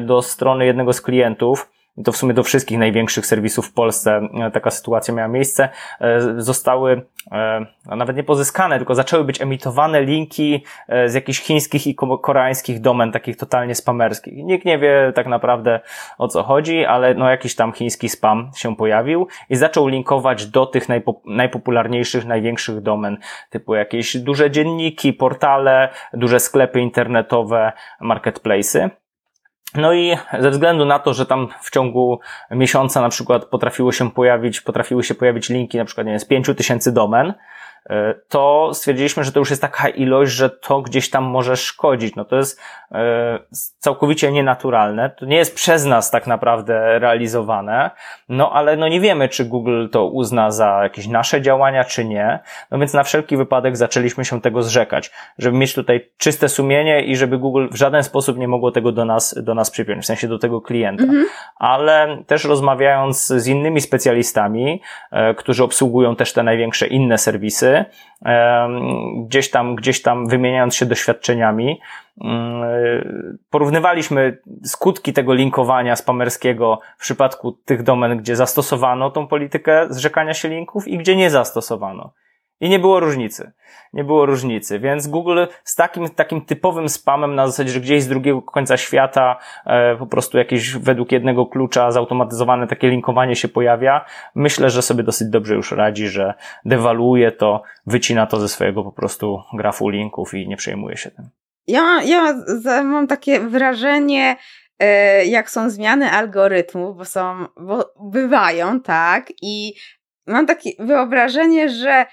do 0.00 0.22
strony 0.22 0.66
jednego 0.66 0.92
z 0.92 1.00
klientów, 1.00 1.68
to 2.04 2.12
w 2.12 2.16
sumie 2.16 2.34
do 2.34 2.42
wszystkich 2.42 2.78
największych 2.78 3.26
serwisów 3.26 3.66
w 3.66 3.72
Polsce 3.72 4.28
e, 4.34 4.50
taka 4.50 4.70
sytuacja 4.70 5.14
miała 5.14 5.28
miejsce, 5.28 5.68
e, 6.00 6.20
zostały 6.42 7.02
e, 7.32 7.66
nawet 7.86 8.16
nie 8.16 8.22
pozyskane, 8.22 8.78
tylko 8.78 8.94
zaczęły 8.94 9.24
być 9.24 9.40
emitowane 9.40 10.02
linki 10.02 10.64
z 11.06 11.14
jakichś 11.14 11.40
chińskich 11.40 11.86
i 11.86 11.94
koreańskich 12.22 12.80
domen, 12.80 13.12
takich 13.12 13.36
totalnie 13.36 13.74
spamerskich. 13.74 14.34
Nikt 14.44 14.64
nie 14.64 14.78
wie 14.78 15.12
tak 15.14 15.26
naprawdę 15.26 15.80
o 16.18 16.28
co 16.28 16.42
chodzi, 16.42 16.84
ale 16.84 17.14
no 17.14 17.30
jakiś 17.30 17.54
tam 17.54 17.72
chiński 17.72 18.08
spam 18.08 18.50
się 18.56 18.76
pojawił 18.76 19.26
i 19.50 19.56
zaczął 19.56 19.88
linkować 19.88 20.46
do 20.46 20.66
tych 20.66 20.86
najpopularniejszych, 21.24 22.24
największych 22.24 22.80
domen, 22.80 23.18
typu 23.50 23.74
jakieś 23.74 24.16
duże 24.16 24.50
dzienniki, 24.50 25.12
portale, 25.12 25.88
duże 26.12 26.40
sklepy 26.40 26.80
internetowe, 26.80 27.72
marketplace'y. 28.00 29.01
No 29.74 29.92
i 29.92 30.16
ze 30.40 30.50
względu 30.50 30.84
na 30.84 30.98
to, 30.98 31.14
że 31.14 31.26
tam 31.26 31.48
w 31.62 31.70
ciągu 31.70 32.20
miesiąca 32.50 33.00
na 33.00 33.08
przykład 33.08 33.44
potrafiło 33.44 33.92
się 33.92 34.10
pojawić, 34.10 34.60
potrafiły 34.60 35.04
się 35.04 35.14
pojawić 35.14 35.48
linki 35.48 35.78
na 35.78 35.84
przykład 35.84 36.06
nie 36.06 36.12
wiem, 36.12 36.20
z 36.20 36.24
pięciu 36.24 36.54
tysięcy 36.54 36.92
domen, 36.92 37.34
to 38.28 38.70
stwierdziliśmy, 38.74 39.24
że 39.24 39.32
to 39.32 39.38
już 39.38 39.50
jest 39.50 39.62
taka 39.62 39.88
ilość, 39.88 40.32
że 40.32 40.50
to 40.50 40.80
gdzieś 40.80 41.10
tam 41.10 41.24
może 41.24 41.56
szkodzić. 41.56 42.16
No 42.16 42.24
to 42.24 42.36
jest 42.36 42.60
e, 42.92 43.38
całkowicie 43.78 44.32
nienaturalne. 44.32 45.10
To 45.10 45.26
nie 45.26 45.36
jest 45.36 45.54
przez 45.54 45.84
nas 45.84 46.10
tak 46.10 46.26
naprawdę 46.26 46.98
realizowane, 46.98 47.90
no 48.28 48.52
ale 48.52 48.76
no 48.76 48.88
nie 48.88 49.00
wiemy, 49.00 49.28
czy 49.28 49.44
Google 49.44 49.88
to 49.88 50.06
uzna 50.06 50.50
za 50.50 50.80
jakieś 50.82 51.06
nasze 51.06 51.40
działania, 51.40 51.84
czy 51.84 52.04
nie. 52.04 52.38
No 52.70 52.78
więc 52.78 52.94
na 52.94 53.02
wszelki 53.02 53.36
wypadek 53.36 53.76
zaczęliśmy 53.76 54.24
się 54.24 54.40
tego 54.40 54.62
zrzekać, 54.62 55.10
żeby 55.38 55.56
mieć 55.56 55.74
tutaj 55.74 56.10
czyste 56.18 56.48
sumienie 56.48 57.04
i 57.04 57.16
żeby 57.16 57.38
Google 57.38 57.68
w 57.70 57.76
żaden 57.76 58.02
sposób 58.02 58.38
nie 58.38 58.48
mogło 58.48 58.70
tego 58.70 58.92
do 58.92 59.04
nas, 59.04 59.34
do 59.42 59.54
nas 59.54 59.70
przypiąć, 59.70 60.02
w 60.02 60.06
sensie 60.06 60.28
do 60.28 60.38
tego 60.38 60.60
klienta. 60.60 61.04
Mhm. 61.04 61.24
Ale 61.56 62.18
też 62.26 62.44
rozmawiając 62.44 63.26
z 63.26 63.46
innymi 63.46 63.80
specjalistami, 63.80 64.82
e, 65.10 65.34
którzy 65.34 65.64
obsługują 65.64 66.16
też 66.16 66.32
te 66.32 66.42
największe 66.42 66.86
inne 66.86 67.18
serwisy, 67.18 67.71
gdzieś 69.26 69.50
tam, 69.50 69.76
gdzieś 69.76 70.02
tam 70.02 70.28
wymieniając 70.28 70.74
się 70.74 70.86
doświadczeniami, 70.86 71.80
mm, 72.20 72.62
porównywaliśmy 73.50 74.38
skutki 74.64 75.12
tego 75.12 75.34
linkowania 75.34 75.96
spamerskiego 75.96 76.80
w 76.98 77.00
przypadku 77.00 77.52
tych 77.52 77.82
domen, 77.82 78.18
gdzie 78.18 78.36
zastosowano 78.36 79.10
tą 79.10 79.26
politykę 79.26 79.86
zrzekania 79.90 80.34
się 80.34 80.48
linków 80.48 80.88
i 80.88 80.98
gdzie 80.98 81.16
nie 81.16 81.30
zastosowano. 81.30 82.12
I 82.62 82.68
nie 82.68 82.78
było 82.78 83.00
różnicy. 83.00 83.52
Nie 83.92 84.04
było 84.04 84.26
różnicy. 84.26 84.78
Więc 84.78 85.08
Google 85.08 85.44
z 85.64 85.74
takim, 85.74 86.08
takim 86.08 86.44
typowym 86.44 86.88
spamem 86.88 87.34
na 87.34 87.46
zasadzie, 87.46 87.70
że 87.70 87.80
gdzieś 87.80 88.02
z 88.02 88.08
drugiego 88.08 88.42
końca 88.42 88.76
świata 88.76 89.38
e, 89.66 89.96
po 89.96 90.06
prostu 90.06 90.38
jakieś 90.38 90.76
według 90.76 91.12
jednego 91.12 91.46
klucza 91.46 91.90
zautomatyzowane 91.90 92.66
takie 92.66 92.88
linkowanie 92.88 93.36
się 93.36 93.48
pojawia, 93.48 94.04
myślę, 94.34 94.70
że 94.70 94.82
sobie 94.82 95.02
dosyć 95.02 95.28
dobrze 95.28 95.54
już 95.54 95.72
radzi, 95.72 96.08
że 96.08 96.34
dewaluuje 96.64 97.32
to, 97.32 97.62
wycina 97.86 98.26
to 98.26 98.40
ze 98.40 98.48
swojego 98.48 98.84
po 98.84 98.92
prostu 98.92 99.42
grafu 99.52 99.88
linków 99.88 100.34
i 100.34 100.48
nie 100.48 100.56
przejmuje 100.56 100.96
się 100.96 101.10
tym. 101.10 101.28
Ja, 101.66 102.02
ja 102.02 102.34
mam 102.84 103.06
takie 103.06 103.40
wrażenie, 103.40 104.36
e, 104.78 105.24
jak 105.26 105.50
są 105.50 105.70
zmiany 105.70 106.10
algorytmów, 106.10 106.96
bo 106.96 107.04
są, 107.04 107.46
bo 107.60 107.92
bywają, 108.00 108.80
tak, 108.80 109.32
i 109.42 109.74
mam 110.26 110.46
takie 110.46 110.70
wyobrażenie, 110.78 111.68
że 111.68 112.06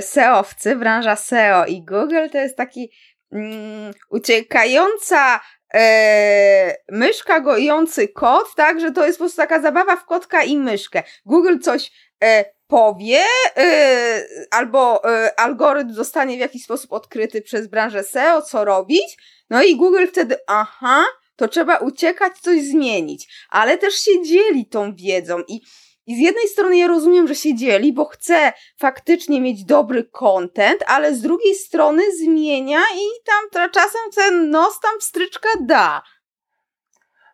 SEOwcy, 0.00 0.76
branża 0.76 1.16
SEO 1.16 1.66
i 1.66 1.82
Google 1.82 2.28
to 2.32 2.38
jest 2.38 2.56
taki 2.56 2.90
mm, 3.32 3.92
uciekająca 4.10 5.40
e, 5.74 6.76
myszka 6.88 7.40
gojący 7.40 8.08
kot, 8.08 8.54
tak, 8.56 8.80
że 8.80 8.92
to 8.92 9.06
jest 9.06 9.18
po 9.18 9.22
prostu 9.22 9.36
taka 9.36 9.62
zabawa 9.62 9.96
w 9.96 10.04
kotka 10.04 10.42
i 10.42 10.56
myszkę. 10.56 11.02
Google 11.26 11.58
coś 11.58 11.92
e, 12.24 12.44
powie, 12.66 13.20
e, 13.56 14.26
albo 14.50 15.04
e, 15.04 15.40
algorytm 15.40 15.94
zostanie 15.94 16.36
w 16.36 16.40
jakiś 16.40 16.64
sposób 16.64 16.92
odkryty 16.92 17.42
przez 17.42 17.66
branżę 17.66 18.02
SEO, 18.02 18.42
co 18.42 18.64
robić, 18.64 19.16
no 19.50 19.62
i 19.62 19.76
Google 19.76 20.06
wtedy, 20.06 20.36
aha, 20.46 21.04
to 21.36 21.48
trzeba 21.48 21.76
uciekać, 21.76 22.38
coś 22.38 22.62
zmienić, 22.62 23.46
ale 23.50 23.78
też 23.78 23.94
się 23.94 24.22
dzieli 24.22 24.66
tą 24.66 24.94
wiedzą 24.94 25.40
i 25.48 25.60
i 26.06 26.16
z 26.16 26.18
jednej 26.18 26.48
strony 26.48 26.76
ja 26.76 26.86
rozumiem, 26.86 27.28
że 27.28 27.34
się 27.34 27.54
dzieli, 27.54 27.92
bo 27.92 28.04
chce 28.04 28.52
faktycznie 28.76 29.40
mieć 29.40 29.64
dobry 29.64 30.04
content, 30.04 30.84
ale 30.86 31.14
z 31.14 31.20
drugiej 31.20 31.54
strony 31.54 32.02
zmienia 32.16 32.80
i 32.94 33.04
tam 33.24 33.70
czasem 33.70 34.00
ten 34.14 34.50
nos 34.50 34.80
tam 34.80 35.00
stryczka 35.00 35.48
da. 35.60 36.02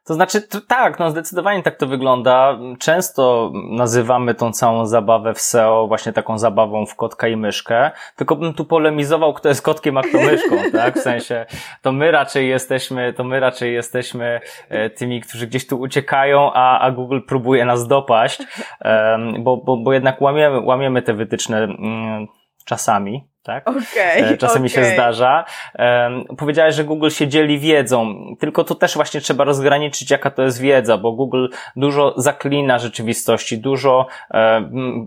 To 0.05 0.14
znaczy, 0.14 0.42
tak, 0.68 0.98
no 0.98 1.11
zdecydowanie 1.11 1.62
tak 1.62 1.76
to 1.76 1.86
wygląda. 1.86 2.59
Często 2.78 3.53
nazywamy 3.70 4.34
tą 4.34 4.53
całą 4.53 4.86
zabawę 4.86 5.34
w 5.34 5.40
SEO 5.40 5.86
właśnie 5.88 6.12
taką 6.12 6.38
zabawą 6.38 6.86
w 6.86 6.94
kotka 6.94 7.28
i 7.28 7.36
myszkę, 7.36 7.90
tylko 8.16 8.36
bym 8.36 8.55
tu 8.55 8.64
polemizował, 8.64 9.34
kto 9.34 9.48
jest 9.48 9.62
kotkiem, 9.62 9.96
a 9.96 10.03
kto 10.03 10.18
myszką, 10.18 10.57
tak? 10.78 10.98
W 10.98 11.03
sensie, 11.03 11.46
to 11.82 11.92
my 11.92 12.11
raczej 12.11 12.48
jesteśmy, 12.48 13.12
to 13.12 13.24
my 13.24 13.40
raczej 13.40 13.74
jesteśmy 13.74 14.40
e, 14.68 14.90
tymi, 14.90 15.20
którzy 15.20 15.46
gdzieś 15.46 15.66
tu 15.66 15.80
uciekają, 15.80 16.53
a, 16.53 16.78
a 16.78 16.90
Google 16.90 17.20
próbuje 17.28 17.64
nas 17.64 17.86
dopaść, 17.86 18.42
bo, 19.38 19.57
bo, 19.57 19.76
bo 19.76 19.92
jednak 19.92 20.20
łamiemy, 20.20 20.61
łamiemy 20.61 21.03
te 21.03 21.14
wytyczne 21.14 21.59
mm, 21.59 22.26
czasami, 22.64 23.31
tak? 23.43 23.68
Okay, 23.68 24.38
Czasami 24.38 24.68
okay. 24.72 24.84
się 24.84 24.84
zdarza. 24.84 25.45
Powiedziałeś, 26.38 26.74
że 26.74 26.84
Google 26.84 27.09
się 27.09 27.28
dzieli 27.28 27.59
wiedzą, 27.59 28.14
tylko 28.38 28.64
to 28.64 28.74
też 28.74 28.95
właśnie 28.95 29.20
trzeba 29.20 29.45
rozgraniczyć, 29.45 30.11
jaka 30.11 30.30
to 30.30 30.43
jest 30.43 30.61
wiedza, 30.61 30.99
bo 30.99 31.12
Google 31.12 31.47
dużo 31.76 32.14
zaklina 32.16 32.78
rzeczywistości, 32.78 33.59
dużo 33.59 34.07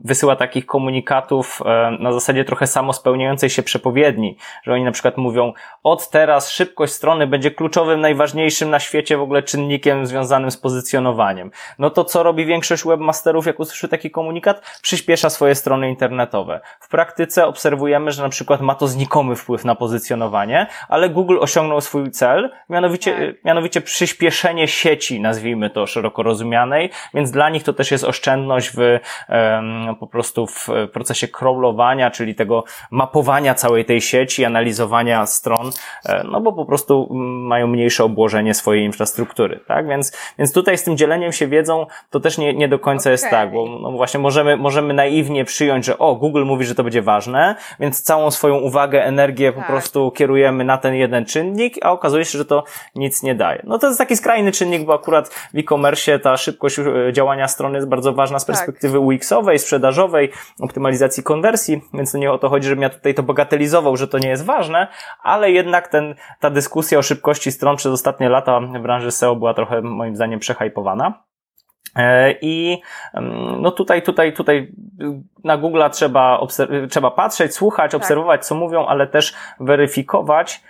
wysyła 0.03 0.35
takich 0.35 0.65
komunikatów 0.65 1.61
na 1.99 2.11
zasadzie 2.11 2.45
trochę 2.45 2.67
samospełniającej 2.67 3.49
się 3.49 3.63
przepowiedni, 3.63 4.37
że 4.63 4.73
oni 4.73 4.83
na 4.83 4.91
przykład 4.91 5.17
mówią, 5.17 5.53
od 5.83 6.09
teraz 6.09 6.49
szybkość 6.49 6.93
strony 6.93 7.27
będzie 7.27 7.51
kluczowym, 7.51 8.01
najważniejszym 8.01 8.69
na 8.69 8.79
świecie 8.79 9.17
w 9.17 9.21
ogóle 9.21 9.43
czynnikiem 9.43 10.05
związanym 10.05 10.51
z 10.51 10.57
pozycjonowaniem. 10.57 11.51
No 11.79 11.89
to 11.89 12.03
co 12.03 12.23
robi 12.23 12.45
większość 12.45 12.83
webmasterów, 12.85 13.45
jak 13.45 13.59
usłyszy 13.59 13.87
taki 13.87 14.11
komunikat? 14.11 14.79
Przyspiesza 14.81 15.29
swoje 15.29 15.55
strony 15.55 15.89
internetowe. 15.89 16.61
W 16.79 16.89
praktyce 16.89 17.47
obserwujemy, 17.47 18.11
że 18.11 18.24
na 18.25 18.29
przykład 18.29 18.61
ma 18.61 18.75
to 18.75 18.87
znikomy 18.87 19.35
wpływ 19.35 19.65
na 19.65 19.75
pozycjonowanie, 19.75 20.67
ale 20.89 21.09
Google 21.09 21.37
osiągnął 21.39 21.81
swój 21.81 22.11
cel, 22.11 22.51
mianowicie, 22.69 23.11
tak. 23.11 23.45
mianowicie 23.45 23.81
przyspieszenie 23.81 24.67
sieci, 24.67 25.21
nazwijmy 25.21 25.69
to 25.69 25.87
szeroko 25.87 26.23
rozumianej, 26.23 26.89
więc 27.13 27.31
dla 27.31 27.49
nich 27.49 27.63
to 27.63 27.73
też 27.73 27.91
jest 27.91 28.03
oszczędność 28.03 28.71
w 28.75 28.77
um, 28.77 29.95
po 29.99 30.07
prostu 30.07 30.47
w 30.47 30.67
procesie 30.93 31.27
crawlowania, 31.27 32.11
czyli 32.11 32.35
tego 32.35 32.63
mapowania 32.91 33.53
całej 33.53 33.85
tej 33.85 34.01
sieci, 34.01 34.45
analizowania 34.45 35.25
stron, 35.25 35.69
e, 36.05 36.23
no 36.23 36.41
bo 36.41 36.53
po 36.53 36.65
prostu 36.65 37.13
mają 37.47 37.67
mniejsze 37.67 38.03
obłożenie 38.03 38.53
swojej 38.53 38.85
infrastruktury, 38.85 39.59
tak? 39.67 39.87
Więc, 39.87 40.17
więc 40.37 40.53
tutaj 40.53 40.77
z 40.77 40.83
tym 40.83 40.97
dzieleniem 40.97 41.31
się 41.31 41.47
wiedzą, 41.47 41.85
to 42.09 42.19
też 42.19 42.37
nie, 42.37 42.53
nie 42.53 42.67
do 42.67 42.79
końca 42.79 43.01
okay. 43.01 43.11
jest 43.11 43.29
tak, 43.29 43.51
bo 43.51 43.79
no 43.81 43.91
właśnie 43.91 44.19
możemy, 44.19 44.57
możemy 44.57 44.93
naiwnie 44.93 45.45
przyjąć, 45.45 45.85
że 45.85 45.97
o, 45.97 46.15
Google 46.15 46.43
mówi, 46.45 46.65
że 46.65 46.75
to 46.75 46.83
będzie 46.83 47.01
ważne, 47.01 47.55
więc 47.79 48.03
całą 48.15 48.31
swoją 48.31 48.55
uwagę, 48.55 49.03
energię 49.03 49.53
tak. 49.53 49.61
po 49.61 49.71
prostu 49.71 50.11
kierujemy 50.11 50.63
na 50.63 50.77
ten 50.77 50.93
jeden 50.93 51.25
czynnik, 51.25 51.75
a 51.81 51.91
okazuje 51.91 52.25
się, 52.25 52.37
że 52.37 52.45
to 52.45 52.63
nic 52.95 53.23
nie 53.23 53.35
daje. 53.35 53.61
No 53.63 53.79
to 53.79 53.87
jest 53.87 53.99
taki 53.99 54.17
skrajny 54.17 54.51
czynnik, 54.51 54.85
bo 54.85 54.93
akurat 54.93 55.29
w 55.29 55.57
e-commerce 55.57 56.19
ta 56.19 56.37
szybkość 56.37 56.79
e, 56.79 57.13
działania 57.13 57.47
strony 57.47 57.77
jest 57.77 57.87
bardzo 57.87 58.13
ważna 58.13 58.39
z 58.39 58.45
tak. 58.45 58.55
perspektywy 58.55 58.97
tak. 58.97 59.07
UX-owej, 59.07 59.59
sprzedażowej, 59.59 60.31
optymalizacji 60.59 61.23
konwersji, 61.23 61.81
więc 61.93 62.11
to 62.11 62.17
nie 62.17 62.31
o 62.31 62.37
to 62.37 62.49
chodzi, 62.49 62.67
żebym 62.67 62.81
ja 62.81 62.89
tutaj 62.89 63.13
to 63.13 63.23
bagatelizował, 63.23 63.97
że 63.97 64.07
to 64.07 64.17
nie 64.19 64.29
jest 64.29 64.45
ważne, 64.45 64.87
ale 65.23 65.51
jednak 65.51 65.87
ten, 65.87 66.15
ta 66.39 66.49
dyskusja 66.49 66.99
o 66.99 67.01
szybkości 67.01 67.51
stron 67.51 67.75
przez 67.75 67.91
ostatnie 67.91 68.29
lata 68.29 68.59
w 68.59 68.81
branży 68.81 69.11
SEO 69.11 69.35
była 69.35 69.53
trochę 69.53 69.81
moim 69.81 70.15
zdaniem 70.15 70.39
przehajpowana. 70.39 71.25
E, 71.95 72.35
I 72.41 72.81
no 73.61 73.71
tutaj, 73.71 74.01
tutaj, 74.01 74.33
tutaj 74.33 74.71
na 75.43 75.57
Google'a 75.57 75.89
trzeba, 75.89 76.47
trzeba 76.89 77.11
patrzeć, 77.11 77.53
słuchać, 77.53 77.91
tak. 77.91 78.01
obserwować, 78.01 78.45
co 78.45 78.55
mówią, 78.55 78.85
ale 78.85 79.07
też 79.07 79.33
weryfikować, 79.59 80.63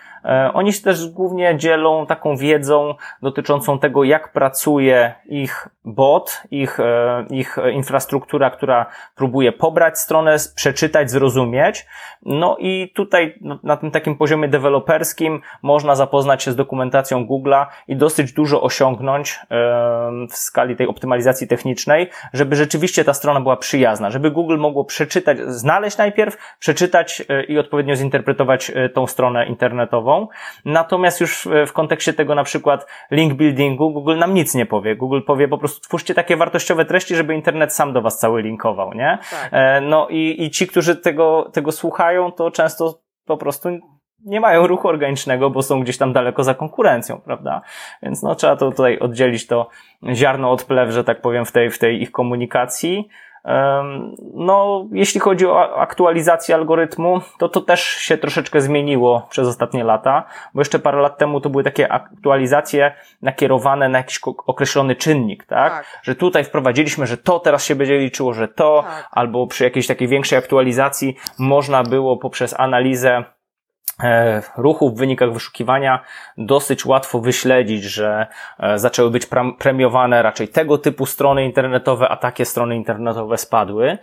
oni 0.54 0.74
się 0.74 0.82
też 0.82 1.10
głównie 1.10 1.58
dzielą 1.58 2.06
taką 2.06 2.38
wiedzą 2.38 2.96
dotyczącą 3.22 3.80
tego, 3.80 4.04
jak 4.04 4.32
pracuje 4.32 5.14
ich 5.26 5.70
bot, 5.86 6.42
ich, 6.52 6.80
e, 6.80 7.26
ich 7.30 7.58
infrastruktura, 7.74 8.50
która 8.50 8.86
próbuje 9.16 9.52
pobrać 9.52 10.00
stronę, 10.00 10.36
przeczytać, 10.56 11.12
zrozumieć. 11.12 11.86
No 12.26 12.58
i 12.60 12.92
tutaj 12.96 13.36
no, 13.42 13.60
na 13.64 13.78
tym 13.78 13.92
takim 13.92 14.18
poziomie 14.18 14.48
deweloperskim 14.48 15.42
można 15.62 15.96
zapoznać 15.96 16.44
się 16.44 16.52
z 16.52 16.56
dokumentacją 16.56 17.26
Google'a 17.26 17.66
i 17.88 17.96
dosyć 17.96 18.34
dużo 18.34 18.62
osiągnąć 18.62 19.32
e, 19.32 19.48
w 20.30 20.36
skali 20.36 20.76
tej 20.76 20.88
optymalizacji 20.88 21.48
technicznej, 21.48 22.10
żeby 22.34 22.56
rzeczywiście 22.56 23.04
ta 23.04 23.14
strona 23.14 23.42
była 23.42 23.58
przyjazna, 23.58 24.10
żeby 24.10 24.32
Google 24.32 24.58
mogło 24.58 24.86
przeczytać, 24.86 25.38
znaleźć 25.40 25.98
najpierw, 25.98 26.38
przeczytać 26.60 27.24
i 27.48 27.60
odpowiednio 27.60 27.96
zinterpretować 27.96 28.72
tą 28.94 29.08
stronę 29.08 29.46
internetową, 29.46 30.15
Natomiast 30.66 31.22
już 31.22 31.48
w 31.68 31.74
kontekście 31.74 32.14
tego 32.14 32.36
na 32.36 32.44
przykład 32.44 32.88
link 33.12 33.34
buildingu 33.34 33.92
Google 33.92 34.18
nam 34.18 34.34
nic 34.34 34.56
nie 34.56 34.66
powie. 34.66 34.96
Google 34.96 35.22
powie 35.28 35.48
po 35.48 35.58
prostu 35.58 35.82
twórzcie 35.82 36.14
takie 36.14 36.38
wartościowe 36.38 36.86
treści, 36.86 37.16
żeby 37.16 37.36
internet 37.36 37.74
sam 37.74 37.94
do 37.94 38.02
was 38.02 38.20
cały 38.20 38.42
linkował, 38.42 38.94
nie? 38.94 39.18
Tak. 39.32 39.50
E, 39.52 39.82
no 39.82 40.08
i, 40.10 40.44
i 40.44 40.52
ci, 40.52 40.68
którzy 40.68 40.96
tego, 40.96 41.50
tego 41.54 41.72
słuchają, 41.72 42.32
to 42.32 42.52
często 42.52 43.00
po 43.26 43.38
prostu 43.38 43.70
nie 44.26 44.40
mają 44.40 44.68
ruchu 44.68 44.88
organicznego, 44.88 45.50
bo 45.50 45.62
są 45.62 45.82
gdzieś 45.82 45.98
tam 45.98 46.14
daleko 46.14 46.44
za 46.44 46.54
konkurencją, 46.54 47.22
prawda? 47.22 47.62
Więc 48.04 48.24
no 48.24 48.36
trzeba 48.36 48.56
to 48.56 48.72
tutaj 48.72 49.00
oddzielić 49.00 49.48
to 49.48 49.70
ziarno 50.14 50.52
od 50.52 50.64
plew, 50.64 50.92
że 50.92 51.04
tak 51.04 51.22
powiem, 51.22 51.46
w 51.46 51.52
tej, 51.52 51.72
w 51.72 51.80
tej 51.80 52.02
ich 52.02 52.12
komunikacji. 52.12 53.10
No, 54.34 54.86
jeśli 54.92 55.20
chodzi 55.20 55.48
o 55.48 55.78
aktualizację 55.78 56.56
algorytmu, 56.56 57.22
to 57.38 57.50
to 57.50 57.62
też 57.62 57.84
się 57.84 58.18
troszeczkę 58.18 58.62
zmieniło 58.62 59.28
przez 59.30 59.48
ostatnie 59.48 59.84
lata, 59.84 60.24
bo 60.54 60.62
jeszcze 60.62 60.80
parę 60.80 61.02
lat 61.02 61.18
temu 61.18 61.42
to 61.42 61.50
były 61.50 61.64
takie 61.64 61.92
aktualizacje 61.92 62.94
nakierowane 63.22 63.90
na 63.90 63.98
jakiś 63.98 64.20
określony 64.48 64.96
czynnik, 64.96 65.46
tak? 65.46 65.74
tak. 65.74 66.00
Że 66.04 66.16
tutaj 66.16 66.44
wprowadziliśmy, 66.44 67.08
że 67.08 67.18
to 67.18 67.40
teraz 67.40 67.66
się 67.66 67.76
będzie 67.76 68.00
liczyło, 68.00 68.34
że 68.34 68.48
to, 68.48 68.84
tak. 68.88 69.10
albo 69.12 69.48
przy 69.48 69.64
jakiejś 69.64 69.88
takiej 69.88 70.08
większej 70.08 70.40
aktualizacji 70.40 71.16
można 71.40 71.84
było 71.84 72.18
poprzez 72.18 72.60
analizę 72.60 73.24
ruchu 74.58 74.90
w 74.90 74.98
wynikach 74.98 75.34
wyszukiwania 75.34 76.04
dosyć 76.38 76.86
łatwo 76.86 77.20
wyśledzić, 77.20 77.84
że 77.84 78.28
e, 78.60 78.80
zaczęły 78.80 79.12
być 79.12 79.28
premiowane 79.60 80.24
raczej 80.24 80.48
tego 80.48 80.78
typu 80.78 81.06
strony 81.06 81.46
internetowe, 81.46 82.10
a 82.10 82.18
takie 82.18 82.46
strony 82.46 82.76
internetowe 82.76 83.38
spadły. 83.38 83.98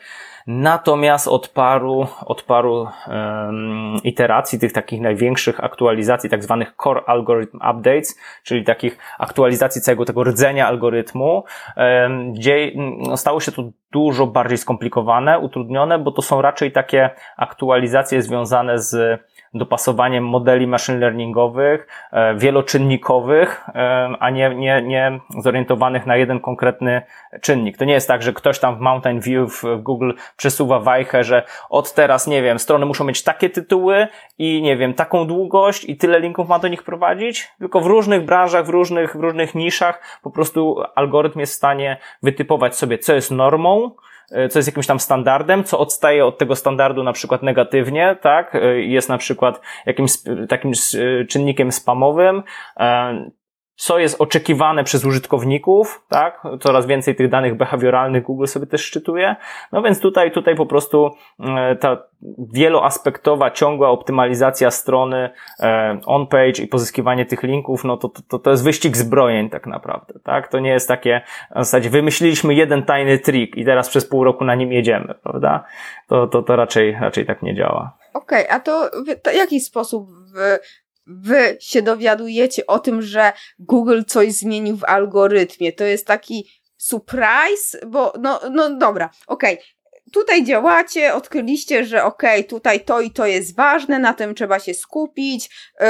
Natomiast 0.46 1.28
od 1.28 1.48
paru, 1.48 2.06
od 2.26 2.42
paru 2.42 2.88
um, 3.08 3.96
iteracji, 4.04 4.58
tych 4.58 4.72
takich 4.72 5.00
największych 5.00 5.64
aktualizacji, 5.64 6.30
tak 6.30 6.42
zwanych 6.42 6.74
core 6.82 7.02
algorithm 7.06 7.56
updates, 7.56 8.18
czyli 8.44 8.64
takich 8.64 8.98
aktualizacji 9.18 9.80
całego 9.80 10.04
tego 10.04 10.24
rdzenia 10.24 10.66
algorytmu, 10.66 11.44
um, 11.76 12.32
gdzie 12.32 12.72
no, 12.76 13.16
stało 13.16 13.40
się 13.40 13.52
to 13.52 13.62
dużo 13.92 14.26
bardziej 14.26 14.58
skomplikowane, 14.58 15.38
utrudnione, 15.38 15.98
bo 15.98 16.12
to 16.12 16.22
są 16.22 16.42
raczej 16.42 16.72
takie 16.72 17.10
aktualizacje 17.36 18.22
związane 18.22 18.78
z 18.78 19.20
dopasowaniem 19.54 20.24
modeli 20.24 20.66
machine 20.66 20.98
learningowych, 20.98 21.86
e, 22.12 22.34
wieloczynnikowych, 22.34 23.64
e, 23.74 24.08
a 24.20 24.30
nie, 24.30 24.54
nie, 24.54 24.82
nie 24.82 25.20
zorientowanych 25.38 26.06
na 26.06 26.16
jeden 26.16 26.40
konkretny 26.40 27.02
czynnik. 27.40 27.78
To 27.78 27.84
nie 27.84 27.92
jest 27.92 28.08
tak, 28.08 28.22
że 28.22 28.32
ktoś 28.32 28.58
tam 28.58 28.76
w 28.76 28.80
Mountain 28.80 29.20
View 29.20 29.62
w 29.62 29.82
Google 29.82 30.12
przesuwa 30.36 30.78
wajchę, 30.78 31.24
że 31.24 31.42
od 31.70 31.94
teraz, 31.94 32.26
nie 32.26 32.42
wiem, 32.42 32.58
strony 32.58 32.86
muszą 32.86 33.04
mieć 33.04 33.22
takie 33.22 33.50
tytuły 33.50 34.08
i 34.38 34.62
nie 34.62 34.76
wiem, 34.76 34.94
taką 34.94 35.26
długość 35.26 35.84
i 35.84 35.96
tyle 35.96 36.20
linków 36.20 36.48
ma 36.48 36.58
do 36.58 36.68
nich 36.68 36.82
prowadzić, 36.82 37.52
tylko 37.58 37.80
w 37.80 37.86
różnych 37.86 38.24
branżach, 38.24 38.66
w 38.66 38.68
różnych, 38.68 39.16
w 39.16 39.20
różnych 39.20 39.54
niszach 39.54 40.20
po 40.22 40.30
prostu 40.30 40.82
algorytm 40.94 41.40
jest 41.40 41.52
w 41.52 41.56
stanie 41.56 41.96
wytypować 42.22 42.76
sobie, 42.76 42.98
co 42.98 43.14
jest 43.14 43.30
normą, 43.30 43.90
co 44.50 44.58
jest 44.58 44.68
jakimś 44.68 44.86
tam 44.86 45.00
standardem, 45.00 45.64
co 45.64 45.78
odstaje 45.78 46.26
od 46.26 46.38
tego 46.38 46.56
standardu 46.56 47.02
na 47.02 47.12
przykład 47.12 47.42
negatywnie, 47.42 48.16
tak? 48.20 48.54
E, 48.54 48.80
jest 48.80 49.08
na 49.08 49.18
przykład 49.18 49.60
jakimś 49.86 50.12
takim 50.48 50.72
e, 50.72 51.24
czynnikiem 51.24 51.72
spamowym, 51.72 52.42
co 53.74 53.98
jest 53.98 54.20
oczekiwane 54.20 54.84
przez 54.84 55.04
użytkowników, 55.04 56.04
tak? 56.08 56.42
Coraz 56.60 56.86
więcej 56.86 57.14
tych 57.14 57.28
danych 57.28 57.56
behawioralnych 57.56 58.22
Google 58.22 58.46
sobie 58.46 58.66
też 58.66 58.84
szczytuje. 58.84 59.36
No 59.72 59.82
więc 59.82 60.00
tutaj, 60.00 60.32
tutaj 60.32 60.56
po 60.56 60.66
prostu 60.66 61.10
ta 61.80 62.02
wieloaspektowa, 62.52 63.50
ciągła 63.50 63.90
optymalizacja 63.90 64.70
strony 64.70 65.30
e, 65.60 66.00
on-page 66.06 66.62
i 66.62 66.66
pozyskiwanie 66.66 67.26
tych 67.26 67.42
linków, 67.42 67.84
no 67.84 67.96
to, 67.96 68.10
to, 68.28 68.38
to 68.38 68.50
jest 68.50 68.64
wyścig 68.64 68.96
zbrojeń 68.96 69.50
tak 69.50 69.66
naprawdę, 69.66 70.14
tak? 70.24 70.48
To 70.48 70.58
nie 70.58 70.70
jest 70.70 70.88
takie, 70.88 71.22
w 71.50 71.58
zasadzie 71.58 71.90
wymyśliliśmy 71.90 72.54
jeden 72.54 72.82
tajny 72.82 73.18
trik 73.18 73.56
i 73.56 73.64
teraz 73.64 73.88
przez 73.88 74.08
pół 74.08 74.24
roku 74.24 74.44
na 74.44 74.54
nim 74.54 74.72
jedziemy, 74.72 75.14
prawda? 75.22 75.64
To, 76.08 76.26
to, 76.26 76.42
to 76.42 76.56
raczej, 76.56 76.92
raczej 77.00 77.26
tak 77.26 77.42
nie 77.42 77.54
działa. 77.54 77.96
Okej, 78.14 78.46
okay, 78.46 78.56
a 78.56 78.60
to 78.60 78.90
w 79.04 79.34
jaki 79.34 79.60
sposób 79.60 80.08
wy, 81.06 81.56
się 81.60 81.82
dowiadujecie 81.82 82.66
o 82.66 82.78
tym, 82.78 83.02
że 83.02 83.32
Google 83.58 84.02
coś 84.06 84.32
zmienił 84.32 84.76
w 84.76 84.84
algorytmie? 84.84 85.72
To 85.72 85.84
jest 85.84 86.06
taki 86.06 86.60
surprise, 86.76 87.78
bo 87.86 88.12
no, 88.20 88.40
no 88.50 88.76
dobra, 88.76 89.10
okej, 89.26 89.54
okay 89.54 89.64
tutaj 90.12 90.44
działacie, 90.44 91.14
odkryliście, 91.14 91.84
że 91.84 92.04
okej, 92.04 92.40
okay, 92.40 92.50
tutaj 92.50 92.80
to 92.80 93.00
i 93.00 93.10
to 93.10 93.26
jest 93.26 93.56
ważne, 93.56 93.98
na 93.98 94.14
tym 94.14 94.34
trzeba 94.34 94.58
się 94.58 94.74
skupić, 94.74 95.50
yy, 95.80 95.86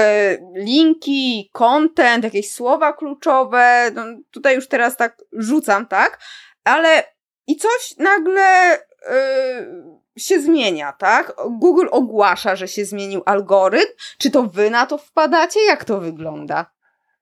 linki, 0.54 1.50
content, 1.52 2.24
jakieś 2.24 2.52
słowa 2.52 2.92
kluczowe, 2.92 3.90
no, 3.94 4.04
tutaj 4.30 4.54
już 4.54 4.68
teraz 4.68 4.96
tak 4.96 5.16
rzucam, 5.32 5.86
tak? 5.86 6.18
Ale 6.64 7.02
i 7.46 7.56
coś 7.56 7.94
nagle 7.98 8.78
yy, 9.08 10.01
się 10.18 10.40
zmienia, 10.40 10.92
tak? 10.92 11.32
Google 11.50 11.86
ogłasza, 11.90 12.56
że 12.56 12.68
się 12.68 12.84
zmienił 12.84 13.22
algorytm. 13.26 13.92
Czy 14.18 14.30
to 14.30 14.42
wy 14.42 14.70
na 14.70 14.86
to 14.86 14.98
wpadacie? 14.98 15.60
Jak 15.60 15.84
to 15.84 16.00
wygląda? 16.00 16.66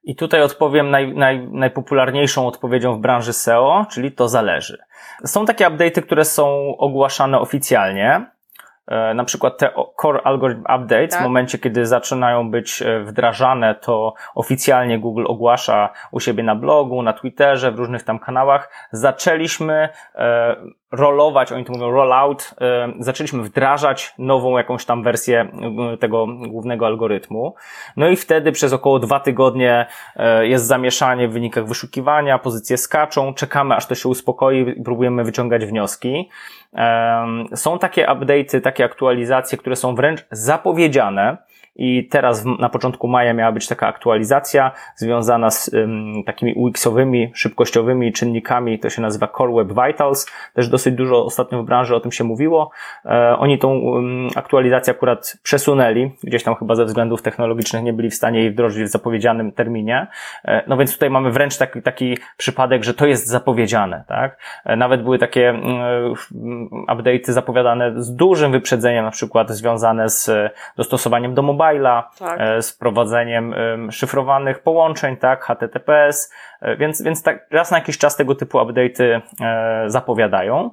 I 0.03 0.17
tutaj 0.17 0.43
odpowiem 0.43 0.91
naj, 0.91 1.15
naj, 1.15 1.49
najpopularniejszą 1.53 2.47
odpowiedzią 2.47 2.95
w 2.95 3.01
branży 3.01 3.33
SEO, 3.33 3.87
czyli 3.91 4.13
to 4.13 4.29
zależy. 4.29 4.79
Są 5.25 5.47
takie 5.47 5.67
update'y, 5.67 6.03
które 6.03 6.25
są 6.25 6.77
ogłaszane 6.79 7.39
oficjalnie, 7.39 8.27
e, 8.87 9.15
na 9.15 9.25
przykład 9.25 9.59
te 9.59 9.71
Core 10.03 10.21
Algorithm 10.25 10.61
Updates, 10.61 11.11
tak. 11.11 11.21
w 11.21 11.23
momencie, 11.23 11.59
kiedy 11.59 11.87
zaczynają 11.87 12.51
być 12.51 12.83
e, 12.83 13.01
wdrażane, 13.01 13.75
to 13.75 14.15
oficjalnie 14.35 14.99
Google 14.99 15.25
ogłasza 15.27 15.93
u 16.13 16.21
siebie 16.21 16.43
na 16.43 16.55
blogu, 16.55 17.03
na 17.03 17.13
Twitterze, 17.13 17.73
w 17.73 17.79
różnych 17.79 18.03
tam 18.03 18.19
kanałach. 18.19 18.89
Zaczęliśmy 18.93 19.89
e, 20.15 20.57
rolować, 20.93 21.53
oni 21.53 21.65
to 21.65 21.73
mówią 21.73 21.91
rollout, 21.91 22.55
zaczęliśmy 22.99 23.43
wdrażać 23.43 24.15
nową 24.19 24.59
jakąś 24.59 24.85
tam 24.85 25.03
wersję 25.03 25.49
tego 26.01 26.27
głównego 26.49 26.87
algorytmu. 26.87 27.55
No 27.97 28.09
i 28.09 28.17
wtedy 28.17 28.53
przez 28.53 28.73
około 28.73 28.99
dwa 28.99 29.21
tygodnie 29.21 29.87
jest 30.41 30.67
zamieszanie 30.67 31.29
w 31.29 31.33
wynikach 31.33 31.67
wyszukiwania, 31.67 32.39
pozycje 32.39 32.77
skaczą, 32.77 33.35
czekamy 33.35 33.75
aż 33.75 33.87
to 33.87 33.95
się 33.95 34.09
uspokoi 34.09 34.75
i 34.79 34.83
próbujemy 34.83 35.25
wyciągać 35.25 35.67
wnioski. 35.67 36.31
Są 37.55 37.79
takie 37.79 38.07
update'y, 38.07 38.61
takie 38.61 38.85
aktualizacje, 38.85 39.59
które 39.59 39.77
są 39.77 39.95
wręcz 39.95 40.27
zapowiedziane, 40.31 41.37
i 41.77 42.09
teraz 42.09 42.45
na 42.59 42.69
początku 42.69 43.09
maja 43.09 43.35
miała 43.35 43.53
być 43.53 43.69
taka 43.69 43.87
aktualizacja 43.87 44.73
związana 44.97 45.51
z 45.51 45.71
takimi 46.27 46.55
UX-owymi, 46.55 47.31
szybkościowymi 47.35 48.13
czynnikami, 48.13 48.79
to 48.79 48.91
się 48.91 49.03
nazywa 49.03 49.29
Core 49.29 49.53
Web 49.53 49.69
Vitals, 49.69 50.27
też 50.55 50.69
dosyć 50.69 50.95
dużo 50.95 51.25
ostatnio 51.25 51.63
w 51.63 51.67
branży 51.67 51.97
o 51.97 52.01
tym 52.01 52.13
się 52.13 52.25
mówiło. 52.25 52.71
E, 53.05 53.37
oni 53.39 53.59
tą 53.59 53.83
aktualizację 54.37 54.91
akurat 54.91 55.37
przesunęli, 55.43 56.11
gdzieś 56.25 56.43
tam 56.43 56.55
chyba 56.55 56.75
ze 56.75 56.85
względów 56.85 57.23
technologicznych 57.23 57.83
nie 57.83 57.93
byli 57.93 58.11
w 58.11 58.15
stanie 58.15 58.41
jej 58.41 58.51
wdrożyć 58.51 58.85
w 58.85 58.89
zapowiedzianym 58.89 59.53
terminie. 59.53 60.07
E, 60.45 60.65
no 60.67 60.77
więc 60.77 60.93
tutaj 60.93 61.11
mamy 61.11 61.31
wręcz 61.31 61.59
taki, 61.59 61.83
taki 61.83 62.19
przypadek, 62.37 62.85
że 62.85 62.95
to 62.95 63.07
jest 63.07 63.27
zapowiedziane, 63.27 64.05
tak? 64.09 64.39
E, 64.65 64.77
nawet 64.77 65.03
były 65.03 65.19
takie 65.19 65.53
um, 65.53 66.69
update'y 66.89 67.33
zapowiadane 67.33 68.03
z 68.03 68.15
dużym 68.15 68.53
wyprzedzeniem, 68.53 69.05
na 69.05 69.11
przykład 69.11 69.51
związane 69.51 70.09
z 70.09 70.31
dostosowaniem 70.77 71.35
do 71.35 71.43
mobile, 71.61 72.03
tak. 72.19 72.41
E, 72.41 72.63
z 72.63 72.73
prowadzeniem 72.73 73.55
szyfrowanych 73.91 74.63
połączeń, 74.63 75.17
tak, 75.17 75.45
HTTPS, 75.45 76.33
e, 76.61 76.77
więc, 76.77 77.03
więc 77.03 77.23
tak 77.23 77.47
raz 77.51 77.71
na 77.71 77.79
jakiś 77.79 77.99
czas 77.99 78.17
tego 78.17 78.35
typu 78.35 78.59
update'y 78.59 79.21
e, 79.41 79.85
zapowiadają. 79.87 80.71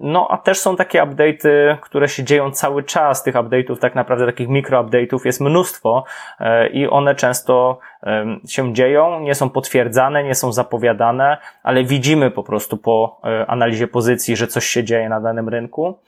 No, 0.00 0.28
a 0.30 0.38
też 0.38 0.58
są 0.58 0.76
takie 0.76 1.02
update'y, 1.02 1.76
które 1.80 2.08
się 2.08 2.24
dzieją 2.24 2.50
cały 2.50 2.82
czas. 2.82 3.22
Tych 3.22 3.34
update'ów, 3.34 3.78
tak 3.78 3.94
naprawdę 3.94 4.26
takich 4.26 4.48
mikro 4.48 4.84
update'ów 4.84 5.26
jest 5.26 5.40
mnóstwo 5.40 6.04
i 6.72 6.88
one 6.88 7.14
często 7.14 7.78
się 8.48 8.74
dzieją, 8.74 9.20
nie 9.20 9.34
są 9.34 9.50
potwierdzane, 9.50 10.24
nie 10.24 10.34
są 10.34 10.52
zapowiadane, 10.52 11.36
ale 11.62 11.84
widzimy 11.84 12.30
po 12.30 12.42
prostu 12.42 12.76
po 12.76 13.20
analizie 13.46 13.88
pozycji, 13.88 14.36
że 14.36 14.46
coś 14.46 14.66
się 14.66 14.84
dzieje 14.84 15.08
na 15.08 15.20
danym 15.20 15.48
rynku. 15.48 15.98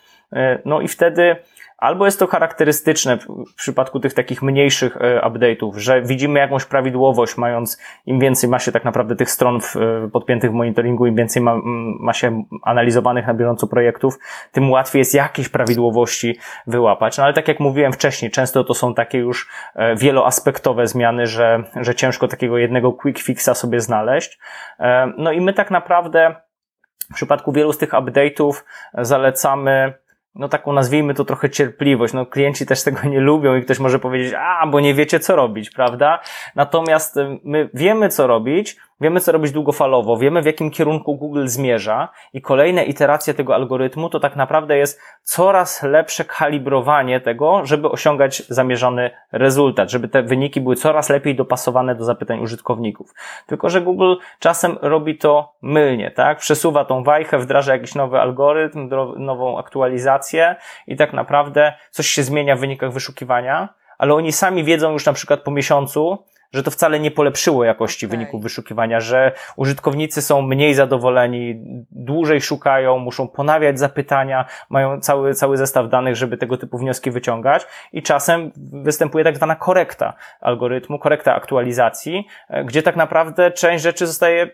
No 0.65 0.81
i 0.81 0.89
wtedy 0.89 1.37
Albo 1.79 2.05
jest 2.05 2.19
to 2.19 2.27
charakterystyczne 2.27 3.19
w 3.49 3.55
przypadku 3.57 4.01
tych 4.01 4.15
takich 4.15 4.43
mniejszych 4.43 4.97
e, 4.97 5.21
update'ów, 5.21 5.77
że 5.77 6.03
widzimy 6.03 6.41
jakąś 6.41 6.65
prawidłowość, 6.65 7.37
mając 7.37 7.79
im 8.07 8.21
więcej 8.21 8.51
ma 8.51 8.59
się 8.59 8.73
tak 8.73 8.85
naprawdę 8.85 9.17
tych 9.17 9.31
stron 9.31 9.57
e, 9.57 10.09
podpiętych 10.09 10.51
w 10.51 10.55
monitoringu, 10.55 11.07
im 11.07 11.15
więcej 11.15 11.43
ma, 11.43 11.57
ma 12.01 12.13
się 12.13 12.45
analizowanych 12.63 13.27
na 13.27 13.35
bieżąco 13.35 13.67
projektów, 13.67 14.19
tym 14.53 14.71
łatwiej 14.71 15.01
jest 15.01 15.15
jakieś 15.15 15.49
prawidłowości 15.49 16.39
wyłapać. 16.67 17.19
No 17.19 17.25
ale 17.25 17.33
tak 17.33 17.49
jak 17.49 17.61
mówiłem 17.61 17.93
wcześniej, 17.93 18.31
często 18.31 18.65
to 18.65 18.75
są 18.75 18.95
takie 18.95 19.19
już 19.19 19.49
e, 19.75 19.97
wieloaspektowe 19.97 20.87
zmiany, 20.87 21.27
że, 21.27 21.63
że 21.77 21.95
ciężko 21.95 22.29
takiego 22.29 22.59
jednego 22.59 22.93
quick 22.93 23.23
fixa 23.23 23.55
sobie 23.55 23.81
znaleźć. 23.81 24.39
No 25.19 25.33
i 25.33 25.41
my 25.41 25.53
tak 25.53 25.71
naprawdę 25.71 26.35
w 27.11 27.15
przypadku 27.15 27.53
wielu 27.53 27.73
z 27.73 27.79
tych 27.79 27.91
update'ów 27.91 28.53
zalecamy 28.95 29.95
no 30.39 30.49
taką 30.49 30.73
nazwijmy 30.73 31.15
to 31.15 31.25
trochę 31.25 31.51
cierpliwość. 31.51 32.15
No 32.15 32.27
klienci 32.27 32.67
też 32.67 32.83
tego 32.83 33.09
nie 33.09 33.21
lubią 33.21 33.57
i 33.57 33.63
ktoś 33.63 33.79
może 33.79 33.99
powiedzieć, 33.99 34.35
a, 34.39 34.67
bo 34.67 34.81
nie 34.81 34.95
wiecie 34.95 35.21
co 35.21 35.37
robić, 35.37 35.71
prawda? 35.71 36.21
Natomiast 36.55 37.17
my 37.45 37.71
wiemy 37.75 38.09
co 38.09 38.27
robić, 38.27 38.77
Wiemy, 39.01 39.21
co 39.21 39.33
robić 39.33 39.53
długofalowo, 39.53 40.17
wiemy, 40.17 40.43
w 40.43 40.47
jakim 40.47 40.71
kierunku 40.71 41.17
Google 41.17 41.47
zmierza 41.47 42.09
i 42.33 42.41
kolejne 42.41 42.85
iteracje 42.85 43.35
tego 43.35 43.55
algorytmu 43.55 44.11
to 44.11 44.21
tak 44.21 44.37
naprawdę 44.37 44.77
jest 44.77 45.01
coraz 45.23 45.83
lepsze 45.83 46.25
kalibrowanie 46.25 47.21
tego, 47.21 47.67
żeby 47.67 47.91
osiągać 47.91 48.43
zamierzony 48.49 49.11
rezultat, 49.33 49.91
żeby 49.91 50.09
te 50.09 50.23
wyniki 50.23 50.61
były 50.61 50.77
coraz 50.77 51.09
lepiej 51.09 51.35
dopasowane 51.35 51.95
do 51.95 52.05
zapytań 52.05 52.41
użytkowników. 52.41 53.15
Tylko, 53.47 53.71
że 53.71 53.81
Google 53.81 54.15
czasem 54.39 54.79
robi 54.83 55.19
to 55.19 55.53
mylnie, 55.63 56.11
tak? 56.11 56.39
Przesuwa 56.39 56.85
tą 56.85 57.05
wajchę, 57.05 57.39
wdraża 57.39 57.73
jakiś 57.73 57.95
nowy 57.95 58.21
algorytm, 58.21 58.91
nową 59.17 59.59
aktualizację 59.59 60.57
i 60.87 60.97
tak 60.97 61.13
naprawdę 61.13 61.73
coś 61.91 62.07
się 62.07 62.23
zmienia 62.23 62.57
w 62.57 62.61
wynikach 62.61 62.93
wyszukiwania, 62.93 63.69
ale 63.99 64.15
oni 64.15 64.33
sami 64.33 64.65
wiedzą 64.65 64.93
już 64.93 65.07
na 65.07 65.13
przykład 65.13 65.41
po 65.41 65.51
miesiącu, 65.51 66.19
że 66.53 66.63
to 66.63 66.71
wcale 66.71 67.01
nie 67.01 67.11
polepszyło 67.11 67.65
jakości 67.65 68.07
okay. 68.07 68.19
wyników 68.19 68.43
wyszukiwania, 68.43 69.01
że 69.01 69.33
użytkownicy 69.57 70.23
są 70.23 70.43
mniej 70.43 70.75
zadowoleni, 70.75 71.55
dłużej 71.91 72.41
szukają, 72.41 72.99
muszą 72.99 73.29
ponawiać 73.29 73.79
zapytania, 73.79 74.45
mają 74.71 75.01
cały, 75.01 75.35
cały 75.35 75.57
zestaw 75.57 75.89
danych, 75.89 76.17
żeby 76.17 76.37
tego 76.37 76.57
typu 76.57 76.79
wnioski 76.79 77.11
wyciągać 77.11 77.67
i 77.93 78.03
czasem 78.03 78.53
występuje 78.57 79.25
tak 79.25 79.37
zwana 79.37 79.57
korekta 79.57 80.15
algorytmu, 80.41 80.99
korekta 80.99 81.35
aktualizacji, 81.35 82.27
e, 82.49 82.65
gdzie 82.65 82.83
tak 82.83 82.97
naprawdę 82.97 83.51
część 83.51 83.85
rzeczy 83.85 84.07
zostaje 84.07 84.51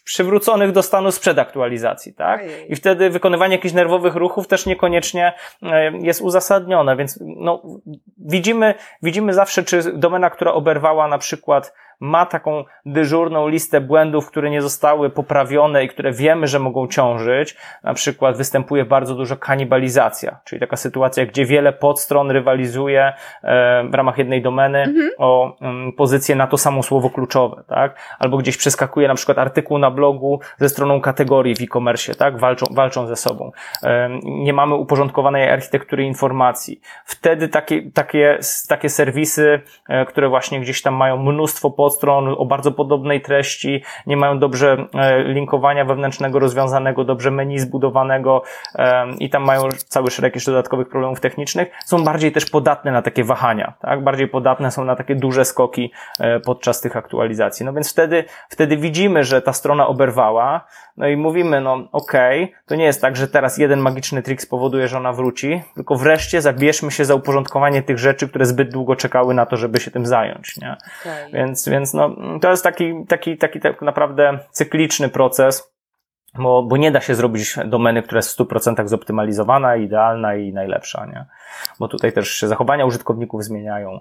przywróconych 0.00 0.72
do 0.72 0.82
stanu 0.82 1.12
sprzed 1.12 1.38
aktualizacji, 1.38 2.14
tak? 2.14 2.40
I 2.68 2.76
wtedy 2.76 3.10
wykonywanie 3.10 3.54
jakichś 3.54 3.74
nerwowych 3.74 4.14
ruchów 4.14 4.48
też 4.48 4.66
niekoniecznie 4.66 5.32
e, 5.62 5.92
jest 5.98 6.20
uzasadnione, 6.20 6.96
więc 6.96 7.18
no, 7.22 7.62
widzimy, 8.18 8.74
widzimy 9.02 9.34
zawsze, 9.34 9.62
czy 9.64 9.92
domena, 9.92 10.30
która 10.30 10.52
oberwała 10.52 11.08
na 11.08 11.18
przykład 11.18 11.72
ma 12.00 12.26
taką 12.26 12.64
dyżurną 12.86 13.48
listę 13.48 13.80
błędów, 13.80 14.26
które 14.28 14.50
nie 14.50 14.62
zostały 14.62 15.10
poprawione 15.10 15.84
i 15.84 15.88
które 15.88 16.12
wiemy, 16.12 16.46
że 16.46 16.58
mogą 16.58 16.88
ciążyć. 16.88 17.56
Na 17.82 17.94
przykład 17.94 18.36
występuje 18.36 18.84
bardzo 18.84 19.14
dużo 19.14 19.36
kanibalizacja, 19.36 20.40
czyli 20.44 20.60
taka 20.60 20.76
sytuacja, 20.76 21.26
gdzie 21.26 21.44
wiele 21.44 21.72
podstron 21.72 22.30
rywalizuje 22.30 23.12
e, 23.42 23.84
w 23.90 23.94
ramach 23.94 24.18
jednej 24.18 24.42
domeny 24.42 24.78
mhm. 24.78 25.10
o 25.18 25.56
mm, 25.60 25.92
pozycję 25.92 26.34
na 26.36 26.46
to 26.46 26.58
samo 26.58 26.82
słowo 26.82 27.10
kluczowe, 27.10 27.64
tak? 27.66 27.98
Albo 28.18 28.36
gdzieś 28.36 28.56
przeskakuje 28.56 29.08
na 29.08 29.14
przykład 29.14 29.38
artykuł 29.38 29.78
na 29.78 29.90
blogu 29.90 30.40
ze 30.58 30.68
stroną 30.68 31.00
kategorii 31.00 31.54
w 31.54 31.62
e-commerce, 31.62 32.14
tak? 32.14 32.38
Walczą, 32.38 32.66
walczą 32.70 33.06
ze 33.06 33.16
sobą. 33.16 33.50
Nie 34.24 34.52
mamy 34.52 34.74
uporządkowanej 34.74 35.50
architektury 35.50 36.04
informacji. 36.04 36.80
Wtedy 37.04 37.48
takie, 37.48 37.90
takie, 37.90 38.38
takie 38.68 38.88
serwisy, 38.88 39.60
e, 39.88 40.06
które 40.06 40.28
właśnie 40.28 40.60
gdzieś 40.60 40.82
tam 40.82 40.94
mają 40.94 41.16
mnóstwo 41.16 41.70
podstron, 41.70 41.85
podstron 41.86 42.34
o 42.38 42.44
bardzo 42.46 42.72
podobnej 42.72 43.20
treści, 43.20 43.82
nie 44.06 44.16
mają 44.16 44.38
dobrze 44.38 44.86
e, 44.94 45.22
linkowania 45.24 45.84
wewnętrznego 45.84 46.38
rozwiązanego, 46.38 47.04
dobrze 47.04 47.30
menu 47.30 47.58
zbudowanego 47.58 48.42
i 49.18 49.30
tam 49.30 49.44
mają 49.44 49.62
cały 49.88 50.10
szereg 50.10 50.34
jeszcze 50.34 50.50
dodatkowych 50.50 50.88
problemów 50.88 51.20
technicznych, 51.20 51.68
są 51.84 52.04
bardziej 52.04 52.32
też 52.32 52.46
podatne 52.50 52.92
na 52.92 53.02
takie 53.02 53.24
wahania, 53.24 53.72
tak? 53.80 54.04
Bardziej 54.04 54.28
podatne 54.28 54.70
są 54.70 54.84
na 54.84 54.96
takie 54.96 55.14
duże 55.14 55.44
skoki 55.44 55.92
e, 56.20 56.40
podczas 56.40 56.80
tych 56.80 56.96
aktualizacji. 56.96 57.66
No 57.66 57.72
więc 57.72 57.92
wtedy, 57.92 58.24
wtedy 58.48 58.76
widzimy, 58.76 59.24
że 59.24 59.42
ta 59.42 59.52
strona 59.52 59.86
oberwała, 59.86 60.66
no 60.96 61.08
i 61.08 61.16
mówimy, 61.16 61.60
no 61.60 61.88
okej, 61.92 62.44
okay, 62.44 62.56
to 62.66 62.74
nie 62.74 62.84
jest 62.84 63.00
tak, 63.00 63.16
że 63.16 63.28
teraz 63.28 63.58
jeden 63.58 63.80
magiczny 63.80 64.22
trik 64.22 64.42
spowoduje, 64.42 64.88
że 64.88 64.96
ona 64.96 65.12
wróci, 65.12 65.62
tylko 65.74 65.96
wreszcie 65.96 66.42
zabierzmy 66.42 66.90
się 66.90 67.04
za 67.04 67.14
uporządkowanie 67.14 67.82
tych 67.82 67.98
rzeczy, 67.98 68.28
które 68.28 68.46
zbyt 68.46 68.72
długo 68.72 68.96
czekały 68.96 69.34
na 69.34 69.46
to, 69.46 69.56
żeby 69.56 69.80
się 69.80 69.90
tym 69.90 70.06
zająć, 70.06 70.56
nie? 70.56 70.76
Okay. 71.00 71.30
Więc, 71.32 71.68
więc 71.76 71.94
no, 71.94 72.16
to 72.40 72.50
jest 72.50 72.64
taki, 72.64 73.06
taki, 73.08 73.36
taki 73.36 73.60
tak 73.60 73.82
naprawdę 73.82 74.38
cykliczny 74.50 75.08
proces, 75.08 75.74
bo, 76.34 76.62
bo 76.62 76.76
nie 76.76 76.90
da 76.90 77.00
się 77.00 77.14
zrobić 77.14 77.56
domeny, 77.66 78.02
która 78.02 78.18
jest 78.18 78.38
w 78.38 78.40
100% 78.40 78.88
zoptymalizowana, 78.88 79.76
idealna 79.76 80.34
i 80.34 80.52
najlepsza, 80.52 81.06
nie? 81.06 81.24
Bo 81.80 81.88
tutaj 81.88 82.12
też 82.12 82.30
się 82.30 82.48
zachowania 82.48 82.86
użytkowników 82.86 83.44
zmieniają. 83.44 84.00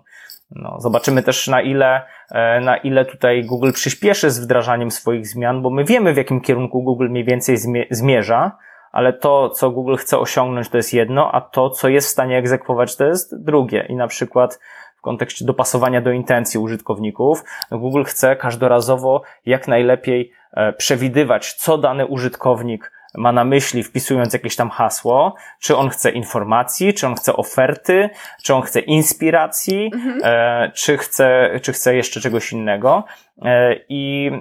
No, 0.51 0.75
zobaczymy 0.79 1.23
też 1.23 1.47
na 1.47 1.61
ile, 1.61 2.01
e, 2.31 2.59
na 2.59 2.77
ile 2.77 3.05
tutaj 3.05 3.43
Google 3.45 3.71
przyspieszy 3.71 4.31
z 4.31 4.39
wdrażaniem 4.39 4.91
swoich 4.91 5.27
zmian, 5.27 5.61
bo 5.61 5.69
my 5.69 5.83
wiemy 5.83 6.13
w 6.13 6.17
jakim 6.17 6.41
kierunku 6.41 6.83
Google 6.83 7.09
mniej 7.09 7.23
więcej 7.23 7.57
zmierza, 7.91 8.57
ale 8.91 9.13
to, 9.13 9.49
co 9.49 9.71
Google 9.71 9.95
chce 9.95 10.19
osiągnąć, 10.19 10.69
to 10.69 10.77
jest 10.77 10.93
jedno, 10.93 11.31
a 11.31 11.41
to, 11.41 11.69
co 11.69 11.89
jest 11.89 12.07
w 12.07 12.11
stanie 12.11 12.37
egzekwować, 12.37 12.95
to 12.95 13.05
jest 13.05 13.43
drugie. 13.43 13.85
I 13.89 13.95
na 13.95 14.07
przykład 14.07 14.59
kontekście 15.05 15.45
dopasowania 15.45 16.01
do 16.01 16.11
intencji 16.11 16.59
użytkowników, 16.59 17.43
Google 17.71 18.03
chce 18.03 18.35
każdorazowo 18.35 19.21
jak 19.45 19.67
najlepiej 19.67 20.31
e, 20.53 20.73
przewidywać, 20.73 21.53
co 21.53 21.77
dany 21.77 22.05
użytkownik 22.05 22.91
ma 23.17 23.31
na 23.31 23.43
myśli, 23.43 23.83
wpisując 23.83 24.33
jakieś 24.33 24.55
tam 24.55 24.69
hasło, 24.69 25.35
czy 25.59 25.77
on 25.77 25.89
chce 25.89 26.11
informacji, 26.11 26.93
czy 26.93 27.07
on 27.07 27.15
chce 27.15 27.35
oferty, 27.35 28.09
czy 28.43 28.53
on 28.53 28.61
chce 28.61 28.79
inspiracji, 28.79 29.91
mhm. 29.93 30.19
e, 30.23 30.71
czy 30.71 30.97
chce, 30.97 31.49
czy 31.61 31.73
chce 31.73 31.95
jeszcze 31.95 32.21
czegoś 32.21 32.51
innego. 32.51 33.03
I, 33.89 34.31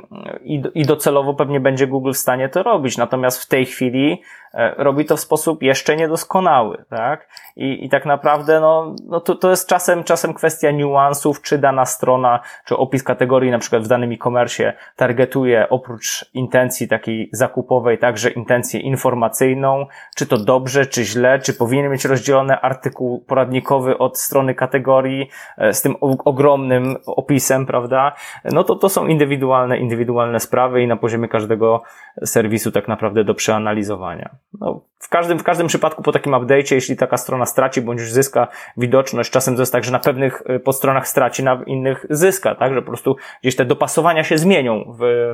i, 0.44 0.62
i 0.74 0.82
docelowo 0.82 1.34
pewnie 1.34 1.60
będzie 1.60 1.86
Google 1.86 2.12
w 2.12 2.16
stanie 2.16 2.48
to 2.48 2.62
robić. 2.62 2.98
Natomiast 2.98 3.42
w 3.42 3.48
tej 3.48 3.66
chwili 3.66 4.22
E, 4.54 4.74
robi 4.78 5.04
to 5.04 5.16
w 5.16 5.20
sposób 5.20 5.62
jeszcze 5.62 5.96
niedoskonały, 5.96 6.84
tak? 6.90 7.28
I, 7.56 7.84
i 7.84 7.88
tak 7.88 8.06
naprawdę, 8.06 8.60
no, 8.60 8.94
no 9.08 9.20
to, 9.20 9.34
to 9.34 9.50
jest 9.50 9.68
czasem, 9.68 10.04
czasem 10.04 10.34
kwestia 10.34 10.70
niuansów, 10.70 11.42
czy 11.42 11.58
dana 11.58 11.84
strona, 11.86 12.40
czy 12.64 12.76
opis 12.76 13.02
kategorii 13.02 13.50
na 13.50 13.58
przykład 13.58 13.82
w 13.82 13.88
danym 13.88 14.12
e-commerce 14.12 14.72
targetuje 14.96 15.68
oprócz 15.68 16.30
intencji 16.34 16.88
takiej 16.88 17.28
zakupowej 17.32 17.98
także 17.98 18.30
intencję 18.30 18.80
informacyjną, 18.80 19.86
czy 20.16 20.26
to 20.26 20.38
dobrze, 20.38 20.86
czy 20.86 21.04
źle, 21.04 21.38
czy 21.38 21.54
powinien 21.54 21.92
mieć 21.92 22.04
rozdzielony 22.04 22.60
artykuł 22.60 23.20
poradnikowy 23.20 23.98
od 23.98 24.18
strony 24.18 24.54
kategorii 24.54 25.28
e, 25.58 25.72
z 25.72 25.82
tym 25.82 25.96
ogromnym 26.00 26.96
opisem, 27.06 27.66
prawda? 27.66 28.12
No 28.44 28.64
to 28.64 28.76
to 28.76 28.83
są 28.88 29.06
indywidualne, 29.06 29.78
indywidualne 29.78 30.40
sprawy 30.40 30.82
i 30.82 30.86
na 30.86 30.96
poziomie 30.96 31.28
każdego 31.28 31.82
serwisu 32.24 32.72
tak 32.72 32.88
naprawdę 32.88 33.24
do 33.24 33.34
przeanalizowania. 33.34 34.30
No, 34.60 34.80
w 34.98 35.08
każdym, 35.08 35.38
w 35.38 35.42
każdym 35.42 35.66
przypadku 35.66 36.02
po 36.02 36.12
takim 36.12 36.32
update'cie, 36.32 36.74
jeśli 36.74 36.96
taka 36.96 37.16
strona 37.16 37.46
straci 37.46 37.82
bądź 37.82 38.00
już 38.00 38.12
zyska 38.12 38.48
widoczność, 38.76 39.30
czasem 39.30 39.54
to 39.54 39.62
jest 39.62 39.72
tak, 39.72 39.84
że 39.84 39.92
na 39.92 39.98
pewnych 39.98 40.42
y, 40.50 40.60
podstronach 40.60 41.08
straci, 41.08 41.44
na 41.44 41.62
innych 41.66 42.06
zyska, 42.10 42.54
tak, 42.54 42.74
że 42.74 42.82
po 42.82 42.88
prostu 42.88 43.16
gdzieś 43.42 43.56
te 43.56 43.64
dopasowania 43.64 44.24
się 44.24 44.38
zmienią 44.38 44.96
w, 44.98 45.32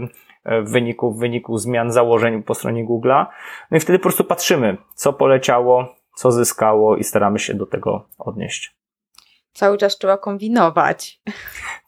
w 0.65 0.71
wyniku, 0.71 1.13
w 1.13 1.19
wyniku 1.19 1.59
zmian 1.59 1.93
założeń 1.93 2.43
po 2.43 2.55
stronie 2.55 2.87
Google'a. 2.87 3.27
No 3.71 3.77
i 3.77 3.81
wtedy 3.81 3.99
po 3.99 4.03
prostu 4.03 4.25
patrzymy, 4.25 4.77
co 4.95 5.13
poleciało, 5.13 5.95
co 6.15 6.33
zyskało 6.33 6.97
i 6.97 7.05
staramy 7.05 7.39
się 7.39 7.55
do 7.55 7.67
tego 7.67 8.05
odnieść 8.19 8.80
cały 9.53 9.79
czas 9.79 9.99
trzeba 9.99 10.19
kombinować. 10.19 11.21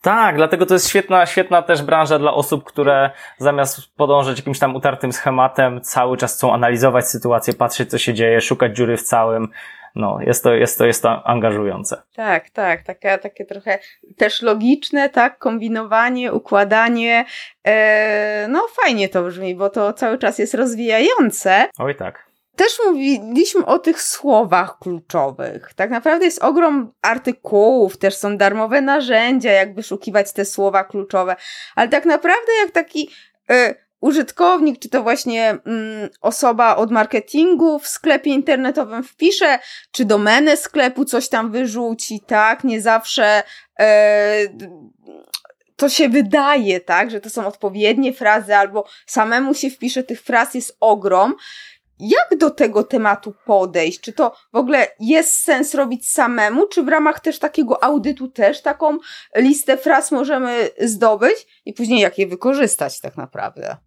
Tak, 0.01 0.35
dlatego 0.35 0.65
to 0.65 0.73
jest 0.73 0.89
świetna, 0.89 1.25
świetna 1.25 1.61
też 1.61 1.81
branża 1.81 2.19
dla 2.19 2.33
osób, 2.33 2.63
które 2.63 3.11
zamiast 3.37 3.95
podążać 3.95 4.37
jakimś 4.37 4.59
tam 4.59 4.75
utartym 4.75 5.13
schematem, 5.13 5.81
cały 5.81 6.17
czas 6.17 6.33
chcą 6.33 6.53
analizować 6.53 7.07
sytuację, 7.07 7.53
patrzeć 7.53 7.89
co 7.89 7.97
się 7.97 8.13
dzieje, 8.13 8.41
szukać 8.41 8.75
dziury 8.75 8.97
w 8.97 9.03
całym. 9.03 9.47
No, 9.95 10.17
jest 10.21 10.43
to, 10.43 10.53
jest 10.53 10.77
to, 10.77 10.85
jest 10.85 11.01
to 11.01 11.27
angażujące. 11.27 12.01
Tak, 12.15 12.49
tak, 12.49 12.83
takie, 12.83 13.17
takie 13.17 13.45
trochę 13.45 13.79
też 14.17 14.41
logiczne, 14.41 15.09
tak, 15.09 15.37
kombinowanie, 15.37 16.33
układanie. 16.33 17.25
E, 17.63 18.47
no, 18.49 18.67
fajnie 18.83 19.09
to 19.09 19.23
brzmi, 19.23 19.55
bo 19.55 19.69
to 19.69 19.93
cały 19.93 20.17
czas 20.17 20.39
jest 20.39 20.53
rozwijające. 20.53 21.69
Oj, 21.77 21.95
tak. 21.95 22.32
Też 22.55 22.71
mówiliśmy 22.85 23.65
o 23.65 23.79
tych 23.79 24.01
słowach 24.01 24.79
kluczowych. 24.79 25.73
Tak 25.75 25.89
naprawdę 25.89 26.25
jest 26.25 26.43
ogrom 26.43 26.93
artykułów, 27.01 27.97
też 27.97 28.15
są 28.15 28.37
darmowe 28.37 28.81
narzędzia, 28.81 29.51
jak 29.51 29.75
wyszukiwać 29.75 30.33
te 30.33 30.45
słowa 30.45 30.83
kluczowe, 30.83 31.35
ale 31.75 31.89
tak 31.89 32.05
naprawdę 32.05 32.51
jak 32.61 32.71
taki 32.71 33.09
y, 33.51 33.75
użytkownik, 34.01 34.79
czy 34.79 34.89
to 34.89 35.03
właśnie 35.03 35.49
mm, 35.49 36.09
osoba 36.21 36.75
od 36.75 36.91
marketingu 36.91 37.79
w 37.79 37.87
sklepie 37.87 38.31
internetowym 38.31 39.03
wpisze, 39.03 39.59
czy 39.91 40.05
domenę 40.05 40.57
sklepu 40.57 41.05
coś 41.05 41.29
tam 41.29 41.51
wyrzuci, 41.51 42.21
tak? 42.27 42.63
Nie 42.63 42.81
zawsze 42.81 43.43
y, 43.81 43.83
to 45.75 45.89
się 45.89 46.09
wydaje, 46.09 46.79
tak, 46.79 47.11
że 47.11 47.19
to 47.19 47.29
są 47.29 47.47
odpowiednie 47.47 48.13
frazy, 48.13 48.55
albo 48.55 48.85
samemu 49.05 49.53
się 49.53 49.69
wpisze, 49.69 50.03
tych 50.03 50.21
fraz 50.21 50.53
jest 50.53 50.77
ogrom. 50.79 51.35
Jak 51.99 52.37
do 52.37 52.49
tego 52.49 52.83
tematu 52.83 53.33
podejść? 53.45 53.99
Czy 53.99 54.13
to 54.13 54.35
w 54.53 54.55
ogóle 54.55 54.87
jest 54.99 55.43
sens 55.43 55.75
robić 55.75 56.11
samemu, 56.11 56.67
czy 56.67 56.83
w 56.83 56.87
ramach 56.87 57.19
też 57.19 57.39
takiego 57.39 57.83
audytu 57.83 58.27
też 58.27 58.61
taką 58.61 58.97
listę 59.35 59.77
fraz 59.77 60.11
możemy 60.11 60.69
zdobyć 60.79 61.61
i 61.65 61.73
później 61.73 61.99
jak 61.99 62.17
je 62.17 62.27
wykorzystać 62.27 63.01
tak 63.01 63.17
naprawdę? 63.17 63.77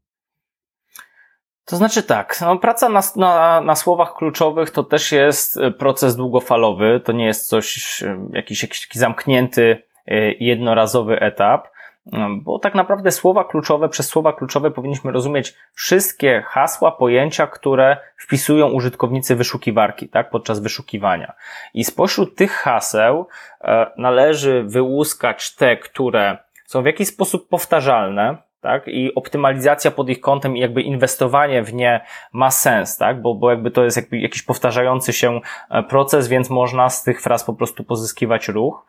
To 1.67 1.77
znaczy 1.77 2.03
tak, 2.03 2.41
no, 2.41 2.59
praca 2.59 2.89
na, 2.89 3.01
na, 3.17 3.61
na 3.61 3.75
słowach 3.75 4.15
kluczowych 4.15 4.71
to 4.71 4.85
też 4.85 5.13
jest 5.13 5.57
e, 5.57 5.71
proces 5.71 6.17
długofalowy, 6.17 7.01
to 7.05 7.13
nie 7.13 7.27
jest 7.27 7.49
coś, 7.49 8.03
e, 8.03 8.29
jakiś, 8.33 8.63
jakiś 8.63 8.89
zamknięty, 8.93 9.83
e, 10.07 10.33
jednorazowy 10.33 11.21
etap. 11.21 11.69
No, 12.13 12.29
bo 12.43 12.59
tak 12.59 12.75
naprawdę 12.75 13.13
słowa 13.13 13.45
kluczowe, 13.45 13.89
przez 13.89 14.09
słowa 14.09 14.33
kluczowe 14.33 14.71
powinniśmy 14.71 15.13
rozumieć 15.13 15.55
wszystkie 15.75 16.43
hasła, 16.47 16.93
pojęcia, 16.93 17.47
które 17.47 17.97
wpisują 18.17 18.69
użytkownicy 18.69 19.37
wyszukiwarki, 19.37 20.09
tak, 20.09 20.31
podczas 20.31 20.61
wyszukiwania. 20.61 21.33
I 21.75 21.85
spośród 21.85 22.37
tych 22.37 22.53
haseł 22.53 23.27
e, 23.61 23.87
należy 23.97 24.63
wyłuskać 24.63 25.55
te, 25.55 25.77
które 25.77 26.39
są 26.67 26.83
w 26.83 26.87
jakiś 26.87 27.09
sposób 27.09 27.49
powtarzalne, 27.49 28.37
tak? 28.61 28.89
I 28.89 29.15
optymalizacja 29.15 29.91
pod 29.91 30.09
ich 30.09 30.21
kątem 30.21 30.57
i 30.57 30.61
jakby 30.61 30.83
inwestowanie 30.83 31.63
w 31.63 31.75
nie 31.75 32.01
ma 32.33 32.51
sens, 32.51 32.97
tak? 32.97 33.23
Bo, 33.23 33.35
bo 33.35 33.51
jakby 33.51 33.71
to 33.71 33.85
jest 33.85 33.97
jakby 33.97 34.19
jakiś 34.19 34.43
powtarzający 34.43 35.13
się 35.13 35.41
e, 35.71 35.83
proces, 35.83 36.29
więc 36.29 36.51
można 36.51 36.91
z 36.91 37.03
tych 37.03 37.23
fraz 37.23 37.45
po 37.45 37.53
prostu 37.53 37.85
pozyskiwać 37.85 38.49
ruch. 38.49 38.87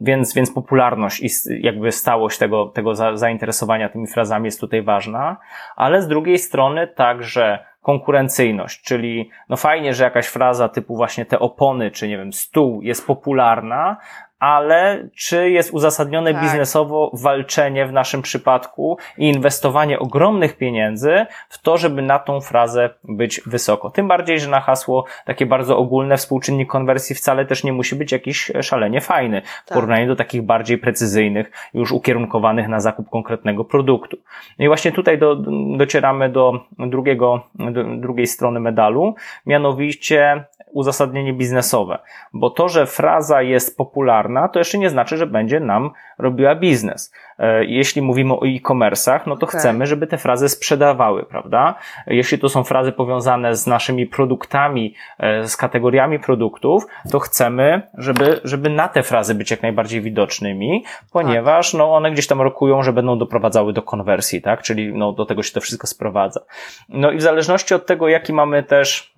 Więc, 0.00 0.34
więc 0.34 0.52
popularność 0.52 1.20
i 1.20 1.28
jakby 1.64 1.92
stałość 1.92 2.38
tego, 2.38 2.66
tego 2.66 2.94
zainteresowania 3.14 3.88
tymi 3.88 4.06
frazami 4.06 4.44
jest 4.44 4.60
tutaj 4.60 4.82
ważna, 4.82 5.36
ale 5.76 6.02
z 6.02 6.08
drugiej 6.08 6.38
strony 6.38 6.86
także 6.86 7.58
konkurencyjność, 7.82 8.82
czyli 8.82 9.30
no 9.48 9.56
fajnie, 9.56 9.94
że 9.94 10.04
jakaś 10.04 10.26
fraza 10.26 10.68
typu 10.68 10.96
właśnie 10.96 11.26
te 11.26 11.38
opony, 11.38 11.90
czy 11.90 12.08
nie 12.08 12.18
wiem, 12.18 12.32
stół 12.32 12.82
jest 12.82 13.06
popularna, 13.06 13.96
ale 14.38 15.08
czy 15.16 15.50
jest 15.50 15.70
uzasadnione 15.70 16.32
tak. 16.32 16.42
biznesowo 16.42 17.10
walczenie 17.14 17.86
w 17.86 17.92
naszym 17.92 18.22
przypadku 18.22 18.98
i 19.18 19.28
inwestowanie 19.28 19.98
ogromnych 19.98 20.56
pieniędzy 20.56 21.26
w 21.48 21.62
to, 21.62 21.76
żeby 21.76 22.02
na 22.02 22.18
tą 22.18 22.40
frazę 22.40 22.90
być 23.04 23.40
wysoko. 23.46 23.90
Tym 23.90 24.08
bardziej, 24.08 24.40
że 24.40 24.50
na 24.50 24.60
hasło 24.60 25.04
takie 25.24 25.46
bardzo 25.46 25.78
ogólne 25.78 26.16
współczynnik 26.16 26.70
konwersji 26.70 27.16
wcale 27.16 27.46
też 27.46 27.64
nie 27.64 27.72
musi 27.72 27.96
być 27.96 28.12
jakiś 28.12 28.52
szalenie 28.62 29.00
fajny 29.00 29.42
w 29.42 29.68
tak. 29.68 29.74
porównaniu 29.74 30.06
do 30.06 30.16
takich 30.16 30.42
bardziej 30.42 30.78
precyzyjnych, 30.78 31.50
już 31.74 31.92
ukierunkowanych 31.92 32.68
na 32.68 32.80
zakup 32.80 33.10
konkretnego 33.10 33.64
produktu. 33.64 34.16
No 34.58 34.64
i 34.64 34.68
właśnie 34.68 34.92
tutaj 34.92 35.18
do, 35.18 35.36
docieramy 35.76 36.28
do 36.28 36.60
drugiego, 36.78 37.42
do 37.54 37.84
drugiej 37.84 38.26
strony 38.26 38.60
medalu, 38.60 39.14
mianowicie 39.46 40.44
uzasadnienie 40.72 41.32
biznesowe, 41.32 41.98
bo 42.32 42.50
to, 42.50 42.68
że 42.68 42.86
fraza 42.86 43.42
jest 43.42 43.76
popularna, 43.76 44.27
to 44.48 44.58
jeszcze 44.58 44.78
nie 44.78 44.90
znaczy, 44.90 45.16
że 45.16 45.26
będzie 45.26 45.60
nam 45.60 45.90
robiła 46.18 46.54
biznes. 46.54 47.12
E, 47.38 47.64
jeśli 47.64 48.02
mówimy 48.02 48.34
o 48.34 48.46
e-commerce'ach, 48.46 49.20
no 49.26 49.36
to 49.36 49.46
okay. 49.46 49.60
chcemy, 49.60 49.86
żeby 49.86 50.06
te 50.06 50.18
frazy 50.18 50.48
sprzedawały, 50.48 51.26
prawda? 51.26 51.74
Jeśli 52.06 52.38
to 52.38 52.48
są 52.48 52.64
frazy 52.64 52.92
powiązane 52.92 53.56
z 53.56 53.66
naszymi 53.66 54.06
produktami, 54.06 54.94
e, 55.18 55.48
z 55.48 55.56
kategoriami 55.56 56.18
produktów, 56.18 56.86
to 57.10 57.18
chcemy, 57.18 57.82
żeby, 57.94 58.40
żeby 58.44 58.70
na 58.70 58.88
te 58.88 59.02
frazy 59.02 59.34
być 59.34 59.50
jak 59.50 59.62
najbardziej 59.62 60.00
widocznymi, 60.00 60.84
ponieważ 61.12 61.74
no, 61.74 61.94
one 61.94 62.10
gdzieś 62.10 62.26
tam 62.26 62.40
rokują, 62.40 62.82
że 62.82 62.92
będą 62.92 63.18
doprowadzały 63.18 63.72
do 63.72 63.82
konwersji, 63.82 64.42
tak? 64.42 64.62
Czyli 64.62 64.92
no, 64.94 65.12
do 65.12 65.26
tego 65.26 65.42
się 65.42 65.52
to 65.52 65.60
wszystko 65.60 65.86
sprowadza. 65.86 66.40
No 66.88 67.10
i 67.10 67.16
w 67.16 67.22
zależności 67.22 67.74
od 67.74 67.86
tego, 67.86 68.08
jaki 68.08 68.32
mamy 68.32 68.62
też 68.62 69.14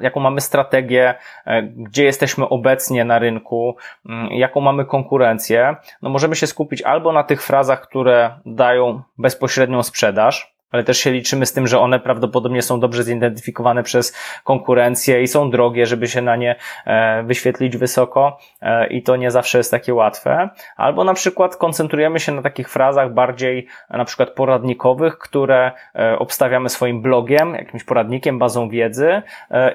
jaką 0.00 0.20
mamy 0.20 0.40
strategię, 0.40 1.14
e, 1.44 1.62
gdzie 1.62 2.04
jesteśmy 2.04 2.48
obecnie 2.48 3.04
na 3.04 3.18
rynku, 3.18 3.76
mm, 4.08 4.32
jaką 4.32 4.60
mamy 4.60 4.84
konkurencję, 4.84 5.76
no 6.02 6.10
możemy 6.10 6.36
się 6.36 6.46
skupić 6.46 6.82
albo 6.82 7.12
na 7.12 7.24
tych 7.24 7.42
frazach, 7.42 7.80
które 7.80 8.38
dają 8.46 9.02
bezpośrednią 9.18 9.82
sprzedaż, 9.82 10.51
ale 10.72 10.84
też 10.84 10.98
się 10.98 11.10
liczymy 11.10 11.46
z 11.46 11.52
tym, 11.52 11.66
że 11.66 11.78
one 11.78 12.00
prawdopodobnie 12.00 12.62
są 12.62 12.80
dobrze 12.80 13.02
zidentyfikowane 13.02 13.82
przez 13.82 14.16
konkurencję 14.44 15.22
i 15.22 15.28
są 15.28 15.50
drogie, 15.50 15.86
żeby 15.86 16.08
się 16.08 16.22
na 16.22 16.36
nie 16.36 16.56
e, 16.86 17.22
wyświetlić 17.22 17.76
wysoko 17.76 18.38
e, 18.60 18.86
i 18.86 19.02
to 19.02 19.16
nie 19.16 19.30
zawsze 19.30 19.58
jest 19.58 19.70
takie 19.70 19.94
łatwe. 19.94 20.48
Albo 20.76 21.04
na 21.04 21.14
przykład 21.14 21.56
koncentrujemy 21.56 22.20
się 22.20 22.32
na 22.32 22.42
takich 22.42 22.68
frazach 22.68 23.14
bardziej 23.14 23.66
e, 23.90 23.98
na 23.98 24.04
przykład 24.04 24.30
poradnikowych, 24.30 25.18
które 25.18 25.72
obstawiamy 26.18 26.68
swoim 26.68 27.02
blogiem, 27.02 27.54
jakimś 27.54 27.84
poradnikiem, 27.84 28.38
bazą 28.38 28.68
wiedzy 28.68 29.22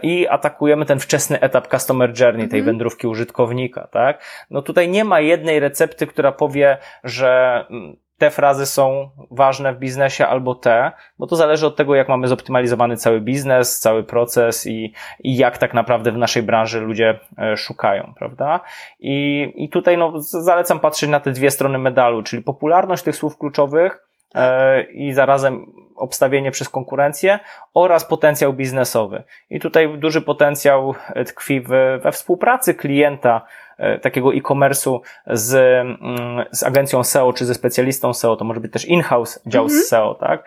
i 0.02 0.28
atakujemy 0.28 0.86
ten 0.86 1.00
wczesny 1.00 1.40
etap 1.40 1.68
customer 1.68 2.10
journey, 2.20 2.48
tej 2.48 2.60
mhm. 2.60 2.66
wędrówki 2.66 3.08
użytkownika, 3.08 3.88
tak? 3.92 4.24
No 4.50 4.62
tutaj 4.62 4.90
nie 4.90 5.04
ma 5.04 5.20
jednej 5.20 5.60
recepty, 5.60 6.08
która 6.08 6.32
powie, 6.32 6.78
że 7.04 7.66
mm, 7.70 7.96
te 8.18 8.30
frazy 8.30 8.66
są 8.66 9.10
ważne 9.32 9.74
w 9.74 9.80
biznesie 9.80 10.28
albo 10.28 10.56
te, 10.56 10.92
bo 11.20 11.28
to 11.28 11.36
zależy 11.36 11.68
od 11.68 11.76
tego, 11.76 11.96
jak 11.96 12.10
mamy 12.10 12.28
zoptymalizowany 12.28 12.98
cały 12.98 13.22
biznes, 13.22 13.80
cały 13.80 14.04
proces 14.04 14.68
i, 14.68 14.94
i 15.20 15.38
jak 15.38 15.58
tak 15.58 15.74
naprawdę 15.74 16.12
w 16.12 16.18
naszej 16.18 16.44
branży 16.44 16.80
ludzie 16.80 17.20
e, 17.38 17.58
szukają, 17.58 18.14
prawda? 18.18 18.60
I, 19.00 19.48
i 19.56 19.70
tutaj 19.70 19.98
no, 19.98 20.14
zalecam 20.22 20.80
patrzeć 20.80 21.10
na 21.10 21.20
te 21.20 21.32
dwie 21.32 21.52
strony 21.52 21.78
medalu, 21.78 22.24
czyli 22.24 22.44
popularność 22.44 23.04
tych 23.04 23.16
słów 23.16 23.38
kluczowych 23.38 24.08
e, 24.36 24.84
i 24.84 25.14
zarazem 25.14 25.66
obstawienie 25.96 26.52
przez 26.52 26.70
konkurencję 26.70 27.40
oraz 27.74 28.06
potencjał 28.06 28.54
biznesowy. 28.54 29.24
I 29.50 29.60
tutaj 29.60 29.98
duży 29.98 30.22
potencjał 30.22 30.96
tkwi 31.26 31.62
we 31.62 32.12
współpracy 32.12 32.74
klienta 32.74 33.42
e, 33.42 33.67
takiego 34.02 34.34
e-commerce'u 34.34 35.00
z, 35.28 35.56
mm, 35.56 36.46
z 36.52 36.64
agencją 36.64 37.04
SEO 37.04 37.34
czy 37.34 37.46
ze 37.46 37.54
specjalistą 37.54 38.14
SEO, 38.14 38.36
to 38.36 38.46
może 38.46 38.60
być 38.60 38.74
też 38.74 38.86
in-house 38.86 39.40
dział 39.46 39.64
mhm. 39.64 39.82
z 39.82 39.88
SEO, 39.88 40.16
tak? 40.16 40.44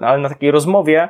Ale 0.00 0.18
na 0.18 0.28
takiej 0.28 0.50
rozmowie, 0.50 1.08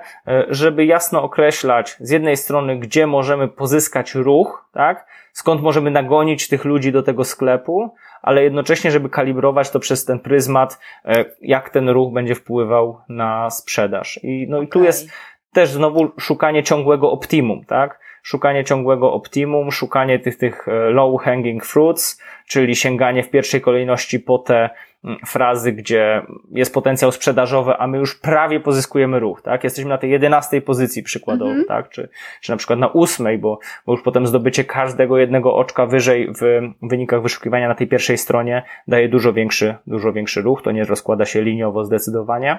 żeby 0.48 0.84
jasno 0.84 1.22
określać 1.22 1.96
z 2.00 2.10
jednej 2.10 2.36
strony, 2.36 2.78
gdzie 2.78 3.06
możemy 3.06 3.48
pozyskać 3.48 4.14
ruch, 4.14 4.68
tak? 4.72 5.06
Skąd 5.32 5.62
możemy 5.62 5.90
nagonić 5.90 6.48
tych 6.48 6.64
ludzi 6.64 6.92
do 6.92 7.02
tego 7.02 7.24
sklepu, 7.24 7.94
ale 8.22 8.44
jednocześnie, 8.44 8.90
żeby 8.90 9.08
kalibrować 9.08 9.70
to 9.70 9.80
przez 9.80 10.04
ten 10.04 10.20
pryzmat, 10.20 10.78
e, 11.04 11.24
jak 11.40 11.70
ten 11.70 11.88
ruch 11.88 12.12
będzie 12.12 12.34
wpływał 12.34 13.00
na 13.08 13.50
sprzedaż. 13.50 14.20
I, 14.22 14.46
no 14.48 14.56
okay. 14.56 14.66
i 14.66 14.68
tu 14.68 14.84
jest 14.84 15.10
też 15.52 15.70
znowu 15.70 16.12
szukanie 16.18 16.62
ciągłego 16.62 17.10
optimum, 17.10 17.64
tak? 17.64 18.00
Szukanie 18.22 18.64
ciągłego 18.64 19.12
optimum, 19.12 19.72
szukanie 19.72 20.18
tych, 20.18 20.36
tych 20.36 20.68
e, 20.68 20.72
low 20.72 21.22
hanging 21.22 21.64
fruits, 21.64 22.22
czyli 22.48 22.76
sięganie 22.76 23.22
w 23.22 23.30
pierwszej 23.30 23.60
kolejności 23.60 24.20
po 24.20 24.38
te 24.38 24.70
Mm, 25.04 25.18
frazy, 25.26 25.72
gdzie 25.72 26.22
jest 26.50 26.74
potencjał 26.74 27.12
sprzedażowy, 27.12 27.76
a 27.76 27.86
my 27.86 27.98
już 27.98 28.20
prawie 28.20 28.60
pozyskujemy 28.60 29.20
ruch, 29.20 29.42
tak? 29.42 29.64
Jesteśmy 29.64 29.88
na 29.88 29.98
tej 29.98 30.10
jedenastej 30.10 30.62
pozycji 30.62 31.02
przykładowo, 31.02 31.50
mm 31.50 31.62
-hmm. 31.62 31.68
tak? 31.68 31.88
Czy, 31.88 32.08
czy 32.40 32.50
na 32.50 32.56
przykład 32.56 32.78
na 32.78 32.88
ósmej, 32.88 33.38
bo, 33.38 33.58
bo 33.86 33.92
już 33.92 34.02
potem 34.02 34.26
zdobycie 34.26 34.64
każdego 34.64 35.18
jednego 35.18 35.56
oczka 35.56 35.86
wyżej 35.86 36.32
w 36.40 36.60
wynikach 36.82 37.22
wyszukiwania 37.22 37.68
na 37.68 37.74
tej 37.74 37.86
pierwszej 37.86 38.18
stronie 38.18 38.62
daje 38.88 39.08
dużo 39.08 39.32
większy, 39.32 39.74
dużo 39.86 40.12
większy 40.12 40.42
ruch, 40.42 40.62
to 40.62 40.72
nie 40.72 40.84
rozkłada 40.84 41.24
się 41.24 41.42
liniowo 41.42 41.84
zdecydowanie. 41.84 42.58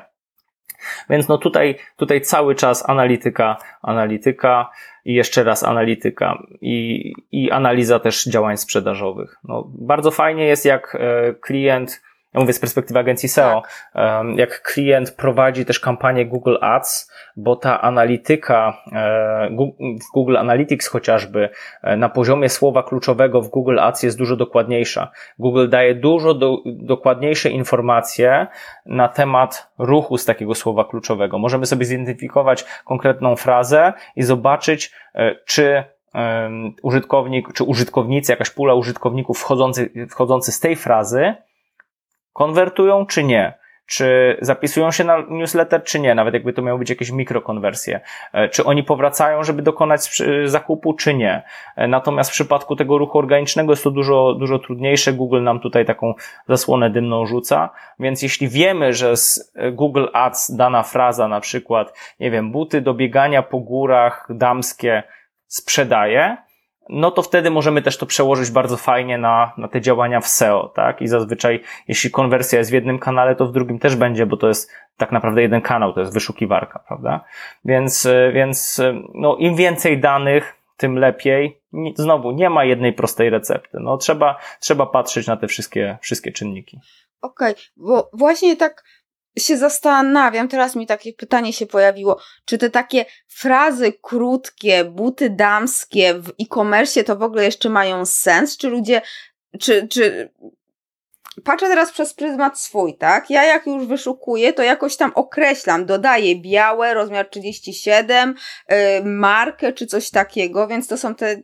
Więc 1.10 1.28
no 1.28 1.38
tutaj, 1.38 1.76
tutaj 1.98 2.22
cały 2.22 2.56
czas 2.56 2.90
analityka, 2.90 3.58
analityka 3.82 4.70
i 5.06 5.14
jeszcze 5.14 5.44
raz 5.44 5.64
analityka 5.64 6.44
i, 6.62 7.14
i 7.32 7.52
analiza 7.52 8.00
też 8.00 8.26
działań 8.26 8.58
sprzedażowych. 8.58 9.38
No, 9.44 9.64
bardzo 9.68 10.12
fajnie 10.12 10.46
jest, 10.46 10.66
jak 10.66 10.98
e, 11.00 11.34
klient 11.34 12.02
ja 12.34 12.42
mówię 12.42 12.54
z 12.54 12.60
perspektywy 12.60 13.00
agencji 13.00 13.30
SEO, 13.30 13.64
tak. 13.94 14.26
jak 14.36 14.62
klient 14.62 15.12
prowadzi 15.12 15.66
też 15.66 15.80
kampanię 15.80 16.26
Google 16.26 16.56
Ads, 16.62 17.12
bo 17.36 17.56
ta 17.56 17.82
analityka 17.82 18.78
e, 18.92 19.50
w 19.80 20.14
Google 20.14 20.38
Analytics 20.38 20.88
chociażby 20.88 21.50
e, 21.82 21.98
na 21.98 22.10
poziomie 22.10 22.50
słowa 22.50 22.84
kluczowego 22.84 23.42
w 23.42 23.50
Google 23.50 23.80
Ads 23.80 24.04
jest 24.04 24.18
dużo 24.18 24.36
dokładniejsza. 24.36 25.12
Google 25.40 25.70
daje 25.70 25.96
dużo 25.96 26.34
do, 26.34 26.58
dokładniejsze 26.66 27.50
informacje 27.50 28.48
na 28.86 29.08
temat 29.08 29.72
ruchu 29.78 30.18
z 30.18 30.26
takiego 30.26 30.56
słowa 30.56 30.86
kluczowego. 30.86 31.40
Możemy 31.40 31.66
sobie 31.66 31.86
zidentyfikować 31.86 32.66
konkretną 32.86 33.36
frazę 33.36 33.94
i 34.16 34.24
zobaczyć, 34.24 34.92
e, 35.16 35.36
czy 35.46 35.84
użytkownik, 36.84 37.54
czy 37.54 37.64
użytkownicy, 37.64 38.32
jakaś 38.32 38.50
pula 38.50 38.74
użytkowników 38.74 39.40
wchodzący, 39.40 40.08
wchodzący 40.10 40.52
z 40.52 40.60
tej 40.60 40.76
frazy 40.76 41.34
konwertują 42.34 43.06
czy 43.06 43.24
nie? 43.24 43.64
Czy 43.86 44.38
zapisują 44.42 44.92
się 44.92 45.04
na 45.04 45.18
newsletter, 45.30 45.84
czy 45.84 46.00
nie? 46.00 46.16
Nawet 46.16 46.34
jakby 46.34 46.54
to 46.54 46.62
miały 46.62 46.80
być 46.80 46.90
jakieś 46.90 47.12
mikrokonwersje. 47.12 48.02
E, 48.34 48.50
czy 48.50 48.64
oni 48.64 48.84
powracają, 48.84 49.44
żeby 49.44 49.62
dokonać 49.62 50.24
zakupu, 50.46 50.94
czy 50.94 51.14
nie? 51.14 51.44
E, 51.76 51.88
natomiast 51.88 52.30
w 52.30 52.34
przypadku 52.34 52.76
tego 52.76 52.98
ruchu 52.98 53.18
organicznego 53.18 53.72
jest 53.72 53.84
to 53.84 53.92
dużo, 53.92 54.36
dużo 54.40 54.60
trudniejsze. 54.60 55.14
Google 55.14 55.44
nam 55.44 55.60
tutaj 55.60 55.86
taką 55.86 56.14
zasłonę 56.48 56.90
dymną 56.90 57.26
rzuca. 57.26 57.70
Więc 58.00 58.22
jeśli 58.22 58.50
wiemy, 58.50 58.94
że 58.94 59.18
z 59.18 59.54
Google 59.72 60.06
Ads 60.14 60.56
dana 60.56 60.84
fraza, 60.84 61.28
na 61.28 61.40
przykład, 61.40 61.94
nie 62.20 62.32
wiem, 62.32 62.52
buty 62.52 62.82
do 62.82 62.94
biegania 62.94 63.44
po 63.44 63.60
górach 63.60 64.28
damskie 64.30 65.04
sprzedaje, 65.48 66.38
no 66.90 67.12
to 67.12 67.22
wtedy 67.22 67.52
możemy 67.52 67.82
też 67.82 67.98
to 67.98 68.06
przełożyć 68.06 68.52
bardzo 68.52 68.78
fajnie 68.78 69.18
na, 69.18 69.54
na 69.58 69.68
te 69.68 69.82
działania 69.82 70.22
w 70.22 70.28
SEO, 70.28 70.72
tak? 70.76 71.02
I 71.02 71.08
zazwyczaj, 71.08 71.64
jeśli 71.88 72.12
konwersja 72.12 72.60
jest 72.60 72.72
w 72.72 72.74
jednym 72.74 73.00
kanale, 73.00 73.36
to 73.36 73.46
w 73.46 73.52
drugim 73.52 73.80
też 73.80 73.96
będzie, 73.96 74.26
bo 74.26 74.38
to 74.38 74.48
jest 74.48 74.72
tak 74.98 75.12
naprawdę 75.12 75.42
jeden 75.42 75.62
kanał, 75.62 75.94
to 75.94 76.00
jest 76.00 76.14
wyszukiwarka, 76.14 76.80
prawda? 76.88 77.24
Więc, 77.66 78.06
e, 78.06 78.32
więc 78.32 78.80
e, 78.80 79.02
no, 79.14 79.36
im 79.36 79.56
więcej 79.56 80.00
danych, 80.00 80.64
tym 80.78 80.98
lepiej. 80.98 81.62
Znowu, 81.96 82.32
nie 82.32 82.50
ma 82.50 82.66
jednej 82.66 82.94
prostej 82.94 83.30
recepty. 83.30 83.78
No, 83.82 83.98
trzeba, 83.98 84.40
trzeba 84.60 84.86
patrzeć 84.86 85.28
na 85.28 85.38
te 85.38 85.48
wszystkie, 85.48 85.98
wszystkie 86.02 86.32
czynniki. 86.32 86.80
Okej, 87.22 87.52
okay, 87.52 87.64
bo 87.78 88.10
właśnie 88.14 88.56
tak 88.56 88.84
się 89.38 89.58
zastanawiam, 89.58 90.48
teraz 90.48 90.76
mi 90.76 90.88
takie 90.88 91.14
pytanie 91.14 91.54
się 91.54 91.66
pojawiło, 91.66 92.20
czy 92.46 92.58
te 92.58 92.70
takie 92.70 93.06
frazy 93.28 93.94
krótkie, 94.02 94.86
buty 94.86 95.30
damskie 95.30 96.14
w 96.14 96.30
e-commerce 96.30 97.04
to 97.04 97.16
w 97.16 97.24
ogóle 97.24 97.44
jeszcze 97.44 97.70
mają 97.70 98.06
sens? 98.06 98.58
Czy 98.58 98.70
ludzie, 98.70 99.02
czy, 99.60 99.88
czy 99.88 100.32
patrzę 101.44 101.68
teraz 101.68 101.92
przez 101.92 102.14
pryzmat 102.14 102.60
swój, 102.60 102.98
tak? 102.98 103.30
Ja 103.30 103.44
jak 103.44 103.66
już 103.66 103.86
wyszukuję, 103.86 104.54
to 104.54 104.64
jakoś 104.64 104.98
tam 104.98 105.12
określam, 105.16 105.86
dodaję 105.86 106.42
białe, 106.42 106.94
rozmiar 106.94 107.30
37, 107.30 108.36
yy, 108.70 108.78
markę 109.04 109.74
czy 109.74 109.88
coś 109.88 110.10
takiego, 110.10 110.68
więc 110.68 110.88
to 110.88 110.98
są 110.98 111.16
te 111.16 111.42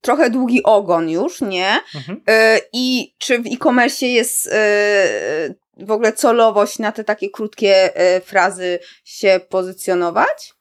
trochę 0.00 0.30
długi 0.30 0.62
ogon 0.62 1.10
już, 1.10 1.40
nie? 1.40 1.80
Mhm. 1.94 2.22
Yy, 2.28 2.34
I 2.72 3.14
czy 3.18 3.38
w 3.38 3.46
e-commerce 3.46 4.06
jest 4.06 4.46
yy, 4.46 5.54
w 5.76 5.90
ogóle 5.90 6.12
celowość 6.12 6.78
na 6.78 6.92
te 6.92 7.04
takie 7.04 7.30
krótkie 7.30 7.96
e, 7.96 8.20
frazy 8.20 8.78
się 9.04 9.40
pozycjonować? 9.48 10.54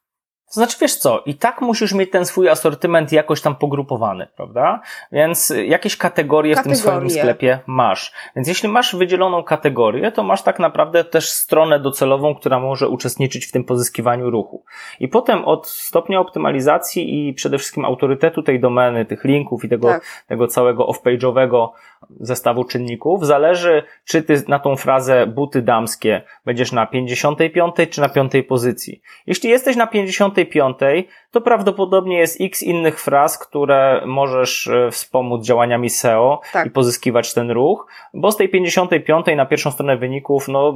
To 0.53 0.59
znaczy, 0.59 0.77
wiesz 0.81 0.95
co, 0.95 1.23
i 1.25 1.35
tak 1.35 1.61
musisz 1.61 1.93
mieć 1.93 2.11
ten 2.11 2.25
swój 2.25 2.49
asortyment 2.49 3.11
jakoś 3.11 3.41
tam 3.41 3.55
pogrupowany, 3.55 4.27
prawda? 4.35 4.81
Więc 5.11 5.53
jakieś 5.65 5.97
kategorie, 5.97 6.55
kategorie, 6.55 6.75
w 6.75 6.81
tym 6.83 6.91
swoim 6.91 7.09
sklepie 7.09 7.59
masz. 7.67 8.13
Więc 8.35 8.47
jeśli 8.47 8.69
masz 8.69 8.95
wydzieloną 8.95 9.43
kategorię, 9.43 10.11
to 10.11 10.23
masz 10.23 10.41
tak 10.41 10.59
naprawdę 10.59 11.03
też 11.03 11.29
stronę 11.29 11.79
docelową, 11.79 12.35
która 12.35 12.59
może 12.59 12.89
uczestniczyć 12.89 13.45
w 13.45 13.51
tym 13.51 13.63
pozyskiwaniu 13.63 14.29
ruchu. 14.29 14.63
I 14.99 15.07
potem 15.07 15.45
od 15.45 15.67
stopnia 15.67 16.19
optymalizacji 16.19 17.27
i 17.27 17.33
przede 17.33 17.57
wszystkim 17.57 17.85
autorytetu 17.85 18.43
tej 18.43 18.59
domeny, 18.59 19.05
tych 19.05 19.23
linków 19.23 19.65
i 19.65 19.69
tego, 19.69 19.87
tak. 19.87 20.23
tego 20.27 20.47
całego 20.47 20.87
off-page'owego 20.87 21.69
zestawu 22.19 22.63
czynników, 22.63 23.25
zależy, 23.25 23.83
czy 24.05 24.23
ty 24.23 24.43
na 24.47 24.59
tą 24.59 24.75
frazę 24.75 25.27
buty 25.27 25.61
damskie 25.61 26.21
będziesz 26.45 26.71
na 26.71 26.85
55 26.85 27.75
czy 27.89 28.01
na 28.01 28.09
5 28.09 28.31
pozycji. 28.47 29.01
Jeśli 29.27 29.49
jesteś 29.49 29.75
na 29.75 29.87
55, 29.87 30.77
to 31.31 31.41
prawdopodobnie 31.41 32.17
jest 32.17 32.41
x 32.41 32.63
innych 32.63 32.99
fraz, 32.99 33.37
które 33.37 34.03
możesz 34.05 34.67
e, 34.67 34.91
wspomóc 34.91 35.45
działaniami 35.45 35.89
SEO 35.89 36.41
tak. 36.53 36.67
i 36.67 36.71
pozyskiwać 36.71 37.33
ten 37.33 37.51
ruch, 37.51 37.87
bo 38.13 38.31
z 38.31 38.37
tej 38.37 38.49
55 38.49 39.25
na 39.35 39.45
pierwszą 39.45 39.71
stronę 39.71 39.97
wyników, 39.97 40.47
no, 40.47 40.73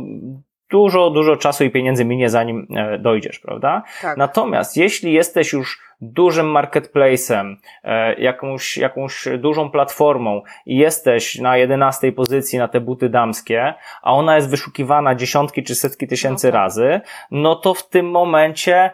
dużo, 0.71 1.09
dużo 1.09 1.37
czasu 1.37 1.63
i 1.63 1.69
pieniędzy 1.69 2.05
minie, 2.05 2.29
zanim 2.29 2.67
e, 2.75 2.99
dojdziesz, 2.99 3.39
prawda? 3.39 3.83
Tak. 4.01 4.17
Natomiast 4.17 4.77
jeśli 4.77 5.13
jesteś 5.13 5.53
już 5.53 5.87
dużym 6.01 6.45
marketplace'em, 6.45 7.55
e, 7.83 8.13
jakąś, 8.13 8.77
jakąś 8.77 9.27
dużą 9.37 9.69
platformą 9.69 10.41
i 10.65 10.77
jesteś 10.77 11.35
na 11.39 11.57
jedenastej 11.57 12.13
pozycji 12.13 12.59
na 12.59 12.67
te 12.67 12.81
buty 12.81 13.09
damskie, 13.09 13.73
a 14.01 14.13
ona 14.13 14.35
jest 14.35 14.49
wyszukiwana 14.49 15.15
dziesiątki 15.15 15.63
czy 15.63 15.75
setki 15.75 16.07
tysięcy 16.07 16.47
no 16.47 16.51
tak. 16.51 16.61
razy, 16.61 17.01
no 17.31 17.55
to 17.55 17.73
w 17.73 17.89
tym 17.89 18.09
momencie, 18.11 18.91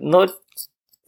no 0.00 0.26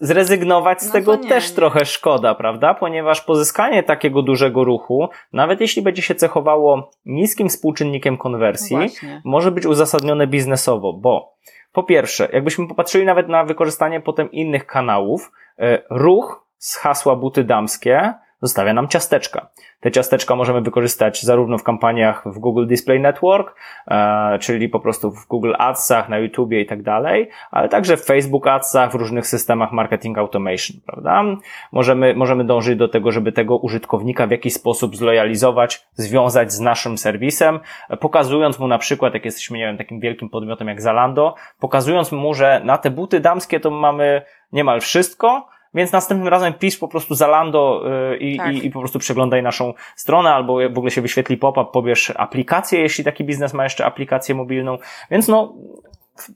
zrezygnować 0.01 0.83
z 0.83 0.87
no 0.87 0.93
tego 0.93 1.19
też 1.19 1.53
trochę 1.53 1.85
szkoda, 1.85 2.35
prawda? 2.35 2.75
Ponieważ 2.75 3.21
pozyskanie 3.21 3.83
takiego 3.83 4.23
dużego 4.23 4.65
ruchu, 4.65 5.09
nawet 5.33 5.61
jeśli 5.61 5.83
będzie 5.83 6.03
się 6.03 6.15
cechowało 6.15 6.91
niskim 7.07 7.49
współczynnikiem 7.49 8.19
konwersji, 8.19 8.77
no 8.77 8.87
może 9.25 9.51
być 9.51 9.67
uzasadnione 9.67 10.27
biznesowo, 10.27 10.93
bo 10.93 11.35
po 11.73 11.83
pierwsze, 11.83 12.29
jakbyśmy 12.33 12.69
popatrzyli 12.69 13.05
nawet 13.05 13.29
na 13.29 13.45
wykorzystanie 13.45 14.01
potem 14.01 14.31
innych 14.31 14.67
kanałów, 14.67 15.33
e, 15.59 15.83
ruch 15.91 16.47
z 16.59 16.77
hasła 16.77 17.17
buty 17.17 17.45
damskie 17.45 18.15
zostawia 18.43 18.73
nam 18.73 18.89
ciasteczka. 18.89 19.49
Te 19.81 19.91
ciasteczka 19.91 20.37
możemy 20.37 20.61
wykorzystać 20.61 21.23
zarówno 21.23 21.59
w 21.59 21.63
kampaniach 21.63 22.23
w 22.27 22.39
Google 22.39 22.67
Display 22.67 23.01
Network, 23.01 23.55
e, 23.89 24.39
czyli 24.39 24.69
po 24.69 24.81
prostu 24.81 25.11
w 25.11 25.27
Google 25.27 25.53
Adsach, 25.59 26.09
na 26.09 26.19
YouTubie 26.19 26.61
i 26.61 26.67
tak 26.67 26.83
dalej, 26.83 27.31
ale 27.51 27.69
także 27.69 27.97
w 27.97 28.05
Facebook 28.05 28.47
Adsach, 28.47 28.93
w 28.93 28.95
różnych 28.95 29.27
systemach 29.27 29.73
marketing 29.73 30.19
automation, 30.19 30.77
prawda? 30.87 31.25
Możemy, 31.73 32.15
możemy 32.15 32.45
dążyć 32.45 32.79
do 32.79 32.89
tego, 32.89 33.13
żeby 33.13 33.33
tego 33.33 33.57
użytkownika 33.57 34.27
w 34.27 34.31
jakiś 34.31 34.55
sposób 34.55 34.97
zlojalizować, 34.97 35.87
związać 35.95 36.53
z 36.53 36.61
naszym 36.61 36.99
serwisem, 36.99 37.61
pokazując 38.01 38.59
mu 38.59 38.69
na 38.69 38.79
przykład, 38.79 39.15
jak 39.15 39.25
jesteśmy, 39.25 39.59
nie 39.59 39.65
wiem, 39.65 39.79
takim 39.79 40.01
wielkim 40.01 40.29
podmiotem 40.29 40.69
jak 40.69 40.83
Zalando, 40.83 41.35
pokazując 41.61 42.13
mu, 42.13 42.35
że 42.35 42.61
na 42.65 42.79
te 42.79 42.91
buty 42.91 43.21
damskie 43.21 43.61
to 43.61 43.71
mamy 43.71 44.23
niemal 44.53 44.81
wszystko, 44.81 45.49
więc 45.75 45.93
następnym 45.93 46.29
razem 46.29 46.53
pisz 46.53 46.77
po 46.77 46.89
prostu 46.89 47.15
Zalando 47.15 47.85
yy, 48.11 48.17
i, 48.17 48.37
tak. 48.37 48.55
i, 48.55 48.67
i, 48.67 48.71
po 48.71 48.79
prostu 48.79 48.99
przeglądaj 48.99 49.43
naszą 49.43 49.75
stronę, 49.97 50.35
albo 50.35 50.55
w 50.55 50.79
ogóle 50.79 50.91
się 50.91 51.03
wyświetli 51.03 51.37
pop-up, 51.37 51.71
pobierz 51.73 52.13
aplikację, 52.17 52.81
jeśli 52.81 53.05
taki 53.05 53.25
biznes 53.25 53.55
ma 53.55 53.65
jeszcze 53.65 53.87
aplikację 53.87 54.35
mobilną. 54.35 54.79
Więc 55.11 55.29
no, 55.29 55.55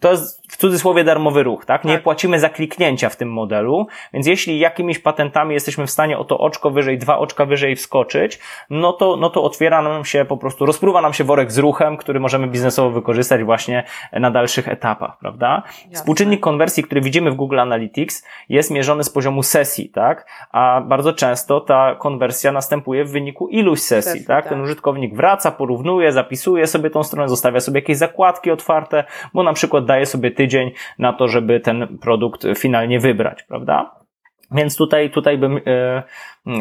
to 0.01 0.11
jest 0.11 0.53
w 0.53 0.57
cudzysłowie 0.57 1.05
darmowy 1.05 1.43
ruch, 1.43 1.65
tak? 1.65 1.85
Nie 1.85 1.95
tak. 1.95 2.03
płacimy 2.03 2.41
za 2.41 2.49
kliknięcia 2.49 3.09
w 3.09 3.17
tym 3.17 3.33
modelu, 3.33 3.87
więc 4.13 4.27
jeśli 4.27 4.59
jakimiś 4.59 4.99
patentami 4.99 5.55
jesteśmy 5.55 5.87
w 5.87 5.91
stanie 5.91 6.19
o 6.19 6.25
to 6.25 6.39
oczko 6.39 6.71
wyżej, 6.71 6.99
dwa 6.99 7.19
oczka 7.19 7.47
wyżej 7.47 7.77
wskoczyć, 7.77 8.39
no 8.71 8.93
to, 8.93 9.17
no 9.17 9.31
to 9.31 9.43
otwiera 9.43 9.83
nam 9.83 10.05
się 10.05 10.25
po 10.25 10.37
prostu, 10.37 10.67
rozpruwa 10.67 11.01
nam 11.01 11.13
się 11.13 11.25
worek 11.25 11.53
z 11.53 11.59
ruchem, 11.59 11.97
który 11.97 12.21
możemy 12.21 12.47
biznesowo 12.47 12.91
wykorzystać 12.91 13.45
właśnie 13.45 13.85
na 14.13 14.31
dalszych 14.31 14.69
etapach, 14.69 15.19
prawda? 15.19 15.63
Jasne. 15.67 15.91
Współczynnik 15.93 16.41
konwersji, 16.41 16.83
który 16.83 17.01
widzimy 17.01 17.31
w 17.31 17.35
Google 17.35 17.61
Analytics 17.61 18.25
jest 18.49 18.71
mierzony 18.71 19.05
z 19.05 19.11
poziomu 19.11 19.43
sesji, 19.43 19.89
tak? 19.89 20.27
A 20.51 20.81
bardzo 20.81 21.13
często 21.13 21.61
ta 21.61 21.95
konwersja 21.95 22.53
następuje 22.53 23.05
w 23.05 23.11
wyniku 23.11 23.49
iluś 23.49 23.81
sesji, 23.81 24.13
sesji 24.13 24.27
tak? 24.27 24.45
tak? 24.45 24.53
Ten 24.53 24.61
użytkownik 24.61 25.17
wraca, 25.17 25.51
porównuje, 25.51 26.13
zapisuje 26.13 26.67
sobie 26.67 26.91
tą 26.91 27.03
stronę, 27.03 27.29
zostawia 27.29 27.61
sobie 27.61 27.81
jakieś 27.81 27.97
zakładki 27.97 28.51
otwarte, 28.51 29.05
bo 29.35 29.43
na 29.43 29.53
przykład 29.53 29.74
przykład 29.75 29.89
daje 29.89 30.07
sobie 30.07 30.31
tydzień 30.31 30.71
na 30.99 31.13
to, 31.13 31.29
żeby 31.29 31.61
ten 31.61 31.99
produkt 31.99 32.47
finalnie 32.57 33.01
wybrać, 33.01 33.43
prawda? 33.43 33.95
Więc 34.51 34.77
tutaj, 34.77 35.11
tutaj 35.11 35.39
bym 35.39 35.61
e, 35.67 36.03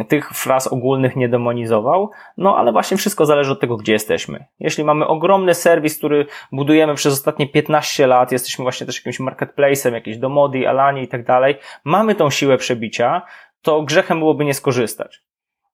tych 0.07 0.29
fraz 0.29 0.67
ogólnych 0.67 1.15
nie 1.15 1.29
demonizował, 1.29 2.11
no 2.37 2.57
ale 2.57 2.71
właśnie 2.71 2.97
wszystko 2.97 3.25
zależy 3.25 3.51
od 3.51 3.59
tego, 3.59 3.77
gdzie 3.77 3.93
jesteśmy. 3.93 4.45
Jeśli 4.59 4.83
mamy 4.83 5.07
ogromny 5.07 5.53
serwis, 5.53 5.97
który 5.97 6.25
budujemy 6.51 6.95
przez 6.95 7.13
ostatnie 7.13 7.47
15 7.47 8.07
lat, 8.07 8.31
jesteśmy 8.31 8.63
właśnie 8.63 8.85
też 8.87 9.05
jakimś 9.05 9.19
marketplace'em, 9.19 9.93
jakieś 9.93 10.17
domody, 10.17 10.69
Alani 10.69 11.01
i 11.01 11.07
tak 11.07 11.25
dalej, 11.25 11.55
mamy 11.83 12.15
tą 12.15 12.29
siłę 12.29 12.57
przebicia, 12.57 13.21
to 13.61 13.81
grzechem 13.81 14.19
byłoby 14.19 14.45
nie 14.45 14.53
skorzystać 14.53 15.23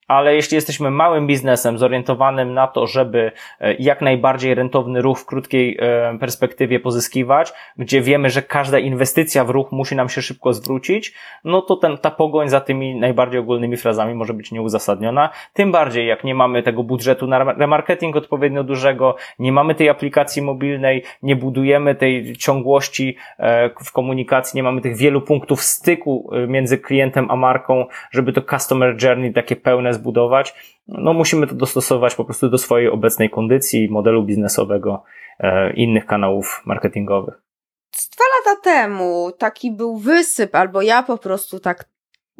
ale 0.09 0.35
jeśli 0.35 0.55
jesteśmy 0.55 0.91
małym 0.91 1.27
biznesem 1.27 1.77
zorientowanym 1.77 2.53
na 2.53 2.67
to, 2.67 2.87
żeby 2.87 3.31
e, 3.59 3.73
jak 3.73 4.01
najbardziej 4.01 4.55
rentowny 4.55 5.01
ruch 5.01 5.19
w 5.19 5.25
krótkiej 5.25 5.77
e, 5.79 6.17
perspektywie 6.19 6.79
pozyskiwać, 6.79 7.53
gdzie 7.77 8.01
wiemy, 8.01 8.29
że 8.29 8.41
każda 8.41 8.79
inwestycja 8.79 9.43
w 9.43 9.49
ruch 9.49 9.71
musi 9.71 9.95
nam 9.95 10.09
się 10.09 10.21
szybko 10.21 10.53
zwrócić, 10.53 11.13
no 11.43 11.61
to 11.61 11.75
ten, 11.75 11.97
ta 11.97 12.11
pogoń 12.11 12.49
za 12.49 12.61
tymi 12.61 12.95
najbardziej 12.95 13.39
ogólnymi 13.39 13.77
frazami 13.77 14.13
może 14.13 14.33
być 14.33 14.51
nieuzasadniona. 14.51 15.29
Tym 15.53 15.71
bardziej, 15.71 16.07
jak 16.07 16.23
nie 16.23 16.35
mamy 16.35 16.63
tego 16.63 16.83
budżetu 16.83 17.27
na 17.27 17.43
remarketing 17.43 18.15
odpowiednio 18.15 18.63
dużego, 18.63 19.15
nie 19.39 19.51
mamy 19.51 19.75
tej 19.75 19.89
aplikacji 19.89 20.41
mobilnej, 20.41 21.03
nie 21.23 21.35
budujemy 21.35 21.95
tej 21.95 22.37
ciągłości 22.37 23.17
e, 23.39 23.69
w 23.85 23.91
komunikacji, 23.91 24.57
nie 24.57 24.63
mamy 24.63 24.81
tych 24.81 24.97
wielu 24.97 25.21
punktów 25.21 25.61
styku 25.61 26.31
między 26.47 26.77
klientem 26.77 27.31
a 27.31 27.35
marką, 27.35 27.85
żeby 28.11 28.33
to 28.33 28.41
customer 28.41 29.03
journey 29.03 29.33
takie 29.33 29.55
pełne 29.55 29.98
zbudować, 29.99 30.55
no 30.87 31.13
musimy 31.13 31.47
to 31.47 31.55
dostosować 31.55 32.15
po 32.15 32.25
prostu 32.25 32.49
do 32.49 32.57
swojej 32.57 32.89
obecnej 32.89 33.29
kondycji, 33.29 33.89
modelu 33.89 34.23
biznesowego, 34.23 35.03
e, 35.39 35.73
innych 35.73 36.05
kanałów 36.05 36.61
marketingowych. 36.65 37.41
Dwa 38.15 38.25
lata 38.37 38.61
temu 38.61 39.31
taki 39.37 39.71
był 39.71 39.97
wysyp, 39.97 40.55
albo 40.55 40.81
ja 40.81 41.03
po 41.03 41.17
prostu 41.17 41.59
tak 41.59 41.85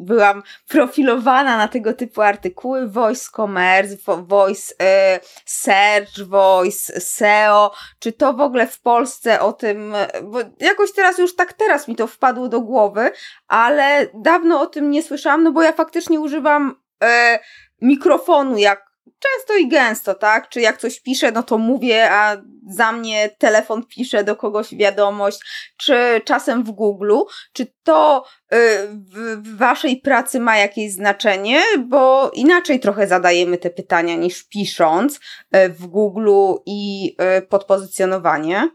byłam 0.00 0.42
profilowana 0.68 1.56
na 1.56 1.68
tego 1.68 1.92
typu 1.92 2.22
artykuły, 2.22 2.88
voice 2.88 3.30
commerce, 3.36 3.96
voice 4.22 4.74
e, 4.82 5.20
search, 5.44 6.28
voice 6.28 7.00
SEO, 7.00 7.72
czy 7.98 8.12
to 8.12 8.32
w 8.32 8.40
ogóle 8.40 8.66
w 8.66 8.80
Polsce 8.80 9.40
o 9.40 9.52
tym, 9.52 9.94
bo 10.22 10.38
jakoś 10.60 10.92
teraz 10.92 11.18
już 11.18 11.36
tak 11.36 11.52
teraz 11.52 11.88
mi 11.88 11.96
to 11.96 12.06
wpadło 12.06 12.48
do 12.48 12.60
głowy, 12.60 13.10
ale 13.48 14.06
dawno 14.14 14.60
o 14.60 14.66
tym 14.66 14.90
nie 14.90 15.02
słyszałam, 15.02 15.42
no 15.42 15.52
bo 15.52 15.62
ja 15.62 15.72
faktycznie 15.72 16.20
używam 16.20 16.74
e, 17.02 17.38
mikrofonu, 17.80 18.58
jak 18.58 18.90
często 19.20 19.56
i 19.56 19.68
gęsto, 19.68 20.14
tak? 20.14 20.48
Czy 20.48 20.60
jak 20.60 20.78
coś 20.78 21.00
piszę, 21.00 21.32
no 21.32 21.42
to 21.42 21.58
mówię, 21.58 22.10
a 22.10 22.36
za 22.68 22.92
mnie 22.92 23.30
telefon 23.38 23.86
pisze 23.86 24.24
do 24.24 24.36
kogoś 24.36 24.74
wiadomość, 24.74 25.40
czy 25.76 26.20
czasem 26.24 26.64
w 26.64 26.70
Google. 26.70 27.12
Czy 27.52 27.66
to 27.82 28.24
y, 28.52 28.56
w, 28.88 29.56
waszej 29.56 29.96
pracy 29.96 30.40
ma 30.40 30.56
jakieś 30.56 30.92
znaczenie? 30.92 31.62
Bo 31.78 32.30
inaczej 32.34 32.80
trochę 32.80 33.06
zadajemy 33.06 33.58
te 33.58 33.70
pytania 33.70 34.16
niż 34.16 34.48
pisząc 34.48 35.16
y, 35.16 35.68
w 35.68 35.86
Google 35.86 36.30
i 36.66 37.16
y, 37.38 37.42
podpozycjonowanie. 37.42 38.68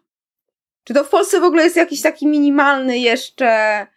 Czy 0.83 0.93
to 0.93 1.03
w 1.03 1.09
Polsce 1.09 1.39
w 1.39 1.43
ogóle 1.43 1.63
jest 1.63 1.75
jakiś 1.75 2.01
taki 2.01 2.27
minimalny 2.27 2.99
jeszcze 2.99 3.87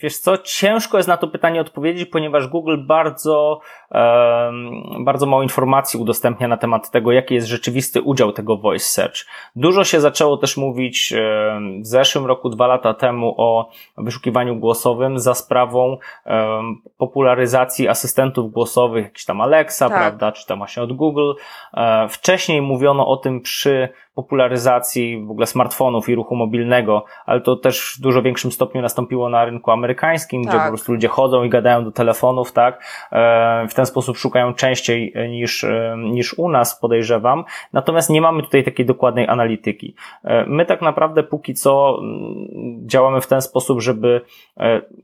Wiesz 0.00 0.18
co, 0.18 0.38
ciężko 0.38 0.96
jest 0.96 1.08
na 1.08 1.16
to 1.16 1.28
pytanie 1.28 1.60
odpowiedzieć, 1.60 2.08
ponieważ 2.08 2.48
Google 2.48 2.76
bardzo, 2.86 3.60
um, 3.90 5.04
bardzo 5.04 5.26
mało 5.26 5.42
informacji 5.42 6.00
udostępnia 6.00 6.48
na 6.48 6.56
temat 6.56 6.90
tego, 6.90 7.12
jaki 7.12 7.34
jest 7.34 7.46
rzeczywisty 7.46 8.02
udział 8.02 8.32
tego 8.32 8.56
voice 8.56 8.84
search. 8.84 9.16
Dużo 9.56 9.84
się 9.84 10.00
zaczęło 10.00 10.36
też 10.36 10.56
mówić 10.56 11.12
um, 11.12 11.82
w 11.82 11.86
zeszłym 11.86 12.26
roku, 12.26 12.48
dwa 12.48 12.66
lata 12.66 12.94
temu 12.94 13.34
o 13.36 13.70
wyszukiwaniu 13.96 14.56
głosowym 14.56 15.18
za 15.18 15.34
sprawą 15.34 15.98
um, 16.26 16.82
popularyzacji 16.98 17.88
asystentów 17.88 18.52
głosowych, 18.52 19.04
jakiś 19.04 19.24
tam 19.24 19.40
Alexa, 19.40 19.88
tak. 19.88 19.98
prawda, 19.98 20.32
czy 20.32 20.46
tam 20.46 20.58
właśnie 20.58 20.82
od 20.82 20.92
Google. 20.92 21.32
Um, 21.74 22.08
wcześniej 22.08 22.62
mówiono 22.62 23.08
o 23.08 23.16
tym 23.16 23.40
przy 23.40 23.88
popularyzacji 24.18 25.24
w 25.26 25.30
ogóle 25.30 25.46
smartfonów 25.46 26.08
i 26.08 26.14
ruchu 26.14 26.36
mobilnego, 26.36 27.04
ale 27.26 27.40
to 27.40 27.56
też 27.56 27.94
w 27.98 28.00
dużo 28.00 28.22
większym 28.22 28.52
stopniu 28.52 28.82
nastąpiło 28.82 29.28
na 29.28 29.44
rynku 29.44 29.70
amerykańskim, 29.70 30.44
tak. 30.44 30.52
gdzie 30.52 30.62
po 30.62 30.68
prostu 30.68 30.92
ludzie 30.92 31.08
chodzą 31.08 31.44
i 31.44 31.48
gadają 31.48 31.84
do 31.84 31.92
telefonów, 31.92 32.52
tak? 32.52 32.84
E, 33.12 33.66
w 33.68 33.74
ten 33.74 33.86
sposób 33.86 34.16
szukają 34.16 34.54
częściej 34.54 35.14
niż, 35.28 35.64
e, 35.64 35.96
niż 35.98 36.34
u 36.38 36.48
nas, 36.48 36.80
podejrzewam. 36.80 37.44
Natomiast 37.72 38.10
nie 38.10 38.20
mamy 38.20 38.42
tutaj 38.42 38.64
takiej 38.64 38.86
dokładnej 38.86 39.28
analityki. 39.28 39.94
E, 40.24 40.46
my 40.46 40.66
tak 40.66 40.82
naprawdę 40.82 41.22
póki 41.22 41.54
co 41.54 41.98
mm, 42.02 42.88
działamy 42.88 43.20
w 43.20 43.26
ten 43.26 43.42
sposób, 43.42 43.82
żeby 43.82 44.20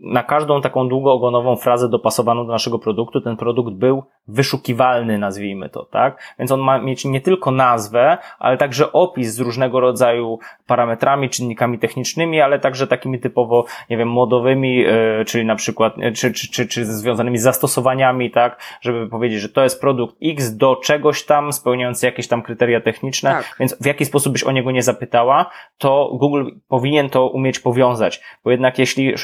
na 0.01 0.23
każdą 0.23 0.61
taką 0.61 0.89
długoogonową 0.89 1.57
frazę 1.57 1.89
dopasowaną 1.89 2.47
do 2.47 2.53
naszego 2.53 2.79
produktu, 2.79 3.21
ten 3.21 3.37
produkt 3.37 3.75
był 3.75 4.03
wyszukiwalny, 4.29 5.19
nazwijmy 5.19 5.69
to, 5.69 5.85
tak? 5.85 6.35
Więc 6.39 6.53
on 6.53 6.61
ma 6.61 6.79
mieć 6.79 7.05
nie 7.05 7.21
tylko 7.21 7.51
nazwę, 7.51 8.19
ale 8.39 8.57
także 8.57 8.93
opis 8.93 9.35
z 9.35 9.41
różnego 9.41 9.81
rodzaju 9.81 10.39
parametrami, 10.67 11.31
czynnikami 11.31 11.79
technicznymi, 11.79 12.41
ale 12.41 12.59
także 12.59 12.87
takimi 12.87 13.21
typowo, 13.21 13.65
nie 13.91 13.97
wiem, 13.97 14.11
modowymi, 14.11 14.77
yy, 14.77 15.25
czyli 15.27 15.45
na 15.45 15.57
przykład, 15.57 15.99
yy, 15.99 16.13
czy, 16.13 16.33
czy, 16.33 16.51
czy, 16.51 16.69
czy 16.69 16.87
związanymi 16.87 17.39
z 17.39 17.43
zastosowaniami, 17.43 18.31
tak? 18.31 18.79
Żeby 18.81 19.09
powiedzieć, 19.09 19.41
że 19.41 19.49
to 19.49 19.63
jest 19.63 19.81
produkt 19.81 20.17
X 20.23 20.57
do 20.57 20.77
czegoś 20.77 21.25
tam, 21.25 21.53
spełniający 21.53 22.07
jakieś 22.07 22.29
tam 22.29 22.43
kryteria 22.43 22.81
techniczne, 22.81 23.31
tak. 23.31 23.57
więc 23.61 23.77
w 23.81 23.87
jaki 23.87 24.05
sposób 24.05 24.33
byś 24.33 24.45
o 24.45 24.53
niego 24.53 24.71
nie 24.71 24.83
zapytała, 24.83 25.51
to 25.79 26.11
Google 26.15 26.51
powinien 26.69 27.11
to 27.11 27.29
umieć 27.29 27.59
powiązać, 27.59 28.21
bo 28.45 28.51
jednak 28.51 28.79
jeśli 28.79 29.15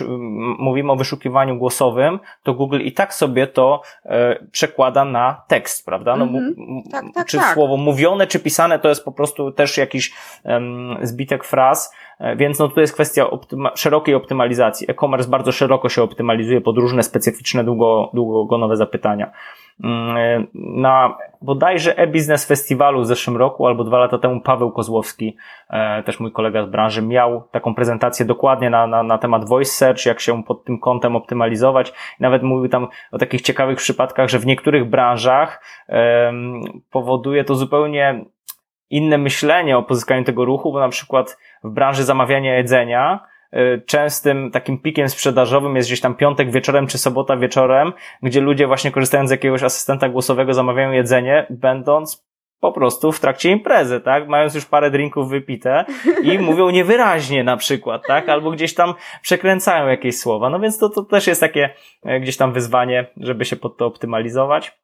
mówimy 0.58 0.92
o 0.92 0.96
wyszukiwaniu 0.96 1.58
głosowym, 1.58 2.18
to 2.42 2.54
Google 2.54 2.80
i 2.80 2.92
tak 2.92 3.14
sobie 3.14 3.46
to 3.46 3.82
yy, 4.04 4.10
przekłada 4.52 4.89
przekłada 4.90 5.04
na 5.04 5.42
tekst, 5.48 5.86
prawda? 5.86 6.16
No, 6.16 6.24
mm 6.24 6.54
-hmm. 6.54 6.90
tak, 6.90 7.04
tak, 7.14 7.26
czy 7.26 7.38
tak. 7.38 7.54
słowo 7.54 7.76
mówione, 7.76 8.26
czy 8.26 8.40
pisane, 8.40 8.78
to 8.78 8.88
jest 8.88 9.04
po 9.04 9.12
prostu 9.12 9.52
też 9.52 9.78
jakiś 9.78 10.12
um, 10.44 10.96
zbitek 11.02 11.44
fraz, 11.44 11.94
e, 12.18 12.36
więc 12.36 12.58
no 12.58 12.68
tutaj 12.68 12.82
jest 12.82 12.94
kwestia 12.94 13.30
optyma 13.30 13.70
szerokiej 13.76 14.14
optymalizacji. 14.14 14.90
E-commerce 14.90 15.28
bardzo 15.28 15.52
szeroko 15.52 15.88
się 15.88 16.02
optymalizuje 16.02 16.60
pod 16.60 16.78
różne 16.78 17.02
specyficzne, 17.02 17.64
długo, 17.64 18.10
długogonowe 18.14 18.76
zapytania. 18.76 19.30
Na 20.54 21.18
bodajże 21.42 21.98
e-business 21.98 22.46
festiwalu 22.46 23.00
w 23.00 23.06
zeszłym 23.06 23.36
roku 23.36 23.66
albo 23.66 23.84
dwa 23.84 23.98
lata 23.98 24.18
temu 24.18 24.40
Paweł 24.40 24.72
Kozłowski, 24.72 25.36
e, 25.70 26.02
też 26.02 26.20
mój 26.20 26.32
kolega 26.32 26.66
z 26.66 26.70
branży, 26.70 27.02
miał 27.02 27.42
taką 27.50 27.74
prezentację 27.74 28.26
dokładnie 28.26 28.70
na, 28.70 28.86
na, 28.86 29.02
na 29.02 29.18
temat 29.18 29.48
voice 29.48 29.70
search, 29.70 30.06
jak 30.06 30.20
się 30.20 30.42
pod 30.42 30.64
tym 30.64 30.80
kątem 30.80 31.16
optymalizować. 31.16 31.92
Nawet 32.20 32.42
mówił 32.42 32.68
tam 32.68 32.88
o 33.12 33.18
takich 33.18 33.42
ciekawych 33.42 33.78
przypadkach, 33.78 34.28
że 34.28 34.38
w 34.38 34.46
niektórych 34.46 34.90
branżach 34.90 35.62
um, 35.88 36.62
powoduje 36.90 37.44
to 37.44 37.54
zupełnie 37.54 38.24
inne 38.90 39.18
myślenie 39.18 39.78
o 39.78 39.82
pozyskaniu 39.82 40.24
tego 40.24 40.44
ruchu, 40.44 40.72
bo 40.72 40.80
na 40.80 40.88
przykład 40.88 41.38
w 41.64 41.70
branży 41.70 42.04
zamawiania 42.04 42.56
jedzenia 42.56 43.29
częstym 43.86 44.50
takim 44.50 44.78
pikiem 44.78 45.08
sprzedażowym 45.08 45.76
jest 45.76 45.88
gdzieś 45.88 46.00
tam 46.00 46.14
piątek 46.14 46.50
wieczorem 46.50 46.86
czy 46.86 46.98
sobota 46.98 47.36
wieczorem, 47.36 47.92
gdzie 48.22 48.40
ludzie 48.40 48.66
właśnie 48.66 48.90
korzystając 48.90 49.28
z 49.28 49.32
jakiegoś 49.32 49.62
asystenta 49.62 50.08
głosowego 50.08 50.54
zamawiają 50.54 50.92
jedzenie, 50.92 51.46
będąc 51.50 52.30
po 52.60 52.72
prostu 52.72 53.12
w 53.12 53.20
trakcie 53.20 53.50
imprezy, 53.50 54.00
tak? 54.00 54.28
Mając 54.28 54.54
już 54.54 54.66
parę 54.66 54.90
drinków 54.90 55.28
wypite 55.30 55.84
i 56.32 56.38
mówią 56.38 56.70
niewyraźnie 56.70 57.44
na 57.44 57.56
przykład, 57.56 58.02
tak? 58.06 58.28
Albo 58.28 58.50
gdzieś 58.50 58.74
tam 58.74 58.94
przekręcają 59.22 59.88
jakieś 59.88 60.18
słowa. 60.18 60.50
No 60.50 60.60
więc 60.60 60.78
to, 60.78 60.88
to 60.88 61.02
też 61.02 61.26
jest 61.26 61.40
takie 61.40 61.70
e, 62.04 62.20
gdzieś 62.20 62.36
tam 62.36 62.52
wyzwanie, 62.52 63.06
żeby 63.16 63.44
się 63.44 63.56
pod 63.56 63.76
to 63.76 63.86
optymalizować. 63.86 64.80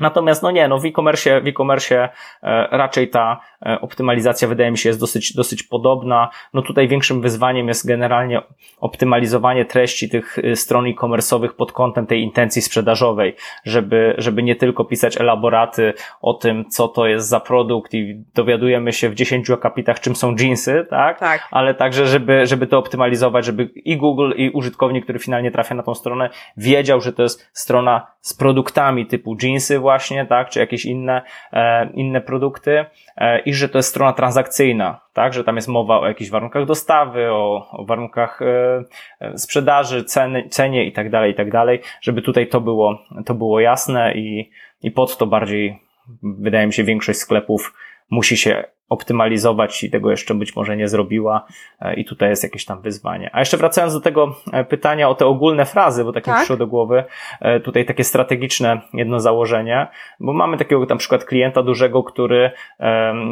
Natomiast 0.00 0.42
no 0.42 0.50
nie, 0.50 0.68
no 0.68 0.78
w 0.78 0.84
e-commerce, 0.84 1.40
w 1.40 1.46
e-commerce 1.46 2.08
e, 2.42 2.68
raczej 2.70 3.08
ta 3.10 3.40
optymalizacja 3.80 4.48
wydaje 4.48 4.70
mi 4.70 4.78
się 4.78 4.88
jest 4.88 5.00
dosyć, 5.00 5.34
dosyć 5.34 5.62
podobna. 5.62 6.30
No 6.54 6.62
tutaj 6.62 6.88
większym 6.88 7.20
wyzwaniem 7.20 7.68
jest 7.68 7.86
generalnie 7.86 8.42
optymalizowanie 8.80 9.64
treści 9.64 10.08
tych 10.08 10.38
e, 10.38 10.56
stron 10.56 10.86
e-commerce'owych 10.86 11.48
pod 11.48 11.72
kątem 11.72 12.06
tej 12.06 12.22
intencji 12.22 12.62
sprzedażowej, 12.62 13.36
żeby, 13.64 14.14
żeby 14.18 14.42
nie 14.42 14.56
tylko 14.56 14.84
pisać 14.84 15.20
elaboraty 15.20 15.92
o 16.20 16.34
tym, 16.34 16.64
co 16.70 16.88
to 16.88 17.06
jest 17.06 17.28
za 17.28 17.40
produkt 17.40 17.94
i 17.94 18.24
dowiadujemy 18.34 18.92
się 18.92 19.08
w 19.08 19.14
10 19.14 19.50
akapitach, 19.50 20.00
czym 20.00 20.16
są 20.16 20.36
jeansy, 20.40 20.86
tak? 20.90 21.18
Tak. 21.18 21.48
Ale 21.50 21.74
także, 21.74 22.06
żeby, 22.06 22.46
żeby 22.46 22.66
to 22.66 22.78
optymalizować, 22.78 23.44
żeby 23.44 23.64
i 23.64 23.96
Google, 23.96 24.32
i 24.36 24.50
użytkownik, 24.50 25.04
który 25.04 25.18
finalnie 25.18 25.50
trafia 25.50 25.74
na 25.74 25.82
tą 25.82 25.94
stronę, 25.94 26.30
wiedział, 26.56 27.00
że 27.00 27.12
to 27.12 27.22
jest 27.22 27.50
strona 27.52 28.06
z 28.20 28.34
produktami 28.34 29.06
typu 29.06 29.36
jeansy 29.42 29.78
właśnie, 29.78 30.26
tak, 30.26 30.48
czy 30.48 30.58
jakieś 30.58 30.84
inne, 30.84 31.22
e, 31.52 31.90
inne 31.92 32.20
produkty 32.20 32.84
e, 33.16 33.49
i 33.50 33.54
że 33.54 33.68
to 33.68 33.78
jest 33.78 33.88
strona 33.88 34.12
transakcyjna, 34.12 35.00
tak, 35.12 35.32
że 35.32 35.44
tam 35.44 35.56
jest 35.56 35.68
mowa 35.68 36.00
o 36.00 36.06
jakichś 36.06 36.30
warunkach 36.30 36.66
dostawy, 36.66 37.32
o, 37.32 37.68
o 37.72 37.84
warunkach 37.84 38.42
e, 38.42 38.84
e 39.20 39.38
sprzedaży, 39.38 40.04
ceny, 40.04 40.48
cenie 40.48 40.84
i 40.84 40.92
tak 40.92 41.10
dalej, 41.10 41.32
i 41.32 41.34
tak 41.34 41.50
dalej, 41.50 41.80
żeby 42.00 42.22
tutaj 42.22 42.48
to 42.48 42.60
było, 42.60 42.98
to 43.26 43.34
było 43.34 43.60
jasne 43.60 44.14
i, 44.14 44.50
i 44.82 44.90
pod 44.90 45.16
to 45.16 45.26
bardziej, 45.26 45.82
wydaje 46.22 46.66
mi 46.66 46.72
się, 46.72 46.84
większość 46.84 47.18
sklepów 47.18 47.74
musi 48.10 48.36
się 48.36 48.64
optymalizować 48.90 49.84
i 49.84 49.90
tego 49.90 50.10
jeszcze 50.10 50.34
być 50.34 50.56
może 50.56 50.76
nie 50.76 50.88
zrobiła 50.88 51.46
e, 51.80 51.94
i 51.94 52.04
tutaj 52.04 52.28
jest 52.30 52.42
jakieś 52.42 52.64
tam 52.64 52.82
wyzwanie. 52.82 53.30
A 53.32 53.38
jeszcze 53.38 53.56
wracając 53.56 53.94
do 53.94 54.00
tego 54.00 54.36
e, 54.52 54.64
pytania 54.64 55.08
o 55.08 55.14
te 55.14 55.26
ogólne 55.26 55.66
frazy, 55.66 56.04
bo 56.04 56.12
tak, 56.12 56.24
tak? 56.24 56.34
mi 56.34 56.38
przyszło 56.38 56.56
do 56.56 56.66
głowy, 56.66 57.04
e, 57.40 57.60
tutaj 57.60 57.84
takie 57.84 58.04
strategiczne 58.04 58.80
jedno 58.94 59.20
założenie, 59.20 59.86
bo 60.20 60.32
mamy 60.32 60.56
takiego 60.56 60.86
na 60.86 60.96
przykład 60.96 61.24
klienta 61.24 61.62
dużego, 61.62 62.02
który 62.02 62.50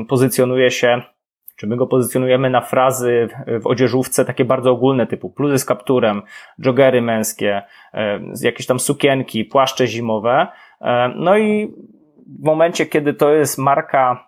pozycjonuje 0.09 0.71
się 0.71 1.03
czy 1.57 1.67
my 1.67 1.77
go 1.77 1.87
pozycjonujemy 1.87 2.51
na 2.51 2.61
frazy 2.61 3.29
w 3.63 3.67
odzieżówce 3.67 4.25
takie 4.25 4.45
bardzo 4.45 4.71
ogólne 4.71 5.07
typu 5.07 5.35
bluzy 5.37 5.59
z 5.59 5.65
kapturem, 5.65 6.23
joggery 6.59 7.03
męskie, 7.03 7.63
jakieś 8.43 8.67
tam 8.67 8.81
sukienki, 8.81 9.45
płaszcze 9.45 9.87
zimowe. 9.87 10.47
No 11.17 11.39
i 11.39 11.75
w 12.41 12.45
momencie, 12.45 12.87
kiedy 12.87 13.15
to 13.15 13.33
jest 13.33 13.59
marka 13.59 14.28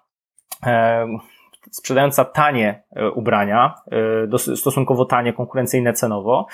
sprzedająca 1.70 2.24
tanie 2.24 2.82
e, 2.96 3.10
ubrania, 3.10 3.74
e, 4.32 4.56
stosunkowo 4.56 5.04
tanie, 5.04 5.32
konkurencyjne 5.32 5.92
cenowo, 5.92 6.46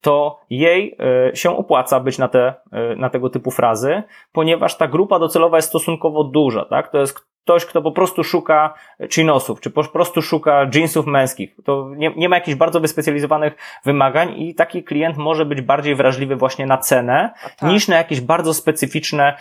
to 0.00 0.40
jej 0.50 0.96
się 1.34 1.56
opłaca 1.56 2.00
być 2.00 2.18
na, 2.18 2.28
te, 2.28 2.54
na 2.96 3.10
tego 3.10 3.30
typu 3.30 3.50
frazy, 3.50 4.02
ponieważ 4.32 4.76
ta 4.76 4.88
grupa 4.88 5.18
docelowa 5.18 5.58
jest 5.58 5.68
stosunkowo 5.68 6.24
duża, 6.24 6.64
tak? 6.64 6.90
To 6.90 6.98
jest 6.98 7.20
ktoś, 7.42 7.64
kto 7.64 7.82
po 7.82 7.92
prostu 7.92 8.24
szuka 8.24 8.74
chinosów, 9.10 9.60
czy 9.60 9.70
po 9.70 9.84
prostu 9.84 10.22
szuka 10.22 10.70
jeansów 10.74 11.06
męskich. 11.06 11.56
To 11.64 11.90
nie, 11.96 12.12
nie 12.16 12.28
ma 12.28 12.36
jakichś 12.36 12.56
bardzo 12.56 12.80
wyspecjalizowanych 12.80 13.56
wymagań 13.84 14.34
i 14.36 14.54
taki 14.54 14.84
klient 14.84 15.16
może 15.16 15.44
być 15.44 15.60
bardziej 15.60 15.94
wrażliwy 15.94 16.36
właśnie 16.36 16.66
na 16.66 16.78
cenę, 16.78 17.30
tak. 17.58 17.70
niż 17.70 17.88
na 17.88 17.96
jakieś 17.96 18.20
bardzo 18.20 18.54
specyficzne 18.54 19.36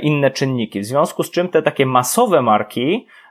inne 0.00 0.30
czynniki. 0.30 0.80
W 0.80 0.84
związku 0.84 1.22
z 1.22 1.30
czym 1.30 1.48
te 1.48 1.62
takie 1.62 1.86
masowe 1.86 2.42
marki, 2.42 3.06
E, 3.06 3.21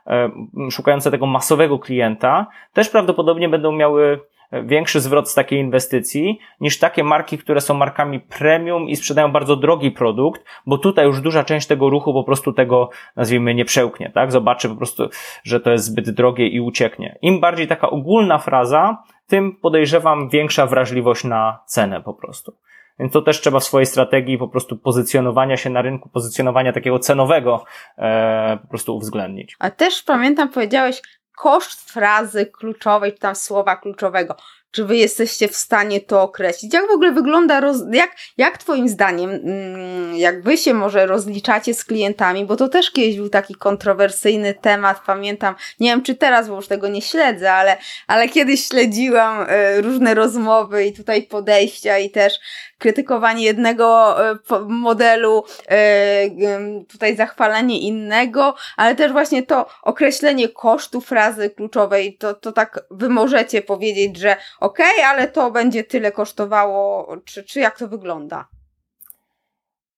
szukające 0.70 1.10
tego 1.10 1.26
masowego 1.26 1.78
klienta, 1.78 2.46
też 2.72 2.88
prawdopodobnie 2.88 3.48
będą 3.48 3.72
miały 3.72 4.20
większy 4.64 5.00
zwrot 5.00 5.30
z 5.30 5.34
takiej 5.34 5.58
inwestycji 5.58 6.38
niż 6.60 6.78
takie 6.78 7.04
marki, 7.04 7.38
które 7.38 7.60
są 7.60 7.74
markami 7.74 8.20
premium 8.20 8.88
i 8.88 8.96
sprzedają 8.96 9.32
bardzo 9.32 9.56
drogi 9.56 9.90
produkt, 9.90 10.44
bo 10.66 10.78
tutaj 10.78 11.06
już 11.06 11.20
duża 11.20 11.44
część 11.44 11.66
tego 11.66 11.90
ruchu 11.90 12.12
po 12.12 12.24
prostu 12.24 12.52
tego, 12.52 12.90
nazwijmy, 13.16 13.54
nie 13.54 13.64
przełknie, 13.64 14.10
tak? 14.14 14.32
Zobaczy 14.32 14.68
po 14.68 14.76
prostu, 14.76 15.08
że 15.44 15.60
to 15.60 15.70
jest 15.70 15.84
zbyt 15.84 16.10
drogie 16.10 16.46
i 16.46 16.60
ucieknie. 16.60 17.18
Im 17.22 17.40
bardziej 17.40 17.66
taka 17.66 17.90
ogólna 17.90 18.38
fraza, 18.38 19.02
tym 19.26 19.56
podejrzewam 19.56 20.28
większa 20.28 20.66
wrażliwość 20.66 21.24
na 21.24 21.58
cenę 21.66 22.00
po 22.00 22.14
prostu. 22.14 22.52
Więc 22.98 23.12
to 23.12 23.22
też 23.22 23.40
trzeba 23.40 23.60
w 23.60 23.64
swojej 23.64 23.86
strategii 23.86 24.38
po 24.38 24.48
prostu 24.48 24.76
pozycjonowania 24.76 25.56
się 25.56 25.70
na 25.70 25.82
rynku, 25.82 26.08
pozycjonowania 26.08 26.72
takiego 26.72 26.98
cenowego 26.98 27.64
e, 27.98 28.58
po 28.62 28.68
prostu 28.68 28.96
uwzględnić. 28.96 29.56
A 29.58 29.70
też 29.70 30.02
pamiętam, 30.02 30.48
powiedziałeś 30.48 31.02
koszt 31.36 31.90
frazy 31.90 32.46
kluczowej, 32.46 33.12
czy 33.12 33.18
tam 33.18 33.34
słowa 33.34 33.76
kluczowego. 33.76 34.36
Czy 34.70 34.84
wy 34.84 34.96
jesteście 34.96 35.48
w 35.48 35.56
stanie 35.56 36.00
to 36.00 36.22
określić? 36.22 36.74
Jak 36.74 36.88
w 36.88 36.94
ogóle 36.94 37.12
wygląda, 37.12 37.60
roz... 37.60 37.76
jak, 37.92 38.16
jak 38.36 38.58
twoim 38.58 38.88
zdaniem, 38.88 39.30
mm, 39.30 40.16
jak 40.16 40.42
wy 40.42 40.56
się 40.56 40.74
może 40.74 41.06
rozliczacie 41.06 41.74
z 41.74 41.84
klientami, 41.84 42.44
bo 42.44 42.56
to 42.56 42.68
też 42.68 42.90
kiedyś 42.90 43.16
był 43.16 43.28
taki 43.28 43.54
kontrowersyjny 43.54 44.54
temat, 44.54 45.00
pamiętam, 45.06 45.54
nie 45.80 45.90
wiem 45.90 46.02
czy 46.02 46.14
teraz, 46.14 46.48
bo 46.48 46.56
już 46.56 46.68
tego 46.68 46.88
nie 46.88 47.02
śledzę, 47.02 47.52
ale, 47.52 47.76
ale 48.06 48.28
kiedyś 48.28 48.66
śledziłam 48.66 49.46
e, 49.48 49.80
różne 49.80 50.14
rozmowy 50.14 50.84
i 50.84 50.92
tutaj 50.92 51.22
podejścia 51.22 51.98
i 51.98 52.10
też 52.10 52.40
krytykowanie 52.82 53.44
jednego 53.44 54.16
e, 54.30 54.38
modelu, 54.68 55.44
e, 55.68 56.86
tutaj 56.88 57.16
zachwalenie 57.16 57.78
innego, 57.78 58.54
ale 58.76 58.94
też 58.94 59.12
właśnie 59.12 59.42
to 59.42 59.66
określenie 59.82 60.48
kosztu 60.48 61.00
frazy 61.00 61.50
kluczowej, 61.50 62.16
to, 62.16 62.34
to 62.34 62.52
tak 62.52 62.84
wy 62.90 63.08
możecie 63.08 63.62
powiedzieć, 63.62 64.16
że 64.16 64.36
ok, 64.60 64.78
ale 65.06 65.28
to 65.28 65.50
będzie 65.50 65.84
tyle 65.84 66.12
kosztowało, 66.12 67.16
czy, 67.24 67.44
czy 67.44 67.60
jak 67.60 67.78
to 67.78 67.88
wygląda? 67.88 68.48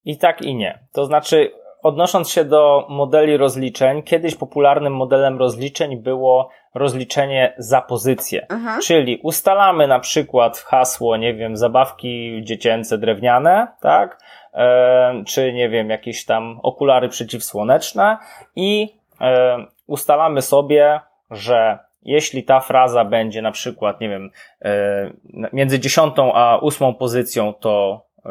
I 0.04 0.18
tak 0.18 0.42
i 0.42 0.54
nie. 0.54 0.78
To 0.92 1.06
znaczy, 1.06 1.52
odnosząc 1.84 2.30
się 2.30 2.44
do 2.44 2.86
modeli 2.88 3.36
rozliczeń, 3.36 4.02
kiedyś 4.02 4.34
popularnym 4.34 4.96
modelem 4.96 5.38
rozliczeń 5.38 5.96
było 5.96 6.48
rozliczenie 6.74 7.54
za 7.58 7.80
pozycję. 7.80 8.46
Aha. 8.50 8.78
Czyli 8.82 9.20
ustalamy 9.22 9.86
na 9.86 9.98
przykład 9.98 10.58
hasło, 10.58 11.16
nie 11.16 11.34
wiem, 11.34 11.56
zabawki 11.56 12.40
dziecięce 12.44 12.98
drewniane, 12.98 13.66
tak? 13.80 14.20
E, 14.54 15.24
czy 15.26 15.52
nie 15.52 15.68
wiem, 15.68 15.90
jakieś 15.90 16.24
tam 16.24 16.60
okulary 16.62 17.08
przeciwsłoneczne 17.08 18.18
i 18.56 18.94
e, 19.20 19.56
ustalamy 19.86 20.42
sobie, 20.42 21.00
że 21.30 21.78
jeśli 22.02 22.44
ta 22.44 22.60
fraza 22.60 23.04
będzie 23.04 23.42
na 23.42 23.52
przykład, 23.52 24.00
nie 24.00 24.08
wiem, 24.08 24.30
e, 24.62 25.10
między 25.52 25.80
dziesiątą 25.80 26.34
a 26.34 26.58
ósmą 26.58 26.94
pozycją, 26.94 27.54
to 27.54 28.04
e, 28.26 28.30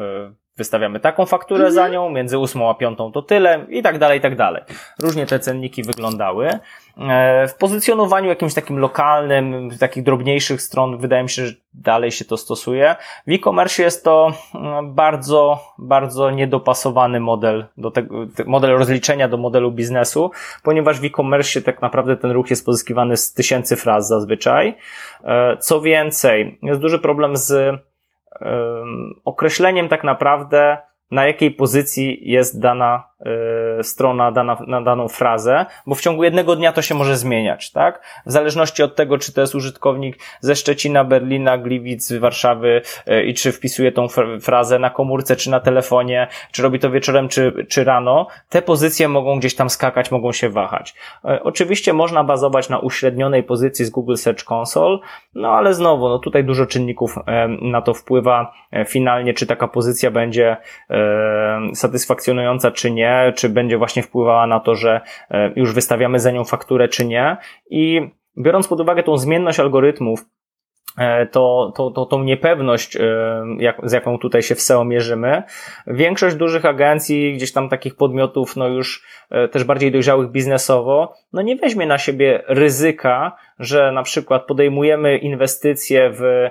wystawiamy 0.58 1.00
taką 1.00 1.26
fakturę 1.26 1.66
mhm. 1.66 1.74
za 1.74 1.88
nią, 1.88 2.10
między 2.10 2.38
ósmą 2.38 2.70
a 2.70 2.74
piątą 2.74 3.12
to 3.12 3.22
tyle 3.22 3.66
i 3.70 3.82
tak 3.82 4.00
dalej, 4.00 4.20
i 4.20 4.22
tak 4.22 4.36
dalej. 4.36 4.64
Różnie 5.02 5.26
te 5.26 5.40
cenniki 5.40 5.84
wyglądały. 5.84 6.60
E, 6.98 7.48
w 7.48 7.56
pozycjonowaniu 7.56 8.30
jakimś 8.30 8.54
takim 8.54 8.80
lokalnym, 8.80 9.70
takich 9.80 10.04
drobniejszych 10.04 10.62
stron, 10.62 10.98
wydaje 10.98 11.24
mi 11.24 11.30
się, 11.30 11.46
że 11.46 11.54
dalej 11.74 12.12
się 12.12 12.26
to 12.26 12.38
stosuje. 12.38 12.96
W 13.28 13.32
e-commerce 13.32 13.84
jest 13.84 14.04
to 14.04 14.34
mm, 14.56 14.94
bardzo, 14.94 15.60
bardzo 15.78 16.32
niedopasowany 16.32 17.20
model 17.20 17.66
do 17.78 17.92
tego, 17.92 18.16
model 18.46 18.78
rozliczenia 18.78 19.28
do 19.28 19.38
modelu 19.38 19.72
biznesu, 19.72 20.32
ponieważ 20.64 21.00
w 21.00 21.04
e-commerce 21.04 21.62
tak 21.62 21.82
naprawdę 21.82 22.18
ten 22.18 22.32
ruch 22.32 22.50
jest 22.50 22.66
pozyskiwany 22.66 23.18
z 23.18 23.34
tysięcy 23.34 23.76
fraz 23.76 24.08
zazwyczaj. 24.08 24.78
E, 25.24 25.58
co 25.58 25.82
więcej, 25.82 26.60
jest 26.64 26.82
duży 26.82 27.00
problem 27.00 27.38
z 27.38 27.80
określeniem 29.26 29.90
tak 29.90 30.04
naprawdę, 30.04 30.78
na 31.12 31.28
jakiej 31.28 31.52
pozycji 31.52 32.32
jest 32.32 32.60
dana 32.60 33.04
strona 33.82 34.32
dana, 34.32 34.58
na 34.68 34.82
daną 34.82 35.08
frazę, 35.08 35.66
bo 35.88 35.96
w 35.96 36.02
ciągu 36.02 36.24
jednego 36.24 36.56
dnia 36.56 36.72
to 36.72 36.82
się 36.82 36.96
może 36.96 37.18
zmieniać, 37.18 37.72
tak? 37.72 38.02
W 38.26 38.32
zależności 38.32 38.84
od 38.84 38.96
tego, 38.96 39.18
czy 39.18 39.34
to 39.34 39.42
jest 39.42 39.56
użytkownik 39.56 40.18
ze 40.40 40.56
Szczecina, 40.56 41.04
Berlina, 41.04 41.58
Gliwic, 41.58 42.14
Warszawy 42.14 42.82
y, 43.08 43.24
i 43.24 43.34
czy 43.34 43.52
wpisuje 43.52 43.92
tą 43.92 44.08
frazę 44.42 44.80
na 44.80 44.90
komórce, 44.90 45.36
czy 45.36 45.50
na 45.50 45.60
telefonie, 45.60 46.28
czy 46.52 46.64
robi 46.64 46.80
to 46.80 46.92
wieczorem, 46.92 47.30
czy, 47.30 47.66
czy 47.70 47.84
rano, 47.84 48.28
te 48.50 48.62
pozycje 48.62 49.08
mogą 49.08 49.40
gdzieś 49.40 49.56
tam 49.56 49.70
skakać, 49.70 50.12
mogą 50.12 50.32
się 50.32 50.50
wahać. 50.50 50.96
Y, 51.26 51.44
oczywiście 51.44 51.94
można 51.94 52.24
bazować 52.24 52.70
na 52.70 52.80
uśrednionej 52.80 53.44
pozycji 53.44 53.86
z 53.86 53.90
Google 53.90 54.16
Search 54.16 54.52
Console, 54.52 54.98
no 55.36 55.50
ale 55.50 55.74
znowu, 55.74 56.10
no 56.10 56.20
tutaj 56.20 56.44
dużo 56.44 56.66
czynników 56.66 57.16
na 57.62 57.82
to 57.82 57.94
wpływa 57.94 58.54
finalnie, 58.88 59.34
czy 59.34 59.48
taka 59.48 59.68
pozycja 59.68 60.12
będzie 60.12 60.58
satysfakcjonująca, 61.74 62.72
czy 62.72 62.92
nie, 62.92 63.13
czy 63.36 63.50
będzie 63.50 63.78
właśnie 63.78 64.04
wpływała 64.04 64.48
na 64.48 64.60
to, 64.60 64.76
że 64.76 65.02
e, 65.32 65.52
już 65.56 65.74
wystawiamy 65.74 66.20
za 66.20 66.32
nią 66.32 66.44
fakturę, 66.44 66.88
czy 66.88 67.06
nie. 67.06 67.38
I 67.70 68.10
biorąc 68.38 68.68
pod 68.68 68.82
uwagę 68.82 69.04
tą 69.04 69.18
zmienność 69.18 69.60
algorytmów, 69.60 70.26
to, 71.32 71.74
to, 71.76 71.92
to, 71.92 72.06
tą 72.06 72.24
niepewność, 72.24 72.96
e, 72.96 73.02
jak, 73.58 73.78
z 73.84 73.92
jaką 73.92 74.18
tutaj 74.18 74.42
się 74.42 74.56
w 74.56 74.62
SEO 74.62 74.86
mierzymy. 74.86 75.44
Większość 75.88 76.36
dużych 76.36 76.66
agencji, 76.66 77.34
gdzieś 77.34 77.52
tam 77.52 77.70
takich 77.70 77.96
podmiotów, 77.96 78.56
no 78.56 78.68
już 78.68 79.04
e, 79.30 79.48
też 79.48 79.64
bardziej 79.64 79.92
dojrzałych 79.92 80.32
biznesowo, 80.32 81.14
no 81.34 81.42
nie 81.42 81.56
weźmie 81.56 81.86
na 81.86 81.98
siebie 81.98 82.44
ryzyka, 82.48 83.38
że 83.60 83.92
na 83.92 84.04
przykład 84.04 84.46
podejmujemy 84.46 85.18
inwestycje 85.18 86.12
w, 86.14 86.50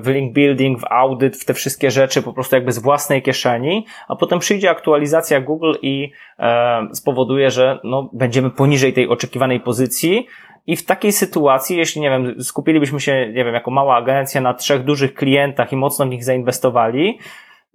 w 0.00 0.08
link 0.08 0.32
building, 0.32 0.80
w 0.80 0.84
audyt, 0.90 1.36
w 1.36 1.44
te 1.44 1.54
wszystkie 1.54 1.90
rzeczy 1.90 2.22
po 2.22 2.32
prostu 2.32 2.56
jakby 2.56 2.72
z 2.72 2.78
własnej 2.78 3.22
kieszeni, 3.22 3.86
a 4.08 4.16
potem 4.16 4.38
przyjdzie 4.38 4.70
aktualizacja 4.70 5.40
Google 5.40 5.74
i 5.82 6.12
e, 6.38 6.88
spowoduje, 6.92 7.50
że 7.50 7.78
no, 7.84 8.10
będziemy 8.12 8.50
poniżej 8.50 8.92
tej 8.92 9.08
oczekiwanej 9.08 9.60
pozycji, 9.60 10.26
i 10.66 10.76
w 10.76 10.84
takiej 10.84 11.12
sytuacji, 11.12 11.76
jeśli, 11.76 12.00
nie 12.00 12.10
wiem, 12.10 12.42
skupilibyśmy 12.42 13.00
się, 13.00 13.26
nie 13.26 13.44
wiem, 13.44 13.54
jako 13.54 13.70
mała 13.70 13.96
agencja 13.96 14.40
na 14.40 14.54
trzech 14.54 14.84
dużych 14.84 15.14
klientach 15.14 15.72
i 15.72 15.76
mocno 15.76 16.06
w 16.06 16.08
nich 16.08 16.24
zainwestowali, 16.24 17.18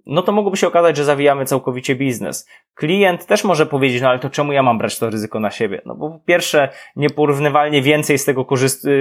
no 0.08 0.22
to 0.22 0.32
mogłoby 0.32 0.56
się 0.56 0.66
okazać, 0.66 0.96
że 0.96 1.04
zawijamy 1.04 1.44
całkowicie 1.44 1.94
biznes. 1.94 2.48
Klient 2.74 3.26
też 3.26 3.44
może 3.44 3.66
powiedzieć, 3.66 4.02
no 4.02 4.08
ale 4.08 4.18
to 4.18 4.30
czemu 4.30 4.52
ja 4.52 4.62
mam 4.62 4.78
brać 4.78 4.98
to 4.98 5.10
ryzyko 5.10 5.40
na 5.40 5.50
siebie? 5.50 5.82
No 5.86 5.94
bo 5.94 6.10
po 6.10 6.18
pierwsze, 6.18 6.68
nieporównywalnie 6.96 7.82
więcej 7.82 8.18
z 8.18 8.24
tego, 8.24 8.46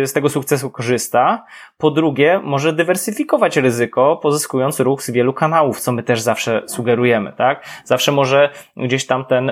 z 0.04 0.14
tego 0.14 0.30
sukcesu 0.30 0.70
korzysta. 0.70 1.46
Po 1.78 1.92
drugie, 1.92 2.40
może 2.44 2.74
dywersyfikować 2.74 3.58
ryzyko, 3.58 4.20
pozyskując 4.22 4.80
ruch 4.80 5.04
z 5.04 5.12
wielu 5.12 5.34
kanałów, 5.34 5.80
co 5.80 5.92
my 5.92 6.04
też 6.04 6.22
zawsze 6.22 6.62
sugerujemy, 6.66 7.34
tak? 7.38 7.66
Zawsze 7.84 8.12
może 8.12 8.50
gdzieś 8.78 9.06
tam 9.06 9.26
ten, 9.26 9.52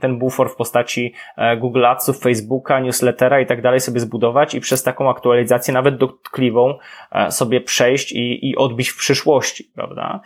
ten 0.00 0.18
bufor 0.18 0.50
w 0.50 0.56
postaci 0.56 1.14
e, 1.36 1.56
Google 1.56 1.86
Adsów, 1.86 2.20
Facebooka, 2.20 2.80
newslettera 2.80 3.40
i 3.40 3.46
tak 3.46 3.62
dalej 3.62 3.80
sobie 3.80 4.00
zbudować 4.00 4.54
i 4.54 4.60
przez 4.60 4.82
taką 4.82 5.10
aktualizację 5.10 5.74
nawet 5.74 5.96
dotkliwą 5.96 6.78
e, 7.12 7.30
sobie 7.30 7.60
przejść 7.60 8.12
i, 8.12 8.50
i 8.50 8.56
odbić 8.56 8.88
w 8.88 8.96
przyszłości, 8.96 9.70
prawda? 9.74 10.20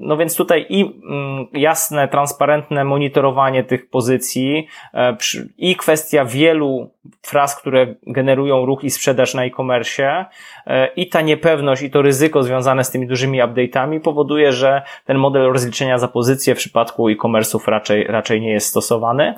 No 0.00 0.16
więc 0.16 0.36
tutaj 0.36 0.66
i 0.68 0.80
mm, 0.80 1.46
jasne, 1.52 2.08
transparentne 2.08 2.84
monitorowanie 2.84 3.64
tych 3.64 3.90
pozycji 3.90 4.66
e, 4.94 5.16
i 5.58 5.76
kwestia 5.76 6.24
wielu 6.24 6.90
fraz, 7.22 7.56
które 7.56 7.94
generują 8.06 8.66
ruch 8.66 8.84
i 8.84 8.90
sprzedaż 8.90 9.34
na 9.34 9.44
e-commerce 9.44 10.26
e, 10.66 10.86
i 10.86 11.08
ta 11.08 11.20
niepewność 11.20 11.82
i 11.82 11.90
to 11.90 12.02
ryzyko 12.02 12.42
związane 12.42 12.84
z 12.84 12.90
tymi 12.90 13.06
dużymi 13.06 13.42
update'ami 13.42 14.00
powoduje, 14.00 14.52
że 14.52 14.82
ten 15.04 15.18
model 15.18 15.52
rozliczenia 15.52 15.98
za 15.98 16.08
pozycję 16.08 16.54
w 16.54 16.58
przypadku 16.58 17.08
e-commerce'ów 17.08 17.70
raczej, 17.70 18.04
raczej 18.04 18.40
nie 18.40 18.50
jest 18.50 18.66
stosowany. 18.66 19.34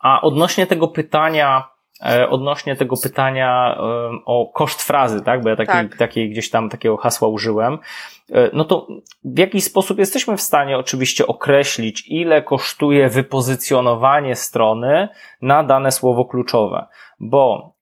A 0.00 0.20
odnośnie 0.20 0.66
tego 0.66 0.88
pytania, 0.88 1.68
odnośnie 2.30 2.76
tego 2.76 2.96
pytania 3.02 3.78
o 4.24 4.50
koszt 4.54 4.82
frazy, 4.82 5.20
tak? 5.22 5.42
Bo 5.42 5.48
ja 5.48 5.56
takiej, 5.56 5.88
tak. 5.88 5.96
takiej 5.96 6.30
gdzieś 6.30 6.50
tam 6.50 6.68
takiego 6.68 6.96
hasła 6.96 7.28
użyłem. 7.28 7.78
E, 8.32 8.50
no 8.52 8.64
to 8.64 8.86
w 9.24 9.38
jaki 9.38 9.60
sposób 9.60 9.98
jesteśmy 9.98 10.36
w 10.36 10.40
stanie 10.40 10.78
oczywiście 10.78 11.26
określić, 11.26 12.08
ile 12.08 12.42
kosztuje 12.42 13.08
wypozycjonowanie 13.08 14.36
strony 14.36 15.08
na 15.42 15.62
dane 15.62 15.92
słowo 15.92 16.24
kluczowe, 16.24 16.86
bo 17.20 17.72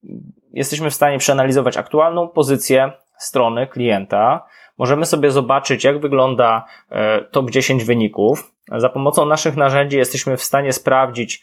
jesteśmy 0.52 0.90
w 0.90 0.94
stanie 0.94 1.18
przeanalizować 1.18 1.76
aktualną 1.76 2.28
pozycję 2.28 2.92
strony 3.18 3.66
klienta, 3.66 4.46
możemy 4.78 5.06
sobie 5.06 5.30
zobaczyć, 5.30 5.84
jak 5.84 6.00
wygląda 6.00 6.64
e, 6.90 7.20
top 7.24 7.50
10 7.50 7.84
wyników. 7.84 8.52
Za 8.76 8.88
pomocą 8.88 9.26
naszych 9.26 9.56
narzędzi 9.56 9.96
jesteśmy 9.96 10.36
w 10.36 10.42
stanie 10.42 10.72
sprawdzić, 10.72 11.42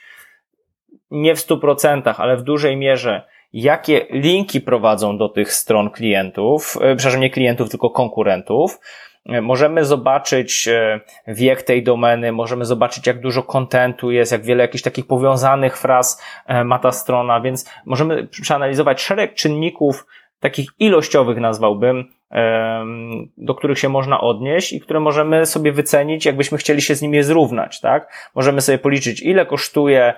nie 1.12 1.36
w 1.36 1.40
100%, 1.40 2.14
ale 2.18 2.38
w 2.38 2.44
dużej 2.44 2.78
mierze, 2.78 3.28
jakie 3.54 4.06
linki 4.10 4.62
prowadzą 4.62 5.18
do 5.18 5.30
tych 5.30 5.54
stron 5.54 5.90
klientów, 5.90 6.78
e, 6.82 6.96
przepraszam, 6.96 7.22
nie 7.22 7.30
klientów, 7.30 7.70
tylko 7.70 7.90
konkurentów. 7.90 8.80
E, 9.26 9.42
możemy 9.42 9.86
zobaczyć 9.86 10.68
e, 10.68 11.00
wiek 11.28 11.64
tej 11.64 11.84
domeny, 11.84 12.32
możemy 12.32 12.66
zobaczyć, 12.66 13.08
jak 13.08 13.22
dużo 13.22 13.44
kontentu 13.44 14.12
jest, 14.12 14.32
jak 14.32 14.46
wiele 14.46 14.64
jakichś 14.64 14.84
takich 14.84 15.08
powiązanych 15.08 15.78
fraz 15.78 16.24
ma 16.66 16.80
ta 16.80 16.92
strona, 16.92 17.42
więc 17.42 17.72
możemy 17.86 18.28
przeanalizować 18.28 19.02
szereg 19.02 19.34
czynników, 19.34 20.06
takich 20.40 20.70
ilościowych 20.80 21.38
nazwałbym, 21.38 22.12
do 23.38 23.56
których 23.56 23.80
się 23.80 23.90
można 23.90 24.22
odnieść 24.22 24.74
i 24.74 24.82
które 24.82 25.00
możemy 25.00 25.46
sobie 25.46 25.72
wycenić, 25.72 26.26
jakbyśmy 26.26 26.58
chcieli 26.58 26.82
się 26.82 26.96
z 26.96 27.02
nimi 27.02 27.24
zrównać, 27.24 27.82
tak? 27.82 28.32
Możemy 28.36 28.62
sobie 28.62 28.78
policzyć, 28.78 29.22
ile 29.22 29.46
kosztuje, 29.46 30.14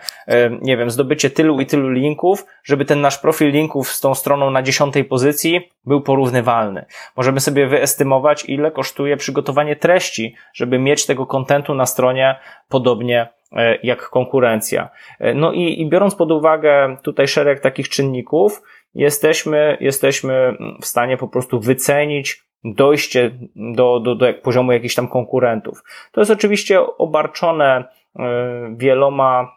nie 0.61 0.77
wiem, 0.77 0.91
zdobycie 0.91 1.29
tylu 1.29 1.59
i 1.59 1.65
tylu 1.65 1.89
linków, 1.89 2.45
żeby 2.63 2.85
ten 2.85 3.01
nasz 3.01 3.17
profil 3.17 3.51
linków 3.51 3.89
z 3.89 4.01
tą 4.01 4.15
stroną 4.15 4.51
na 4.51 4.61
dziesiątej 4.61 5.05
pozycji 5.05 5.71
był 5.85 6.01
porównywalny. 6.01 6.85
Możemy 7.17 7.39
sobie 7.39 7.67
wyestymować, 7.67 8.45
ile 8.47 8.71
kosztuje 8.71 9.17
przygotowanie 9.17 9.75
treści, 9.75 10.35
żeby 10.53 10.79
mieć 10.79 11.05
tego 11.05 11.25
kontentu 11.25 11.73
na 11.73 11.85
stronie 11.85 12.35
podobnie 12.69 13.27
e, 13.51 13.77
jak 13.83 14.09
konkurencja. 14.09 14.89
E, 15.19 15.33
no 15.33 15.51
i, 15.51 15.81
i 15.81 15.89
biorąc 15.89 16.15
pod 16.15 16.31
uwagę 16.31 16.97
tutaj 17.03 17.27
szereg 17.27 17.59
takich 17.59 17.89
czynników, 17.89 18.61
jesteśmy, 18.97 19.77
jesteśmy 19.79 20.57
w 20.81 20.85
stanie 20.85 21.17
po 21.17 21.27
prostu 21.27 21.59
wycenić 21.59 22.43
dojście 22.63 23.31
do, 23.55 23.99
do, 23.99 24.15
do 24.15 24.33
poziomu 24.33 24.71
jakichś 24.71 24.95
tam 24.95 25.07
konkurentów. 25.07 25.83
To 26.11 26.21
jest 26.21 26.31
oczywiście 26.31 26.97
obarczone 26.97 27.83
e, 28.19 28.75
wieloma 28.77 29.56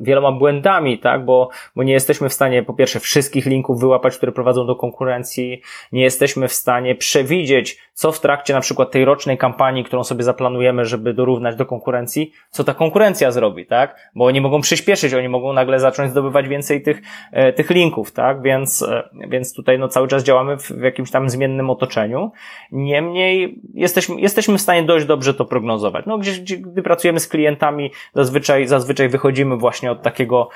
wieloma 0.00 0.32
błędami, 0.32 0.98
tak, 0.98 1.24
bo, 1.24 1.48
bo 1.76 1.82
nie 1.82 1.92
jesteśmy 1.92 2.28
w 2.28 2.32
stanie 2.32 2.62
po 2.62 2.74
pierwsze 2.74 3.00
wszystkich 3.00 3.46
linków 3.46 3.80
wyłapać, 3.80 4.16
które 4.16 4.32
prowadzą 4.32 4.66
do 4.66 4.76
konkurencji, 4.76 5.60
nie 5.92 6.02
jesteśmy 6.02 6.48
w 6.48 6.52
stanie 6.52 6.94
przewidzieć, 6.94 7.78
co 7.92 8.12
w 8.12 8.20
trakcie 8.20 8.54
na 8.54 8.60
przykład 8.60 8.90
tej 8.90 9.04
rocznej 9.04 9.38
kampanii, 9.38 9.84
którą 9.84 10.04
sobie 10.04 10.24
zaplanujemy, 10.24 10.84
żeby 10.84 11.14
dorównać 11.14 11.56
do 11.56 11.66
konkurencji, 11.66 12.32
co 12.50 12.64
ta 12.64 12.74
konkurencja 12.74 13.30
zrobi, 13.30 13.66
tak, 13.66 14.10
bo 14.14 14.24
oni 14.24 14.40
mogą 14.40 14.60
przyspieszyć, 14.60 15.14
oni 15.14 15.28
mogą 15.28 15.52
nagle 15.52 15.80
zacząć 15.80 16.10
zdobywać 16.10 16.48
więcej 16.48 16.82
tych, 16.82 17.02
e, 17.32 17.52
tych 17.52 17.70
linków, 17.70 18.12
tak, 18.12 18.42
więc, 18.42 18.82
e, 18.82 19.08
więc 19.28 19.54
tutaj 19.54 19.78
no 19.78 19.88
cały 19.88 20.08
czas 20.08 20.24
działamy 20.24 20.56
w, 20.56 20.70
w 20.70 20.82
jakimś 20.82 21.10
tam 21.10 21.30
zmiennym 21.30 21.70
otoczeniu. 21.70 22.32
Niemniej 22.72 23.60
jesteśmy, 23.74 24.20
jesteśmy 24.20 24.58
w 24.58 24.60
stanie 24.60 24.82
dość 24.82 25.06
dobrze 25.06 25.34
to 25.34 25.44
prognozować. 25.44 26.06
No, 26.06 26.18
gdzieś, 26.18 26.40
gdy 26.40 26.82
pracujemy 26.82 27.20
z 27.20 27.28
klientami, 27.28 27.90
zazwyczaj, 28.14 28.66
zazwyczaj 28.66 29.08
wychodzimy 29.08 29.23
wychodzimy 29.24 29.56
właśnie 29.56 29.90
od 29.90 30.02
takiego, 30.02 30.48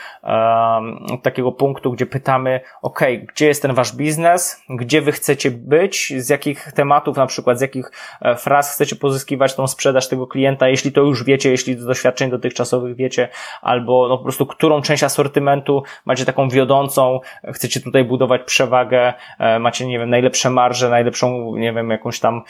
od 1.12 1.23
takiego 1.23 1.53
punktu, 1.53 1.93
gdzie 1.93 2.07
pytamy, 2.07 2.61
ok, 2.82 3.01
gdzie 3.28 3.47
jest 3.47 3.62
ten 3.62 3.74
wasz 3.74 3.97
biznes, 3.97 4.62
gdzie 4.69 5.01
wy 5.01 5.12
chcecie 5.12 5.51
być, 5.51 6.12
z 6.16 6.28
jakich 6.28 6.73
tematów, 6.73 7.16
na 7.16 7.27
przykład 7.27 7.59
z 7.59 7.61
jakich 7.61 7.90
e, 8.20 8.36
fraz 8.36 8.74
chcecie 8.74 8.97
pozyskiwać 8.97 9.55
tą 9.55 9.66
sprzedaż 9.66 10.09
tego 10.09 10.27
klienta, 10.27 10.69
jeśli 10.69 10.93
to 10.93 11.01
już 11.01 11.24
wiecie, 11.24 11.51
jeśli 11.51 11.77
doświadczeń 11.77 12.31
dotychczasowych 12.31 12.97
wiecie, 12.97 13.28
albo 13.62 14.09
no 14.09 14.19
po 14.19 14.23
prostu 14.23 14.47
którą 14.47 14.82
część 14.82 15.03
asortymentu 15.03 15.82
macie 16.05 16.24
taką 16.24 16.49
wiodącą, 16.49 17.20
chcecie 17.53 17.81
tutaj 17.81 18.05
budować 18.05 18.43
przewagę, 18.45 19.15
e, 19.39 19.59
macie, 19.59 19.86
nie 19.86 19.99
wiem, 19.99 20.11
najlepsze 20.11 20.51
marże, 20.51 20.90
najlepszą, 20.90 21.57
nie 21.57 21.73
wiem, 21.73 21.90
jakąś 21.90 22.20
tam 22.20 22.43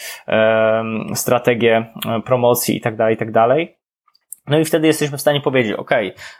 strategię 1.14 1.86
e, 2.06 2.20
promocji 2.20 2.76
i 2.76 2.80
tak 2.80 2.96
dalej, 2.96 3.14
i 3.14 3.18
tak 3.18 3.32
dalej. 3.32 3.77
No 4.48 4.58
i 4.58 4.64
wtedy 4.64 4.86
jesteśmy 4.86 5.18
w 5.18 5.20
stanie 5.20 5.40
powiedzieć, 5.40 5.72
ok, 5.72 5.90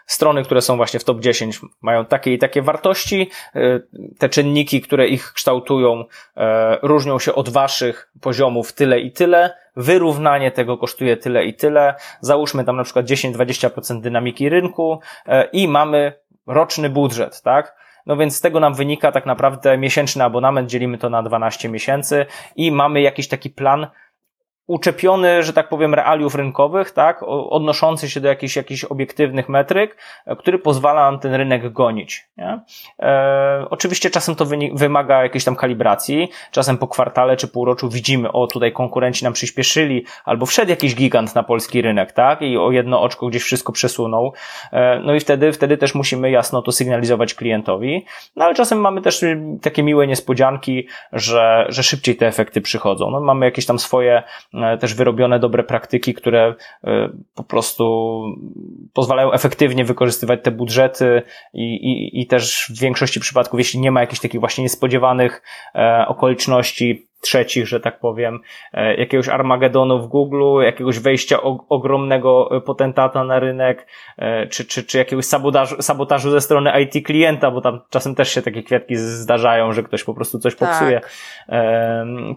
strony, 0.07 0.43
które 0.45 0.63
są 0.63 0.77
właśnie 0.77 1.01
w 1.01 1.05
top 1.05 1.21
10 1.21 1.61
mają 1.83 2.05
takie 2.05 2.35
i 2.35 2.39
takie 2.39 2.63
wartości, 2.63 3.31
e, 3.55 3.81
te 4.19 4.29
czynniki, 4.29 4.81
które 4.81 5.09
ich 5.09 5.33
kształtują, 5.33 6.05
e, 6.37 6.79
różnią 6.83 7.19
się 7.19 7.35
od 7.35 7.49
waszych 7.49 8.13
poziomów 8.21 8.73
tyle 8.73 9.01
i 9.01 9.13
tyle, 9.13 9.51
wyrównanie 9.77 10.51
tego 10.51 10.79
kosztuje 10.79 11.17
tyle 11.17 11.45
i 11.45 11.55
tyle, 11.55 11.95
załóżmy 12.21 12.65
tam 12.65 12.77
na 12.77 12.85
przykład 12.85 13.07
10-20% 13.07 14.01
dynamiki 14.01 14.49
rynku 14.49 15.01
e, 15.27 15.45
i 15.45 15.69
mamy 15.69 16.13
roczny 16.47 16.91
budżet, 16.91 17.43
tak? 17.43 17.79
No 18.07 18.17
więc 18.17 18.37
z 18.37 18.41
tego 18.41 18.61
nam 18.61 18.75
wynika 18.75 19.13
tak 19.13 19.27
naprawdę 19.27 19.79
miesięczny 19.79 20.25
abonament, 20.25 20.71
dzielimy 20.71 20.99
to 20.99 21.11
na 21.11 21.23
12 21.23 21.69
miesięcy 21.69 22.27
i 22.57 22.73
mamy 22.73 23.01
jakiś 23.01 23.29
taki 23.29 23.51
plan, 23.51 23.87
uczepiony, 24.69 25.43
że 25.43 25.53
tak 25.53 25.69
powiem, 25.69 25.95
realiów 25.95 26.35
rynkowych, 26.35 26.91
tak, 26.91 27.23
odnoszący 27.29 28.11
się 28.11 28.21
do 28.21 28.29
jakichś, 28.29 28.57
jakichś 28.57 28.85
obiektywnych 28.85 29.49
metryk, 29.49 29.97
e, 30.27 30.37
który 30.37 30.59
pozwala 30.59 31.11
nam 31.11 31.21
ten 31.21 31.35
rynek 31.35 31.73
gonić. 31.73 32.29
Nie? 32.37 32.61
E, 32.99 33.67
oczywiście 33.71 34.11
czasem 34.11 34.35
to 34.35 34.47
wymaga 34.73 35.23
jakiejś 35.23 35.45
tam 35.45 35.57
kalibracji, 35.57 36.29
czasem 36.51 36.79
po 36.79 36.89
kwartale 36.89 37.37
czy 37.37 37.49
półroczu 37.49 37.89
widzimy, 37.89 38.33
o 38.33 38.47
tutaj 38.47 38.73
konkurenci 38.73 39.25
nam 39.25 39.33
przyspieszyli, 39.33 40.05
albo 40.25 40.47
wszedł 40.47 40.71
jakiś 40.71 40.95
gigant 40.95 41.35
na 41.35 41.43
polski 41.43 41.83
rynek, 41.83 42.13
tak, 42.13 42.43
i 42.43 42.59
o 42.59 42.71
jedno 42.71 43.03
oczko 43.03 43.27
gdzieś 43.27 43.43
wszystko 43.43 43.73
przesunął, 43.73 44.33
e, 44.73 45.01
no 45.01 45.15
i 45.15 45.21
wtedy, 45.21 45.53
wtedy 45.53 45.77
też 45.77 45.95
musimy 45.95 46.31
jasno 46.31 46.63
to 46.63 46.73
sygnalizować 46.73 47.35
klientowi, 47.35 48.05
no 48.37 48.45
ale 48.45 48.55
czasem 48.55 48.81
mamy 48.81 49.03
też 49.03 49.25
takie 49.63 49.83
miłe 49.83 50.07
niespodzianki, 50.07 50.89
że, 51.13 51.67
że 51.69 51.83
szybciej 51.83 52.17
te 52.17 52.27
efekty 52.27 52.61
przychodzą. 52.61 53.11
No, 53.11 53.21
mamy 53.21 53.47
jakieś 53.47 53.67
tam 53.67 53.79
swoje 53.79 54.23
też 54.81 54.95
wyrobione 54.95 55.39
dobre 55.39 55.63
praktyki, 55.63 56.15
które 56.15 56.55
po 57.35 57.45
prostu 57.45 58.23
pozwalają 58.93 59.33
efektywnie 59.33 59.85
wykorzystywać 59.85 60.41
te 60.43 60.51
budżety 60.51 61.23
i, 61.55 61.75
i, 61.75 62.21
i 62.21 62.27
też 62.27 62.73
w 62.77 62.81
większości 62.81 63.21
przypadków, 63.21 63.61
jeśli 63.61 63.81
nie 63.81 63.91
ma 63.91 64.01
jakichś 64.01 64.21
takich 64.21 64.41
właśnie 64.41 64.63
niespodziewanych 64.65 65.43
okoliczności, 66.07 67.09
trzecich, 67.21 67.69
że 67.69 67.81
tak 67.81 68.01
powiem, 68.01 68.41
e, 68.73 68.95
jakiegoś 68.95 69.29
Armagedonu 69.29 70.03
w 70.03 70.09
Google, 70.09 70.65
jakiegoś 70.65 70.99
wejścia 70.99 71.39
ogromnego 71.69 72.57
e, 72.57 72.61
potentata 72.61 73.25
na 73.25 73.41
rynek, 73.41 73.87
e, 74.19 74.47
czy, 74.47 74.65
czy, 74.65 74.85
czy 74.85 74.99
jakiegoś 74.99 75.25
sabotażu, 75.25 75.83
sabotażu 75.83 76.31
ze 76.31 76.41
strony 76.41 76.73
IT 76.83 77.07
klienta, 77.07 77.51
bo 77.51 77.61
tam 77.61 77.81
czasem 77.91 78.15
też 78.15 78.33
się 78.33 78.43
takie 78.43 78.63
kwiatki 78.63 78.97
zdarzają, 78.97 79.73
że 79.73 79.83
ktoś 79.83 80.05
po 80.05 80.15
prostu 80.15 80.39
coś 80.39 80.55
popsuje, 80.55 81.01
tak. 81.01 81.11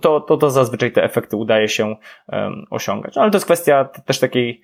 to, 0.02 0.20
to, 0.20 0.38
to 0.38 0.50
zazwyczaj 0.50 0.92
te 0.92 1.04
efekty 1.04 1.36
udaje 1.38 1.68
się 1.68 1.96
osiągać. 2.70 3.16
No, 3.16 3.22
ale 3.22 3.32
to 3.32 3.36
jest 3.36 3.46
kwestia 3.46 3.90
też 4.06 4.20
takiej 4.20 4.62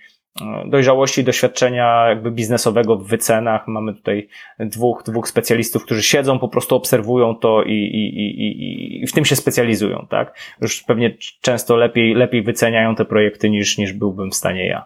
dojrzałości, 0.65 1.23
doświadczenia 1.23 2.09
jakby 2.09 2.31
biznesowego 2.31 2.97
w 2.97 3.07
wycenach. 3.07 3.67
Mamy 3.67 3.93
tutaj 3.93 4.27
dwóch, 4.59 5.03
dwóch 5.05 5.27
specjalistów, 5.27 5.85
którzy 5.85 6.03
siedzą, 6.03 6.39
po 6.39 6.49
prostu 6.49 6.75
obserwują 6.75 7.35
to 7.35 7.63
i, 7.63 7.73
i, 7.73 8.19
i, 8.21 9.03
i 9.03 9.07
w 9.07 9.11
tym 9.11 9.25
się 9.25 9.35
specjalizują, 9.35 10.06
tak? 10.07 10.39
Już 10.61 10.83
pewnie 10.83 11.17
często 11.41 11.75
lepiej, 11.75 12.13
lepiej 12.13 12.43
wyceniają 12.43 12.95
te 12.95 13.05
projekty 13.05 13.49
niż, 13.49 13.77
niż 13.77 13.93
byłbym 13.93 14.31
w 14.31 14.35
stanie 14.35 14.67
ja. 14.67 14.85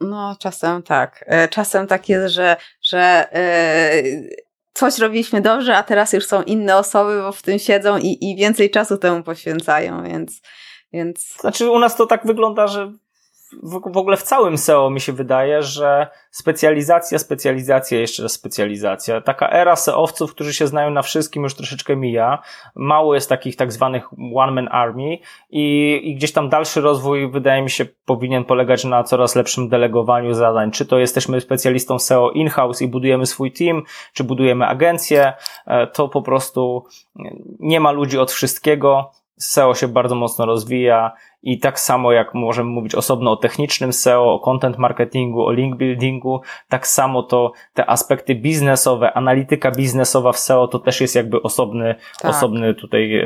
No, 0.00 0.36
czasem 0.40 0.82
tak. 0.82 1.24
E, 1.26 1.48
czasem 1.48 1.86
tak 1.86 2.08
jest, 2.08 2.34
że, 2.34 2.56
że 2.82 3.28
yy 3.32 4.50
coś 4.72 4.98
robiliśmy 4.98 5.40
dobrze, 5.40 5.76
a 5.76 5.82
teraz 5.82 6.12
już 6.12 6.26
są 6.26 6.42
inne 6.42 6.76
osoby, 6.76 7.22
bo 7.22 7.32
w 7.32 7.42
tym 7.42 7.58
siedzą 7.58 7.98
i, 7.98 8.30
i 8.30 8.36
więcej 8.36 8.70
czasu 8.70 8.96
temu 8.96 9.22
poświęcają, 9.22 10.04
więc, 10.04 10.42
więc. 10.92 11.36
Znaczy, 11.40 11.70
u 11.70 11.78
nas 11.78 11.96
to 11.96 12.06
tak 12.06 12.26
wygląda, 12.26 12.66
że 12.66 12.92
w, 13.62 13.92
w 13.92 13.96
ogóle 13.96 14.16
w 14.16 14.22
całym 14.22 14.58
SEO 14.58 14.90
mi 14.90 15.00
się 15.00 15.12
wydaje, 15.12 15.62
że 15.62 16.06
specjalizacja, 16.30 17.18
specjalizacja, 17.18 18.00
jeszcze 18.00 18.22
raz 18.22 18.32
specjalizacja. 18.32 19.20
Taka 19.20 19.50
era 19.50 19.76
SEOwców, 19.76 20.34
którzy 20.34 20.54
się 20.54 20.66
znają 20.66 20.90
na 20.90 21.02
wszystkim, 21.02 21.42
już 21.42 21.54
troszeczkę 21.54 21.96
mija. 21.96 22.42
Mało 22.74 23.14
jest 23.14 23.28
takich 23.28 23.56
tak 23.56 23.72
zwanych 23.72 24.08
one-man 24.34 24.68
army 24.70 25.18
i, 25.50 26.00
i 26.04 26.14
gdzieś 26.14 26.32
tam 26.32 26.48
dalszy 26.48 26.80
rozwój, 26.80 27.30
wydaje 27.30 27.62
mi 27.62 27.70
się, 27.70 27.86
powinien 28.04 28.44
polegać 28.44 28.84
na 28.84 29.04
coraz 29.04 29.34
lepszym 29.34 29.68
delegowaniu 29.68 30.34
zadań. 30.34 30.70
Czy 30.70 30.86
to 30.86 30.98
jesteśmy 30.98 31.40
specjalistą 31.40 31.98
SEO 31.98 32.30
in-house 32.30 32.82
i 32.82 32.88
budujemy 32.88 33.26
swój 33.26 33.52
team, 33.52 33.82
czy 34.12 34.24
budujemy 34.24 34.66
agencję, 34.66 35.32
e, 35.66 35.86
to 35.86 36.08
po 36.08 36.22
prostu 36.22 36.84
nie 37.60 37.80
ma 37.80 37.90
ludzi 37.90 38.18
od 38.18 38.32
wszystkiego. 38.32 39.10
SEO 39.40 39.74
się 39.74 39.88
bardzo 39.88 40.14
mocno 40.14 40.46
rozwija 40.46 41.12
i 41.42 41.58
tak 41.58 41.80
samo 41.80 42.12
jak 42.12 42.34
możemy 42.34 42.70
mówić 42.70 42.94
osobno 42.94 43.32
o 43.32 43.36
technicznym 43.36 43.92
SEO, 43.92 44.34
o 44.34 44.40
content 44.40 44.78
marketingu, 44.78 45.46
o 45.46 45.52
link 45.52 45.76
buildingu, 45.76 46.40
tak 46.68 46.86
samo 46.86 47.22
to 47.22 47.52
te 47.74 47.90
aspekty 47.90 48.34
biznesowe, 48.34 49.12
analityka 49.12 49.70
biznesowa 49.70 50.32
w 50.32 50.38
SEO 50.38 50.68
to 50.68 50.78
też 50.78 51.00
jest 51.00 51.14
jakby 51.14 51.42
osobny, 51.42 51.94
tak. 52.20 52.30
osobny 52.30 52.74
tutaj 52.74 53.22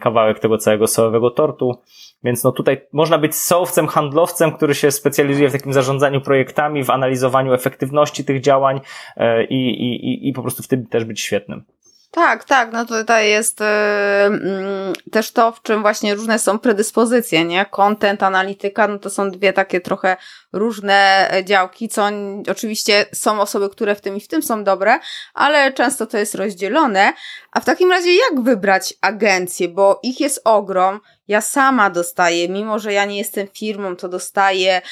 kawałek 0.00 0.38
tego 0.38 0.58
całego 0.58 0.86
SEOwego 0.86 1.30
tortu. 1.30 1.78
Więc 2.24 2.44
no 2.44 2.52
tutaj 2.52 2.86
można 2.92 3.18
być 3.18 3.34
SEOwcem, 3.34 3.86
handlowcem, 3.86 4.52
który 4.52 4.74
się 4.74 4.90
specjalizuje 4.90 5.48
w 5.48 5.52
takim 5.52 5.72
zarządzaniu 5.72 6.20
projektami, 6.20 6.84
w 6.84 6.90
analizowaniu 6.90 7.52
efektywności 7.52 8.24
tych 8.24 8.40
działań 8.40 8.80
e, 9.16 9.44
i, 9.44 9.68
i, 9.68 10.06
i, 10.06 10.28
i 10.28 10.32
po 10.32 10.42
prostu 10.42 10.62
w 10.62 10.68
tym 10.68 10.86
też 10.86 11.04
być 11.04 11.20
świetnym. 11.20 11.64
Tak, 12.10 12.44
tak, 12.44 12.72
no 12.72 12.86
tutaj 12.86 13.28
jest 13.28 13.60
yy, 13.60 15.10
też 15.10 15.32
to, 15.32 15.52
w 15.52 15.62
czym 15.62 15.82
właśnie 15.82 16.14
różne 16.14 16.38
są 16.38 16.58
predyspozycje, 16.58 17.44
nie? 17.44 17.66
Content, 17.66 18.22
analityka, 18.22 18.88
no 18.88 18.98
to 18.98 19.10
są 19.10 19.30
dwie 19.30 19.52
takie 19.52 19.80
trochę 19.80 20.16
różne 20.56 21.30
działki, 21.44 21.88
co 21.88 22.08
oczywiście 22.50 23.06
są 23.12 23.40
osoby, 23.40 23.70
które 23.70 23.94
w 23.94 24.00
tym 24.00 24.16
i 24.16 24.20
w 24.20 24.28
tym 24.28 24.42
są 24.42 24.64
dobre, 24.64 24.98
ale 25.34 25.72
często 25.72 26.06
to 26.06 26.18
jest 26.18 26.34
rozdzielone. 26.34 27.12
A 27.52 27.60
w 27.60 27.64
takim 27.64 27.90
razie 27.90 28.14
jak 28.14 28.40
wybrać 28.40 28.94
agencję, 29.00 29.68
bo 29.68 30.00
ich 30.02 30.20
jest 30.20 30.40
ogrom, 30.44 31.00
ja 31.28 31.40
sama 31.40 31.90
dostaję, 31.90 32.48
mimo 32.48 32.78
że 32.78 32.92
ja 32.92 33.04
nie 33.04 33.18
jestem 33.18 33.48
firmą, 33.48 33.96
to 33.96 34.08
dostaję. 34.08 34.82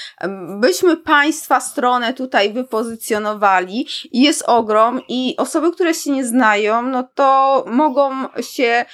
Byśmy 0.60 0.96
Państwa 0.96 1.60
stronę 1.60 2.14
tutaj 2.14 2.52
wypozycjonowali 2.52 3.86
i 4.12 4.22
jest 4.22 4.42
ogrom 4.46 5.00
i 5.08 5.34
osoby, 5.38 5.72
które 5.72 5.94
się 5.94 6.10
nie 6.10 6.24
znają, 6.24 6.82
no 6.82 7.08
to 7.14 7.64
mogą 7.68 8.10
się 8.40 8.84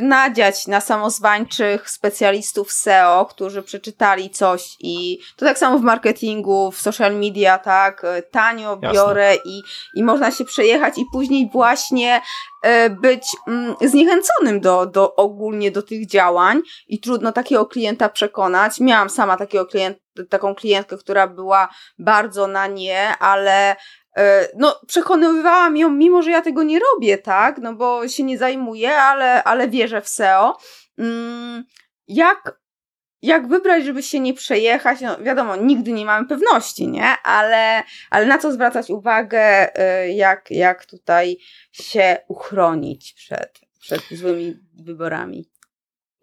nadziać 0.00 0.66
na 0.66 0.80
samozwańczych 0.80 1.90
specjalistów 1.90 2.72
SEO, 2.72 3.26
którzy 3.26 3.62
przeczytali 3.62 4.30
coś 4.30 4.76
i 4.80 5.18
to 5.36 5.46
tak 5.46 5.58
samo 5.58 5.78
w 5.78 5.82
marketingu, 5.82 6.70
w 6.70 6.80
social 6.80 7.16
media, 7.16 7.58
tak, 7.58 8.04
e, 8.04 8.22
tanio 8.22 8.76
biorę 8.76 9.34
i, 9.44 9.62
i 9.94 10.04
można 10.04 10.30
się 10.30 10.44
przejechać 10.44 10.98
i 10.98 11.04
później 11.12 11.50
właśnie 11.52 12.20
yy, 12.64 12.90
być 12.90 13.26
yy, 13.80 13.88
zniechęconym 13.88 14.60
do, 14.60 14.86
do 14.86 15.14
ogólnie 15.14 15.70
do 15.70 15.82
tych 15.82 16.06
działań 16.06 16.62
i 16.88 17.00
trudno 17.00 17.32
takiego 17.32 17.66
klienta 17.66 18.08
przekonać. 18.08 18.80
Miałam 18.80 19.10
sama 19.10 19.36
takiego 19.36 19.66
klienta, 19.66 20.00
taką 20.28 20.54
klientkę, 20.54 20.96
która 20.98 21.26
była 21.26 21.68
bardzo 21.98 22.46
na 22.46 22.66
nie, 22.66 23.18
ale 23.18 23.76
no, 24.56 24.80
przekonywałam 24.86 25.76
ją, 25.76 25.90
mimo 25.90 26.22
że 26.22 26.30
ja 26.30 26.42
tego 26.42 26.62
nie 26.62 26.78
robię, 26.78 27.18
tak, 27.18 27.58
no 27.58 27.74
bo 27.74 28.08
się 28.08 28.22
nie 28.22 28.38
zajmuję, 28.38 28.96
ale, 28.96 29.44
ale 29.44 29.68
wierzę 29.68 30.00
w 30.00 30.08
SEO. 30.08 30.58
Mm, 30.98 31.64
jak, 32.08 32.60
jak 33.22 33.48
wybrać, 33.48 33.84
żeby 33.84 34.02
się 34.02 34.20
nie 34.20 34.34
przejechać? 34.34 35.00
No, 35.00 35.18
wiadomo, 35.18 35.56
nigdy 35.56 35.92
nie 35.92 36.04
mamy 36.04 36.26
pewności, 36.28 36.88
nie? 36.88 37.06
Ale, 37.22 37.82
ale 38.10 38.26
na 38.26 38.38
co 38.38 38.52
zwracać 38.52 38.90
uwagę, 38.90 39.76
e, 39.78 40.12
jak, 40.12 40.50
jak 40.50 40.86
tutaj 40.86 41.36
się 41.72 42.18
uchronić 42.28 43.12
przed, 43.12 43.60
przed 43.80 44.02
złymi 44.10 44.54
wyborami? 44.74 45.50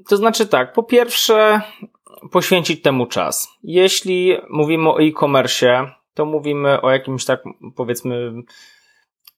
To 0.09 0.17
znaczy 0.17 0.47
tak, 0.47 0.73
po 0.73 0.83
pierwsze, 0.83 1.61
poświęcić 2.31 2.81
temu 2.81 3.05
czas. 3.05 3.47
Jeśli 3.63 4.37
mówimy 4.49 4.89
o 4.89 5.01
e-commerce, 5.01 5.91
to 6.13 6.25
mówimy 6.25 6.81
o 6.81 6.91
jakimś 6.91 7.25
tak, 7.25 7.43
powiedzmy, 7.75 8.33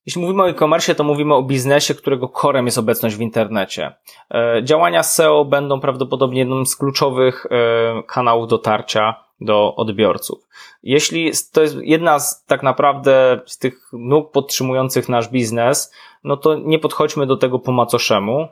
jeśli 0.06 0.22
mówimy 0.22 0.44
o 0.44 0.50
e-commerce, 0.50 0.96
to 0.96 1.04
mówimy 1.04 1.36
o 1.36 1.44
biznesie, 1.44 1.94
którego 1.94 2.30
korem 2.30 2.66
jest 2.66 2.78
obecność 2.78 3.16
w 3.16 3.22
internecie. 3.22 3.96
E, 4.32 4.62
działania 4.64 5.04
SEO 5.04 5.46
będą 5.46 5.80
prawdopodobnie 5.80 6.40
jednym 6.40 6.66
z 6.66 6.76
kluczowych 6.76 7.46
e, 7.46 8.04
kanałów 8.04 8.48
dotarcia 8.48 9.26
do 9.42 9.76
odbiorców. 9.76 10.48
Jeśli 10.84 11.32
to 11.54 11.62
jest 11.62 11.78
jedna 11.82 12.20
z 12.20 12.46
tak 12.46 12.64
naprawdę 12.64 13.42
z 13.46 13.58
tych 13.58 13.90
nóg 13.94 14.32
podtrzymujących 14.32 15.10
nasz 15.10 15.30
biznes, 15.30 15.94
no 16.24 16.38
to 16.38 16.56
nie 16.56 16.80
podchodźmy 16.80 17.28
do 17.28 17.38
tego 17.38 17.60
po 17.60 17.72
macoszemu, 17.72 18.48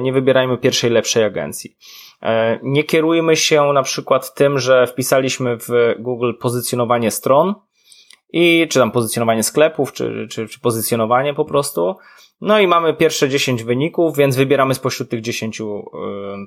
nie 0.00 0.12
wybierajmy 0.12 0.58
pierwszej 0.58 0.90
lepszej 0.90 1.24
agencji. 1.24 1.76
Nie 2.62 2.84
kierujmy 2.84 3.36
się 3.36 3.72
na 3.72 3.82
przykład 3.82 4.34
tym, 4.34 4.58
że 4.58 4.86
wpisaliśmy 4.86 5.56
w 5.56 5.94
Google 5.98 6.32
pozycjonowanie 6.40 7.10
stron, 7.10 7.54
i 8.32 8.68
czy 8.70 8.78
tam 8.78 8.90
pozycjonowanie 8.90 9.42
sklepów, 9.42 9.92
czy, 9.92 10.26
czy, 10.30 10.48
czy 10.48 10.60
pozycjonowanie 10.60 11.34
po 11.34 11.44
prostu. 11.44 11.96
No 12.40 12.58
i 12.58 12.66
mamy 12.66 12.94
pierwsze 12.94 13.28
10 13.28 13.62
wyników, 13.62 14.16
więc 14.16 14.36
wybieramy 14.36 14.74
spośród 14.74 15.10
tych 15.10 15.20
10 15.20 15.60
y, 15.60 15.64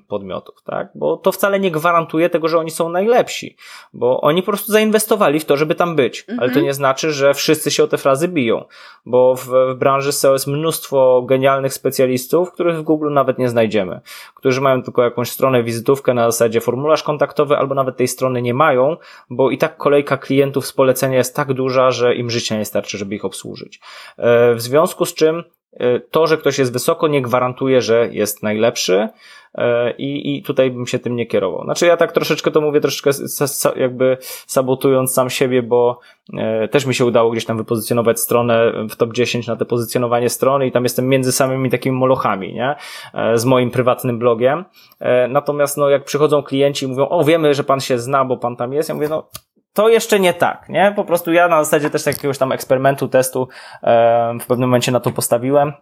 podmiotów, 0.07 0.55
tak? 0.63 0.89
Bo 0.95 1.17
to 1.17 1.31
wcale 1.31 1.59
nie 1.59 1.71
gwarantuje 1.71 2.29
tego, 2.29 2.47
że 2.47 2.59
oni 2.59 2.71
są 2.71 2.89
najlepsi, 2.89 3.55
bo 3.93 4.21
oni 4.21 4.41
po 4.41 4.45
prostu 4.45 4.71
zainwestowali 4.71 5.39
w 5.39 5.45
to, 5.45 5.57
żeby 5.57 5.75
tam 5.75 5.95
być. 5.95 6.19
Mhm. 6.19 6.39
Ale 6.39 6.49
to 6.49 6.53
mhm. 6.53 6.65
nie 6.65 6.73
znaczy, 6.73 7.11
że 7.11 7.33
wszyscy 7.33 7.71
się 7.71 7.83
o 7.83 7.87
te 7.87 7.97
frazy 7.97 8.27
biją, 8.27 8.65
bo 9.05 9.35
w, 9.35 9.47
w 9.47 9.75
branży 9.75 10.11
SEO 10.11 10.33
jest 10.33 10.47
mnóstwo 10.47 11.21
genialnych 11.21 11.73
specjalistów, 11.73 12.51
których 12.51 12.77
w 12.77 12.81
Google 12.81 13.13
nawet 13.13 13.37
nie 13.37 13.49
znajdziemy, 13.49 14.01
którzy 14.35 14.61
mają 14.61 14.83
tylko 14.83 15.03
jakąś 15.03 15.31
stronę, 15.31 15.63
wizytówkę 15.63 16.13
na 16.13 16.31
zasadzie 16.31 16.61
formularz 16.61 17.03
kontaktowy, 17.03 17.57
albo 17.57 17.75
nawet 17.75 17.97
tej 17.97 18.07
strony 18.07 18.41
nie 18.41 18.53
mają, 18.53 18.97
bo 19.29 19.49
i 19.49 19.57
tak 19.57 19.77
kolejka 19.77 20.17
klientów 20.17 20.65
z 20.65 20.73
polecenia 20.73 21.17
jest 21.17 21.35
tak 21.35 21.53
duża, 21.53 21.91
że 21.91 22.15
im 22.15 22.29
życia 22.29 22.57
nie 22.57 22.65
starczy, 22.65 22.97
żeby 22.97 23.15
ich 23.15 23.25
obsłużyć. 23.25 23.79
E, 24.17 24.55
w 24.55 24.61
związku 24.61 25.05
z 25.05 25.13
czym 25.13 25.43
to, 26.11 26.27
że 26.27 26.37
ktoś 26.37 26.59
jest 26.59 26.73
wysoko, 26.73 27.07
nie 27.07 27.21
gwarantuje, 27.21 27.81
że 27.81 28.09
jest 28.11 28.43
najlepszy 28.43 29.09
e, 29.55 29.91
i, 29.91 30.37
i 30.37 30.43
tutaj 30.43 30.71
bym 30.71 30.87
się 30.87 30.99
tym 30.99 31.15
nie 31.15 31.25
kierował. 31.25 31.63
Znaczy 31.63 31.85
ja 31.85 31.97
tak 31.97 32.11
troszeczkę 32.11 32.51
to 32.51 32.61
mówię, 32.61 32.81
troszeczkę 32.81 33.09
jakby 33.75 34.17
sabotując 34.47 35.13
sam 35.13 35.29
siebie, 35.29 35.63
bo 35.63 35.99
e, 36.33 36.67
też 36.67 36.85
mi 36.85 36.95
się 36.95 37.05
udało 37.05 37.31
gdzieś 37.31 37.45
tam 37.45 37.57
wypozycjonować 37.57 38.19
stronę 38.19 38.73
w 38.89 38.95
top 38.95 39.13
10 39.13 39.47
na 39.47 39.55
te 39.55 39.65
pozycjonowanie 39.65 40.29
strony 40.29 40.67
i 40.67 40.71
tam 40.71 40.83
jestem 40.83 41.07
między 41.07 41.31
samymi 41.31 41.69
takimi 41.69 41.97
molochami, 41.97 42.53
nie? 42.53 42.75
Z 43.35 43.45
moim 43.45 43.71
prywatnym 43.71 44.19
blogiem. 44.19 44.65
Natomiast 45.29 45.77
no 45.77 45.89
jak 45.89 46.03
przychodzą 46.03 46.43
klienci 46.43 46.85
i 46.85 46.87
mówią, 46.87 47.09
o 47.09 47.23
wiemy, 47.23 47.53
że 47.53 47.63
pan 47.63 47.79
się 47.79 47.99
zna, 47.99 48.25
bo 48.25 48.37
pan 48.37 48.55
tam 48.55 48.73
jest, 48.73 48.89
ja 48.89 48.95
mówię, 48.95 49.09
no 49.09 49.29
to 49.73 49.89
jeszcze 49.89 50.19
nie 50.19 50.33
tak, 50.33 50.69
nie? 50.69 50.93
Po 50.95 51.05
prostu 51.05 51.31
ja 51.31 51.47
na 51.47 51.63
zasadzie 51.63 51.89
też 51.89 52.05
jakiegoś 52.05 52.37
tam 52.37 52.51
eksperymentu, 52.51 53.07
testu 53.07 53.47
w 54.41 54.45
pewnym 54.47 54.69
momencie 54.69 54.91
na 54.91 54.99
to 54.99 55.11
postawiłem. 55.11 55.73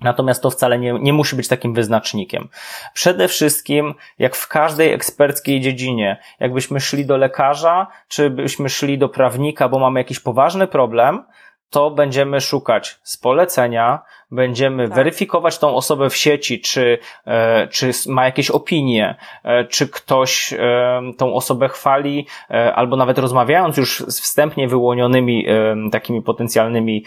Natomiast 0.00 0.42
to 0.42 0.50
wcale 0.50 0.78
nie, 0.78 0.92
nie 0.92 1.12
musi 1.12 1.36
być 1.36 1.48
takim 1.48 1.74
wyznacznikiem. 1.74 2.48
Przede 2.94 3.28
wszystkim, 3.28 3.94
jak 4.18 4.36
w 4.36 4.48
każdej 4.48 4.92
eksperckiej 4.92 5.60
dziedzinie, 5.60 6.22
jakbyśmy 6.40 6.80
szli 6.80 7.06
do 7.06 7.16
lekarza, 7.16 7.86
czy 8.08 8.30
byśmy 8.30 8.68
szli 8.68 8.98
do 8.98 9.08
prawnika, 9.08 9.68
bo 9.68 9.78
mamy 9.78 10.00
jakiś 10.00 10.20
poważny 10.20 10.66
problem, 10.66 11.24
to 11.70 11.90
będziemy 11.90 12.40
szukać 12.40 13.00
z 13.02 13.16
polecenia, 13.16 14.02
będziemy 14.32 14.88
tak. 14.88 14.96
weryfikować 14.96 15.58
tą 15.58 15.74
osobę 15.74 16.10
w 16.10 16.16
sieci, 16.16 16.60
czy, 16.60 16.98
e, 17.26 17.68
czy 17.68 17.90
ma 18.06 18.24
jakieś 18.24 18.50
opinie, 18.50 19.16
e, 19.44 19.64
czy 19.64 19.88
ktoś 19.88 20.52
e, 20.52 20.58
tą 21.16 21.34
osobę 21.34 21.68
chwali, 21.68 22.26
albo 22.74 22.96
nawet 22.96 23.18
rozmawiając 23.18 23.76
już 23.76 24.04
z 24.08 24.20
wstępnie 24.20 24.68
wyłonionymi 24.68 25.46
takimi 25.92 26.22
potencjalnymi 26.22 27.04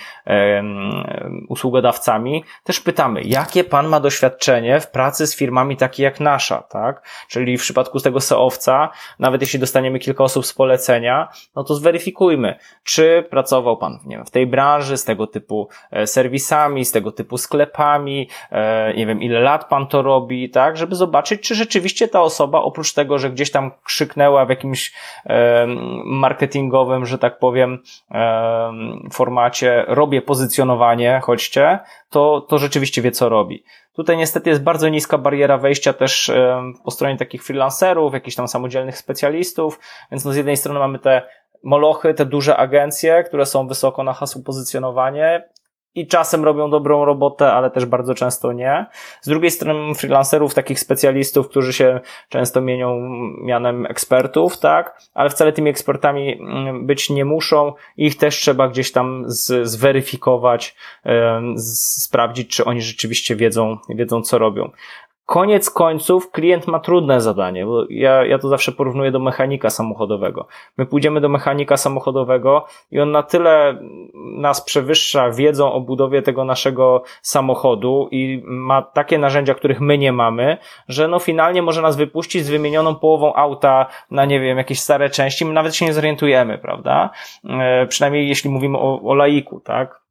usługodawcami, 1.50 2.44
też 2.64 2.80
pytamy, 2.80 3.22
jakie 3.24 3.64
pan 3.64 3.88
ma 3.88 4.00
doświadczenie 4.00 4.80
w 4.80 4.92
pracy 4.92 5.28
z 5.28 5.36
firmami 5.36 5.78
takie 5.78 6.04
jak 6.04 6.20
nasza, 6.20 6.62
tak? 6.62 7.08
Czyli 7.30 7.58
w 7.58 7.62
przypadku 7.62 8.00
tego 8.00 8.20
SEOwca, 8.22 8.90
nawet 9.20 9.42
jeśli 9.42 9.60
dostaniemy 9.60 10.00
kilka 10.00 10.24
osób 10.24 10.46
z 10.46 10.54
polecenia, 10.54 11.30
no 11.56 11.64
to 11.64 11.76
zweryfikujmy, 11.76 12.60
czy 12.84 13.28
pracował 13.30 13.78
pan 13.78 14.00
nie 14.06 14.16
wiem, 14.16 14.26
w 14.26 14.32
tej 14.32 14.48
branży, 14.48 14.98
z 14.98 15.04
tego 15.04 15.28
typu 15.28 15.70
serwisami, 16.06 16.86
z 16.86 16.92
tego 16.92 17.12
typu 17.16 17.38
sklepami, 17.38 18.30
e, 18.52 18.94
nie 18.94 19.06
wiem, 19.06 19.22
ile 19.22 19.40
lat 19.40 19.70
pan 19.70 19.88
to 19.88 20.02
robi, 20.02 20.50
tak, 20.50 20.78
żeby 20.78 20.96
zobaczyć, 20.96 21.42
czy 21.42 21.56
rzeczywiście 21.56 22.08
ta 22.08 22.22
osoba, 22.22 22.62
oprócz 22.62 22.94
tego, 22.94 23.20
że 23.20 23.30
gdzieś 23.30 23.52
tam 23.52 23.72
krzyknęła 23.84 24.46
w 24.46 24.50
jakimś 24.50 24.94
e, 25.26 25.66
marketingowym, 26.06 27.06
że 27.06 27.18
tak 27.18 27.40
powiem, 27.40 27.84
e, 28.12 28.72
formacie, 29.14 29.86
robię 29.88 30.22
pozycjonowanie, 30.22 31.22
chodźcie, 31.24 31.80
to, 32.10 32.42
to 32.42 32.58
rzeczywiście 32.58 33.02
wie, 33.02 33.12
co 33.12 33.30
robi. 33.30 33.64
Tutaj 33.96 34.18
niestety 34.18 34.50
jest 34.50 34.64
bardzo 34.64 34.90
niska 34.90 35.18
bariera 35.18 35.58
wejścia 35.58 35.94
też 35.94 36.32
po 36.84 36.92
stronie 36.92 37.18
takich 37.18 37.44
freelancerów, 37.44 38.14
jakichś 38.14 38.36
tam 38.36 38.48
samodzielnych 38.48 38.98
specjalistów, 38.98 39.80
więc 40.12 40.26
no 40.26 40.32
z 40.32 40.36
jednej 40.36 40.58
strony 40.58 40.80
mamy 40.80 41.00
te 41.00 41.22
molochy, 41.66 42.14
te 42.14 42.26
duże 42.26 42.58
agencje, 42.58 43.24
które 43.24 43.46
są 43.46 43.68
wysoko 43.68 44.04
na 44.04 44.14
hasło 44.14 44.42
pozycjonowanie 44.46 45.50
i 45.96 46.08
czasem 46.08 46.44
robią 46.44 46.70
dobrą 46.70 47.06
robotę, 47.06 47.52
ale 47.52 47.72
też 47.72 47.86
bardzo 47.86 48.14
często 48.14 48.54
nie. 48.54 48.86
Z 49.22 49.30
drugiej 49.30 49.52
strony 49.52 49.96
freelancerów, 49.96 50.54
takich 50.54 50.80
specjalistów, 50.80 51.50
którzy 51.50 51.74
się 51.74 52.00
często 52.30 52.62
mienią 52.62 53.00
mianem 53.42 53.86
ekspertów, 53.86 54.58
tak, 54.58 55.00
ale 55.14 55.30
wcale 55.30 55.54
tymi 55.54 55.70
ekspertami 55.70 56.34
mm, 56.34 56.86
być 56.86 57.10
nie 57.10 57.26
muszą. 57.26 57.74
Ich 57.98 58.18
też 58.18 58.36
trzeba 58.36 58.68
gdzieś 58.68 58.92
tam 58.92 59.24
z, 59.28 59.70
zweryfikować, 59.70 60.76
sprawdzić, 61.98 62.56
czy 62.56 62.66
oni 62.66 62.82
rzeczywiście 62.82 63.36
wiedzą, 63.36 63.78
wiedzą, 63.90 64.22
co 64.22 64.38
robią. 64.38 64.72
Koniec 65.26 65.70
końców 65.70 66.32
klient 66.32 66.68
ma 66.68 66.80
trudne 66.80 67.22
zadanie, 67.22 67.66
bo 67.66 67.86
ja, 67.90 68.26
ja 68.26 68.40
to 68.40 68.48
zawsze 68.48 68.72
porównuję 68.72 69.12
do 69.12 69.20
mechanika 69.20 69.70
samochodowego. 69.70 70.48
My 70.78 70.86
pójdziemy 70.86 71.22
do 71.22 71.30
mechanika 71.30 71.78
samochodowego 71.78 72.66
i 72.92 73.00
on 73.00 73.12
na 73.12 73.24
tyle 73.24 73.78
nas 74.14 74.62
przewyższa 74.62 75.32
wiedzą 75.32 75.74
o 75.74 75.82
budowie 75.82 76.22
tego 76.22 76.46
naszego 76.46 77.04
samochodu 77.22 78.08
i 78.12 78.44
ma 78.46 78.82
takie 78.82 79.18
narzędzia, 79.18 79.54
których 79.54 79.82
my 79.82 79.98
nie 79.98 80.12
mamy, 80.12 80.58
że 80.88 81.08
no 81.08 81.20
finalnie 81.20 81.62
może 81.62 81.82
nas 81.82 81.96
wypuścić 81.96 82.46
z 82.46 82.50
wymienioną 82.50 82.96
połową 82.96 83.34
auta 83.34 83.86
na 84.12 84.26
nie 84.26 84.40
wiem, 84.40 84.58
jakieś 84.58 84.80
stare 84.80 85.10
części, 85.10 85.46
my 85.46 85.54
nawet 85.54 85.76
się 85.76 85.86
nie 85.86 85.94
zorientujemy, 85.94 86.58
prawda? 86.58 87.10
E, 87.44 87.88
przynajmniej 87.88 88.28
jeśli 88.28 88.50
mówimy 88.50 88.78
o, 88.78 89.02
o 89.02 89.16
laiku, 89.16 89.60
tak? 89.60 90.05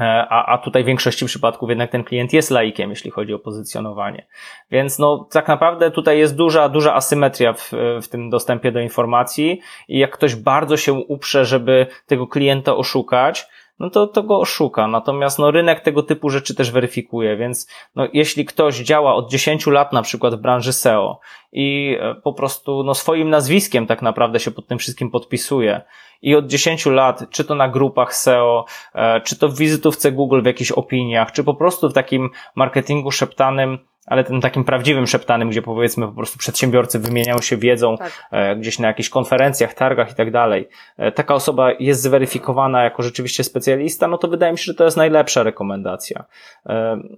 E, 0.00 0.26
a, 0.30 0.52
a 0.52 0.58
tutaj 0.58 0.82
w 0.82 0.86
większości 0.86 1.26
przypadków 1.26 1.68
jednak 1.68 1.90
ten 1.90 2.04
klient 2.04 2.32
jest 2.32 2.50
laikiem, 2.50 2.90
jeśli 2.90 3.10
chodzi 3.10 3.34
o 3.34 3.38
pozycjonowanie. 3.38 4.26
Więc 4.70 4.98
no, 4.98 5.28
tak 5.30 5.48
naprawdę 5.48 5.90
tutaj 5.90 6.18
jest 6.18 6.36
duża, 6.36 6.68
duża 6.68 6.94
asymetria 6.94 7.52
w, 7.52 7.72
w 8.02 8.08
tym 8.08 8.30
dostępie 8.30 8.72
do 8.72 8.80
informacji 8.80 9.60
i 9.88 9.98
jak 9.98 10.10
ktoś 10.10 10.34
bardzo 10.34 10.76
się 10.76 10.92
uprze, 10.92 11.44
żeby 11.44 11.86
tego 12.06 12.26
klienta 12.26 12.76
oszukać, 12.76 13.46
no 13.78 13.90
to, 13.90 14.06
to 14.06 14.22
go 14.22 14.40
oszuka. 14.40 14.86
Natomiast 14.86 15.38
no, 15.38 15.50
rynek 15.50 15.80
tego 15.80 16.02
typu 16.02 16.30
rzeczy 16.30 16.54
też 16.54 16.70
weryfikuje, 16.70 17.36
więc 17.36 17.68
no, 17.94 18.08
jeśli 18.12 18.44
ktoś 18.44 18.76
działa 18.76 19.14
od 19.14 19.30
10 19.30 19.66
lat 19.66 19.92
na 19.92 20.02
przykład 20.02 20.34
w 20.34 20.40
branży 20.40 20.72
SEO 20.72 21.20
i 21.52 21.96
e, 22.00 22.14
po 22.14 22.32
prostu 22.32 22.82
no, 22.82 22.94
swoim 22.94 23.30
nazwiskiem 23.30 23.86
tak 23.86 24.02
naprawdę 24.02 24.40
się 24.40 24.50
pod 24.50 24.66
tym 24.66 24.78
wszystkim 24.78 25.10
podpisuje 25.10 25.80
i 26.22 26.34
od 26.34 26.46
10 26.46 26.86
lat, 26.86 27.24
czy 27.30 27.44
to 27.44 27.54
na 27.54 27.68
grupach 27.68 28.14
SEO, 28.14 28.64
e, 28.94 29.20
czy 29.20 29.38
to 29.38 29.48
w 29.48 29.58
wizytówce 29.58 30.12
Google 30.12 30.42
w 30.42 30.46
jakichś 30.46 30.72
opiniach, 30.72 31.32
czy 31.32 31.44
po 31.44 31.54
prostu 31.54 31.88
w 31.88 31.92
takim 31.92 32.30
marketingu 32.54 33.10
szeptanym, 33.10 33.78
ale 34.06 34.24
tym 34.24 34.40
takim 34.40 34.64
prawdziwym 34.64 35.06
szeptanym, 35.06 35.50
gdzie 35.50 35.62
powiedzmy 35.62 36.06
po 36.06 36.12
prostu 36.12 36.38
przedsiębiorcy 36.38 36.98
wymieniają 36.98 37.40
się 37.40 37.56
wiedzą 37.56 37.96
tak. 37.96 38.28
E, 38.30 38.56
gdzieś 38.56 38.78
na 38.78 38.88
jakichś 38.88 39.08
konferencjach, 39.08 39.74
targach 39.74 40.12
i 40.12 40.14
tak 40.14 40.30
dalej. 40.30 40.68
E, 40.96 41.12
taka 41.12 41.34
osoba 41.34 41.72
jest 41.72 42.02
zweryfikowana 42.02 42.84
jako 42.84 43.02
rzeczywiście 43.02 43.44
specjalista, 43.44 44.08
no 44.08 44.18
to 44.18 44.28
wydaje 44.28 44.52
mi 44.52 44.58
się, 44.58 44.64
że 44.64 44.74
to 44.74 44.84
jest 44.84 44.96
najlepsza 44.96 45.42
rekomendacja. 45.42 46.24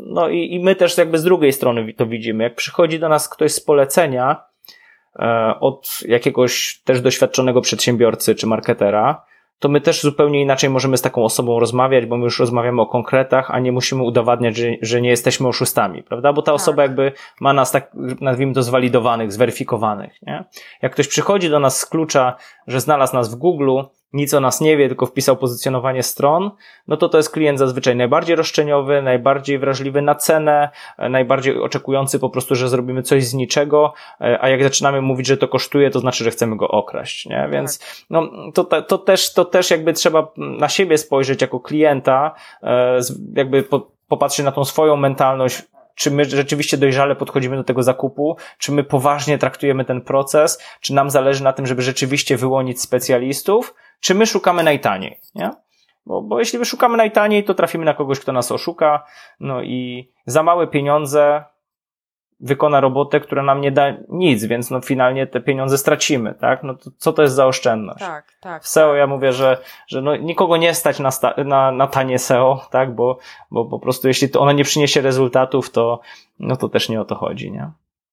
No 0.00 0.28
i, 0.28 0.54
i 0.54 0.60
my 0.64 0.74
też 0.74 0.98
jakby 0.98 1.18
z 1.18 1.24
drugiej 1.24 1.52
strony 1.52 1.92
to 1.92 2.06
widzimy. 2.06 2.44
Jak 2.44 2.54
przychodzi 2.54 2.98
do 2.98 3.08
nas 3.08 3.28
ktoś 3.28 3.52
z 3.52 3.60
polecenia, 3.60 4.51
od 5.60 6.00
jakiegoś 6.08 6.80
też 6.84 7.00
doświadczonego 7.00 7.60
przedsiębiorcy 7.60 8.34
czy 8.34 8.46
marketera, 8.46 9.24
to 9.62 9.68
my 9.68 9.80
też 9.80 10.02
zupełnie 10.02 10.42
inaczej 10.42 10.70
możemy 10.70 10.96
z 10.96 11.02
taką 11.02 11.24
osobą 11.24 11.60
rozmawiać, 11.60 12.06
bo 12.06 12.16
my 12.16 12.24
już 12.24 12.38
rozmawiamy 12.38 12.82
o 12.82 12.86
konkretach, 12.86 13.50
a 13.50 13.58
nie 13.58 13.72
musimy 13.72 14.02
udowadniać, 14.02 14.56
że, 14.56 14.66
że 14.82 15.00
nie 15.00 15.10
jesteśmy 15.10 15.48
oszustami, 15.48 16.02
prawda? 16.02 16.32
Bo 16.32 16.42
ta 16.42 16.46
tak. 16.46 16.54
osoba 16.54 16.82
jakby 16.82 17.12
ma 17.40 17.52
nas 17.52 17.72
tak, 17.72 17.90
nazwijmy 18.20 18.54
to, 18.54 18.62
zwalidowanych, 18.62 19.32
zweryfikowanych, 19.32 20.22
nie? 20.22 20.44
Jak 20.82 20.92
ktoś 20.92 21.08
przychodzi 21.08 21.50
do 21.50 21.60
nas 21.60 21.78
z 21.78 21.86
klucza, 21.86 22.36
że 22.66 22.80
znalazł 22.80 23.14
nas 23.14 23.34
w 23.34 23.38
Google, 23.38 23.80
nic 24.12 24.34
o 24.34 24.40
nas 24.40 24.60
nie 24.60 24.76
wie, 24.76 24.88
tylko 24.88 25.06
wpisał 25.06 25.36
pozycjonowanie 25.36 26.02
stron, 26.02 26.50
no 26.88 26.96
to 26.96 27.08
to 27.08 27.16
jest 27.16 27.30
klient 27.30 27.58
zazwyczaj 27.58 27.96
najbardziej 27.96 28.36
roszczeniowy, 28.36 29.02
najbardziej 29.02 29.58
wrażliwy 29.58 30.02
na 30.02 30.14
cenę, 30.14 30.68
e, 30.98 31.08
najbardziej 31.08 31.62
oczekujący 31.62 32.18
po 32.18 32.30
prostu, 32.30 32.54
że 32.54 32.68
zrobimy 32.68 33.02
coś 33.02 33.24
z 33.24 33.34
niczego, 33.34 33.92
e, 34.20 34.38
a 34.42 34.48
jak 34.48 34.62
zaczynamy 34.62 35.02
mówić, 35.02 35.26
że 35.26 35.36
to 35.36 35.48
kosztuje, 35.48 35.90
to 35.90 36.00
znaczy, 36.00 36.24
że 36.24 36.30
chcemy 36.30 36.56
go 36.56 36.68
okraść, 36.68 37.26
nie? 37.26 37.48
Więc 37.52 37.78
tak. 37.78 37.88
no, 38.10 38.28
to, 38.54 38.82
to, 38.82 38.98
też, 38.98 39.32
to 39.32 39.44
też 39.44 39.70
jakby 39.70 39.92
trzeba 39.92 40.32
na 40.36 40.68
siebie 40.68 40.98
spojrzeć 40.98 41.42
jako 41.42 41.60
klienta, 41.60 42.34
e, 42.62 42.98
jakby 43.34 43.64
popatrzeć 44.08 44.44
na 44.44 44.52
tą 44.52 44.64
swoją 44.64 44.96
mentalność, 44.96 45.62
czy 45.94 46.10
my 46.10 46.24
rzeczywiście 46.24 46.76
dojrzale 46.76 47.16
podchodzimy 47.16 47.56
do 47.56 47.64
tego 47.64 47.82
zakupu, 47.82 48.36
czy 48.58 48.72
my 48.72 48.84
poważnie 48.84 49.38
traktujemy 49.38 49.84
ten 49.84 50.00
proces, 50.00 50.62
czy 50.80 50.94
nam 50.94 51.10
zależy 51.10 51.44
na 51.44 51.52
tym, 51.52 51.66
żeby 51.66 51.82
rzeczywiście 51.82 52.36
wyłonić 52.36 52.80
specjalistów, 52.80 53.74
czy 54.00 54.14
my 54.14 54.26
szukamy 54.26 54.62
najtaniej, 54.62 55.20
nie? 55.34 55.50
Bo, 56.06 56.22
bo 56.22 56.38
jeśli 56.38 56.58
wyszukamy 56.58 56.96
najtaniej, 56.96 57.44
to 57.44 57.54
trafimy 57.54 57.84
na 57.84 57.94
kogoś, 57.94 58.20
kto 58.20 58.32
nas 58.32 58.52
oszuka, 58.52 59.04
no 59.40 59.62
i 59.62 60.10
za 60.26 60.42
małe 60.42 60.66
pieniądze 60.66 61.44
wykona 62.42 62.80
robotę, 62.80 63.20
która 63.20 63.42
nam 63.42 63.60
nie 63.60 63.72
da 63.72 63.84
nic, 64.08 64.44
więc 64.44 64.70
no 64.70 64.80
finalnie 64.80 65.26
te 65.26 65.40
pieniądze 65.40 65.78
stracimy, 65.78 66.34
tak? 66.40 66.62
No 66.62 66.74
to 66.74 66.90
co 66.96 67.12
to 67.12 67.22
jest 67.22 67.34
za 67.34 67.46
oszczędność? 67.46 68.00
Tak, 68.00 68.32
tak. 68.40 68.62
W 68.62 68.68
SEO 68.68 68.94
ja 68.94 69.06
mówię, 69.06 69.32
że, 69.32 69.58
że 69.86 70.02
no 70.02 70.16
nikogo 70.16 70.56
nie 70.56 70.74
stać 70.74 70.98
na, 70.98 71.10
sta- 71.10 71.34
na, 71.44 71.72
na 71.72 71.86
tanie 71.86 72.18
SEO, 72.18 72.66
tak? 72.70 72.94
Bo, 72.94 73.18
bo 73.50 73.64
po 73.64 73.78
prostu 73.78 74.08
jeśli 74.08 74.28
to 74.28 74.40
ono 74.40 74.52
nie 74.52 74.64
przyniesie 74.64 75.00
rezultatów, 75.00 75.70
to, 75.70 76.00
no 76.40 76.56
to 76.56 76.68
też 76.68 76.88
nie 76.88 77.00
o 77.00 77.04
to 77.04 77.14
chodzi, 77.14 77.52
nie? 77.52 77.70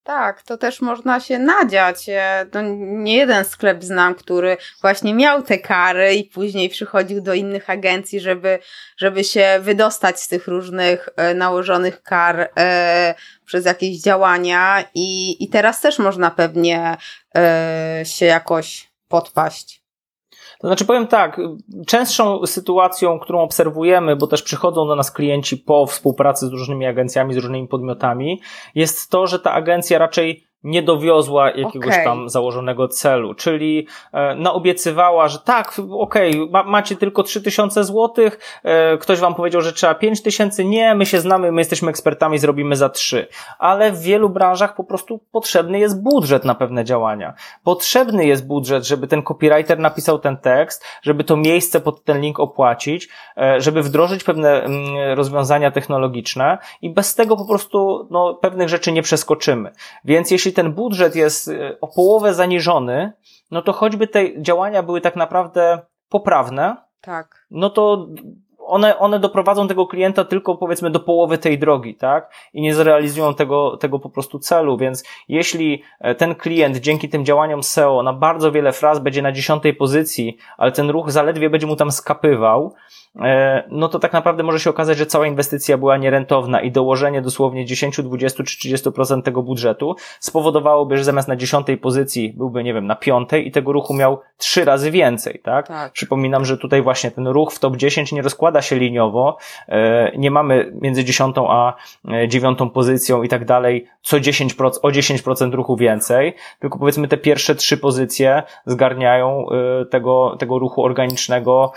Tak, 0.10 0.44
to 0.44 0.58
też 0.58 0.82
można 0.82 1.20
się 1.20 1.40
nadziać. 1.40 2.06
To 2.52 2.62
nie 2.78 3.16
jeden 3.16 3.46
sklep 3.46 3.84
znam, 3.84 4.16
który 4.16 4.58
właśnie 4.82 5.14
miał 5.14 5.42
te 5.44 5.58
kary 5.58 6.16
i 6.16 6.24
później 6.24 6.70
przychodził 6.70 7.22
do 7.22 7.34
innych 7.34 7.70
agencji, 7.70 8.20
żeby, 8.20 8.60
żeby 8.98 9.24
się 9.24 9.60
wydostać 9.62 10.20
z 10.22 10.28
tych 10.28 10.48
różnych 10.48 11.10
e, 11.16 11.34
nałożonych 11.34 12.04
kar 12.04 12.50
e, 12.58 13.16
przez 13.46 13.66
jakieś 13.66 14.02
działania 14.02 14.84
i, 14.94 15.44
i 15.44 15.50
teraz 15.50 15.82
też 15.82 16.00
można 16.00 16.32
pewnie 16.32 16.98
e, 17.36 18.02
się 18.06 18.26
jakoś 18.26 18.90
podpaść. 19.08 19.79
To 20.60 20.68
znaczy 20.68 20.86
powiem 20.86 21.08
tak, 21.08 21.42
częstszą 21.88 22.46
sytuacją, 22.46 23.20
którą 23.20 23.40
obserwujemy, 23.40 24.16
bo 24.16 24.28
też 24.28 24.44
przychodzą 24.44 24.88
do 24.88 24.96
nas 24.96 25.12
klienci 25.12 25.58
po 25.58 25.86
współpracy 25.86 26.48
z 26.48 26.52
różnymi 26.52 26.86
agencjami, 26.86 27.34
z 27.34 27.38
różnymi 27.38 27.68
podmiotami, 27.68 28.42
jest 28.76 29.10
to, 29.10 29.28
że 29.28 29.40
ta 29.40 29.52
agencja 29.52 29.98
raczej 29.98 30.49
nie 30.64 30.84
dowiozła 30.84 31.52
jakiegoś 31.52 31.94
okay. 31.94 32.04
tam 32.04 32.30
założonego 32.30 32.88
celu, 32.88 33.34
czyli 33.34 33.88
e, 34.14 34.36
naobiecywała, 34.36 35.28
że 35.28 35.40
tak, 35.40 35.82
okej, 35.92 36.42
okay, 36.42 36.52
ma, 36.52 36.64
macie 36.64 36.96
tylko 36.96 37.24
3000 37.24 37.84
złotych, 37.84 38.60
e, 38.64 38.98
ktoś 38.98 39.20
wam 39.20 39.36
powiedział, 39.36 39.62
że 39.62 39.74
trzeba 39.74 39.96
5000, 39.96 40.66
nie, 40.66 40.96
my 40.96 41.06
się 41.06 41.20
znamy, 41.20 41.52
my 41.52 41.62
jesteśmy 41.62 41.90
ekspertami, 41.90 42.40
zrobimy 42.40 42.76
za 42.76 42.90
3. 42.90 43.28
Ale 43.60 43.92
w 43.92 44.02
wielu 44.02 44.30
branżach 44.30 44.76
po 44.76 44.84
prostu 44.84 45.20
potrzebny 45.32 45.80
jest 45.80 46.04
budżet 46.04 46.46
na 46.46 46.56
pewne 46.56 46.84
działania. 46.84 47.34
Potrzebny 47.64 48.26
jest 48.26 48.48
budżet, 48.48 48.88
żeby 48.88 49.08
ten 49.08 49.24
copywriter 49.24 49.80
napisał 49.80 50.20
ten 50.20 50.38
tekst, 50.38 50.86
żeby 51.02 51.24
to 51.24 51.38
miejsce 51.38 51.80
pod 51.80 52.04
ten 52.04 52.22
link 52.22 52.40
opłacić, 52.40 53.10
e, 53.38 53.62
żeby 53.62 53.82
wdrożyć 53.82 54.24
pewne 54.24 54.64
mm, 54.64 55.18
rozwiązania 55.18 55.72
technologiczne 55.72 56.58
i 56.82 56.90
bez 56.90 57.16
tego 57.16 57.38
po 57.38 57.46
prostu 57.46 58.08
no, 58.12 58.34
pewnych 58.34 58.70
rzeczy 58.70 58.92
nie 58.92 59.02
przeskoczymy. 59.02 59.72
Więc 60.06 60.32
jeśli 60.32 60.49
jeśli 60.50 60.64
ten 60.64 60.74
budżet 60.74 61.16
jest 61.16 61.48
y, 61.48 61.80
o 61.82 61.88
połowę 61.88 62.34
zaniżony, 62.34 63.14
no 63.52 63.62
to 63.62 63.74
choćby 63.74 64.08
te 64.08 64.42
działania 64.42 64.84
były 64.84 65.02
tak 65.02 65.16
naprawdę 65.16 65.82
poprawne, 66.10 66.76
tak. 67.02 67.48
no 67.52 67.70
to 67.70 68.08
one, 68.60 69.00
one 69.00 69.20
doprowadzą 69.20 69.68
tego 69.68 69.88
klienta 69.88 70.26
tylko 70.26 70.58
powiedzmy 70.58 70.90
do 70.90 71.00
połowy 71.00 71.38
tej 71.38 71.60
drogi, 71.60 71.96
tak? 71.96 72.34
I 72.54 72.62
nie 72.62 72.76
zrealizują 72.76 73.34
tego, 73.34 73.78
tego 73.78 74.00
po 74.00 74.10
prostu 74.10 74.40
celu, 74.40 74.78
więc 74.78 75.04
jeśli 75.28 75.84
e, 76.00 76.16
ten 76.16 76.36
klient 76.36 76.78
dzięki 76.78 77.10
tym 77.10 77.26
działaniom 77.26 77.64
SEO 77.64 78.04
na 78.04 78.14
bardzo 78.14 78.52
wiele 78.52 78.72
fraz 78.72 79.00
będzie 79.00 79.22
na 79.22 79.32
dziesiątej 79.32 79.74
pozycji, 79.74 80.38
ale 80.58 80.72
ten 80.72 80.90
ruch 80.90 81.12
zaledwie 81.12 81.50
będzie 81.50 81.68
mu 81.68 81.76
tam 81.76 81.92
skapywał, 81.92 82.74
no 83.72 83.90
to 83.90 84.00
tak 84.00 84.14
naprawdę 84.14 84.44
może 84.44 84.60
się 84.60 84.70
okazać, 84.70 84.98
że 84.98 85.06
cała 85.06 85.28
inwestycja 85.28 85.78
była 85.78 85.98
nierentowna 85.98 86.62
i 86.62 86.72
dołożenie 86.72 87.22
dosłownie 87.22 87.66
10, 87.66 88.02
20 88.02 88.44
czy 88.44 88.70
30% 88.70 89.22
tego 89.22 89.44
budżetu 89.44 89.96
spowodowałoby, 90.20 90.98
że 90.98 91.04
zamiast 91.04 91.28
na 91.28 91.36
dziesiątej 91.36 91.78
pozycji 91.78 92.34
byłby, 92.34 92.64
nie 92.64 92.74
wiem, 92.74 92.88
na 92.88 92.96
piątej 92.96 93.48
i 93.48 93.52
tego 93.52 93.72
ruchu 93.72 93.94
miał 93.94 94.20
trzy 94.38 94.66
razy 94.66 94.92
więcej, 94.92 95.42
tak? 95.44 95.68
tak? 95.68 95.92
Przypominam, 95.92 96.46
że 96.46 96.58
tutaj 96.58 96.82
właśnie 96.82 97.12
ten 97.12 97.28
ruch 97.28 97.54
w 97.54 97.60
top 97.60 97.78
10 97.78 98.12
nie 98.12 98.22
rozkłada 98.22 98.62
się 98.62 98.76
liniowo, 98.76 99.38
e, 99.68 100.12
nie 100.18 100.32
mamy 100.32 100.72
między 100.82 101.04
dziesiątą 101.04 101.52
a 101.52 101.74
e, 102.12 102.28
dziewiątą 102.28 102.70
pozycją 102.70 103.24
i 103.24 103.30
tak 103.30 103.46
dalej 103.46 103.88
co 104.02 104.18
10%, 104.18 104.72
o 104.82 104.90
10% 104.90 105.54
ruchu 105.54 105.76
więcej, 105.76 106.36
tylko 106.60 106.80
powiedzmy 106.80 107.08
te 107.08 107.18
pierwsze 107.18 107.56
trzy 107.56 107.78
pozycje 107.78 108.44
zgarniają 108.66 109.46
tego, 109.90 110.36
tego 110.40 110.60
ruchu 110.60 110.84
organicznego 110.84 111.72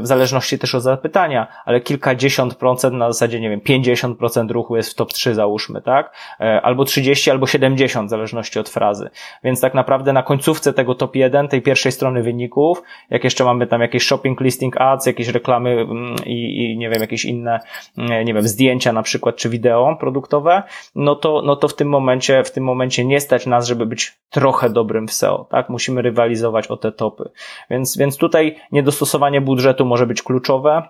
zależności 0.02 0.51
też 0.58 0.74
od 0.74 0.82
zapytania, 0.82 1.46
ale 1.64 1.80
kilkadziesiąt 1.80 2.54
procent 2.54 2.94
na 2.94 3.12
zasadzie, 3.12 3.40
nie 3.40 3.50
wiem, 3.50 3.60
50% 3.60 4.50
ruchu 4.50 4.76
jest 4.76 4.90
w 4.90 4.94
top 4.94 5.12
3 5.12 5.34
załóżmy, 5.34 5.82
tak? 5.82 6.14
E, 6.40 6.60
albo 6.62 6.84
30, 6.84 7.30
albo 7.30 7.46
70 7.46 8.06
w 8.06 8.10
zależności 8.10 8.58
od 8.58 8.68
frazy. 8.68 9.10
Więc 9.44 9.60
tak 9.60 9.74
naprawdę 9.74 10.12
na 10.12 10.22
końcówce 10.22 10.72
tego 10.72 10.94
top 10.94 11.16
1, 11.16 11.48
tej 11.48 11.62
pierwszej 11.62 11.92
strony 11.92 12.22
wyników, 12.22 12.82
jak 13.10 13.24
jeszcze 13.24 13.44
mamy 13.44 13.66
tam 13.66 13.80
jakieś 13.80 14.06
shopping 14.06 14.40
listing 14.40 14.80
ads, 14.80 15.06
jakieś 15.06 15.28
reklamy 15.28 15.70
mm, 15.70 16.16
i, 16.26 16.64
i 16.64 16.78
nie 16.78 16.90
wiem, 16.90 17.00
jakieś 17.00 17.24
inne, 17.24 17.60
mm, 17.98 18.24
nie 18.24 18.34
wiem, 18.34 18.48
zdjęcia 18.48 18.92
na 18.92 19.02
przykład, 19.02 19.36
czy 19.36 19.48
wideo 19.48 19.96
produktowe, 20.00 20.62
no 20.94 21.14
to, 21.14 21.42
no 21.44 21.56
to 21.56 21.68
w 21.68 21.74
tym 21.74 21.88
momencie, 21.88 22.44
w 22.44 22.50
tym 22.50 22.64
momencie 22.64 23.04
nie 23.04 23.20
stać 23.20 23.46
nas, 23.46 23.66
żeby 23.66 23.86
być 23.86 24.12
trochę 24.30 24.70
dobrym 24.70 25.08
w 25.08 25.12
SEO, 25.12 25.46
tak? 25.50 25.68
Musimy 25.68 26.02
rywalizować 26.02 26.66
o 26.66 26.76
te 26.76 26.92
topy. 26.92 27.30
Więc, 27.70 27.96
więc 27.96 28.16
tutaj 28.16 28.56
niedostosowanie 28.72 29.40
budżetu 29.40 29.84
może 29.86 30.06
być 30.06 30.22
kluczowe 30.22 30.41
kluczowe. 30.42 30.82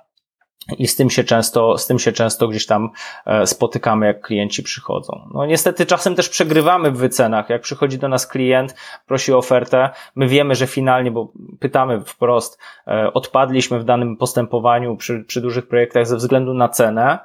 I 0.79 0.87
z 0.87 0.97
tym 0.97 1.11
się 1.11 1.25
często, 1.25 1.79
z 1.79 1.87
tym 1.87 1.99
się 1.99 2.13
często 2.13 2.49
gdzieś 2.49 2.67
tam 2.67 2.91
e, 3.27 3.47
spotykamy, 3.47 4.07
jak 4.07 4.21
klienci 4.21 4.63
przychodzą. 4.63 5.29
No 5.35 5.47
niestety 5.47 5.87
czasem 5.87 6.15
też 6.15 6.29
przegrywamy 6.29 6.91
w 6.91 6.97
wycenach. 6.97 7.51
Jak 7.51 7.63
przychodzi 7.63 7.99
do 7.99 8.09
nas 8.09 8.27
klient, 8.27 8.75
prosi 9.07 9.33
o 9.33 9.39
ofertę, 9.39 9.91
my 10.15 10.29
wiemy, 10.29 10.55
że 10.55 10.67
finalnie, 10.67 11.11
bo 11.11 11.33
pytamy 11.61 12.01
wprost, 12.01 12.59
e, 12.87 13.13
odpadliśmy 13.13 13.79
w 13.79 13.85
danym 13.85 14.17
postępowaniu 14.17 14.97
przy, 14.97 15.25
przy 15.25 15.41
dużych 15.41 15.69
projektach 15.69 16.07
ze 16.07 16.17
względu 16.17 16.55
na 16.55 16.69
cenę. 16.69 17.19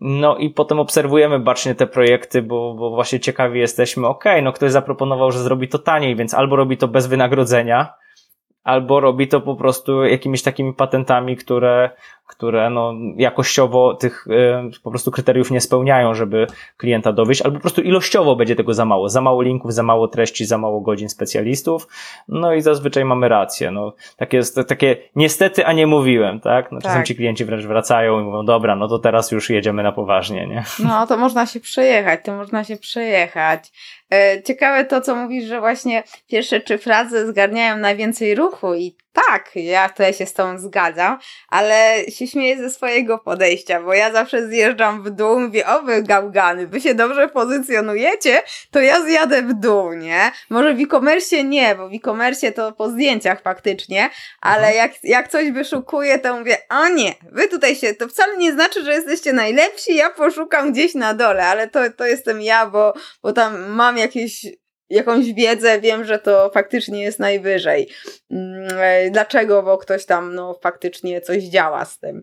No 0.00 0.36
i 0.36 0.50
potem 0.50 0.80
obserwujemy 0.80 1.38
bacznie 1.38 1.74
te 1.74 1.86
projekty, 1.86 2.42
bo, 2.42 2.74
bo 2.74 2.90
właśnie 2.90 3.20
ciekawi 3.20 3.60
jesteśmy, 3.60 4.06
ok, 4.06 4.24
no 4.42 4.52
ktoś 4.52 4.72
zaproponował, 4.72 5.32
że 5.32 5.42
zrobi 5.42 5.68
to 5.68 5.78
taniej, 5.78 6.16
więc 6.16 6.34
albo 6.34 6.56
robi 6.56 6.76
to 6.76 6.88
bez 6.88 7.06
wynagrodzenia, 7.06 7.94
albo 8.64 9.00
robi 9.00 9.28
to 9.28 9.40
po 9.40 9.56
prostu 9.56 10.04
jakimiś 10.04 10.42
takimi 10.42 10.74
patentami, 10.74 11.36
które, 11.36 11.90
które 12.26 12.70
no, 12.70 12.94
jakościowo 13.16 13.94
tych 13.94 14.26
y, 14.26 14.80
po 14.82 14.90
prostu 14.90 15.10
kryteriów 15.10 15.50
nie 15.50 15.60
spełniają, 15.60 16.14
żeby 16.14 16.46
klienta 16.76 17.12
dowieść, 17.12 17.42
albo 17.42 17.56
po 17.56 17.60
prostu 17.60 17.82
ilościowo 17.82 18.36
będzie 18.36 18.56
tego 18.56 18.74
za 18.74 18.84
mało. 18.84 19.08
Za 19.08 19.20
mało 19.20 19.42
linków, 19.42 19.74
za 19.74 19.82
mało 19.82 20.08
treści, 20.08 20.44
za 20.44 20.58
mało 20.58 20.80
godzin 20.80 21.08
specjalistów. 21.08 21.88
No 22.28 22.54
i 22.54 22.62
zazwyczaj 22.62 23.04
mamy 23.04 23.28
rację. 23.28 23.70
No, 23.70 23.92
takie, 24.16 24.40
takie 24.68 24.96
niestety, 25.16 25.66
a 25.66 25.72
nie 25.72 25.86
mówiłem, 25.86 26.40
tak? 26.40 26.72
No, 26.72 26.80
czasem 26.80 26.98
tak. 26.98 27.06
ci 27.06 27.16
klienci 27.16 27.44
wręcz 27.44 27.64
wracają 27.64 28.20
i 28.20 28.24
mówią, 28.24 28.44
dobra, 28.44 28.76
no 28.76 28.88
to 28.88 28.98
teraz 28.98 29.30
już 29.30 29.50
jedziemy 29.50 29.82
na 29.82 29.92
poważnie, 29.92 30.46
nie? 30.46 30.64
No, 30.78 31.06
to 31.06 31.16
można 31.16 31.46
się 31.46 31.60
przejechać, 31.60 32.20
to 32.24 32.36
można 32.36 32.64
się 32.64 32.76
przejechać. 32.76 33.72
E, 34.12 34.42
ciekawe 34.42 34.84
to, 34.84 35.00
co 35.00 35.16
mówisz, 35.16 35.44
że 35.44 35.60
właśnie 35.60 36.02
pierwsze 36.28 36.60
trzy 36.60 36.78
frazy 36.78 37.26
zgarniają 37.26 37.76
najwięcej 37.76 38.34
ruchu 38.34 38.74
i 38.74 38.96
tak, 39.26 39.50
ja 39.54 39.88
tutaj 39.88 40.14
się 40.14 40.26
z 40.26 40.34
tą 40.34 40.58
zgadzam, 40.58 41.18
ale 41.48 41.96
się 42.08 42.26
śmieję 42.26 42.56
ze 42.56 42.70
swojego 42.70 43.18
podejścia, 43.18 43.82
bo 43.82 43.94
ja 43.94 44.12
zawsze 44.12 44.48
zjeżdżam 44.48 45.02
w 45.02 45.10
dół, 45.10 45.40
mówię, 45.40 45.66
o 45.66 45.82
wy 45.82 46.02
gałgany, 46.02 46.66
wy 46.66 46.80
się 46.80 46.94
dobrze 46.94 47.28
pozycjonujecie, 47.28 48.42
to 48.70 48.80
ja 48.80 49.02
zjadę 49.02 49.42
w 49.42 49.54
dół, 49.54 49.92
nie? 49.92 50.32
Może 50.50 50.74
w 50.74 50.80
e-commerce 50.80 51.44
nie, 51.44 51.74
bo 51.74 51.88
w 51.88 51.92
e-commerce 51.92 52.52
to 52.52 52.72
po 52.72 52.90
zdjęciach 52.90 53.42
faktycznie, 53.42 54.10
ale 54.40 54.66
mhm. 54.66 54.76
jak, 54.76 55.04
jak 55.04 55.28
coś 55.28 55.50
wyszukuję, 55.50 56.18
to 56.18 56.38
mówię, 56.38 56.56
o 56.70 56.88
nie, 56.88 57.14
wy 57.32 57.48
tutaj 57.48 57.76
się, 57.76 57.94
to 57.94 58.08
wcale 58.08 58.36
nie 58.36 58.52
znaczy, 58.52 58.84
że 58.84 58.92
jesteście 58.92 59.32
najlepsi, 59.32 59.94
ja 59.94 60.10
poszukam 60.10 60.72
gdzieś 60.72 60.94
na 60.94 61.14
dole, 61.14 61.46
ale 61.46 61.68
to, 61.68 61.80
to 61.96 62.06
jestem 62.06 62.42
ja, 62.42 62.66
bo, 62.66 62.94
bo 63.22 63.32
tam 63.32 63.68
mam 63.70 63.97
jakieś 63.98 64.46
jakąś 64.90 65.32
wiedzę, 65.32 65.80
wiem, 65.80 66.04
że 66.04 66.18
to 66.18 66.50
faktycznie 66.54 67.02
jest 67.02 67.18
najwyżej. 67.18 67.88
Mm, 68.30 68.68
e, 68.78 69.10
dlaczego? 69.10 69.62
Bo 69.62 69.78
ktoś 69.78 70.06
tam 70.06 70.34
no, 70.34 70.54
faktycznie 70.62 71.20
coś 71.20 71.42
działa 71.42 71.84
z 71.84 71.98
tym. 71.98 72.22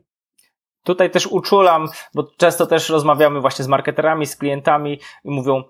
Tutaj 0.84 1.12
też 1.12 1.28
uczulam, 1.28 1.88
bo 2.14 2.24
często 2.38 2.66
też 2.66 2.90
rozmawiamy 2.90 3.42
właśnie 3.42 3.66
z 3.66 3.68
marketerami, 3.68 4.26
z 4.26 4.36
klientami 4.36 5.00
i 5.24 5.32
mówią, 5.32 5.64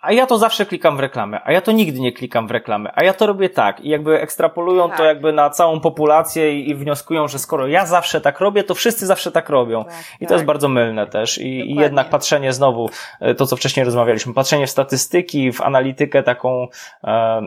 a 0.00 0.12
ja 0.12 0.26
to 0.26 0.38
zawsze 0.38 0.66
klikam 0.66 0.96
w 0.96 1.00
reklamę, 1.00 1.40
a 1.44 1.52
ja 1.52 1.60
to 1.60 1.72
nigdy 1.72 2.00
nie 2.00 2.12
klikam 2.12 2.48
w 2.48 2.50
reklamę, 2.50 2.92
a 2.94 3.04
ja 3.04 3.14
to 3.14 3.26
robię 3.26 3.50
tak 3.50 3.80
i 3.80 3.88
jakby 3.88 4.20
ekstrapolują 4.20 4.88
tak. 4.88 4.98
to 4.98 5.04
jakby 5.04 5.32
na 5.32 5.50
całą 5.50 5.80
populację 5.80 6.60
i, 6.60 6.70
i, 6.70 6.74
wnioskują, 6.74 7.28
że 7.28 7.38
skoro 7.38 7.66
ja 7.66 7.86
zawsze 7.86 8.20
tak 8.20 8.40
robię, 8.40 8.64
to 8.64 8.74
wszyscy 8.74 9.06
zawsze 9.06 9.32
tak 9.32 9.48
robią. 9.48 9.84
Tak, 9.84 9.94
I 10.20 10.24
to 10.24 10.28
tak. 10.28 10.30
jest 10.30 10.44
bardzo 10.44 10.68
mylne 10.68 11.06
też 11.06 11.38
I, 11.38 11.70
i, 11.70 11.74
jednak 11.74 12.08
patrzenie 12.08 12.52
znowu, 12.52 12.90
e, 13.20 13.34
to 13.34 13.46
co 13.46 13.56
wcześniej 13.56 13.84
rozmawialiśmy, 13.84 14.34
patrzenie 14.34 14.66
w 14.66 14.70
statystyki, 14.70 15.52
w 15.52 15.60
analitykę 15.60 16.22
taką 16.22 16.68
e, 17.04 17.42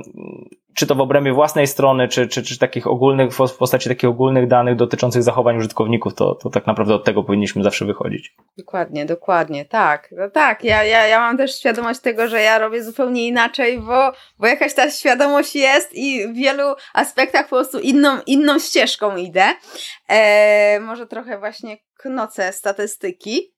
czy 0.75 0.87
to 0.87 0.95
w 0.95 0.99
obrębie 0.99 1.33
własnej 1.33 1.67
strony, 1.67 2.07
czy, 2.07 2.27
czy, 2.27 2.43
czy 2.43 2.59
takich 2.59 2.87
ogólnych, 2.87 3.33
w 3.33 3.57
postaci 3.57 3.89
takich 3.89 4.09
ogólnych 4.09 4.47
danych 4.47 4.75
dotyczących 4.75 5.23
zachowań 5.23 5.57
użytkowników, 5.57 6.13
to, 6.13 6.35
to 6.35 6.49
tak 6.49 6.67
naprawdę 6.67 6.95
od 6.95 7.03
tego 7.03 7.23
powinniśmy 7.23 7.63
zawsze 7.63 7.85
wychodzić. 7.85 8.35
Dokładnie, 8.57 9.05
dokładnie, 9.05 9.65
tak. 9.65 10.09
No 10.11 10.29
tak, 10.29 10.63
ja, 10.63 10.83
ja, 10.83 11.07
ja 11.07 11.19
mam 11.19 11.37
też 11.37 11.59
świadomość 11.59 11.99
tego, 11.99 12.27
że 12.27 12.41
ja 12.41 12.59
robię 12.59 12.83
zupełnie 12.83 13.27
inaczej, 13.27 13.79
bo, 13.79 14.11
bo 14.39 14.47
jakaś 14.47 14.73
ta 14.73 14.91
świadomość 14.91 15.55
jest 15.55 15.93
i 15.93 16.27
w 16.27 16.33
wielu 16.33 16.63
aspektach 16.93 17.43
po 17.43 17.55
prostu 17.55 17.79
inną, 17.79 18.17
inną 18.25 18.59
ścieżką 18.59 19.15
idę. 19.15 19.45
E, 20.09 20.79
może 20.79 21.07
trochę 21.07 21.39
właśnie 21.39 21.77
knocę 21.97 22.53
statystyki, 22.53 23.53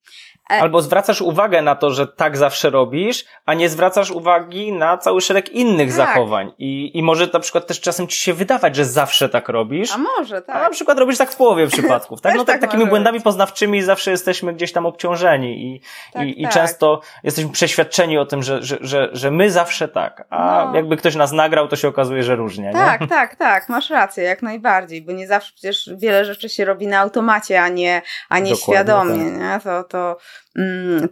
Albo 0.49 0.82
zwracasz 0.82 1.22
uwagę 1.22 1.61
na 1.61 1.76
to, 1.76 1.90
że 1.90 2.07
tak 2.07 2.38
zawsze 2.38 2.69
robisz, 2.69 3.26
a 3.45 3.53
nie 3.53 3.69
zwracasz 3.69 4.11
uwagi 4.11 4.72
na 4.72 4.98
cały 4.98 5.22
szereg 5.22 5.49
innych 5.49 5.88
tak. 5.88 5.98
zachowań. 5.98 6.53
I, 6.57 6.98
I 6.98 7.03
może 7.03 7.28
na 7.34 7.40
przykład 7.40 7.68
też 7.68 7.82
czasem 7.82 8.07
ci 8.07 8.18
się 8.18 8.34
wydawać, 8.34 8.76
że 8.76 8.86
zawsze 8.86 9.30
tak 9.30 9.49
robisz. 9.49 9.91
A 9.91 9.98
może, 9.98 10.41
tak. 10.41 10.56
A 10.56 10.60
na 10.61 10.69
przykład 10.69 10.99
robisz 10.99 11.18
tak 11.18 11.32
w 11.32 11.36
połowie 11.36 11.68
przypadków. 11.78 12.22
Tak? 12.22 12.36
No 12.36 12.45
tak, 12.45 12.60
tak 12.60 12.72
takimi 12.72 12.90
błędami 12.90 13.18
być. 13.18 13.24
poznawczymi 13.24 13.82
zawsze 13.82 14.11
jesteśmy 14.11 14.53
gdzieś 14.53 14.72
tam 14.72 14.86
obciążeni 14.86 15.76
i, 15.76 15.82
tak, 16.14 16.28
i, 16.28 16.44
tak. 16.44 16.52
i 16.52 16.53
często 16.53 17.02
jesteśmy 17.24 17.52
przeświadczeni 17.52 18.18
o 18.18 18.26
tym, 18.26 18.44
że, 18.44 18.64
że, 18.64 18.78
że, 18.82 19.10
że 19.11 19.32
my 19.32 19.52
zawsze 19.52 19.88
tak. 19.88 20.24
A 20.30 20.65
no. 20.65 20.76
jakby 20.76 20.98
ktoś 20.98 21.15
nas 21.15 21.32
nagrał, 21.32 21.68
to 21.68 21.76
się 21.76 21.88
okazuje, 21.88 22.24
że 22.24 22.36
różnie. 22.36 22.74
Tak, 22.74 23.02
nie? 23.02 23.07
tak, 23.07 23.36
tak. 23.36 23.69
Masz 23.69 23.90
rację, 23.90 24.24
jak 24.24 24.41
najbardziej, 24.41 25.02
bo 25.02 25.11
nie 25.11 25.28
zawsze 25.28 25.53
przecież 25.53 25.90
wiele 25.98 26.26
rzeczy 26.26 26.49
się 26.49 26.65
robi 26.65 26.88
na 26.88 26.99
automacie, 26.99 27.61
a 27.61 27.69
nie, 27.69 28.02
a 28.30 28.40
nie 28.40 28.56
świadomie. 28.56 29.32
Tak. 29.32 29.40
Nie? 29.40 29.60
To, 29.64 29.84
to 29.84 30.18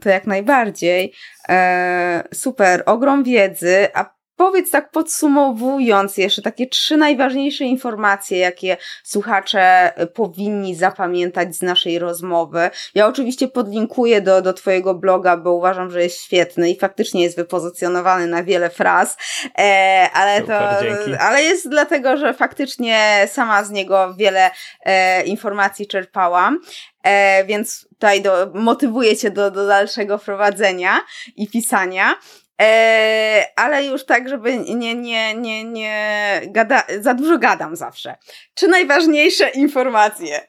to 0.01 0.09
jak 0.09 0.27
najbardziej. 0.27 1.13
E, 1.49 2.23
super, 2.33 2.83
ogrom 2.85 3.23
wiedzy, 3.23 3.87
a 3.93 4.14
powiedz 4.35 4.71
tak 4.71 4.91
podsumowując 4.91 6.17
jeszcze 6.17 6.41
takie 6.41 6.67
trzy 6.67 6.97
najważniejsze 6.97 7.63
informacje, 7.63 8.37
jakie 8.37 8.77
słuchacze 9.03 9.93
powinni 10.13 10.75
zapamiętać 10.75 11.55
z 11.55 11.61
naszej 11.61 11.99
rozmowy. 11.99 12.69
Ja 12.95 13.07
oczywiście 13.07 13.47
podlinkuję 13.47 14.21
do, 14.21 14.41
do 14.41 14.53
Twojego 14.53 14.93
bloga, 14.93 15.37
bo 15.37 15.53
uważam, 15.53 15.91
że 15.91 16.03
jest 16.03 16.21
świetny 16.21 16.69
i 16.69 16.79
faktycznie 16.79 17.23
jest 17.23 17.35
wypozycjonowany 17.35 18.27
na 18.27 18.43
wiele 18.43 18.69
fraz, 18.69 19.17
e, 19.57 20.09
ale 20.13 20.41
Super, 20.41 20.77
to, 20.79 20.83
dzięki. 20.83 21.21
ale 21.21 21.43
jest 21.43 21.69
dlatego, 21.69 22.17
że 22.17 22.33
faktycznie 22.33 23.27
sama 23.31 23.63
z 23.63 23.71
niego 23.71 24.13
wiele 24.13 24.51
e, 24.85 25.23
informacji 25.23 25.87
czerpałam. 25.87 26.59
E, 27.03 27.45
więc 27.45 27.87
tutaj 27.93 28.21
do, 28.21 28.51
motywuję 28.53 29.17
Cię 29.17 29.31
do, 29.31 29.51
do 29.51 29.67
dalszego 29.67 30.19
prowadzenia 30.19 31.01
i 31.35 31.47
pisania. 31.49 32.15
E, 32.61 33.45
ale 33.55 33.85
już 33.85 34.05
tak, 34.05 34.29
żeby 34.29 34.57
nie, 34.57 34.95
nie, 34.95 35.35
nie, 35.35 35.63
nie 35.63 36.41
gada, 36.47 36.83
za 36.99 37.13
dużo 37.13 37.37
gadam 37.37 37.75
zawsze. 37.75 38.15
Czy 38.53 38.67
najważniejsze 38.67 39.49
informacje? 39.49 40.47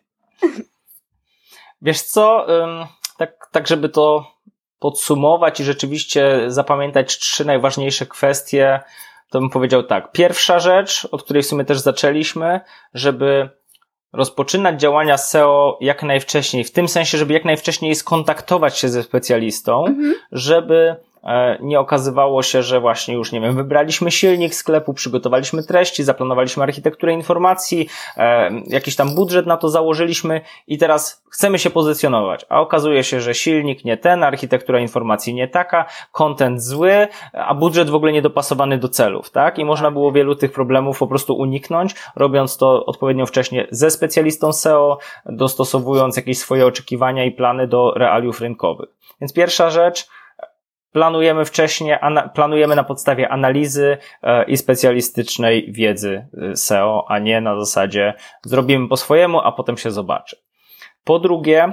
Wiesz 1.82 2.02
co, 2.02 2.46
tak, 3.18 3.48
tak 3.52 3.66
żeby 3.66 3.88
to 3.88 4.36
podsumować 4.78 5.60
i 5.60 5.64
rzeczywiście 5.64 6.40
zapamiętać 6.46 7.18
trzy 7.18 7.44
najważniejsze 7.44 8.06
kwestie, 8.06 8.80
to 9.30 9.40
bym 9.40 9.50
powiedział 9.50 9.82
tak. 9.82 10.12
Pierwsza 10.12 10.58
rzecz, 10.58 11.08
od 11.10 11.22
której 11.22 11.42
w 11.42 11.46
sumie 11.46 11.64
też 11.64 11.78
zaczęliśmy, 11.78 12.60
żeby 12.94 13.48
rozpoczynać 14.12 14.80
działania 14.80 15.16
SEO 15.16 15.78
jak 15.80 16.02
najwcześniej, 16.02 16.64
w 16.64 16.72
tym 16.72 16.88
sensie, 16.88 17.18
żeby 17.18 17.32
jak 17.32 17.44
najwcześniej 17.44 17.94
skontaktować 17.94 18.78
się 18.78 18.88
ze 18.88 19.02
specjalistą, 19.02 19.86
mhm. 19.86 20.14
żeby 20.32 20.96
nie 21.61 21.81
okazywało 21.81 22.43
się, 22.43 22.62
że 22.62 22.81
właśnie 22.81 23.15
już, 23.15 23.32
nie 23.32 23.40
wiem, 23.40 23.57
wybraliśmy 23.57 24.11
silnik 24.11 24.55
sklepu, 24.55 24.94
przygotowaliśmy 24.94 25.62
treści, 25.62 26.05
zaplanowaliśmy 26.05 26.62
architekturę 26.62 27.12
informacji, 27.12 27.89
e, 28.16 28.51
jakiś 28.66 28.97
tam 28.97 29.15
budżet 29.15 29.47
na 29.47 29.57
to 29.57 29.69
założyliśmy 29.69 30.40
i 30.66 30.78
teraz 30.78 31.24
chcemy 31.31 31.59
się 31.59 31.70
pozycjonować, 31.70 32.47
a 32.48 32.61
okazuje 32.61 33.05
się, 33.05 33.20
że 33.20 33.35
silnik 33.35 33.85
nie 33.85 33.97
ten, 33.97 34.24
architektura 34.24 34.81
informacji 34.81 35.35
nie 35.35 35.48
taka, 35.48 35.85
content 36.12 36.62
zły, 36.62 37.09
a 37.32 37.55
budżet 37.55 37.90
w 37.90 37.94
ogóle 37.94 38.12
niedopasowany 38.12 38.78
do 38.78 38.89
celów, 38.89 39.31
tak? 39.31 39.59
I 39.59 39.65
można 39.65 39.90
było 39.90 40.12
wielu 40.12 40.36
tych 40.36 40.53
problemów 40.53 40.98
po 40.98 41.07
prostu 41.07 41.35
uniknąć, 41.35 41.94
robiąc 42.16 42.57
to 42.57 42.86
odpowiednio 42.86 43.27
wcześnie 43.27 43.66
ze 43.70 43.90
specjalistą 43.90 44.53
SEO, 44.53 44.98
dostosowując 45.27 46.16
jakieś 46.16 46.39
swoje 46.39 46.66
oczekiwania 46.66 47.24
i 47.24 47.31
plany 47.31 47.69
do 47.69 47.93
realiów 47.97 48.40
rynkowych. 48.40 48.89
Więc 49.20 49.32
pierwsza 49.32 49.70
rzecz, 49.70 50.09
planujemy 50.92 51.44
wcześniej, 51.44 51.96
planujemy 52.34 52.76
na 52.76 52.84
podstawie 52.84 53.28
analizy 53.28 53.98
e, 54.22 54.44
i 54.44 54.56
specjalistycznej 54.56 55.72
wiedzy 55.72 56.28
e, 56.52 56.56
SEO, 56.56 57.04
a 57.08 57.18
nie 57.18 57.40
na 57.40 57.60
zasadzie 57.60 58.14
zrobimy 58.44 58.88
po 58.88 58.96
swojemu, 58.96 59.40
a 59.40 59.52
potem 59.52 59.76
się 59.76 59.90
zobaczy. 59.90 60.36
Po 61.04 61.18
drugie, 61.18 61.72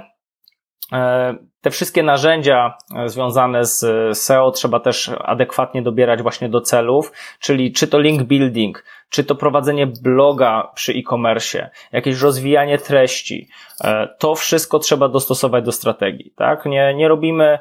e, 0.91 1.35
te 1.64 1.72
wszystkie 1.72 2.03
narzędzia 2.03 2.77
związane 3.06 3.65
z 3.65 3.85
SEO 4.18 4.52
trzeba 4.52 4.80
też 4.80 5.11
adekwatnie 5.19 5.81
dobierać 5.81 6.22
właśnie 6.22 6.49
do 6.49 6.61
celów, 6.61 7.11
czyli 7.40 7.72
czy 7.72 7.88
to 7.88 7.99
link 7.99 8.23
building, 8.23 8.84
czy 9.10 9.23
to 9.23 9.35
prowadzenie 9.35 9.88
bloga 9.88 10.72
przy 10.76 10.94
e-commerce, 10.94 11.69
jakieś 11.91 12.22
rozwijanie 12.22 12.77
treści, 12.77 13.48
e, 13.84 14.07
to 14.19 14.35
wszystko 14.35 14.80
trzeba 14.80 15.10
dostosować 15.10 15.65
do 15.65 15.72
strategii, 15.72 16.34
tak? 16.35 16.65
Nie, 16.65 16.94
nie 16.94 17.07
robimy, 17.07 17.60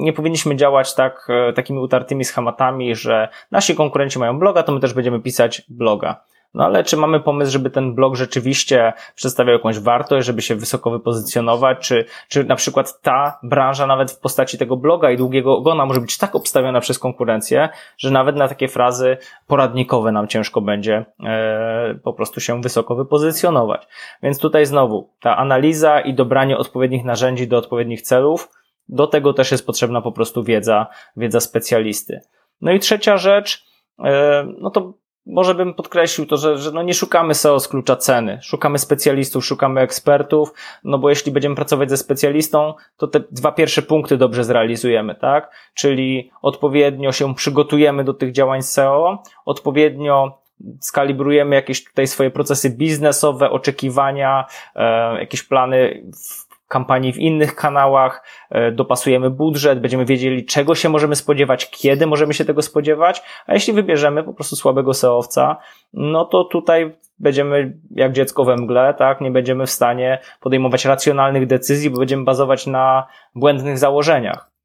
nie 0.00 0.12
powinniśmy 0.12 0.56
działać 0.56 0.94
tak, 0.94 1.28
e, 1.28 1.52
takimi 1.52 1.78
utartymi 1.78 2.24
schematami, 2.24 2.94
że 2.94 3.28
nasi 3.50 3.74
konkurenci 3.74 4.18
mają 4.18 4.38
bloga, 4.38 4.62
to 4.62 4.72
my 4.72 4.80
też 4.80 4.94
będziemy 4.94 5.20
pisać 5.20 5.62
bloga. 5.68 6.20
No 6.56 6.64
ale 6.64 6.84
czy 6.84 6.96
mamy 6.96 7.20
pomysł, 7.20 7.52
żeby 7.52 7.70
ten 7.70 7.94
blog 7.94 8.16
rzeczywiście 8.16 8.92
przedstawiał 9.14 9.52
jakąś 9.52 9.78
wartość, 9.78 10.26
żeby 10.26 10.42
się 10.42 10.54
wysoko 10.54 10.90
wypozycjonować, 10.90 11.78
czy, 11.78 12.04
czy 12.28 12.44
na 12.44 12.56
przykład 12.56 13.00
ta 13.00 13.38
branża 13.42 13.86
nawet 13.86 14.12
w 14.12 14.20
postaci 14.20 14.58
tego 14.58 14.76
bloga 14.76 15.10
i 15.10 15.16
długiego 15.16 15.56
ogona 15.56 15.86
może 15.86 16.00
być 16.00 16.18
tak 16.18 16.34
obstawiona 16.34 16.80
przez 16.80 16.98
konkurencję, 16.98 17.68
że 17.98 18.10
nawet 18.10 18.36
na 18.36 18.48
takie 18.48 18.68
frazy 18.68 19.16
poradnikowe 19.46 20.12
nam 20.12 20.28
ciężko 20.28 20.60
będzie 20.60 21.04
e, 21.24 21.94
po 22.04 22.12
prostu 22.12 22.40
się 22.40 22.60
wysoko 22.60 22.94
wypozycjonować. 22.94 23.88
Więc 24.22 24.38
tutaj 24.38 24.66
znowu 24.66 25.10
ta 25.20 25.36
analiza 25.36 26.00
i 26.00 26.14
dobranie 26.14 26.58
odpowiednich 26.58 27.04
narzędzi 27.04 27.48
do 27.48 27.58
odpowiednich 27.58 28.02
celów, 28.02 28.48
do 28.88 29.06
tego 29.06 29.32
też 29.32 29.50
jest 29.50 29.66
potrzebna 29.66 30.02
po 30.02 30.12
prostu 30.12 30.44
wiedza, 30.44 30.86
wiedza 31.16 31.40
specjalisty. 31.40 32.20
No 32.60 32.72
i 32.72 32.80
trzecia 32.80 33.16
rzecz, 33.16 33.64
e, 34.04 34.46
no 34.58 34.70
to 34.70 34.92
może 35.26 35.54
bym 35.54 35.74
podkreślił 35.74 36.26
to, 36.26 36.36
że, 36.36 36.58
że 36.58 36.72
no 36.72 36.82
nie 36.82 36.94
szukamy 36.94 37.34
SEO 37.34 37.60
z 37.60 37.68
klucza 37.68 37.96
ceny. 37.96 38.38
Szukamy 38.42 38.78
specjalistów, 38.78 39.44
szukamy 39.44 39.80
ekspertów, 39.80 40.52
no 40.84 40.98
bo 40.98 41.10
jeśli 41.10 41.32
będziemy 41.32 41.56
pracować 41.56 41.90
ze 41.90 41.96
specjalistą, 41.96 42.74
to 42.96 43.06
te 43.06 43.20
dwa 43.30 43.52
pierwsze 43.52 43.82
punkty 43.82 44.16
dobrze 44.16 44.44
zrealizujemy, 44.44 45.14
tak? 45.14 45.50
Czyli 45.74 46.30
odpowiednio 46.42 47.12
się 47.12 47.34
przygotujemy 47.34 48.04
do 48.04 48.14
tych 48.14 48.32
działań 48.32 48.62
SEO, 48.62 49.22
odpowiednio 49.44 50.38
skalibrujemy 50.80 51.56
jakieś 51.56 51.84
tutaj 51.84 52.06
swoje 52.06 52.30
procesy 52.30 52.70
biznesowe, 52.70 53.50
oczekiwania, 53.50 54.46
e, 54.74 55.18
jakieś 55.20 55.42
plany 55.42 56.02
w 56.12 56.45
kampanii 56.68 57.12
w 57.12 57.18
innych 57.18 57.54
kanałach, 57.54 58.22
e, 58.50 58.72
dopasujemy 58.72 59.30
budżet, 59.30 59.80
będziemy 59.80 60.04
wiedzieli, 60.04 60.44
czego 60.44 60.74
się 60.74 60.88
możemy 60.88 61.16
spodziewać, 61.16 61.70
kiedy 61.70 62.06
możemy 62.06 62.34
się 62.34 62.44
tego 62.44 62.62
spodziewać, 62.62 63.22
a 63.46 63.54
jeśli 63.54 63.72
wybierzemy 63.72 64.24
po 64.24 64.34
prostu 64.34 64.56
słabego 64.56 64.94
SEOwca, 64.94 65.56
no 65.92 66.24
to 66.24 66.44
tutaj 66.44 66.96
będziemy 67.18 67.78
jak 67.90 68.12
dziecko 68.12 68.44
we 68.44 68.56
mgle, 68.56 68.94
tak, 68.94 69.20
nie 69.20 69.30
będziemy 69.30 69.66
w 69.66 69.70
stanie 69.70 70.18
podejmować 70.40 70.84
racjonalnych 70.84 71.46
decyzji, 71.46 71.90
bo 71.90 71.98
będziemy 71.98 72.24
bazować 72.24 72.66
na 72.66 73.06
błędnych 73.34 73.78
założeniach. 73.78 74.55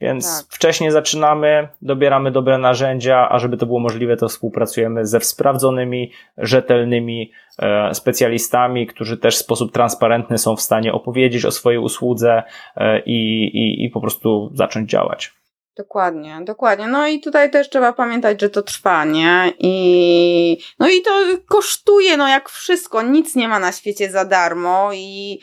Więc 0.00 0.38
tak. 0.38 0.54
wcześniej 0.54 0.90
zaczynamy, 0.90 1.68
dobieramy 1.82 2.30
dobre 2.30 2.58
narzędzia, 2.58 3.28
a 3.30 3.38
żeby 3.38 3.56
to 3.56 3.66
było 3.66 3.80
możliwe, 3.80 4.16
to 4.16 4.28
współpracujemy 4.28 5.06
ze 5.06 5.20
sprawdzonymi, 5.20 6.12
rzetelnymi 6.38 7.32
e, 7.58 7.94
specjalistami, 7.94 8.86
którzy 8.86 9.16
też 9.16 9.36
w 9.36 9.38
sposób 9.38 9.72
transparentny 9.72 10.38
są 10.38 10.56
w 10.56 10.60
stanie 10.60 10.92
opowiedzieć 10.92 11.44
o 11.44 11.50
swojej 11.50 11.78
usłudze 11.78 12.42
e, 12.76 13.00
i, 13.00 13.44
i, 13.44 13.84
i 13.84 13.90
po 13.90 14.00
prostu 14.00 14.50
zacząć 14.54 14.90
działać. 14.90 15.34
Dokładnie, 15.76 16.40
dokładnie. 16.44 16.86
No 16.86 17.06
i 17.06 17.20
tutaj 17.20 17.50
też 17.50 17.70
trzeba 17.70 17.92
pamiętać, 17.92 18.40
że 18.40 18.50
to 18.50 18.62
trwa, 18.62 19.04
nie? 19.04 19.52
I 19.58 20.58
no 20.78 20.88
i 20.88 21.02
to 21.02 21.10
kosztuje, 21.48 22.16
no 22.16 22.28
jak 22.28 22.48
wszystko, 22.48 23.02
nic 23.02 23.34
nie 23.34 23.48
ma 23.48 23.58
na 23.58 23.72
świecie 23.72 24.10
za 24.10 24.24
darmo 24.24 24.90
i 24.92 25.40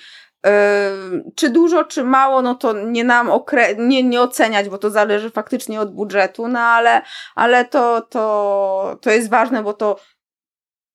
czy 1.35 1.49
dużo, 1.49 1.83
czy 1.83 2.03
mało, 2.03 2.41
no 2.41 2.55
to 2.55 2.73
nie 2.73 3.03
nam 3.03 3.27
okre- 3.27 3.75
nie, 3.77 4.03
nie 4.03 4.21
oceniać, 4.21 4.69
bo 4.69 4.77
to 4.77 4.89
zależy 4.89 5.29
faktycznie 5.29 5.81
od 5.81 5.95
budżetu, 5.95 6.47
no 6.47 6.59
ale, 6.59 7.01
ale 7.35 7.65
to, 7.65 8.01
to, 8.01 8.97
to 9.01 9.11
jest 9.11 9.29
ważne, 9.29 9.63
bo 9.63 9.73
to 9.73 9.99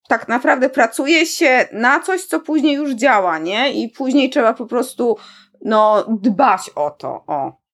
tak 0.09 0.29
naprawdę 0.29 0.71
pracuje 0.71 1.27
się 1.27 1.69
na 1.73 2.01
coś, 2.01 2.25
co 2.25 2.41
później 2.41 2.75
już 2.75 2.93
działa, 2.93 3.39
nie? 3.39 3.73
I 3.73 3.89
później 3.89 4.31
trzeba 4.31 4.55
po 4.55 4.67
prostu 4.67 5.17
no, 5.65 6.05
dbać 6.21 6.71
o 6.75 6.91
to. 6.91 7.25
O. 7.27 7.66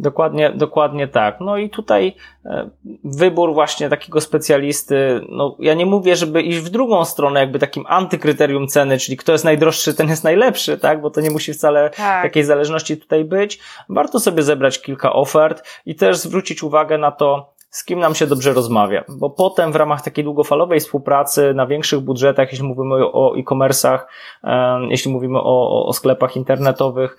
Dokładnie, 0.00 0.50
dokładnie 0.50 1.08
tak. 1.08 1.40
No 1.40 1.56
i 1.56 1.70
tutaj 1.70 2.16
e, 2.44 2.70
wybór 3.04 3.54
właśnie 3.54 3.88
takiego 3.88 4.20
specjalisty, 4.20 5.20
no 5.28 5.56
ja 5.58 5.74
nie 5.74 5.86
mówię, 5.86 6.16
żeby 6.16 6.42
iść 6.42 6.58
w 6.58 6.68
drugą 6.68 7.04
stronę, 7.04 7.40
jakby 7.40 7.58
takim 7.58 7.84
antykryterium 7.88 8.68
ceny, 8.68 8.98
czyli 8.98 9.16
kto 9.16 9.32
jest 9.32 9.44
najdroższy, 9.44 9.94
ten 9.94 10.08
jest 10.08 10.24
najlepszy, 10.24 10.78
tak? 10.78 11.00
Bo 11.00 11.10
to 11.10 11.20
nie 11.20 11.30
musi 11.30 11.52
wcale 11.52 11.90
tak. 11.90 12.22
takiej 12.22 12.44
zależności 12.44 12.96
tutaj 12.96 13.24
być. 13.24 13.60
Warto 13.88 14.20
sobie 14.20 14.42
zebrać 14.42 14.82
kilka 14.82 15.12
ofert 15.12 15.62
i 15.86 15.94
też 15.94 16.16
zwrócić 16.16 16.62
uwagę 16.62 16.98
na 16.98 17.10
to, 17.10 17.52
z 17.70 17.84
kim 17.84 17.98
nam 17.98 18.14
się 18.14 18.26
dobrze 18.26 18.52
rozmawia, 18.52 19.04
bo 19.08 19.30
potem 19.30 19.72
w 19.72 19.76
ramach 19.76 20.02
takiej 20.02 20.24
długofalowej 20.24 20.80
współpracy 20.80 21.54
na 21.54 21.66
większych 21.66 22.00
budżetach, 22.00 22.52
jeśli 22.52 22.66
mówimy 22.66 22.94
o 23.12 23.34
e-commerce'ach, 23.36 23.98
jeśli 24.88 25.12
mówimy 25.12 25.38
o, 25.38 25.86
o 25.86 25.92
sklepach 25.92 26.36
internetowych, 26.36 27.16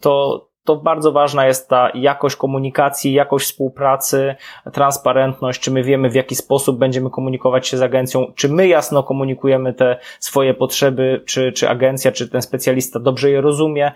to 0.00 0.53
to 0.64 0.76
bardzo 0.76 1.12
ważna 1.12 1.46
jest 1.46 1.68
ta 1.68 1.90
jakość 1.94 2.36
komunikacji, 2.36 3.12
jakość 3.12 3.46
współpracy, 3.46 4.34
transparentność, 4.72 5.60
czy 5.60 5.70
my 5.70 5.82
wiemy 5.82 6.10
w 6.10 6.14
jaki 6.14 6.34
sposób 6.34 6.78
będziemy 6.78 7.10
komunikować 7.10 7.68
się 7.68 7.76
z 7.76 7.82
agencją, 7.82 8.32
czy 8.34 8.48
my 8.48 8.68
jasno 8.68 9.02
komunikujemy 9.02 9.74
te 9.74 9.98
swoje 10.20 10.54
potrzeby, 10.54 11.22
czy, 11.26 11.52
czy 11.52 11.68
agencja, 11.68 12.12
czy 12.12 12.28
ten 12.28 12.42
specjalista 12.42 13.00
dobrze 13.00 13.30
je 13.30 13.40
rozumie. 13.40 13.92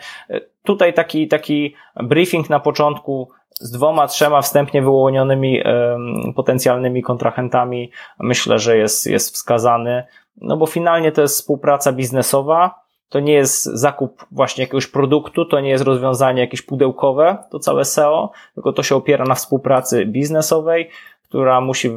Tutaj 0.62 0.94
taki, 0.94 1.28
taki 1.28 1.74
briefing 1.96 2.50
na 2.50 2.60
początku 2.60 3.30
z 3.60 3.70
dwoma, 3.70 4.06
trzema 4.06 4.42
wstępnie 4.42 4.82
wyłonionymi 4.82 5.62
um, 5.62 6.34
potencjalnymi 6.34 7.02
kontrahentami. 7.02 7.90
Myślę, 8.18 8.58
że 8.58 8.76
jest, 8.76 9.06
jest 9.06 9.34
wskazany, 9.34 10.04
no 10.36 10.56
bo 10.56 10.66
finalnie 10.66 11.12
to 11.12 11.22
jest 11.22 11.34
współpraca 11.34 11.92
biznesowa, 11.92 12.87
to 13.08 13.20
nie 13.20 13.32
jest 13.32 13.64
zakup 13.64 14.26
właśnie 14.30 14.64
jakiegoś 14.64 14.86
produktu, 14.86 15.44
to 15.44 15.60
nie 15.60 15.70
jest 15.70 15.84
rozwiązanie 15.84 16.40
jakieś 16.40 16.62
pudełkowe, 16.62 17.38
to 17.50 17.58
całe 17.58 17.84
SEO, 17.84 18.30
tylko 18.54 18.72
to 18.72 18.82
się 18.82 18.96
opiera 18.96 19.24
na 19.24 19.34
współpracy 19.34 20.06
biznesowej, 20.06 20.90
która 21.22 21.60
musi 21.60 21.90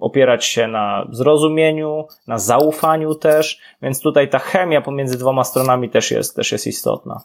opierać 0.00 0.44
się 0.44 0.68
na 0.68 1.06
zrozumieniu, 1.10 2.06
na 2.26 2.38
zaufaniu 2.38 3.14
też, 3.14 3.60
więc 3.82 4.00
tutaj 4.00 4.28
ta 4.28 4.38
chemia 4.38 4.80
pomiędzy 4.80 5.18
dwoma 5.18 5.44
stronami 5.44 5.90
też 5.90 6.10
jest, 6.10 6.36
też 6.36 6.52
jest 6.52 6.66
istotna. 6.66 7.20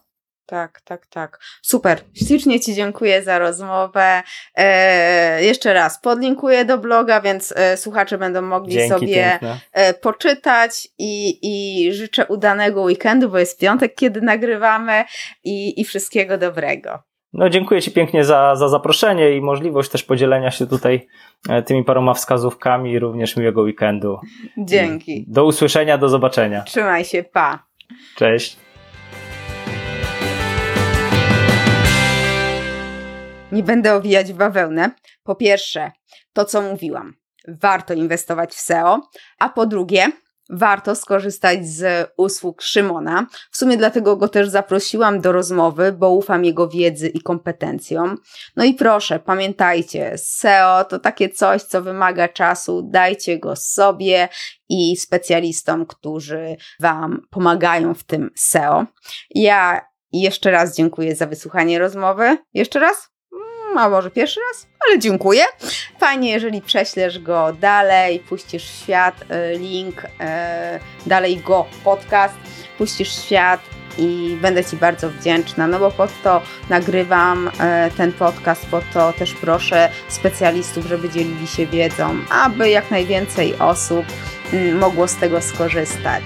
Tak, 0.47 0.81
tak, 0.81 1.07
tak. 1.07 1.39
Super. 1.61 1.99
Ślicznie 2.13 2.59
Ci 2.59 2.73
dziękuję 2.73 3.23
za 3.23 3.39
rozmowę. 3.39 4.23
E, 4.55 5.43
jeszcze 5.43 5.73
raz 5.73 6.01
podlinkuję 6.01 6.65
do 6.65 6.77
bloga, 6.77 7.21
więc 7.21 7.53
e, 7.57 7.77
słuchacze 7.77 8.17
będą 8.17 8.41
mogli 8.41 8.73
Dzięki, 8.73 8.89
sobie 8.89 9.39
e, 9.73 9.93
poczytać 9.93 10.87
i, 10.97 11.39
i 11.41 11.93
życzę 11.93 12.25
udanego 12.25 12.81
weekendu, 12.81 13.29
bo 13.29 13.39
jest 13.39 13.59
piątek, 13.59 13.95
kiedy 13.95 14.21
nagrywamy 14.21 15.03
i, 15.43 15.81
i 15.81 15.85
wszystkiego 15.85 16.37
dobrego. 16.37 16.99
No, 17.33 17.49
dziękuję 17.49 17.81
Ci 17.81 17.91
pięknie 17.91 18.23
za, 18.23 18.55
za 18.55 18.69
zaproszenie 18.69 19.31
i 19.31 19.41
możliwość 19.41 19.89
też 19.89 20.03
podzielenia 20.03 20.51
się 20.51 20.67
tutaj 20.67 21.07
e, 21.49 21.63
tymi 21.63 21.83
paroma 21.83 22.13
wskazówkami. 22.13 22.99
Również 22.99 23.37
miłego 23.37 23.61
weekendu. 23.61 24.17
Dzięki. 24.57 25.25
Do 25.27 25.45
usłyszenia, 25.45 25.97
do 25.97 26.09
zobaczenia. 26.09 26.61
Trzymaj 26.61 27.05
się, 27.05 27.23
pa. 27.23 27.67
Cześć. 28.15 28.66
Nie 33.51 33.63
będę 33.63 33.95
owijać 33.95 34.33
w 34.33 34.37
bawełnę. 34.37 34.91
Po 35.23 35.35
pierwsze, 35.35 35.91
to 36.33 36.45
co 36.45 36.61
mówiłam, 36.61 37.13
warto 37.47 37.93
inwestować 37.93 38.53
w 38.53 38.59
SEO, 38.59 39.01
a 39.39 39.49
po 39.49 39.65
drugie, 39.65 40.11
warto 40.49 40.95
skorzystać 40.95 41.67
z 41.67 42.11
usług 42.17 42.61
Szymona. 42.61 43.27
W 43.51 43.57
sumie 43.57 43.77
dlatego 43.77 44.17
go 44.17 44.27
też 44.27 44.49
zaprosiłam 44.49 45.21
do 45.21 45.31
rozmowy, 45.31 45.91
bo 45.91 46.11
ufam 46.11 46.45
jego 46.45 46.69
wiedzy 46.69 47.07
i 47.07 47.21
kompetencjom. 47.21 48.17
No 48.55 48.63
i 48.63 48.73
proszę, 48.73 49.19
pamiętajcie, 49.19 50.13
SEO 50.17 50.83
to 50.83 50.99
takie 50.99 51.29
coś, 51.29 51.63
co 51.63 51.81
wymaga 51.81 52.27
czasu, 52.27 52.81
dajcie 52.81 53.39
go 53.39 53.55
sobie 53.55 54.29
i 54.69 54.97
specjalistom, 54.97 55.85
którzy 55.85 56.55
Wam 56.79 57.21
pomagają 57.29 57.93
w 57.93 58.03
tym 58.03 58.29
SEO. 58.35 58.85
Ja 59.29 59.81
jeszcze 60.11 60.51
raz 60.51 60.75
dziękuję 60.75 61.15
za 61.15 61.25
wysłuchanie 61.25 61.79
rozmowy. 61.79 62.37
Jeszcze 62.53 62.79
raz? 62.79 63.16
A 63.81 63.89
może 63.89 64.11
pierwszy 64.11 64.39
raz, 64.39 64.67
ale 64.87 64.99
dziękuję. 64.99 65.43
Fajnie, 65.99 66.31
jeżeli 66.31 66.61
prześlesz 66.61 67.19
go 67.19 67.53
dalej, 67.53 68.19
puścisz 68.19 68.65
w 68.65 68.83
świat 68.83 69.15
e, 69.29 69.57
link, 69.57 70.03
e, 70.19 70.79
dalej 71.05 71.37
go 71.37 71.65
podcast, 71.83 72.33
puścisz 72.77 73.09
w 73.09 73.25
świat 73.25 73.61
i 73.97 74.37
będę 74.41 74.65
Ci 74.65 74.77
bardzo 74.77 75.09
wdzięczna, 75.09 75.67
no 75.67 75.79
bo 75.79 75.91
po 75.91 76.07
to 76.23 76.41
nagrywam 76.69 77.51
e, 77.59 77.91
ten 77.97 78.13
podcast, 78.13 78.65
po 78.65 78.81
to 78.93 79.13
też 79.13 79.33
proszę 79.33 79.89
specjalistów, 80.07 80.85
żeby 80.85 81.09
dzielili 81.09 81.47
się 81.47 81.65
wiedzą, 81.65 82.17
aby 82.29 82.69
jak 82.69 82.91
najwięcej 82.91 83.55
osób 83.59 84.05
mogło 84.73 85.07
z 85.07 85.15
tego 85.15 85.41
skorzystać. 85.41 86.23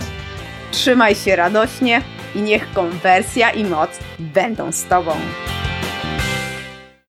Trzymaj 0.72 1.16
się 1.16 1.36
radośnie 1.36 2.02
i 2.36 2.42
niech 2.42 2.74
konwersja 2.74 3.50
i 3.50 3.64
moc 3.66 3.90
będą 4.20 4.72
z 4.72 4.86
Tobą. 4.86 5.16